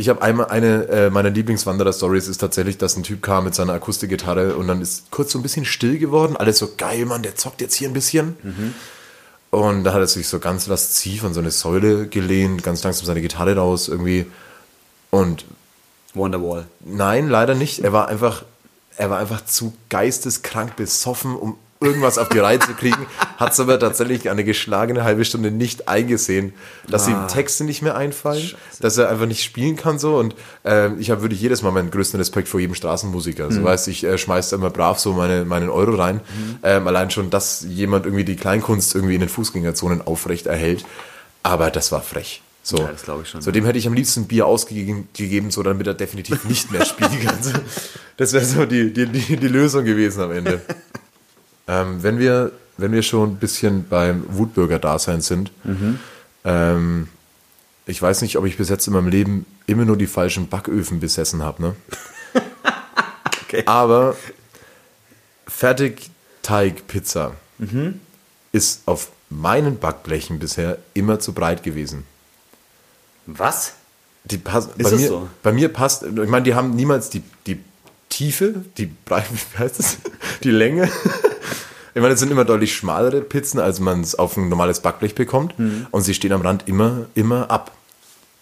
Ich 0.03 0.09
habe 0.09 0.20
einmal 0.20 0.46
eine 0.46 0.88
äh, 0.88 1.11
meiner 1.11 1.30
Lieblingswanderer-Stories 1.30 2.26
ist 2.26 2.38
tatsächlich, 2.38 2.76
dass 2.76 2.96
ein 2.96 3.05
Typ 3.05 3.22
kam 3.22 3.44
mit 3.44 3.55
seiner 3.55 3.74
Akustikgitarre 3.74 4.57
und 4.57 4.66
dann 4.66 4.82
ist 4.82 5.12
kurz 5.12 5.30
so 5.30 5.38
ein 5.38 5.42
bisschen 5.42 5.64
still 5.64 5.96
geworden. 5.96 6.36
Alles 6.36 6.59
so 6.59 6.70
geil, 6.76 7.07
Mann, 7.07 7.22
der 7.22 7.36
zockt 7.36 7.61
jetzt 7.61 7.76
hier 7.76 7.88
ein 7.88 7.92
bisschen. 7.92 8.36
Und 9.50 9.84
da 9.84 9.92
hat 9.92 10.00
er 10.00 10.09
sich 10.09 10.26
so 10.26 10.40
ganz 10.40 10.66
lasziv 10.66 11.22
an 11.22 11.34
so 11.34 11.38
eine 11.38 11.53
Säule 11.53 12.09
gelehnt, 12.09 12.64
ganz 12.64 12.82
langsam 12.82 13.07
seine 13.07 13.20
Gitarre 13.20 13.55
raus 13.55 13.86
irgendwie. 13.86 14.26
Und 15.11 15.44
Wonderwall. 16.14 16.66
nein, 16.80 17.28
leider 17.28 17.55
nicht. 17.55 17.78
Er 17.78 17.92
war 17.92 18.09
einfach, 18.09 18.42
er 18.96 19.09
war 19.09 19.20
einfach 19.20 19.44
zu 19.44 19.72
geisteskrank 19.88 20.74
besoffen, 20.74 21.36
um 21.36 21.59
irgendwas 21.83 22.18
auf 22.18 22.28
die 22.28 22.39
Reihe 22.39 22.59
zu 22.59 22.74
kriegen. 22.74 23.07
Hat 23.37 23.53
es 23.53 23.61
aber 23.61 23.78
tatsächlich 23.78 24.30
eine 24.30 24.45
geschlagene 24.45 25.05
halbe 25.05 25.24
Stunde 25.24 25.51
nicht 25.51 25.89
eingesehen, 25.89 26.53
dass 26.89 27.09
ihm 27.09 27.28
Texte 27.28 27.64
nicht 27.64 27.83
mehr 27.83 27.97
einfallen, 27.97 28.53
dass 28.80 28.97
er 28.99 29.09
einfach 29.09 29.26
nicht 29.26 29.43
spielen 29.43 29.76
kann 29.76 29.99
so. 29.99 30.16
Und 30.16 30.35
ähm, 30.64 30.97
ich 30.99 31.11
habe 31.11 31.22
wirklich 31.22 31.41
jedes 31.41 31.62
Mal 31.62 31.72
meinen 31.72 31.91
größten 31.91 32.18
Respekt 32.18 32.49
vor 32.49 32.61
jedem 32.61 32.74
Straßenmusiker. 32.74 33.51
So 33.51 33.62
weißt, 33.62 33.89
ich 33.89 34.05
äh, 34.05 34.16
schmeiß 34.18 34.51
da 34.51 34.57
immer 34.57 34.70
brav 34.70 34.99
so 34.99 35.12
meine, 35.12 35.45
meinen 35.45 35.68
Euro 35.68 35.95
rein. 35.95 36.20
Ähm, 36.62 36.87
allein 36.87 37.11
schon, 37.11 37.30
dass 37.30 37.64
jemand 37.68 38.07
irgendwie 38.07 38.24
die 38.24 38.37
Kleinkunst 38.37 38.95
irgendwie 38.95 39.14
in 39.14 39.20
den 39.20 39.28
Fußgängerzonen 39.28 40.03
aufrecht 40.03 40.47
erhält. 40.47 40.85
Aber 41.43 41.70
das 41.70 41.93
war 41.93 42.03
frech. 42.03 42.43
So. 42.62 42.78
Ja, 42.78 42.89
das 42.93 43.03
glaub 43.03 43.22
ich 43.22 43.28
schon. 43.28 43.43
So, 43.43 43.51
dem 43.51 43.64
hätte 43.64 43.78
ich 43.78 43.87
am 43.87 43.95
liebsten 43.95 44.26
Bier 44.26 44.47
ausgegeben, 44.47 45.09
gegeben, 45.14 45.51
so 45.51 45.62
damit 45.62 45.87
er 45.87 45.95
definitiv 45.95 46.45
nicht 46.45 46.70
mehr 46.70 46.85
spielen 46.85 47.20
kann. 47.24 47.39
Das 48.18 48.35
wäre 48.35 48.45
so 48.45 48.66
die, 48.66 48.93
die, 48.93 49.07
die, 49.07 49.37
die 49.39 49.49
Lösung 49.49 49.87
gewesen 49.87 50.22
am 50.22 50.33
Ende. 50.33 50.61
ähm, 51.68 52.02
wenn, 52.02 52.18
wir, 52.18 52.52
wenn 52.76 52.92
wir 52.92 53.02
schon 53.02 53.30
ein 53.30 53.36
bisschen 53.36 53.88
beim 53.88 54.24
Wutbürger-Dasein 54.28 55.20
sind, 55.20 55.52
ähm, 56.44 57.08
ich 57.86 58.00
weiß 58.00 58.22
nicht, 58.22 58.36
ob 58.36 58.46
ich 58.46 58.56
bis 58.56 58.68
jetzt 58.68 58.86
in 58.86 58.92
meinem 58.92 59.08
Leben 59.08 59.46
immer 59.66 59.84
nur 59.84 59.96
die 59.96 60.06
falschen 60.06 60.48
Backöfen 60.48 61.00
besessen 61.00 61.42
habe, 61.42 61.62
ne? 61.62 61.74
Okay. 63.52 63.64
Aber 63.66 64.16
Fertigteig-Pizza 65.46 67.32
ist 68.52 68.82
auf 68.86 69.10
meinen 69.28 69.78
Backblechen 69.78 70.38
bisher 70.38 70.78
immer 70.94 71.20
zu 71.20 71.34
breit 71.34 71.62
gewesen. 71.62 72.04
Was? 73.26 73.74
Die 74.24 74.38
pass, 74.38 74.68
Ist 74.78 74.90
bei, 74.90 74.96
mir, 74.96 75.08
so? 75.08 75.28
bei 75.42 75.52
mir 75.52 75.68
passt, 75.68 76.04
ich 76.04 76.28
meine, 76.28 76.44
die 76.44 76.54
haben 76.54 76.74
niemals 76.74 77.10
die, 77.10 77.22
die 77.46 77.60
Tiefe, 78.08 78.64
die 78.78 78.86
Breite, 78.86 79.28
wie 79.52 79.58
heißt 79.58 79.78
das? 79.78 79.98
Die 80.42 80.50
Länge. 80.50 80.88
Ich 81.95 82.01
meine, 82.01 82.14
es 82.14 82.20
sind 82.20 82.30
immer 82.30 82.45
deutlich 82.45 82.74
schmalere 82.74 83.20
Pizzen, 83.20 83.61
als 83.61 83.80
man 83.80 84.01
es 84.01 84.14
auf 84.14 84.36
ein 84.36 84.49
normales 84.49 84.80
Backblech 84.80 85.14
bekommt. 85.14 85.59
Mhm. 85.59 85.86
Und 85.90 86.03
sie 86.03 86.14
stehen 86.14 86.32
am 86.32 86.40
Rand 86.40 86.66
immer, 86.66 87.07
immer 87.14 87.51
ab. 87.51 87.72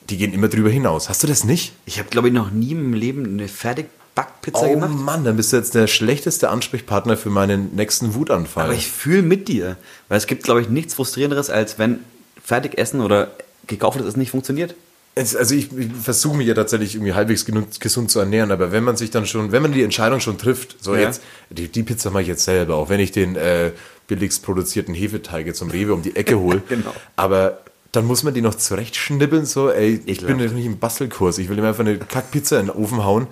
Die 0.08 0.16
gehen 0.16 0.32
immer 0.32 0.48
drüber 0.48 0.70
hinaus. 0.70 1.08
Hast 1.08 1.22
du 1.22 1.26
das 1.26 1.44
nicht? 1.44 1.72
Ich 1.84 1.98
habe, 1.98 2.08
glaube 2.08 2.28
ich, 2.28 2.34
noch 2.34 2.50
nie 2.50 2.72
im 2.72 2.94
Leben 2.94 3.24
eine 3.24 3.48
Fertigbackpizza 3.48 4.66
oh 4.66 4.70
gemacht. 4.70 4.90
Mann, 4.94 5.24
dann 5.24 5.36
bist 5.36 5.52
du 5.52 5.56
jetzt 5.56 5.74
der 5.74 5.86
schlechteste 5.88 6.48
Ansprechpartner 6.48 7.16
für 7.16 7.30
meinen 7.30 7.74
nächsten 7.74 8.14
Wutanfall. 8.14 8.64
Aber 8.64 8.74
ich 8.74 8.88
fühle 8.88 9.22
mit 9.22 9.48
dir. 9.48 9.76
Weil 10.08 10.18
es 10.18 10.26
gibt, 10.26 10.44
glaube 10.44 10.60
ich, 10.60 10.68
nichts 10.68 10.94
Frustrierenderes, 10.94 11.50
als 11.50 11.78
wenn 11.78 12.00
Fertigessen 12.42 13.00
oder 13.00 13.30
gekauftes 13.66 14.06
Essen 14.06 14.20
nicht 14.20 14.30
funktioniert. 14.30 14.74
Es- 15.14 15.34
Also 15.36 15.54
ich, 15.54 15.76
ich 15.76 15.90
versuche 15.92 16.36
mich 16.36 16.46
ja 16.46 16.54
tatsächlich 16.54 16.94
irgendwie 16.94 17.12
halbwegs 17.14 17.44
gesund 17.80 18.10
zu 18.10 18.20
ernähren, 18.20 18.50
aber 18.52 18.72
wenn 18.72 18.84
man 18.84 18.96
sich 18.96 19.10
dann 19.10 19.26
schon, 19.26 19.52
wenn 19.52 19.62
man 19.62 19.72
die 19.72 19.82
Entscheidung 19.82 20.20
schon 20.20 20.38
trifft, 20.38 20.76
so 20.82 20.94
Ja. 20.94 21.02
jetzt, 21.02 21.22
die, 21.50 21.68
die 21.68 21.82
Pizza 21.82 22.10
mache 22.10 22.22
ich 22.22 22.28
jetzt 22.28 22.44
selber, 22.44 22.76
auch 22.76 22.88
wenn 22.88 23.00
ich 23.00 23.10
den 23.12 23.36
äh, 23.36 23.72
billigst 24.06 24.42
produzierten 24.42 24.94
Hefeteig 24.94 25.46
jetzt 25.46 25.58
zum 25.58 25.70
Rewe 25.70 25.94
um 25.94 26.02
die 26.02 26.16
Ecke 26.16 26.38
hole. 26.38 26.62
Genau. 26.68 26.94
Aber 27.16 27.60
dann 27.92 28.04
muss 28.06 28.22
man 28.22 28.34
die 28.34 28.40
noch 28.40 28.54
zurechtschnibbeln, 28.54 29.44
so, 29.46 29.68
ey, 29.70 29.94
ich 29.94 30.04
bin 30.04 30.26
Ekelhaft. 30.26 30.40
jetzt 30.42 30.52
nicht 30.54 30.66
im 30.66 30.78
Bastelkurs, 30.78 31.38
ich 31.38 31.48
will 31.48 31.58
ihm 31.58 31.64
einfach 31.64 31.80
eine 31.80 31.98
Kackpizza 31.98 32.60
in 32.60 32.66
den 32.66 32.76
Ofen 32.76 33.04
hauen. 33.04 33.26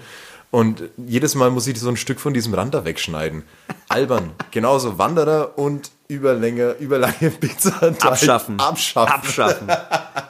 Und 0.51 0.83
jedes 0.97 1.35
Mal 1.35 1.51
muss 1.51 1.67
ich 1.67 1.79
so 1.79 1.89
ein 1.91 1.97
Stück 1.99 2.19
von 2.21 2.33
diesem 2.35 2.55
Rand 2.55 2.75
da 2.75 2.85
wegschneiden. 2.85 3.43
Albern. 3.89 4.31
Genauso 4.51 4.99
Wanderer 4.99 5.59
und 5.59 5.91
Überlänge, 6.11 6.75
überlange 6.81 7.31
Pizza. 7.39 7.83
Abschaffen. 8.01 8.59
Abschaffen. 8.59 9.13
Abschaffen. 9.13 9.69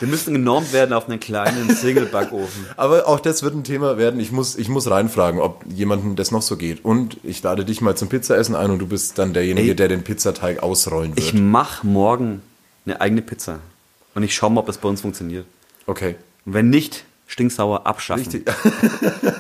Wir 0.01 0.09
müssen 0.09 0.35
genormt 0.35 0.73
werden 0.73 0.93
auf 0.93 1.09
einen 1.09 1.21
kleinen 1.21 1.71
Single-Backofen. 1.71 2.67
Aber 2.77 3.07
auch 3.07 3.21
das 3.21 3.45
wird 3.45 3.55
ein 3.55 3.63
Thema 3.63 3.97
werden. 3.97 4.19
Ich 4.19 4.33
muss, 4.33 4.57
ich 4.57 4.69
muss 4.69 4.91
reinfragen, 4.91 5.41
ob 5.41 5.65
jemandem 5.73 6.17
das 6.17 6.33
noch 6.33 6.43
so 6.43 6.57
geht. 6.57 6.85
Und 6.85 7.19
ich 7.23 7.45
lade 7.45 7.65
dich 7.65 7.81
mal 7.81 7.97
zum 7.97 8.09
Pizzaessen 8.09 8.57
ein 8.57 8.73
und 8.73 8.81
du 8.81 8.89
bist 8.89 9.19
dann 9.19 9.33
derjenige, 9.33 9.69
Ey. 9.69 9.77
der 9.77 9.87
den 9.87 10.03
Pizzateig 10.03 10.65
ausrollen 10.65 11.11
wird. 11.15 11.21
Ich 11.25 11.33
mache 11.35 11.87
morgen 11.87 12.43
eine 12.85 13.01
eigene 13.01 13.23
Pizza. 13.23 13.61
Und 14.17 14.25
ich 14.25 14.35
schaue 14.35 14.51
mal, 14.51 14.63
ob 14.63 14.67
das 14.67 14.79
bei 14.79 14.89
uns 14.89 15.01
funktioniert. 15.03 15.47
okay. 15.87 16.17
Und 16.45 16.55
wenn 16.55 16.71
nicht, 16.71 17.05
stinksauer 17.31 17.87
abschaffen. 17.87 18.25
Richtig. 18.25 18.49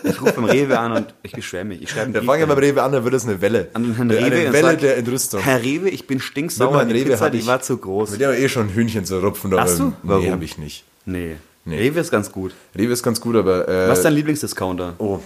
Ich 0.05 0.20
rufe 0.20 0.34
beim 0.34 0.45
Rewe 0.45 0.78
an 0.78 0.93
und 0.93 1.14
ich 1.22 1.32
beschwere 1.32 1.64
mich. 1.64 1.82
Ich 1.82 1.91
schreibe 1.91 2.12
Der 2.12 2.22
fangen 2.22 2.41
ja 2.41 2.47
beim 2.47 2.59
Rewe 2.59 2.82
an, 2.82 2.93
dann 2.93 3.03
wird 3.03 3.14
es 3.14 3.24
eine 3.24 3.41
Welle. 3.41 3.70
an 3.74 3.82
den 3.82 3.97
Herrn 3.97 4.09
Der- 4.11 4.18
Rewe 4.18 4.36
eine 4.36 4.53
Welle 4.53 4.68
sag, 4.72 4.80
der 4.80 4.97
Entrüstung. 4.99 5.41
Herr 5.41 5.61
Rewe, 5.62 5.89
ich 5.89 6.07
bin 6.07 6.20
stinksauer. 6.20 6.84
Die 6.84 6.93
Rewe 6.93 7.11
Pizza, 7.12 7.30
die 7.30 7.39
ich- 7.39 7.47
war 7.47 7.61
zu 7.62 7.76
groß. 7.78 8.11
Mit 8.12 8.20
dem 8.20 8.30
eh 8.32 8.49
schon 8.49 8.68
Hühnchen 8.68 9.05
zu 9.05 9.18
rupfen. 9.20 9.53
Hast 9.59 9.78
du? 9.78 9.84
Nee, 9.89 9.93
Warum? 10.03 10.30
habe 10.30 10.45
ich 10.45 10.59
nicht. 10.59 10.84
Nee. 11.07 11.36
Nee. 11.64 11.78
Rewe 11.78 12.01
ist 12.01 12.11
ganz 12.11 12.30
gut. 12.30 12.53
Rewe 12.76 12.93
ist 12.93 13.03
ganz 13.03 13.20
gut, 13.20 13.34
aber... 13.36 13.66
Äh, 13.68 13.89
Was 13.89 13.99
ist 13.99 14.05
dein 14.05 14.14
Lieblingsdiscounter? 14.14 14.95
Oh. 14.99 15.20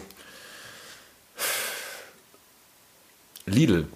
Lidl. 3.46 3.86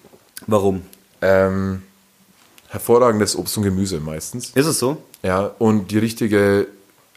Warum? 0.47 0.83
Ähm, 1.23 1.83
hervorragendes 2.69 3.37
Obst 3.37 3.57
und 3.57 3.62
Gemüse 3.64 4.01
meistens. 4.01 4.51
Ist 4.51 4.67
es 4.67 4.79
so? 4.79 5.03
Ja, 5.23 5.51
und 5.59 5.91
die 5.91 5.99
richtige 5.99 6.67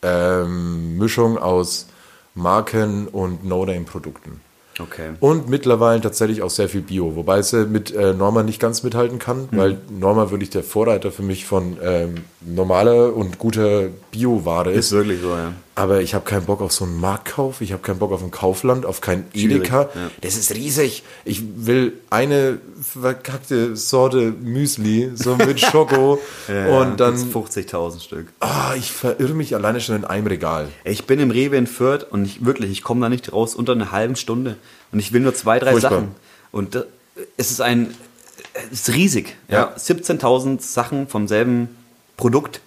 ähm, 0.01 0.97
Mischung 0.97 1.37
aus 1.37 1.87
Marken 2.35 3.07
und 3.07 3.45
No-Name-Produkten. 3.45 4.41
Okay. 4.81 5.09
Und 5.19 5.49
mittlerweile 5.49 5.99
tatsächlich 5.99 6.41
auch 6.41 6.49
sehr 6.49 6.69
viel 6.69 6.79
Bio, 6.81 7.17
wobei 7.17 7.41
sie 7.41 7.65
mit 7.65 7.93
äh, 7.93 8.13
Norma 8.13 8.43
nicht 8.43 8.61
ganz 8.61 8.81
mithalten 8.83 9.19
kann, 9.19 9.49
Mhm. 9.51 9.57
weil 9.57 9.77
Norma 9.89 10.31
wirklich 10.31 10.51
der 10.51 10.63
Vorreiter 10.63 11.11
für 11.11 11.23
mich 11.23 11.45
von 11.45 11.75
ähm, 11.83 12.15
normaler 12.39 13.13
und 13.13 13.39
guter 13.39 13.87
Bio-Ware 14.11 14.71
ist. 14.71 14.85
Ist 14.85 14.91
wirklich 14.93 15.19
so, 15.21 15.31
ja. 15.31 15.51
Aber 15.79 16.01
ich 16.01 16.13
habe 16.13 16.25
keinen 16.25 16.45
Bock 16.45 16.59
auf 16.59 16.73
so 16.73 16.83
einen 16.83 16.99
Marktkauf, 16.99 17.61
ich 17.61 17.71
habe 17.71 17.81
keinen 17.81 17.99
Bock 17.99 18.11
auf 18.11 18.21
ein 18.21 18.31
Kaufland, 18.31 18.85
auf 18.85 18.99
kein 18.99 19.23
Schwierig, 19.31 19.61
Edeka. 19.61 19.83
ja. 19.95 20.11
Das 20.19 20.35
ist 20.35 20.53
riesig. 20.53 21.03
Ich 21.23 21.41
will 21.55 21.93
eine 22.09 22.59
verkackte 22.81 23.77
Sorte 23.77 24.31
Müsli, 24.41 25.11
so 25.15 25.37
mit 25.37 25.59
Schoko. 25.61 26.19
und 26.47 26.99
dann, 26.99 27.15
50.000 27.15 28.01
Stück. 28.01 28.27
ah, 28.41 28.73
ich 28.77 28.91
verirre 28.91 29.33
mich 29.33 29.55
alleine 29.55 29.79
schon 29.79 29.95
in 29.95 30.03
einem 30.03 30.27
Regal. 30.27 30.67
Ich 30.83 31.05
bin 31.05 31.17
im 31.21 31.31
Rewe 31.31 31.55
in 31.55 31.65
Fürth 31.65 32.05
und 32.11 32.25
ich 32.25 32.43
wirklich, 32.43 32.71
ich 32.71 32.83
komme 32.83 32.99
da 32.99 33.07
nicht 33.07 33.31
raus 33.31 33.55
unter 33.55 33.71
einer 33.71 33.91
halben 33.93 34.17
Stunde. 34.17 34.57
Und 34.91 34.99
ich 34.99 35.13
will 35.13 35.21
nur 35.21 35.33
zwei, 35.33 35.59
drei 35.59 35.71
Furchtbar. 35.71 35.91
Sachen. 35.91 36.15
Und 36.51 36.75
es 37.37 37.51
ist 37.51 37.61
ein, 37.61 37.93
es 38.71 38.81
ist 38.81 38.95
riesig. 38.95 39.37
Ja. 39.47 39.71
Ja. 39.71 39.75
17.000 39.77 40.61
Sachen 40.61 41.07
vom 41.07 41.29
selben 41.29 41.69
Produkt. 42.17 42.59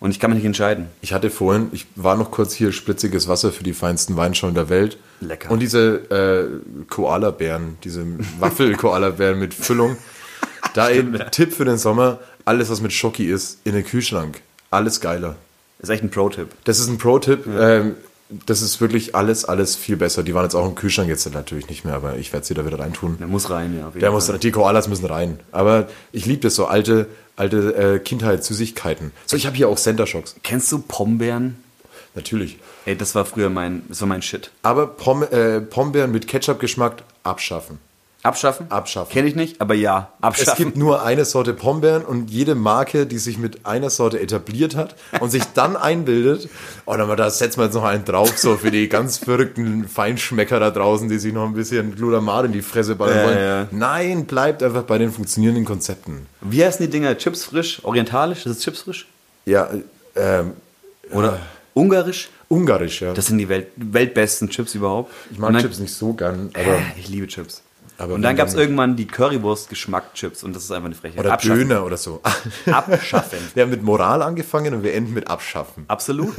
Und 0.00 0.12
ich 0.12 0.18
kann 0.18 0.30
mich 0.30 0.38
nicht 0.38 0.46
entscheiden. 0.46 0.86
Ich 1.02 1.12
hatte 1.12 1.28
vorhin, 1.28 1.68
ich 1.72 1.86
war 1.94 2.16
noch 2.16 2.30
kurz 2.30 2.54
hier, 2.54 2.72
spritziges 2.72 3.28
Wasser 3.28 3.52
für 3.52 3.62
die 3.62 3.74
feinsten 3.74 4.16
Weinschollen 4.16 4.54
der 4.54 4.70
Welt. 4.70 4.96
Lecker. 5.20 5.50
Und 5.50 5.60
diese 5.60 6.10
äh, 6.10 6.84
Koala-Bären, 6.88 7.76
diese 7.84 8.06
Waffel-Koala-Bären 8.38 9.38
mit 9.38 9.54
Füllung. 9.54 9.96
Da 10.74 10.84
ein 10.84 11.20
Tipp 11.32 11.52
für 11.52 11.64
den 11.64 11.78
Sommer, 11.78 12.20
alles 12.44 12.70
was 12.70 12.80
mit 12.80 12.92
Schoki 12.92 13.26
ist, 13.26 13.58
in 13.64 13.74
den 13.74 13.84
Kühlschrank. 13.84 14.40
Alles 14.70 15.00
geiler. 15.00 15.34
Das 15.78 15.88
ist 15.88 15.94
echt 15.94 16.04
ein 16.04 16.10
Pro-Tipp. 16.10 16.48
Das 16.62 16.78
ist 16.78 16.88
ein 16.88 16.98
Pro-Tipp. 16.98 17.44
Ähm, 17.58 17.96
das 18.46 18.62
ist 18.62 18.80
wirklich 18.80 19.14
alles, 19.14 19.44
alles 19.44 19.76
viel 19.76 19.96
besser. 19.96 20.22
Die 20.22 20.34
waren 20.34 20.44
jetzt 20.44 20.54
auch 20.54 20.66
im 20.66 20.74
Kühlschrank, 20.74 21.08
jetzt 21.08 21.30
natürlich 21.32 21.68
nicht 21.68 21.84
mehr, 21.84 21.94
aber 21.94 22.16
ich 22.16 22.32
werde 22.32 22.46
sie 22.46 22.54
da 22.54 22.64
wieder 22.64 22.78
reintun. 22.78 23.18
Der 23.18 23.26
muss 23.26 23.50
rein, 23.50 23.76
ja. 23.76 23.90
Der 23.98 24.10
muss, 24.10 24.26
die 24.26 24.50
Koalas 24.50 24.88
müssen 24.88 25.06
rein. 25.06 25.40
Aber 25.52 25.88
ich 26.12 26.26
liebe 26.26 26.40
das 26.40 26.54
so, 26.54 26.66
alte, 26.66 27.06
alte 27.36 27.74
äh, 27.74 27.98
Kindheitssüßigkeiten. 27.98 29.12
So, 29.26 29.36
ich 29.36 29.46
habe 29.46 29.56
hier 29.56 29.68
auch 29.68 29.78
Center 29.78 30.06
Shocks. 30.06 30.36
Kennst 30.42 30.70
du 30.72 30.78
Pombeeren? 30.78 31.62
Natürlich. 32.14 32.58
Ey, 32.86 32.96
das 32.96 33.14
war 33.14 33.24
früher 33.24 33.50
mein, 33.50 33.82
das 33.88 34.00
war 34.00 34.08
mein 34.08 34.22
Shit. 34.22 34.50
Aber 34.62 34.86
Pom 34.86 35.22
äh, 35.22 35.60
Pombeeren 35.60 36.10
mit 36.10 36.26
Ketchup-Geschmack 36.26 37.02
abschaffen. 37.22 37.78
Abschaffen? 38.22 38.70
Abschaffen. 38.70 39.10
Kenne 39.12 39.28
ich 39.28 39.34
nicht, 39.34 39.60
aber 39.62 39.74
ja, 39.74 40.12
abschaffen. 40.20 40.50
Es 40.52 40.56
gibt 40.58 40.76
nur 40.76 41.02
eine 41.02 41.24
Sorte 41.24 41.54
Pombeeren 41.54 42.04
und 42.04 42.30
jede 42.30 42.54
Marke, 42.54 43.06
die 43.06 43.16
sich 43.18 43.38
mit 43.38 43.64
einer 43.64 43.88
Sorte 43.88 44.20
etabliert 44.20 44.76
hat 44.76 44.94
und 45.20 45.30
sich 45.30 45.42
dann 45.54 45.74
einbildet, 45.76 46.50
oh, 46.84 46.94
dann, 46.96 47.16
da 47.16 47.30
setzen 47.30 47.60
wir 47.60 47.64
jetzt 47.64 47.74
noch 47.74 47.84
einen 47.84 48.04
drauf, 48.04 48.36
so 48.36 48.56
für 48.58 48.70
die 48.70 48.88
ganz 48.90 49.16
verrückten 49.18 49.88
Feinschmecker 49.88 50.60
da 50.60 50.70
draußen, 50.70 51.08
die 51.08 51.18
sich 51.18 51.32
noch 51.32 51.46
ein 51.46 51.54
bisschen 51.54 51.94
Glutamat 51.96 52.44
in 52.46 52.52
die 52.52 52.60
Fresse 52.62 52.94
ballern 52.94 53.16
Ja, 53.16 53.24
wollen. 53.24 53.38
ja. 53.38 53.66
Nein, 53.70 54.26
bleibt 54.26 54.62
einfach 54.62 54.82
bei 54.82 54.98
den 54.98 55.10
funktionierenden 55.12 55.64
Konzepten. 55.64 56.26
Wie 56.42 56.62
heißen 56.62 56.84
die 56.84 56.90
Dinger? 56.90 57.16
Chips 57.16 57.44
frisch? 57.44 57.82
Orientalisch? 57.84 58.44
Ist 58.44 58.62
Chips 58.62 58.82
frisch? 58.82 59.06
Ja, 59.46 59.70
ähm, 60.14 60.52
Oder 61.10 61.38
ungarisch? 61.72 62.28
ungarisch, 62.48 63.00
ja. 63.00 63.14
Das 63.14 63.26
sind 63.28 63.38
die 63.38 63.48
Welt, 63.48 63.68
weltbesten 63.76 64.50
Chips 64.50 64.74
überhaupt. 64.74 65.10
ich 65.30 65.38
mag 65.38 65.52
dann- 65.54 65.62
Chips 65.62 65.78
nicht 65.78 65.94
so 65.94 66.12
gern, 66.12 66.50
aber 66.52 66.74
Äh, 66.74 66.80
ich 66.98 67.08
liebe 67.08 67.26
Chips. 67.26 67.62
Aber 68.00 68.14
und 68.14 68.22
dann 68.22 68.34
gab 68.36 68.48
es 68.48 68.54
irgendwann 68.54 68.96
die 68.96 69.06
Currywurst-Geschmack-Chips 69.06 70.42
und 70.42 70.56
das 70.56 70.64
ist 70.64 70.70
einfach 70.72 70.86
eine 70.86 70.94
Frechheit. 70.94 71.20
oder 71.20 71.32
Abschaffen. 71.32 71.68
Döner 71.68 71.84
oder 71.84 71.96
so. 71.96 72.20
Abschaffen. 72.66 73.38
Wir 73.54 73.62
haben 73.64 73.70
mit 73.70 73.82
Moral 73.82 74.22
angefangen 74.22 74.74
und 74.74 74.82
wir 74.82 74.94
enden 74.94 75.14
mit 75.14 75.28
Abschaffen. 75.28 75.84
Absolut. 75.88 76.34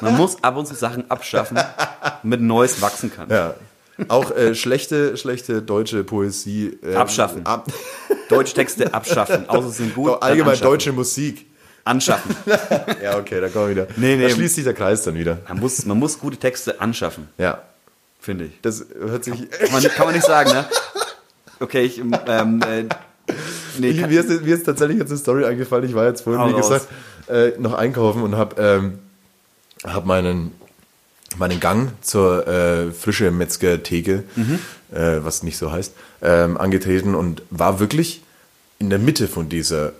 Man 0.00 0.16
muss 0.16 0.42
ab 0.42 0.56
und 0.56 0.66
zu 0.66 0.74
Sachen 0.74 1.10
abschaffen, 1.10 1.58
damit 2.22 2.40
Neues 2.40 2.80
wachsen 2.80 3.12
kann. 3.14 3.28
Ja. 3.30 3.54
Auch 4.08 4.30
äh, 4.34 4.54
schlechte, 4.54 5.16
schlechte 5.16 5.60
deutsche 5.62 6.02
Poesie. 6.02 6.78
ähm, 6.82 6.96
Abschaffen. 6.96 7.44
Ab, 7.46 7.66
Deutschtexte 8.28 8.94
abschaffen. 8.94 9.48
Außer 9.48 9.68
sie 9.70 9.82
sind 9.84 9.94
gut. 9.94 10.20
allgemein 10.22 10.58
deutsche 10.58 10.92
Musik. 10.92 11.46
Anschaffen. 11.84 12.36
Ja, 13.02 13.18
okay, 13.18 13.40
da 13.40 13.48
kommen 13.48 13.66
wir 13.66 13.70
wieder. 13.74 13.86
Nee, 13.96 14.14
nee. 14.16 14.22
Da 14.28 14.30
schließt 14.30 14.54
sich 14.54 14.62
der 14.64 14.72
Kreis 14.74 15.02
dann 15.02 15.16
wieder. 15.16 15.38
Man 15.48 15.58
muss, 15.58 15.84
man 15.84 15.98
muss 15.98 16.18
gute 16.20 16.36
Texte 16.36 16.80
anschaffen, 16.80 17.28
Ja. 17.38 17.60
finde 18.20 18.44
ich. 18.44 18.52
Das 18.62 18.86
hört 18.96 19.24
sich. 19.24 19.50
Kann 19.50 19.72
man, 19.72 19.82
kann 19.82 20.06
man 20.06 20.14
nicht 20.14 20.24
sagen, 20.26 20.50
ne? 20.52 20.64
Okay, 21.62 21.82
ich. 21.82 21.98
Ähm, 21.98 22.12
äh, 22.62 22.84
nee, 23.78 23.88
Ich, 23.88 24.00
mir, 24.06 24.20
ist, 24.20 24.42
mir 24.42 24.54
ist 24.54 24.64
tatsächlich 24.66 24.98
jetzt 24.98 25.10
eine 25.10 25.18
Story 25.18 25.44
eingefallen. 25.44 25.84
Ich 25.84 25.94
war 25.94 26.06
jetzt 26.06 26.22
vorhin, 26.22 26.42
Hau 26.42 26.48
wie 26.48 26.54
gesagt, 26.54 26.88
äh, 27.28 27.52
noch 27.58 27.74
einkaufen 27.74 28.22
und 28.22 28.36
habe 28.36 28.60
ähm, 28.60 28.98
hab 29.84 30.04
meinen, 30.06 30.52
meinen 31.38 31.60
Gang 31.60 31.90
zur 32.02 32.46
äh, 32.48 32.90
frische 32.90 33.30
Metzger-Theke, 33.30 34.24
Mhm. 34.36 34.58
äh, 34.92 35.24
was 35.24 35.42
nicht 35.42 35.56
so 35.56 35.70
heißt, 35.72 35.94
ähm, 36.22 36.56
angetreten 36.56 37.14
und 37.14 37.42
war 37.50 37.78
wirklich 37.80 38.22
in 38.78 38.90
der 38.90 38.98
Mitte 38.98 39.28
von 39.28 39.48
dieser 39.48 39.92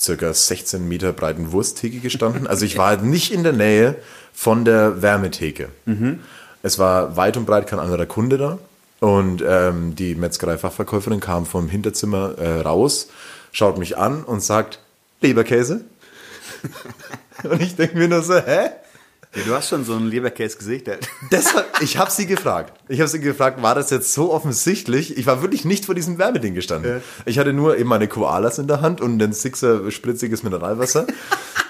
circa 0.00 0.32
16 0.32 0.88
Meter 0.88 1.12
breiten 1.12 1.52
Wursttheke 1.52 1.98
gestanden. 1.98 2.46
Also 2.46 2.64
ich 2.64 2.78
war 2.78 2.96
nicht 2.96 3.32
in 3.32 3.42
der 3.42 3.52
Nähe 3.52 3.96
von 4.32 4.64
der 4.64 5.02
Wärmetheke. 5.02 5.68
Mhm. 5.84 6.20
Es 6.62 6.78
war 6.78 7.16
weit 7.18 7.36
und 7.36 7.44
breit 7.44 7.66
kein 7.66 7.78
anderer 7.78 8.06
Kunde 8.06 8.38
da. 8.38 8.58
Und 9.00 9.42
ähm, 9.46 9.94
die 9.96 10.14
Metzgerei-Fachverkäuferin 10.14 11.20
kam 11.20 11.46
vom 11.46 11.68
Hinterzimmer 11.68 12.36
äh, 12.38 12.60
raus, 12.60 13.08
schaut 13.52 13.78
mich 13.78 13.96
an 13.96 14.22
und 14.24 14.42
sagt, 14.42 14.78
Leberkäse? 15.22 15.84
und 17.44 17.60
ich 17.62 17.76
denke 17.76 17.96
mir 17.96 18.08
nur 18.08 18.22
so, 18.22 18.34
hä? 18.34 18.70
Ja, 19.34 19.42
du 19.46 19.54
hast 19.54 19.68
schon 19.68 19.84
so 19.84 19.94
ein 19.94 20.06
Leberkäse-Gesicht. 20.08 20.88
der- 20.88 20.98
Deshalb, 21.30 21.64
ich 21.80 21.96
habe 21.98 22.10
sie 22.10 22.26
gefragt. 22.26 22.72
Ich 22.88 22.98
habe 23.00 23.08
sie 23.08 23.20
gefragt, 23.20 23.62
war 23.62 23.76
das 23.76 23.90
jetzt 23.90 24.12
so 24.12 24.32
offensichtlich? 24.32 25.16
Ich 25.16 25.24
war 25.26 25.40
wirklich 25.40 25.64
nicht 25.64 25.84
vor 25.86 25.94
diesem 25.94 26.18
Wärmeding 26.18 26.54
gestanden. 26.54 27.00
Ich 27.26 27.38
hatte 27.38 27.52
nur 27.52 27.78
eben 27.78 27.88
meine 27.88 28.08
Koalas 28.08 28.58
in 28.58 28.66
der 28.66 28.80
Hand 28.80 29.00
und 29.00 29.22
ein 29.22 29.32
Sixer 29.32 29.88
spritziges 29.92 30.42
Mineralwasser. 30.42 31.06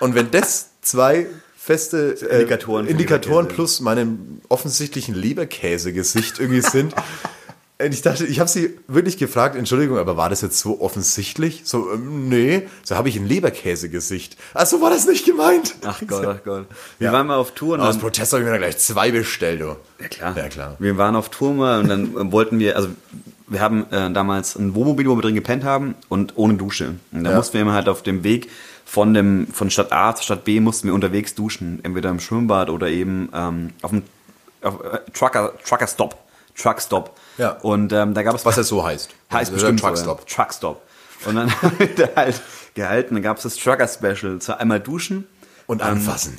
und 0.01 0.14
wenn 0.14 0.31
das 0.31 0.68
zwei 0.81 1.26
feste 1.62 2.14
äh, 2.30 2.36
Indikatoren 2.40 2.86
Indikatoren 2.86 3.46
plus 3.48 3.80
meinem 3.80 4.40
offensichtlichen 4.48 5.14
Leberkäse-Gesicht 5.14 6.38
irgendwie 6.40 6.61
sind. 6.62 6.94
Und 7.82 7.94
ich 7.94 8.02
dachte, 8.02 8.26
ich 8.26 8.40
habe 8.40 8.48
sie 8.50 8.78
wirklich 8.88 9.16
gefragt, 9.18 9.56
Entschuldigung, 9.56 9.96
aber 9.98 10.16
war 10.16 10.28
das 10.28 10.42
jetzt 10.42 10.58
so 10.58 10.80
offensichtlich? 10.82 11.62
So, 11.64 11.92
ähm, 11.92 12.28
nee, 12.28 12.68
so 12.82 12.94
habe 12.96 13.08
ich 13.08 13.16
ein 13.16 13.26
Leberkäse-Gesicht. 13.26 14.36
Ach 14.54 14.66
so 14.66 14.80
war 14.82 14.90
das 14.90 15.06
nicht 15.06 15.24
gemeint. 15.24 15.74
Ach 15.84 16.00
Gott, 16.06 16.26
ach 16.26 16.44
Gott. 16.44 16.66
Wir 16.98 17.06
Ja. 17.08 17.12
waren 17.12 17.26
mal 17.26 17.36
auf 17.36 17.52
Tour 17.52 17.74
und 17.74 17.80
Aus 17.80 17.98
Protest 17.98 18.32
habe 18.32 18.42
ich 18.42 18.46
mir 18.46 18.52
dann 18.52 18.61
gleich 18.61 18.78
zwei 18.78 19.11
bestellt, 19.11 19.61
du. 19.62 19.76
ja, 20.00 20.08
klar. 20.08 20.36
Ja, 20.36 20.48
klar. 20.48 20.76
Wir 20.78 20.96
waren 20.98 21.16
auf 21.16 21.28
Tour 21.30 21.52
mal 21.54 21.80
und 21.80 21.88
dann 21.88 22.04
äh, 22.16 22.32
wollten 22.32 22.58
wir, 22.58 22.76
also 22.76 22.88
wir 23.48 23.61
haben 23.61 23.84
äh, 23.90 24.11
damals 24.12 24.56
ein 24.56 24.74
Wohnmobil, 24.74 25.06
wo 25.08 25.16
wir 25.16 25.22
drin 25.22 25.34
gepennt 25.34 25.64
haben 25.64 25.94
und 26.08 26.36
ohne 26.36 26.54
Dusche. 26.54 26.96
Und 27.12 27.24
da 27.24 27.30
Ja. 27.30 27.36
mussten 27.36 27.54
wir 27.54 27.62
immer 27.62 27.72
halt 27.74 27.88
auf 27.88 28.02
dem 28.02 28.24
Weg 28.24 28.48
von 28.91 29.14
dem 29.14 29.47
von 29.53 29.70
Stadt 29.70 29.93
A 29.93 30.14
zu 30.16 30.24
Stadt 30.24 30.43
B 30.45 30.59
mussten 30.59 30.88
wir 30.88 30.95
unterwegs 30.95 31.36
duschen, 31.36 31.78
entweder 31.84 32.11
im 32.11 32.18
Schwimmbad 32.18 32.70
oder 32.70 32.88
eben 32.88 33.28
ähm, 33.32 33.72
auf 33.82 33.91
dem 33.91 34.03
auf, 34.62 34.82
äh, 34.82 34.99
Trucker 35.12 35.53
Trucker 35.64 35.86
Stop, 35.86 36.16
Truck 36.57 36.80
Stop. 36.82 37.16
Ja. 37.38 37.51
Und 37.62 37.93
ähm, 37.93 38.14
da 38.14 38.22
gab 38.24 38.34
es 38.34 38.45
Was 38.45 38.57
das 38.57 38.66
so 38.66 38.84
heißt. 38.84 39.11
Heißt 39.32 39.53
Also 39.53 39.53
bestimmt 39.53 39.80
der 39.80 39.97
so, 39.97 40.05
Truckstop. 40.05 40.20
ja. 40.28 40.36
Truckstop. 40.36 40.82
Und 41.26 41.36
dann 41.36 41.51
haben 41.62 41.78
wir 41.78 41.95
da 41.95 42.09
halt 42.16 42.41
gehalten, 42.74 43.14
dann 43.14 43.22
gab 43.22 43.36
es 43.36 43.45
das 43.45 43.57
Trucker 43.57 43.86
Special. 43.86 44.38
Zwar 44.41 44.59
einmal 44.59 44.80
duschen, 44.80 45.26
Und 45.68 45.82
anfassen. 45.82 46.38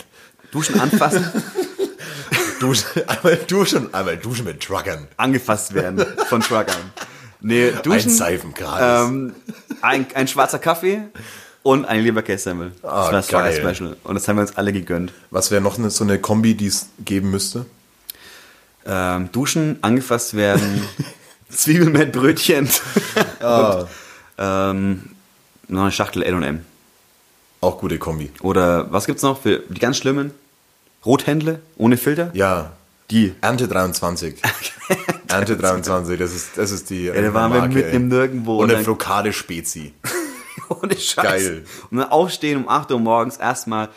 duschen 0.51 0.77
anfassen, 0.79 1.25
Duschen, 2.59 2.85
einmal 3.07 3.37
duschen 3.47 3.93
einmal 3.93 4.17
duschen 4.17 4.45
mit 4.45 4.61
Truckern. 4.61 5.07
angefasst 5.17 5.73
werden 5.73 6.05
von 6.27 6.41
Truckern. 6.41 6.75
Nee, 7.39 7.71
duschen, 7.83 8.09
Ein 8.11 8.15
Seifengratis. 8.15 9.09
ähm, 9.09 9.35
ein, 9.81 10.05
ein 10.13 10.27
schwarzer 10.27 10.59
Kaffee 10.59 11.01
und 11.63 11.85
ein 11.85 12.03
Leberkässemmel. 12.03 12.71
Das 12.81 12.91
Ah, 12.91 12.95
war 13.05 13.11
das 13.11 13.27
Trucker 13.27 13.43
geil. 13.51 13.75
Special. 13.75 13.97
Und 14.03 14.15
das 14.15 14.27
haben 14.27 14.37
wir 14.37 14.41
uns 14.41 14.55
alle 14.57 14.73
gegönnt. 14.73 15.13
Was 15.29 15.51
wäre 15.51 15.61
noch 15.61 15.77
eine, 15.77 15.89
so 15.89 16.03
eine 16.03 16.19
Kombi, 16.19 16.55
die 16.55 16.67
es 16.67 16.87
geben 17.03 17.29
müsste? 17.31 17.65
Ähm, 18.85 19.29
duschen, 19.31 19.77
angefasst 19.81 20.35
werden, 20.35 20.83
Zwiebelmettbrötchen 21.49 22.67
und 23.41 23.87
ähm, 24.39 25.09
noch 25.67 25.83
eine 25.83 25.91
Schachtel 25.91 26.23
L&M. 26.23 26.65
Auch 27.61 27.77
gute 27.79 27.99
Kombi. 27.99 28.31
Oder 28.41 28.91
was 28.91 29.05
gibt's 29.05 29.21
noch 29.21 29.39
für 29.41 29.59
die 29.69 29.79
ganz 29.79 29.97
schlimmen? 29.97 30.31
Rothändle 31.05 31.59
ohne 31.77 31.97
Filter? 31.97 32.31
Ja. 32.33 32.71
Die. 33.11 33.35
Ernte 33.41 33.67
23. 33.67 34.35
Ernte 35.27 35.57
23, 35.57 36.17
das 36.17 36.33
ist, 36.33 36.49
das 36.57 36.71
ist 36.71 36.89
die. 36.89 37.07
da 37.13 37.33
waren 37.33 37.53
wir 37.53 37.67
mitten 37.67 37.95
im 37.95 38.07
Nirgendwo 38.07 38.57
Und 38.57 38.65
und 38.69 38.75
eine 38.75 38.83
Flokade 38.83 39.31
Spezi. 39.33 39.93
Ohne 40.81 40.97
Scheiß. 40.97 41.23
Geil. 41.23 41.65
Und 41.89 41.97
dann 41.97 42.09
aufstehen 42.09 42.57
um 42.63 42.69
8 42.69 42.91
Uhr 42.91 42.99
morgens 42.99 43.37
erstmal 43.37 43.89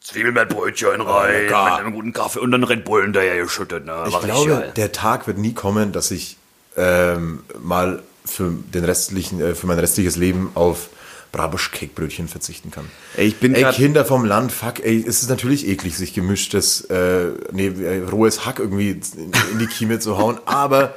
Zwiebelmettbrötchen 0.00 1.00
rein, 1.00 1.42
lecker. 1.42 1.64
mit 1.64 1.72
einem 1.80 1.92
guten 1.92 2.12
Kaffee 2.12 2.38
und 2.38 2.50
dann 2.50 2.64
Red 2.64 2.84
Bull 2.84 3.02
hinterher 3.02 3.42
geschüttet. 3.42 3.84
Ne? 3.84 4.04
Ich 4.06 4.14
War 4.14 4.22
glaube, 4.22 4.50
geil. 4.50 4.72
der 4.76 4.92
Tag 4.92 5.26
wird 5.26 5.38
nie 5.38 5.54
kommen, 5.54 5.92
dass 5.92 6.10
ich 6.10 6.36
ähm, 6.76 7.42
mal 7.60 8.02
für 8.24 8.52
den 8.72 8.84
restlichen, 8.84 9.40
äh, 9.40 9.54
für 9.54 9.66
mein 9.66 9.78
restliches 9.78 10.16
Leben 10.16 10.50
auf 10.54 10.88
Brabusch-Cake-Brötchen 11.32 12.28
verzichten 12.28 12.70
kann. 12.70 12.90
Ey, 13.16 13.26
ich 13.26 13.36
bin 13.36 13.54
Ey, 13.54 13.70
Kinder 13.72 14.04
vom 14.04 14.24
Land, 14.24 14.50
fuck, 14.52 14.80
ey, 14.80 15.04
es 15.06 15.22
ist 15.22 15.28
natürlich 15.28 15.66
eklig, 15.66 15.96
sich 15.96 16.14
gemischtes, 16.14 16.82
äh, 16.82 17.32
nee, 17.52 17.66
äh, 17.66 18.02
rohes 18.08 18.46
Hack 18.46 18.60
irgendwie 18.60 18.92
in, 18.92 19.58
die 19.58 19.66
Kieme 19.66 19.98
zu 19.98 20.16
hauen, 20.16 20.38
aber 20.46 20.94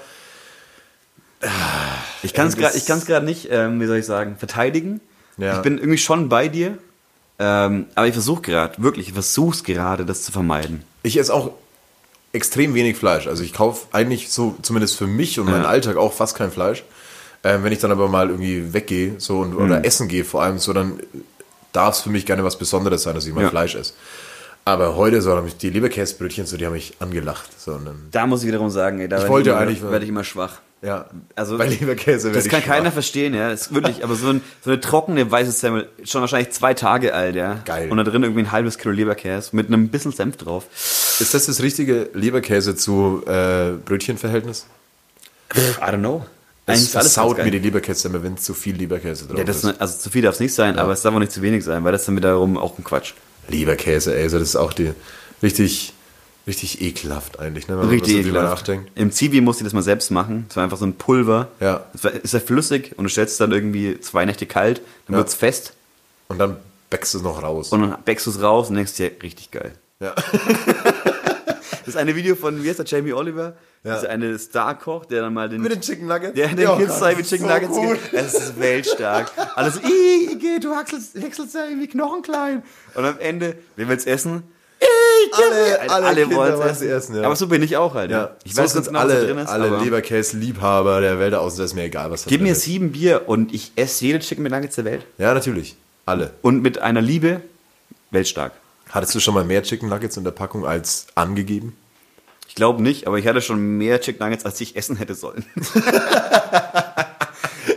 Ich 2.23 2.33
kann 2.33 2.47
es 2.47 2.55
Ey, 2.55 2.99
gerade 3.05 3.25
nicht, 3.25 3.47
ähm, 3.51 3.81
wie 3.81 3.87
soll 3.87 3.97
ich 3.97 4.05
sagen, 4.05 4.37
verteidigen. 4.37 5.01
Ja. 5.41 5.55
Ich 5.57 5.61
bin 5.61 5.77
irgendwie 5.77 5.97
schon 5.97 6.29
bei 6.29 6.47
dir. 6.47 6.77
Ähm, 7.39 7.87
aber 7.95 8.07
ich 8.07 8.13
versuche 8.13 8.41
gerade, 8.43 8.81
wirklich, 8.83 9.07
ich 9.07 9.13
versuche 9.13 9.63
gerade, 9.63 10.05
das 10.05 10.21
zu 10.23 10.31
vermeiden. 10.31 10.83
ich 11.03 11.17
esse 11.17 11.33
auch 11.33 11.51
extrem 12.33 12.73
wenig 12.75 12.95
Fleisch. 12.97 13.27
Also 13.27 13.43
ich 13.43 13.51
kaufe 13.53 13.87
eigentlich 13.91 14.31
so, 14.31 14.55
zumindest 14.61 14.95
für 14.95 15.07
mich 15.07 15.39
und 15.39 15.47
meinen 15.47 15.63
Ja. 15.63 15.69
Alltag 15.69 15.97
auch 15.97 16.13
fast 16.13 16.35
kein 16.37 16.51
Fleisch. 16.51 16.83
Ähm, 17.43 17.63
wenn 17.63 17.73
ich 17.73 17.79
dann 17.79 17.91
aber 17.91 18.07
mal 18.07 18.29
irgendwie 18.29 18.73
weggehe 18.73 19.15
so 19.17 19.39
und, 19.39 19.55
oder 19.55 19.79
Mhm. 19.79 19.83
essen 19.83 20.07
gehe 20.07 20.23
vor 20.23 20.43
allem, 20.43 20.59
so 20.59 20.71
dann 20.73 20.99
darf 21.73 21.95
es 21.95 22.01
für 22.01 22.09
mich 22.11 22.25
gerne 22.27 22.43
was 22.43 22.57
Besonderes 22.59 23.01
sein, 23.03 23.15
dass 23.15 23.25
ich 23.25 23.33
mal 23.33 23.41
Ja. 23.43 23.49
Fleisch 23.49 23.73
esse. 23.75 23.93
Aber 24.63 24.95
heute 24.95 25.21
so, 25.23 25.35
die 25.59 25.69
Leberkäsebrötchen, 25.71 26.45
so, 26.45 26.55
die 26.55 26.65
haben 26.67 26.73
mich 26.73 26.93
angelacht. 26.99 27.49
So, 27.59 27.79
Da 28.11 28.27
muss 28.27 28.41
ich 28.43 28.47
wiederum 28.47 28.69
sagen, 28.69 28.99
ey, 28.99 29.07
da 29.09 29.23
Ich 29.23 29.27
wollte 29.27 29.49
immer, 29.49 29.59
eigentlich- 29.59 29.81
werde 29.81 30.03
ich 30.05 30.09
immer 30.09 30.23
schwach. 30.23 30.59
Ja, 30.81 31.05
Also, 31.35 31.57
bei 31.57 31.67
Leberkäse 31.67 32.31
Das 32.31 32.47
kann 32.47 32.59
ich 32.59 32.65
keiner 32.65 32.85
schwach. 32.85 32.93
verstehen, 32.93 33.33
ja. 33.33 33.49
Das 33.51 33.61
ist 33.67 33.73
wirklich, 33.73 34.03
aber 34.03 34.15
so, 34.15 34.29
ein, 34.29 34.41
so 34.63 34.71
eine 34.71 34.79
trockene 34.79 35.29
weiße 35.29 35.51
Semmel, 35.51 35.87
schon 36.03 36.21
wahrscheinlich 36.21 36.51
zwei 36.51 36.73
Tage 36.73 37.13
alt, 37.13 37.35
ja. 37.35 37.59
Geil. 37.65 37.89
Und 37.91 37.97
da 37.97 38.03
drin 38.03 38.23
irgendwie 38.23 38.41
ein 38.41 38.51
halbes 38.51 38.77
Kilo 38.77 38.93
Leberkäse 38.93 39.55
mit 39.55 39.67
einem 39.67 39.89
bisschen 39.89 40.11
Senf 40.11 40.37
drauf. 40.37 40.65
Ist 41.19 41.33
das 41.33 41.45
das 41.45 41.61
richtige 41.61 42.09
Leberkäse 42.13 42.75
zu 42.75 43.23
äh, 43.27 43.73
Brötchenverhältnis? 43.85 44.65
I 45.55 45.59
don't 45.81 45.99
know. 45.99 46.25
Es 46.65 46.81
ist 46.83 46.95
alles 46.95 47.13
versaut 47.13 47.37
mir 47.43 47.51
die 47.51 47.59
Leberkäse 47.59 48.23
wenn 48.23 48.37
zu 48.37 48.53
viel 48.53 48.75
Leberkäse 48.75 49.25
drauf 49.27 49.37
Ja, 49.37 49.43
das, 49.43 49.63
ist. 49.63 49.81
also 49.81 49.97
zu 49.97 50.09
viel 50.09 50.21
darf 50.21 50.35
es 50.35 50.39
nicht 50.39 50.53
sein, 50.53 50.79
aber 50.79 50.93
es 50.93 51.01
darf 51.01 51.13
auch 51.13 51.19
nicht 51.19 51.31
zu 51.31 51.41
wenig 51.41 51.63
sein, 51.63 51.83
weil 51.83 51.91
das 51.91 52.05
dann 52.05 52.15
wiederum 52.15 52.57
auch 52.57 52.77
ein 52.77 52.83
Quatsch. 52.83 53.13
Leberkäse, 53.49 54.15
ey, 54.15 54.23
also 54.23 54.39
das 54.39 54.49
ist 54.49 54.55
auch 54.55 54.71
die 54.71 54.93
richtig, 55.43 55.93
richtig 56.47 56.81
ekelhaft 56.81 57.39
eigentlich, 57.39 57.67
ne, 57.67 57.75
wenn 57.75 57.85
man 57.85 57.89
Richtig 57.89 58.13
so 58.17 58.21
drüber 58.23 58.39
ekelhaft. 58.39 58.67
nachdenkt. 58.67 58.91
Im 58.95 59.11
Zivi 59.11 59.41
musste 59.41 59.61
ich 59.63 59.65
das 59.65 59.73
mal 59.73 59.81
selbst 59.83 60.09
machen. 60.11 60.45
Das 60.47 60.57
war 60.57 60.63
einfach 60.63 60.77
so 60.77 60.85
ein 60.85 60.93
Pulver. 60.93 61.47
Ja. 61.59 61.85
Das 61.93 62.03
war, 62.03 62.11
ist 62.11 62.33
ja 62.33 62.39
flüssig 62.39 62.93
und 62.97 63.03
du 63.03 63.09
stellst 63.09 63.33
es 63.33 63.37
dann 63.37 63.51
irgendwie 63.51 63.99
zwei 63.99 64.25
Nächte 64.25 64.45
kalt, 64.45 64.81
dann 65.07 65.13
Ja. 65.13 65.17
wird's 65.19 65.35
fest 65.35 65.73
Und 66.27 66.39
dann 66.39 66.57
bäckst 66.89 67.13
du 67.13 67.19
es 67.19 67.23
noch 67.23 67.41
raus. 67.43 67.69
und 67.71 67.81
dann 67.81 67.95
bäckst 68.03 68.25
du 68.25 68.31
es 68.31 68.41
raus 68.41 68.69
und 68.69 68.75
denkst 68.75 68.93
dir, 68.95 69.11
richtig 69.23 69.51
geil. 69.51 69.73
ja. 69.99 70.13
Das 71.83 71.95
ist 71.95 71.97
eine 71.97 72.15
Video 72.15 72.35
von, 72.35 72.63
wie 72.63 72.69
heißt 72.69 72.77
der, 72.77 72.85
Jamie 72.85 73.11
Oliver? 73.11 73.55
Ja. 73.83 73.93
Das 73.95 74.03
ist 74.03 74.09
eine 74.09 74.37
Star-Koch, 74.37 75.05
der 75.05 75.21
dann 75.23 75.33
mal 75.33 75.49
den... 75.49 75.61
Mit 75.63 75.71
den 75.71 75.81
Chicken 75.81 76.05
Nuggets? 76.07 76.35
der 76.35 76.49
den 76.49 76.59
Ja, 76.59 76.77
Kids 76.77 76.89
Gott, 76.89 76.99
sei 76.99 77.15
mit 77.15 77.21
das 77.21 77.29
Chicken 77.29 77.49
ist 77.49 77.51
so 77.73 77.83
Nuggets 77.83 78.01
gut. 78.03 78.13
Es 78.13 78.33
ist 78.35 78.59
weltstark. 78.59 79.31
Alles, 79.55 79.77
ih, 79.77 80.37
geh, 80.39 80.59
du 80.59 80.75
häckselst, 80.77 81.15
häckselst 81.15 81.55
ja 81.55 81.65
irgendwie 81.65 81.87
Knochen 81.87 82.21
klein. 82.21 82.61
Und 82.93 83.03
am 83.03 83.17
Ende, 83.19 83.55
wer 83.75 83.89
will's 83.89 84.05
essen? 84.05 84.43
Alle, 85.31 85.89
alle, 85.91 86.05
alle 86.07 86.21
Kinder 86.21 86.57
wollen 86.57 86.75
sie 86.75 86.87
essen, 86.87 87.15
ja. 87.15 87.23
Aber 87.23 87.35
so 87.35 87.47
bin 87.47 87.61
ich 87.63 87.77
auch 87.77 87.93
halt. 87.93 88.11
ja. 88.11 88.31
Ich 88.43 88.53
so 88.55 88.61
weiß 88.61 88.73
ganz 88.73 88.87
genau, 88.87 88.99
was 88.99 89.07
da 89.07 89.13
alle, 89.15 89.25
drin 89.27 89.37
ist. 89.37 89.49
alle 89.49 89.67
aber 89.67 89.83
Leberkäse-Liebhaber 89.83 91.01
der 91.01 91.19
Welt 91.19 91.33
aus, 91.33 91.57
ist 91.59 91.73
mir 91.73 91.83
egal, 91.83 92.11
was 92.11 92.23
da 92.23 92.29
Gib 92.29 92.41
mir 92.41 92.51
ist. 92.53 92.61
sieben 92.63 92.91
Bier 92.91 93.23
und 93.27 93.53
ich 93.53 93.71
esse 93.75 94.05
jede 94.05 94.19
Chicken 94.19 94.43
McNuggets 94.43 94.75
der 94.75 94.85
Welt. 94.85 95.05
Ja, 95.17 95.33
natürlich. 95.33 95.75
Alle. 96.05 96.31
Und 96.41 96.61
mit 96.61 96.79
einer 96.79 97.01
Liebe 97.01 97.41
weltstark. 98.11 98.53
Hattest 98.89 99.15
du 99.15 99.19
schon 99.19 99.33
mal 99.33 99.43
mehr 99.45 99.63
Chicken 99.63 99.87
Nuggets 99.89 100.17
in 100.17 100.23
der 100.25 100.31
Packung 100.31 100.65
als 100.65 101.07
angegeben? 101.15 101.75
Ich 102.49 102.55
glaube 102.55 102.81
nicht, 102.83 103.07
aber 103.07 103.17
ich 103.17 103.25
hatte 103.27 103.41
schon 103.41 103.77
mehr 103.77 104.01
Chicken 104.01 104.21
Nuggets, 104.25 104.43
als 104.45 104.59
ich 104.59 104.75
essen 104.75 104.97
hätte 104.97 105.15
sollen. 105.15 105.45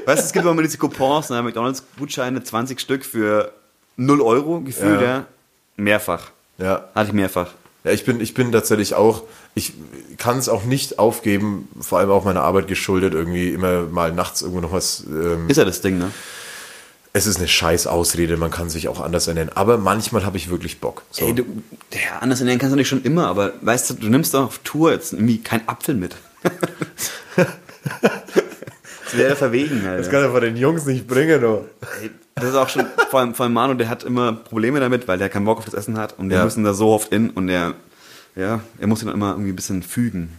weißt 0.07 0.23
du, 0.23 0.25
es 0.27 0.33
gibt 0.33 0.45
immer 0.45 0.63
diese 0.63 0.79
Coupons, 0.79 1.31
ne, 1.31 1.43
McDonalds-Gutscheine, 1.43 2.43
20 2.43 2.81
Stück 2.81 3.05
für 3.05 3.53
0 3.97 4.21
Euro 4.21 4.61
gefühlt, 4.61 5.01
Ja. 5.01 5.07
ja. 5.07 5.25
Mehrfach. 5.77 6.31
Ja. 6.59 6.89
Hatte 6.95 7.09
ich 7.09 7.13
mehrfach. 7.13 7.51
Ja, 7.85 7.93
ich 7.93 8.05
bin, 8.05 8.21
ich 8.21 8.33
bin 8.33 8.51
tatsächlich 8.51 8.95
auch, 8.95 9.25
ich 9.55 9.75
kann 10.17 10.39
es 10.39 10.49
auch 10.49 10.65
nicht 10.65 10.99
aufgeben, 10.99 11.69
vor 11.81 11.99
allem 11.99 12.11
auch 12.11 12.25
meiner 12.25 12.43
Arbeit 12.43 12.67
geschuldet, 12.67 13.13
irgendwie 13.13 13.51
immer 13.51 13.83
mal 13.83 14.13
nachts 14.13 14.41
irgendwo 14.41 14.61
noch 14.61 14.73
was. 14.73 15.05
Ähm, 15.07 15.49
Ist 15.49 15.59
ja 15.59 15.65
das 15.65 15.83
Ding, 15.83 15.99
ne? 15.99 16.11
es 17.17 17.27
ist 17.27 17.37
eine 17.37 17.47
scheiß 17.47 17.87
Ausrede, 17.87 18.37
man 18.37 18.51
kann 18.51 18.69
sich 18.69 18.89
auch 18.89 19.01
anders 19.01 19.29
ernähren. 19.29 19.51
Aber 19.55 19.79
manchmal 19.79 20.25
habe 20.27 20.37
ich 20.37 20.51
wirklich 20.51 20.81
Bock. 20.81 21.03
So. 21.13 21.25
Ey, 21.27 21.33
du, 21.33 21.45
ja, 21.93 22.19
anders 22.21 22.41
ernähren 22.41 22.59
kannst 22.59 22.73
du 22.73 22.77
nicht 22.77 22.89
schon 22.89 23.05
immer, 23.05 23.29
aber 23.29 23.53
weißt 23.61 23.91
du, 23.91 23.95
du 23.95 24.09
nimmst 24.09 24.35
doch 24.35 24.45
auf 24.47 24.59
Tour 24.65 24.91
jetzt 24.91 25.13
irgendwie 25.13 25.39
keinen 25.39 25.69
Apfel 25.69 25.95
mit. 25.95 26.17
das 29.05 29.17
wäre 29.17 29.37
verwegen, 29.37 29.83
halt. 29.85 30.11
kann 30.11 30.23
er 30.23 30.31
von 30.31 30.41
den 30.41 30.57
Jungs 30.57 30.85
nicht 30.87 31.07
bringen, 31.07 31.41
du. 31.41 31.65
Ey, 32.03 32.11
Das 32.37 32.45
ist 32.47 32.55
auch 32.57 32.69
schon, 32.69 32.87
vor 33.11 33.21
allem, 33.21 33.35
vor 33.35 33.45
allem 33.45 33.53
Manu, 33.53 33.75
der 33.75 33.89
hat 33.89 34.03
immer 34.05 34.33
Probleme 34.33 34.81
damit, 34.81 35.07
weil 35.07 35.19
der 35.19 35.29
keinen 35.29 35.45
Bock 35.45 35.59
auf 35.59 35.65
das 35.67 35.75
Essen 35.75 35.97
hat 35.99 36.19
und 36.19 36.31
wir 36.31 36.39
Ja. 36.39 36.45
müssen 36.45 36.65
da 36.65 36.75
so 36.75 36.89
oft 36.91 37.13
in 37.13 37.31
und 37.31 37.49
er, 37.49 37.75
ja, 38.37 38.61
er 38.79 38.87
muss 38.87 39.01
sich 39.01 39.07
dann 39.07 39.15
immer 39.15 39.31
irgendwie 39.33 39.51
ein 39.53 39.57
bisschen 39.57 39.83
fügen. 39.83 40.33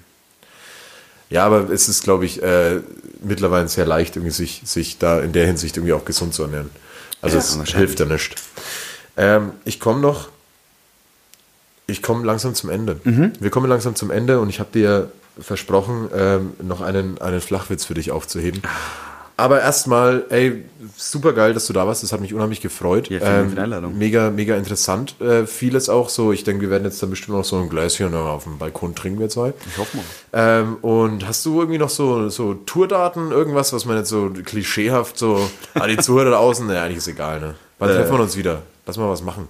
Ja, 1.29 1.45
aber 1.45 1.69
es 1.71 1.89
ist, 1.89 2.03
glaube 2.03 2.25
ich, 2.25 2.43
äh, 2.43 2.81
mittlerweile 3.23 3.67
sehr 3.67 3.85
leicht, 3.85 4.15
irgendwie 4.15 4.31
sich, 4.33 4.61
sich 4.65 4.97
da 4.99 5.19
in 5.21 5.31
der 5.33 5.47
Hinsicht 5.47 5.75
irgendwie 5.77 5.93
auch 5.93 6.05
gesund 6.05 6.33
zu 6.33 6.43
ernähren. 6.43 6.69
Also 7.21 7.37
es 7.37 7.57
hilft 7.73 7.99
ja 7.99 8.05
nicht. 8.05 8.35
Ähm, 9.17 9.51
ich 9.63 9.79
komme 9.79 10.01
noch, 10.01 10.27
ich 11.87 12.01
komme 12.03 12.25
langsam 12.25 12.53
zum 12.55 12.69
Ende. 12.69 12.99
Mhm. 13.03 13.33
Wir 13.39 13.49
kommen 13.49 13.67
langsam 13.69 13.95
zum 13.95 14.11
Ende 14.11 14.39
und 14.39 14.49
ich 14.49 14.59
habe 14.59 14.69
dir 14.73 15.11
versprochen, 15.39 16.09
ähm, 16.15 16.53
noch 16.61 16.81
einen, 16.81 17.19
einen 17.19 17.41
Flachwitz 17.41 17.85
für 17.85 17.93
dich 17.93 18.11
aufzuheben. 18.11 18.61
Aber 19.37 19.59
erstmal, 19.59 20.23
ey, 20.29 20.63
super 20.95 21.33
geil, 21.33 21.53
dass 21.53 21.67
du 21.67 21.73
da 21.73 21.85
warst. 21.85 22.03
Das 22.03 22.13
hat 22.13 22.21
mich 22.21 22.33
unheimlich 22.33 22.61
gefreut. 22.61 23.09
Ja, 23.09 23.19
vielen 23.19 23.31
Dank 23.33 23.49
für 23.49 23.55
die 23.55 23.61
Einladung. 23.63 23.97
Mega, 23.97 24.29
mega 24.31 24.55
interessant. 24.55 25.19
Äh, 25.19 25.45
vieles 25.45 25.89
auch 25.89 26.07
so. 26.07 26.31
Ich 26.31 26.45
denke, 26.45 26.61
wir 26.61 26.69
werden 26.69 26.85
jetzt 26.85 27.03
dann 27.03 27.09
bestimmt 27.09 27.35
noch 27.37 27.43
so 27.43 27.57
ein 27.57 27.67
Gläschen 27.67 28.13
auf 28.15 28.45
dem 28.45 28.57
Balkon 28.59 28.95
trinken, 28.95 29.19
wir 29.19 29.27
zwei. 29.27 29.53
Ich 29.69 29.77
hoffe 29.77 29.97
mal. 29.97 30.03
Ähm, 30.31 30.75
und 30.77 31.27
hast 31.27 31.45
du 31.45 31.59
irgendwie 31.59 31.79
noch 31.79 31.89
so, 31.89 32.29
so 32.29 32.53
Tourdaten, 32.53 33.31
irgendwas, 33.31 33.73
was 33.73 33.83
man 33.83 33.97
jetzt 33.97 34.07
so 34.09 34.29
klischeehaft 34.29 35.17
so, 35.17 35.49
ah, 35.73 35.85
die 35.85 35.97
Zuhörer 35.97 36.29
da 36.31 36.37
außen, 36.37 36.65
ne, 36.67 36.79
eigentlich 36.79 36.99
ist 36.99 37.09
egal, 37.09 37.41
ne? 37.41 37.55
Wann 37.77 37.89
Äh. 37.89 37.95
treffen 37.95 38.13
wir 38.13 38.21
uns 38.21 38.37
wieder? 38.37 38.61
Lass 38.85 38.95
mal 38.95 39.09
was 39.09 39.21
machen. 39.21 39.49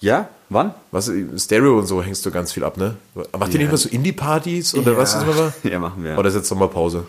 Ja? 0.00 0.30
Wann? 0.50 0.72
Was, 0.90 1.10
Stereo 1.36 1.78
und 1.78 1.86
so 1.86 2.02
hängst 2.02 2.24
du 2.24 2.30
ganz 2.30 2.52
viel 2.52 2.64
ab, 2.64 2.76
ne? 2.78 2.96
Macht 3.38 3.52
ihr 3.52 3.58
nicht 3.58 3.66
Ja. 3.66 3.68
mal 3.70 3.76
so 3.76 3.88
Indie-Partys 3.88 4.74
oder 4.74 4.96
was 4.96 5.14
ist 5.14 5.26
das 5.26 5.36
mal? 5.36 5.52
Ja, 5.62 5.78
machen 5.78 6.02
wir. 6.02 6.16
Oder 6.18 6.28
ist 6.28 6.34
jetzt 6.36 6.48
Sommerpause? 6.48 7.04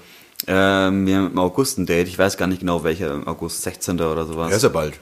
Ähm, 0.48 1.06
wir 1.06 1.18
haben 1.18 1.32
im 1.32 1.40
August 1.40 1.78
ein 1.78 1.86
Date. 1.86 2.08
Ich 2.08 2.18
weiß 2.20 2.38
gar 2.38 2.48
nicht 2.48 2.60
genau 2.60 2.84
welcher. 2.84 3.14
Im 3.14 3.28
August 3.28 3.62
16. 3.64 4.00
oder 4.02 4.26
sowas. 4.26 4.50
Ja, 4.52 4.58
ist 4.58 4.64
ja 4.64 4.70
bald. 4.70 4.94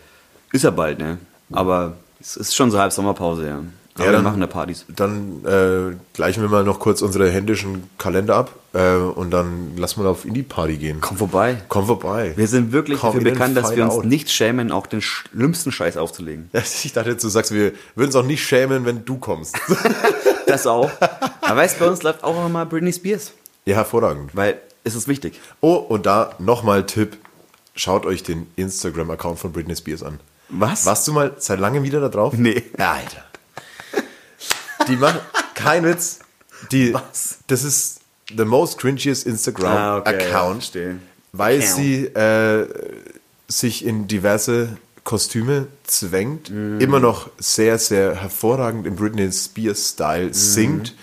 Ist 0.52 0.64
ja 0.64 0.72
bald, 0.72 1.00
ne? 1.00 1.18
Aber 1.52 1.94
es 2.20 2.36
ist 2.38 2.56
schon 2.56 2.70
so 2.72 2.80
halb 2.80 2.92
Sommerpause, 2.92 3.48
ja. 3.48 3.60
Aber 3.98 4.06
Ja, 4.06 4.12
wir 4.12 4.16
dann- 4.18 4.24
machen 4.24 4.40
da 4.42 4.48
Partys. 4.48 4.86
Dann 4.96 5.44
äh, 5.46 5.96
gleichen 6.14 6.42
wir 6.42 6.50
mal 6.50 6.64
noch 6.64 6.80
kurz 6.80 7.02
unsere 7.02 7.30
händischen 7.30 7.90
Kalender 7.98 8.36
ab 8.36 8.52
äh, 8.74 8.96
und 8.96 9.32
dann 9.32 9.72
lass 9.76 9.98
mal 9.98 10.06
auf 10.08 10.24
Indie-Party 10.26 10.78
gehen. 10.78 10.98
Komm 11.02 11.18
vorbei. 11.18 11.58
Komm 11.68 11.88
vorbei. 11.88 12.34
Wir 12.36 12.48
sind 12.48 12.72
wirklich 12.72 13.00
Komm 13.00 13.16
dafür 13.16 13.32
bekannt, 13.32 13.58
dass 13.58 13.76
wir 13.76 13.84
uns 13.84 13.94
out. 13.96 14.06
nicht 14.06 14.30
schämen, 14.30 14.72
auch 14.72 14.88
den 14.88 15.02
schlimmsten 15.02 15.72
Scheiß 15.72 15.98
aufzulegen. 15.98 16.50
Ich 16.84 16.94
dachte 16.94 17.16
du 17.16 17.28
sagst, 17.28 17.52
wir 17.52 17.74
würden 17.96 18.08
uns 18.08 18.16
auch 18.16 18.24
nicht 18.26 18.44
schämen, 18.46 18.86
wenn 18.86 19.04
du 19.06 19.18
kommst. 19.18 19.56
Das 20.48 20.66
auch. 20.66 20.90
Aber 21.42 21.58
weißt 21.58 21.76
du, 21.76 21.84
bei 21.84 21.92
uns 21.92 22.04
läuft 22.04 22.24
auch 22.24 22.32
immer 22.38 22.48
mal 22.48 22.66
Britney 22.66 22.94
Spears. 22.94 23.34
ja, 23.66 23.76
hervorragend. 23.76 24.34
Weil 24.34 24.62
es 24.86 24.96
ist 24.96 25.10
wichtig. 25.10 25.42
Oh, 25.60 25.74
und 25.76 26.06
da 26.06 26.32
nochmal 26.40 26.86
Tipp. 26.86 27.18
Schaut 27.76 28.06
euch 28.06 28.24
den 28.24 28.48
Instagram-Account 28.56 29.38
von 29.40 29.52
Britney 29.52 29.76
Spears 29.76 30.04
an. 30.04 30.20
Was? 30.50 30.86
Warst 30.86 31.06
du 31.08 31.12
mal 31.12 31.34
seit 31.38 31.60
langem 31.60 31.84
wieder 31.84 32.00
da 32.00 32.08
drauf? 32.08 32.34
Nee. 32.38 32.64
Alter. 32.78 33.24
Die 34.88 34.96
macht, 34.96 35.22
kein 35.54 35.84
Witz, 35.84 36.20
die, 36.72 36.94
Was? 36.94 37.40
das 37.48 37.64
ist 37.64 38.00
the 38.36 38.46
most 38.46 38.78
cringiest 38.80 39.26
Instagram-Account, 39.26 40.64
verstehe. 40.64 41.00
weil 41.34 41.60
Account. 41.60 41.76
sie 41.76 42.06
äh, 42.06 42.68
sich 43.48 43.86
in 43.86 44.08
diverse 44.08 44.78
Kostüme 45.04 45.68
zwängt, 45.86 46.50
Mhm. 46.50 46.80
immer 46.82 47.00
noch 47.00 47.30
sehr, 47.38 47.78
sehr 47.80 48.16
hervorragend 48.16 48.86
im 48.88 48.96
Britney 48.96 49.32
Spears-Style 49.32 50.28
Mhm. 50.28 50.34
singt 50.34 50.96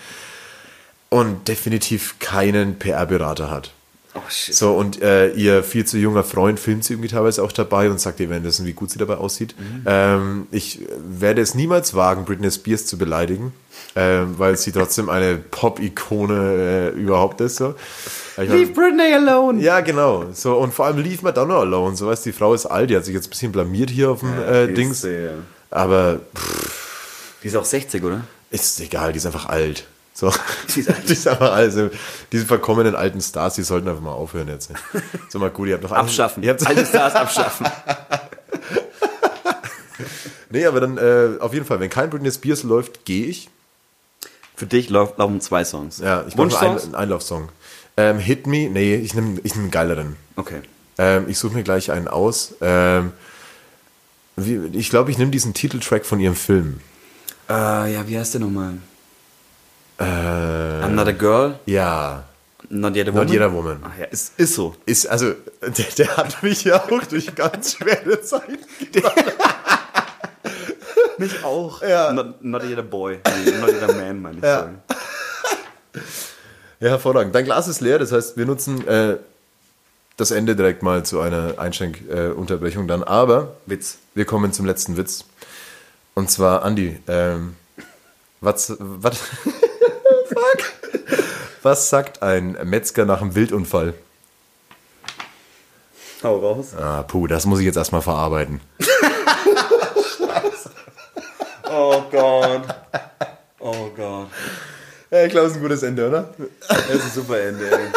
und 1.09 1.47
definitiv 1.47 2.19
keinen 2.19 2.77
PR-Berater 2.77 3.49
hat. 3.49 3.71
Oh 4.15 4.21
shit. 4.29 4.55
So, 4.55 4.73
und 4.73 5.01
äh, 5.01 5.31
ihr 5.33 5.61
viel 5.63 5.85
zu 5.85 5.97
junger 5.97 6.23
Freund 6.23 6.59
filmt 6.59 6.83
sie 6.85 6.93
irgendwie 6.93 7.09
teilweise 7.09 7.43
auch 7.43 7.51
dabei 7.51 7.89
und 7.89 7.99
sagt 7.99 8.19
ihr 8.19 8.29
währenddessen, 8.29 8.65
wie 8.65 8.73
gut 8.73 8.89
sie 8.89 8.97
dabei 8.97 9.15
aussieht. 9.15 9.55
Mhm. 9.59 9.83
Ähm, 9.85 10.47
ich 10.51 10.79
werde 10.97 11.41
es 11.41 11.53
niemals 11.53 11.93
wagen, 11.93 12.23
Britney 12.25 12.49
Spears 12.49 12.85
zu 12.85 12.97
beleidigen, 12.97 13.51
ähm, 13.95 14.35
weil 14.37 14.57
sie 14.57 14.71
trotzdem 14.71 15.09
eine 15.09 15.35
Pop-Ikone 15.35 16.93
äh, 16.95 16.99
überhaupt 16.99 17.41
ist. 17.41 17.57
So. 17.57 17.75
Ich 18.37 18.49
Leave 18.49 18.71
Britney 18.71 19.13
alone. 19.13 19.61
ja, 19.61 19.81
genau. 19.81 20.25
So, 20.33 20.55
und 20.57 20.73
vor 20.73 20.85
allem 20.85 20.97
Leave 20.97 21.21
Madonna 21.21 21.59
alone. 21.59 21.95
So, 21.95 22.07
weißt 22.07 22.25
die 22.25 22.31
Frau 22.31 22.53
ist 22.53 22.65
alt, 22.65 22.89
die 22.89 22.95
hat 22.95 23.05
sich 23.05 23.13
jetzt 23.13 23.27
ein 23.27 23.31
bisschen 23.31 23.51
blamiert 23.51 23.89
hier 23.89 24.11
auf 24.11 24.21
dem 24.21 24.33
äh, 24.41 24.67
Dings. 24.73 25.03
Ist, 25.03 25.29
Aber 25.71 26.19
pff, 26.35 27.35
die 27.43 27.47
ist 27.47 27.55
auch 27.55 27.65
60, 27.65 28.03
oder? 28.03 28.21
ist 28.51 28.79
egal, 28.79 29.11
die 29.11 29.17
ist 29.17 29.25
einfach 29.25 29.47
alt. 29.47 29.85
So. 30.17 30.31
Die 30.73 30.79
ist 30.79 30.89
alt. 30.89 31.09
die 31.09 31.13
ist 31.13 31.27
einfach 31.27 31.51
alt. 31.51 31.65
Also, 31.65 31.89
diese 32.31 32.45
verkommenen 32.45 32.95
alten 32.95 33.19
Stars, 33.19 33.55
die 33.55 33.63
sollten 33.63 33.89
einfach 33.89 34.01
mal 34.01 34.13
aufhören 34.13 34.47
jetzt. 34.47 34.71
So 35.27 35.39
mal 35.39 35.49
gut, 35.49 35.67
ihr 35.67 35.73
habt 35.73 35.83
noch 35.83 35.91
Abschaffen. 35.91 36.41
Ihr 36.41 36.51
habt, 36.51 36.65
Alte 36.65 36.85
Stars 36.85 37.15
abschaffen. 37.15 37.67
nee, 40.49 40.65
aber 40.65 40.79
dann 40.79 40.97
äh, 40.97 41.37
auf 41.39 41.53
jeden 41.53 41.65
Fall, 41.65 41.79
wenn 41.81 41.89
kein 41.89 42.09
Britney 42.09 42.31
Spears 42.31 42.63
läuft, 42.63 43.03
gehe 43.05 43.25
ich. 43.27 43.49
Für 44.55 44.65
dich 44.65 44.89
lauf- 44.89 45.17
laufen 45.17 45.41
zwei 45.41 45.65
Songs. 45.65 45.99
Ja, 45.99 46.23
ich 46.27 46.35
mache 46.37 46.57
einen 46.65 46.95
Einlaufsong. 46.95 47.49
Ähm, 47.97 48.17
Hit 48.19 48.47
Me, 48.47 48.69
nee, 48.69 48.95
ich 48.95 49.13
nehme 49.13 49.39
ich 49.43 49.53
nehm 49.55 49.63
einen 49.63 49.71
geileren. 49.71 50.15
Okay. 50.37 50.61
Ähm, 50.97 51.25
ich 51.27 51.37
suche 51.37 51.55
mir 51.55 51.63
gleich 51.63 51.91
einen 51.91 52.07
aus. 52.07 52.53
Ähm, 52.61 53.11
wie, 54.37 54.69
ich 54.77 54.89
glaube, 54.89 55.11
ich 55.11 55.17
nehme 55.17 55.31
diesen 55.31 55.53
Titeltrack 55.53 56.05
von 56.05 56.21
ihrem 56.21 56.35
Film. 56.35 56.79
Äh, 57.49 57.93
ja, 57.93 58.07
wie 58.07 58.17
heißt 58.17 58.33
der 58.33 58.41
nochmal? 58.41 58.75
Äh, 59.97 60.03
I'm 60.03 60.89
not 60.89 61.07
a 61.07 61.11
girl, 61.13 61.55
Ja, 61.65 62.23
not 62.69 62.95
yet 62.95 63.07
a 63.07 63.11
woman. 63.13 63.27
Not 63.27 63.33
Yet 63.35 63.41
a 63.43 63.53
Woman. 63.53 63.79
Ach 63.83 63.97
ja, 63.97 64.05
ist, 64.05 64.33
ist 64.39 64.55
so. 64.55 64.75
ist, 64.85 65.07
also, 65.07 65.33
der, 65.61 65.85
der 65.97 66.17
hat 66.17 66.43
mich 66.43 66.63
ja 66.63 66.83
auch 66.83 67.03
durch 67.05 67.33
ganz 67.35 67.75
schwere 67.77 68.21
Zeiten. 68.21 68.57
Mich 71.17 71.43
auch. 71.43 71.81
Ja. 71.81 72.11
Not, 72.11 72.43
not 72.43 72.63
yet 72.63 72.77
a 72.77 72.81
boy. 72.81 73.19
Not 73.61 73.69
yet 73.69 73.83
a 73.89 73.93
man, 73.93 74.21
meine 74.21 74.37
ich 74.37 74.43
Ja. 74.43 74.59
sagen. 74.59 74.81
Ja, 76.81 76.89
hervorragend. 76.89 77.33
Dein 77.33 77.45
Glas 77.45 77.67
ist 77.69 77.79
leer, 77.79 77.99
das 77.99 78.11
heißt, 78.11 78.35
wir 78.35 78.45
nutzen 78.45 78.85
äh, 78.87 79.17
das 80.17 80.31
Ende 80.31 80.55
direkt 80.57 80.83
mal 80.83 81.05
zu 81.05 81.21
einer 81.21 81.57
Einschenkunterbrechung 81.57 82.83
äh, 82.83 82.87
dann. 82.87 83.03
Aber 83.03 83.55
Witz. 83.65 83.97
wir 84.13 84.25
kommen 84.25 84.51
zum 84.51 84.65
letzten 84.65 84.97
Witz. 84.97 85.23
Und 86.15 86.29
zwar, 86.29 86.63
Andi, 86.63 86.99
ähm, 87.07 87.55
was, 88.41 88.75
was, 88.79 89.19
fuck. 90.35 91.17
was 91.63 91.89
sagt 91.89 92.21
ein 92.21 92.57
Metzger 92.63 93.05
nach 93.05 93.21
einem 93.21 93.35
Wildunfall? 93.35 93.93
Hau 96.23 96.37
raus. 96.37 96.73
Ah, 96.77 97.03
puh, 97.03 97.27
das 97.27 97.45
muss 97.45 97.59
ich 97.59 97.65
jetzt 97.65 97.77
erstmal 97.77 98.01
verarbeiten. 98.01 98.61
Oh 101.77 102.03
Gott. 102.09 102.61
Oh 103.59 103.89
Gott. 103.95 104.27
Ja, 105.11 105.25
ich 105.25 105.31
glaube, 105.31 105.47
es 105.47 105.53
ist 105.53 105.57
ein 105.57 105.61
gutes 105.61 105.83
Ende, 105.83 106.07
oder? 106.07 106.33
Das 106.67 106.89
ist 106.89 107.03
ein 107.03 107.11
super 107.11 107.39
Ende, 107.39 107.69
ey. 107.69 107.87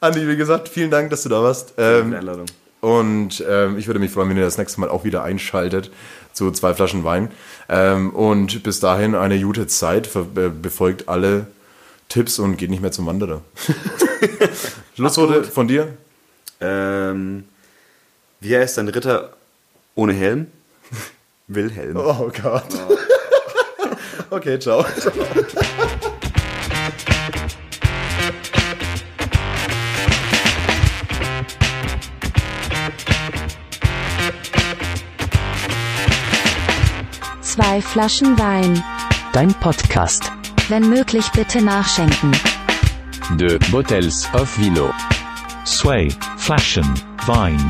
Andi, 0.00 0.26
wie 0.26 0.36
gesagt, 0.36 0.68
vielen 0.68 0.90
Dank, 0.90 1.10
dass 1.10 1.22
du 1.22 1.28
da 1.28 1.42
warst. 1.42 1.74
Ähm, 1.76 2.12
die 2.12 2.16
Einladung. 2.16 2.46
Und 2.80 3.44
ähm, 3.48 3.78
ich 3.78 3.86
würde 3.86 4.00
mich 4.00 4.10
freuen, 4.10 4.30
wenn 4.30 4.36
ihr 4.36 4.44
das 4.44 4.58
nächste 4.58 4.80
Mal 4.80 4.88
auch 4.88 5.04
wieder 5.04 5.22
einschaltet 5.22 5.90
zu 6.32 6.50
zwei 6.52 6.74
Flaschen 6.74 7.04
Wein. 7.04 7.30
Ähm, 7.68 8.10
und 8.10 8.62
bis 8.62 8.80
dahin 8.80 9.14
eine 9.14 9.38
gute 9.40 9.66
Zeit, 9.66 10.08
äh, 10.16 10.48
befolgt 10.48 11.08
alle 11.08 11.46
Tipps 12.12 12.38
und 12.38 12.58
geht 12.58 12.68
nicht 12.68 12.82
mehr 12.82 12.92
zum 12.92 13.06
Wanderer. 13.06 13.40
Schlussworte 14.94 15.44
von 15.44 15.66
dir? 15.66 15.96
Ähm, 16.60 17.44
wie 18.40 18.54
heißt 18.54 18.78
ein 18.78 18.88
Ritter 18.88 19.32
ohne 19.94 20.12
Helm? 20.12 20.48
Wilhelm. 21.46 21.96
Oh 21.96 22.30
Gott. 22.42 22.66
okay, 24.30 24.58
ciao. 24.58 24.84
Zwei 37.40 37.80
Flaschen 37.80 38.38
Wein. 38.38 38.84
Dein 39.32 39.54
Podcast. 39.54 40.30
Wenn 40.72 40.88
möglich 40.88 41.26
bitte 41.34 41.60
nachschenken. 41.60 42.32
Deux 43.36 43.58
bottles 43.70 44.26
of 44.32 44.58
vino. 44.58 44.90
Sway, 45.66 46.08
Flaschen, 46.38 46.86
Wein. 47.26 47.60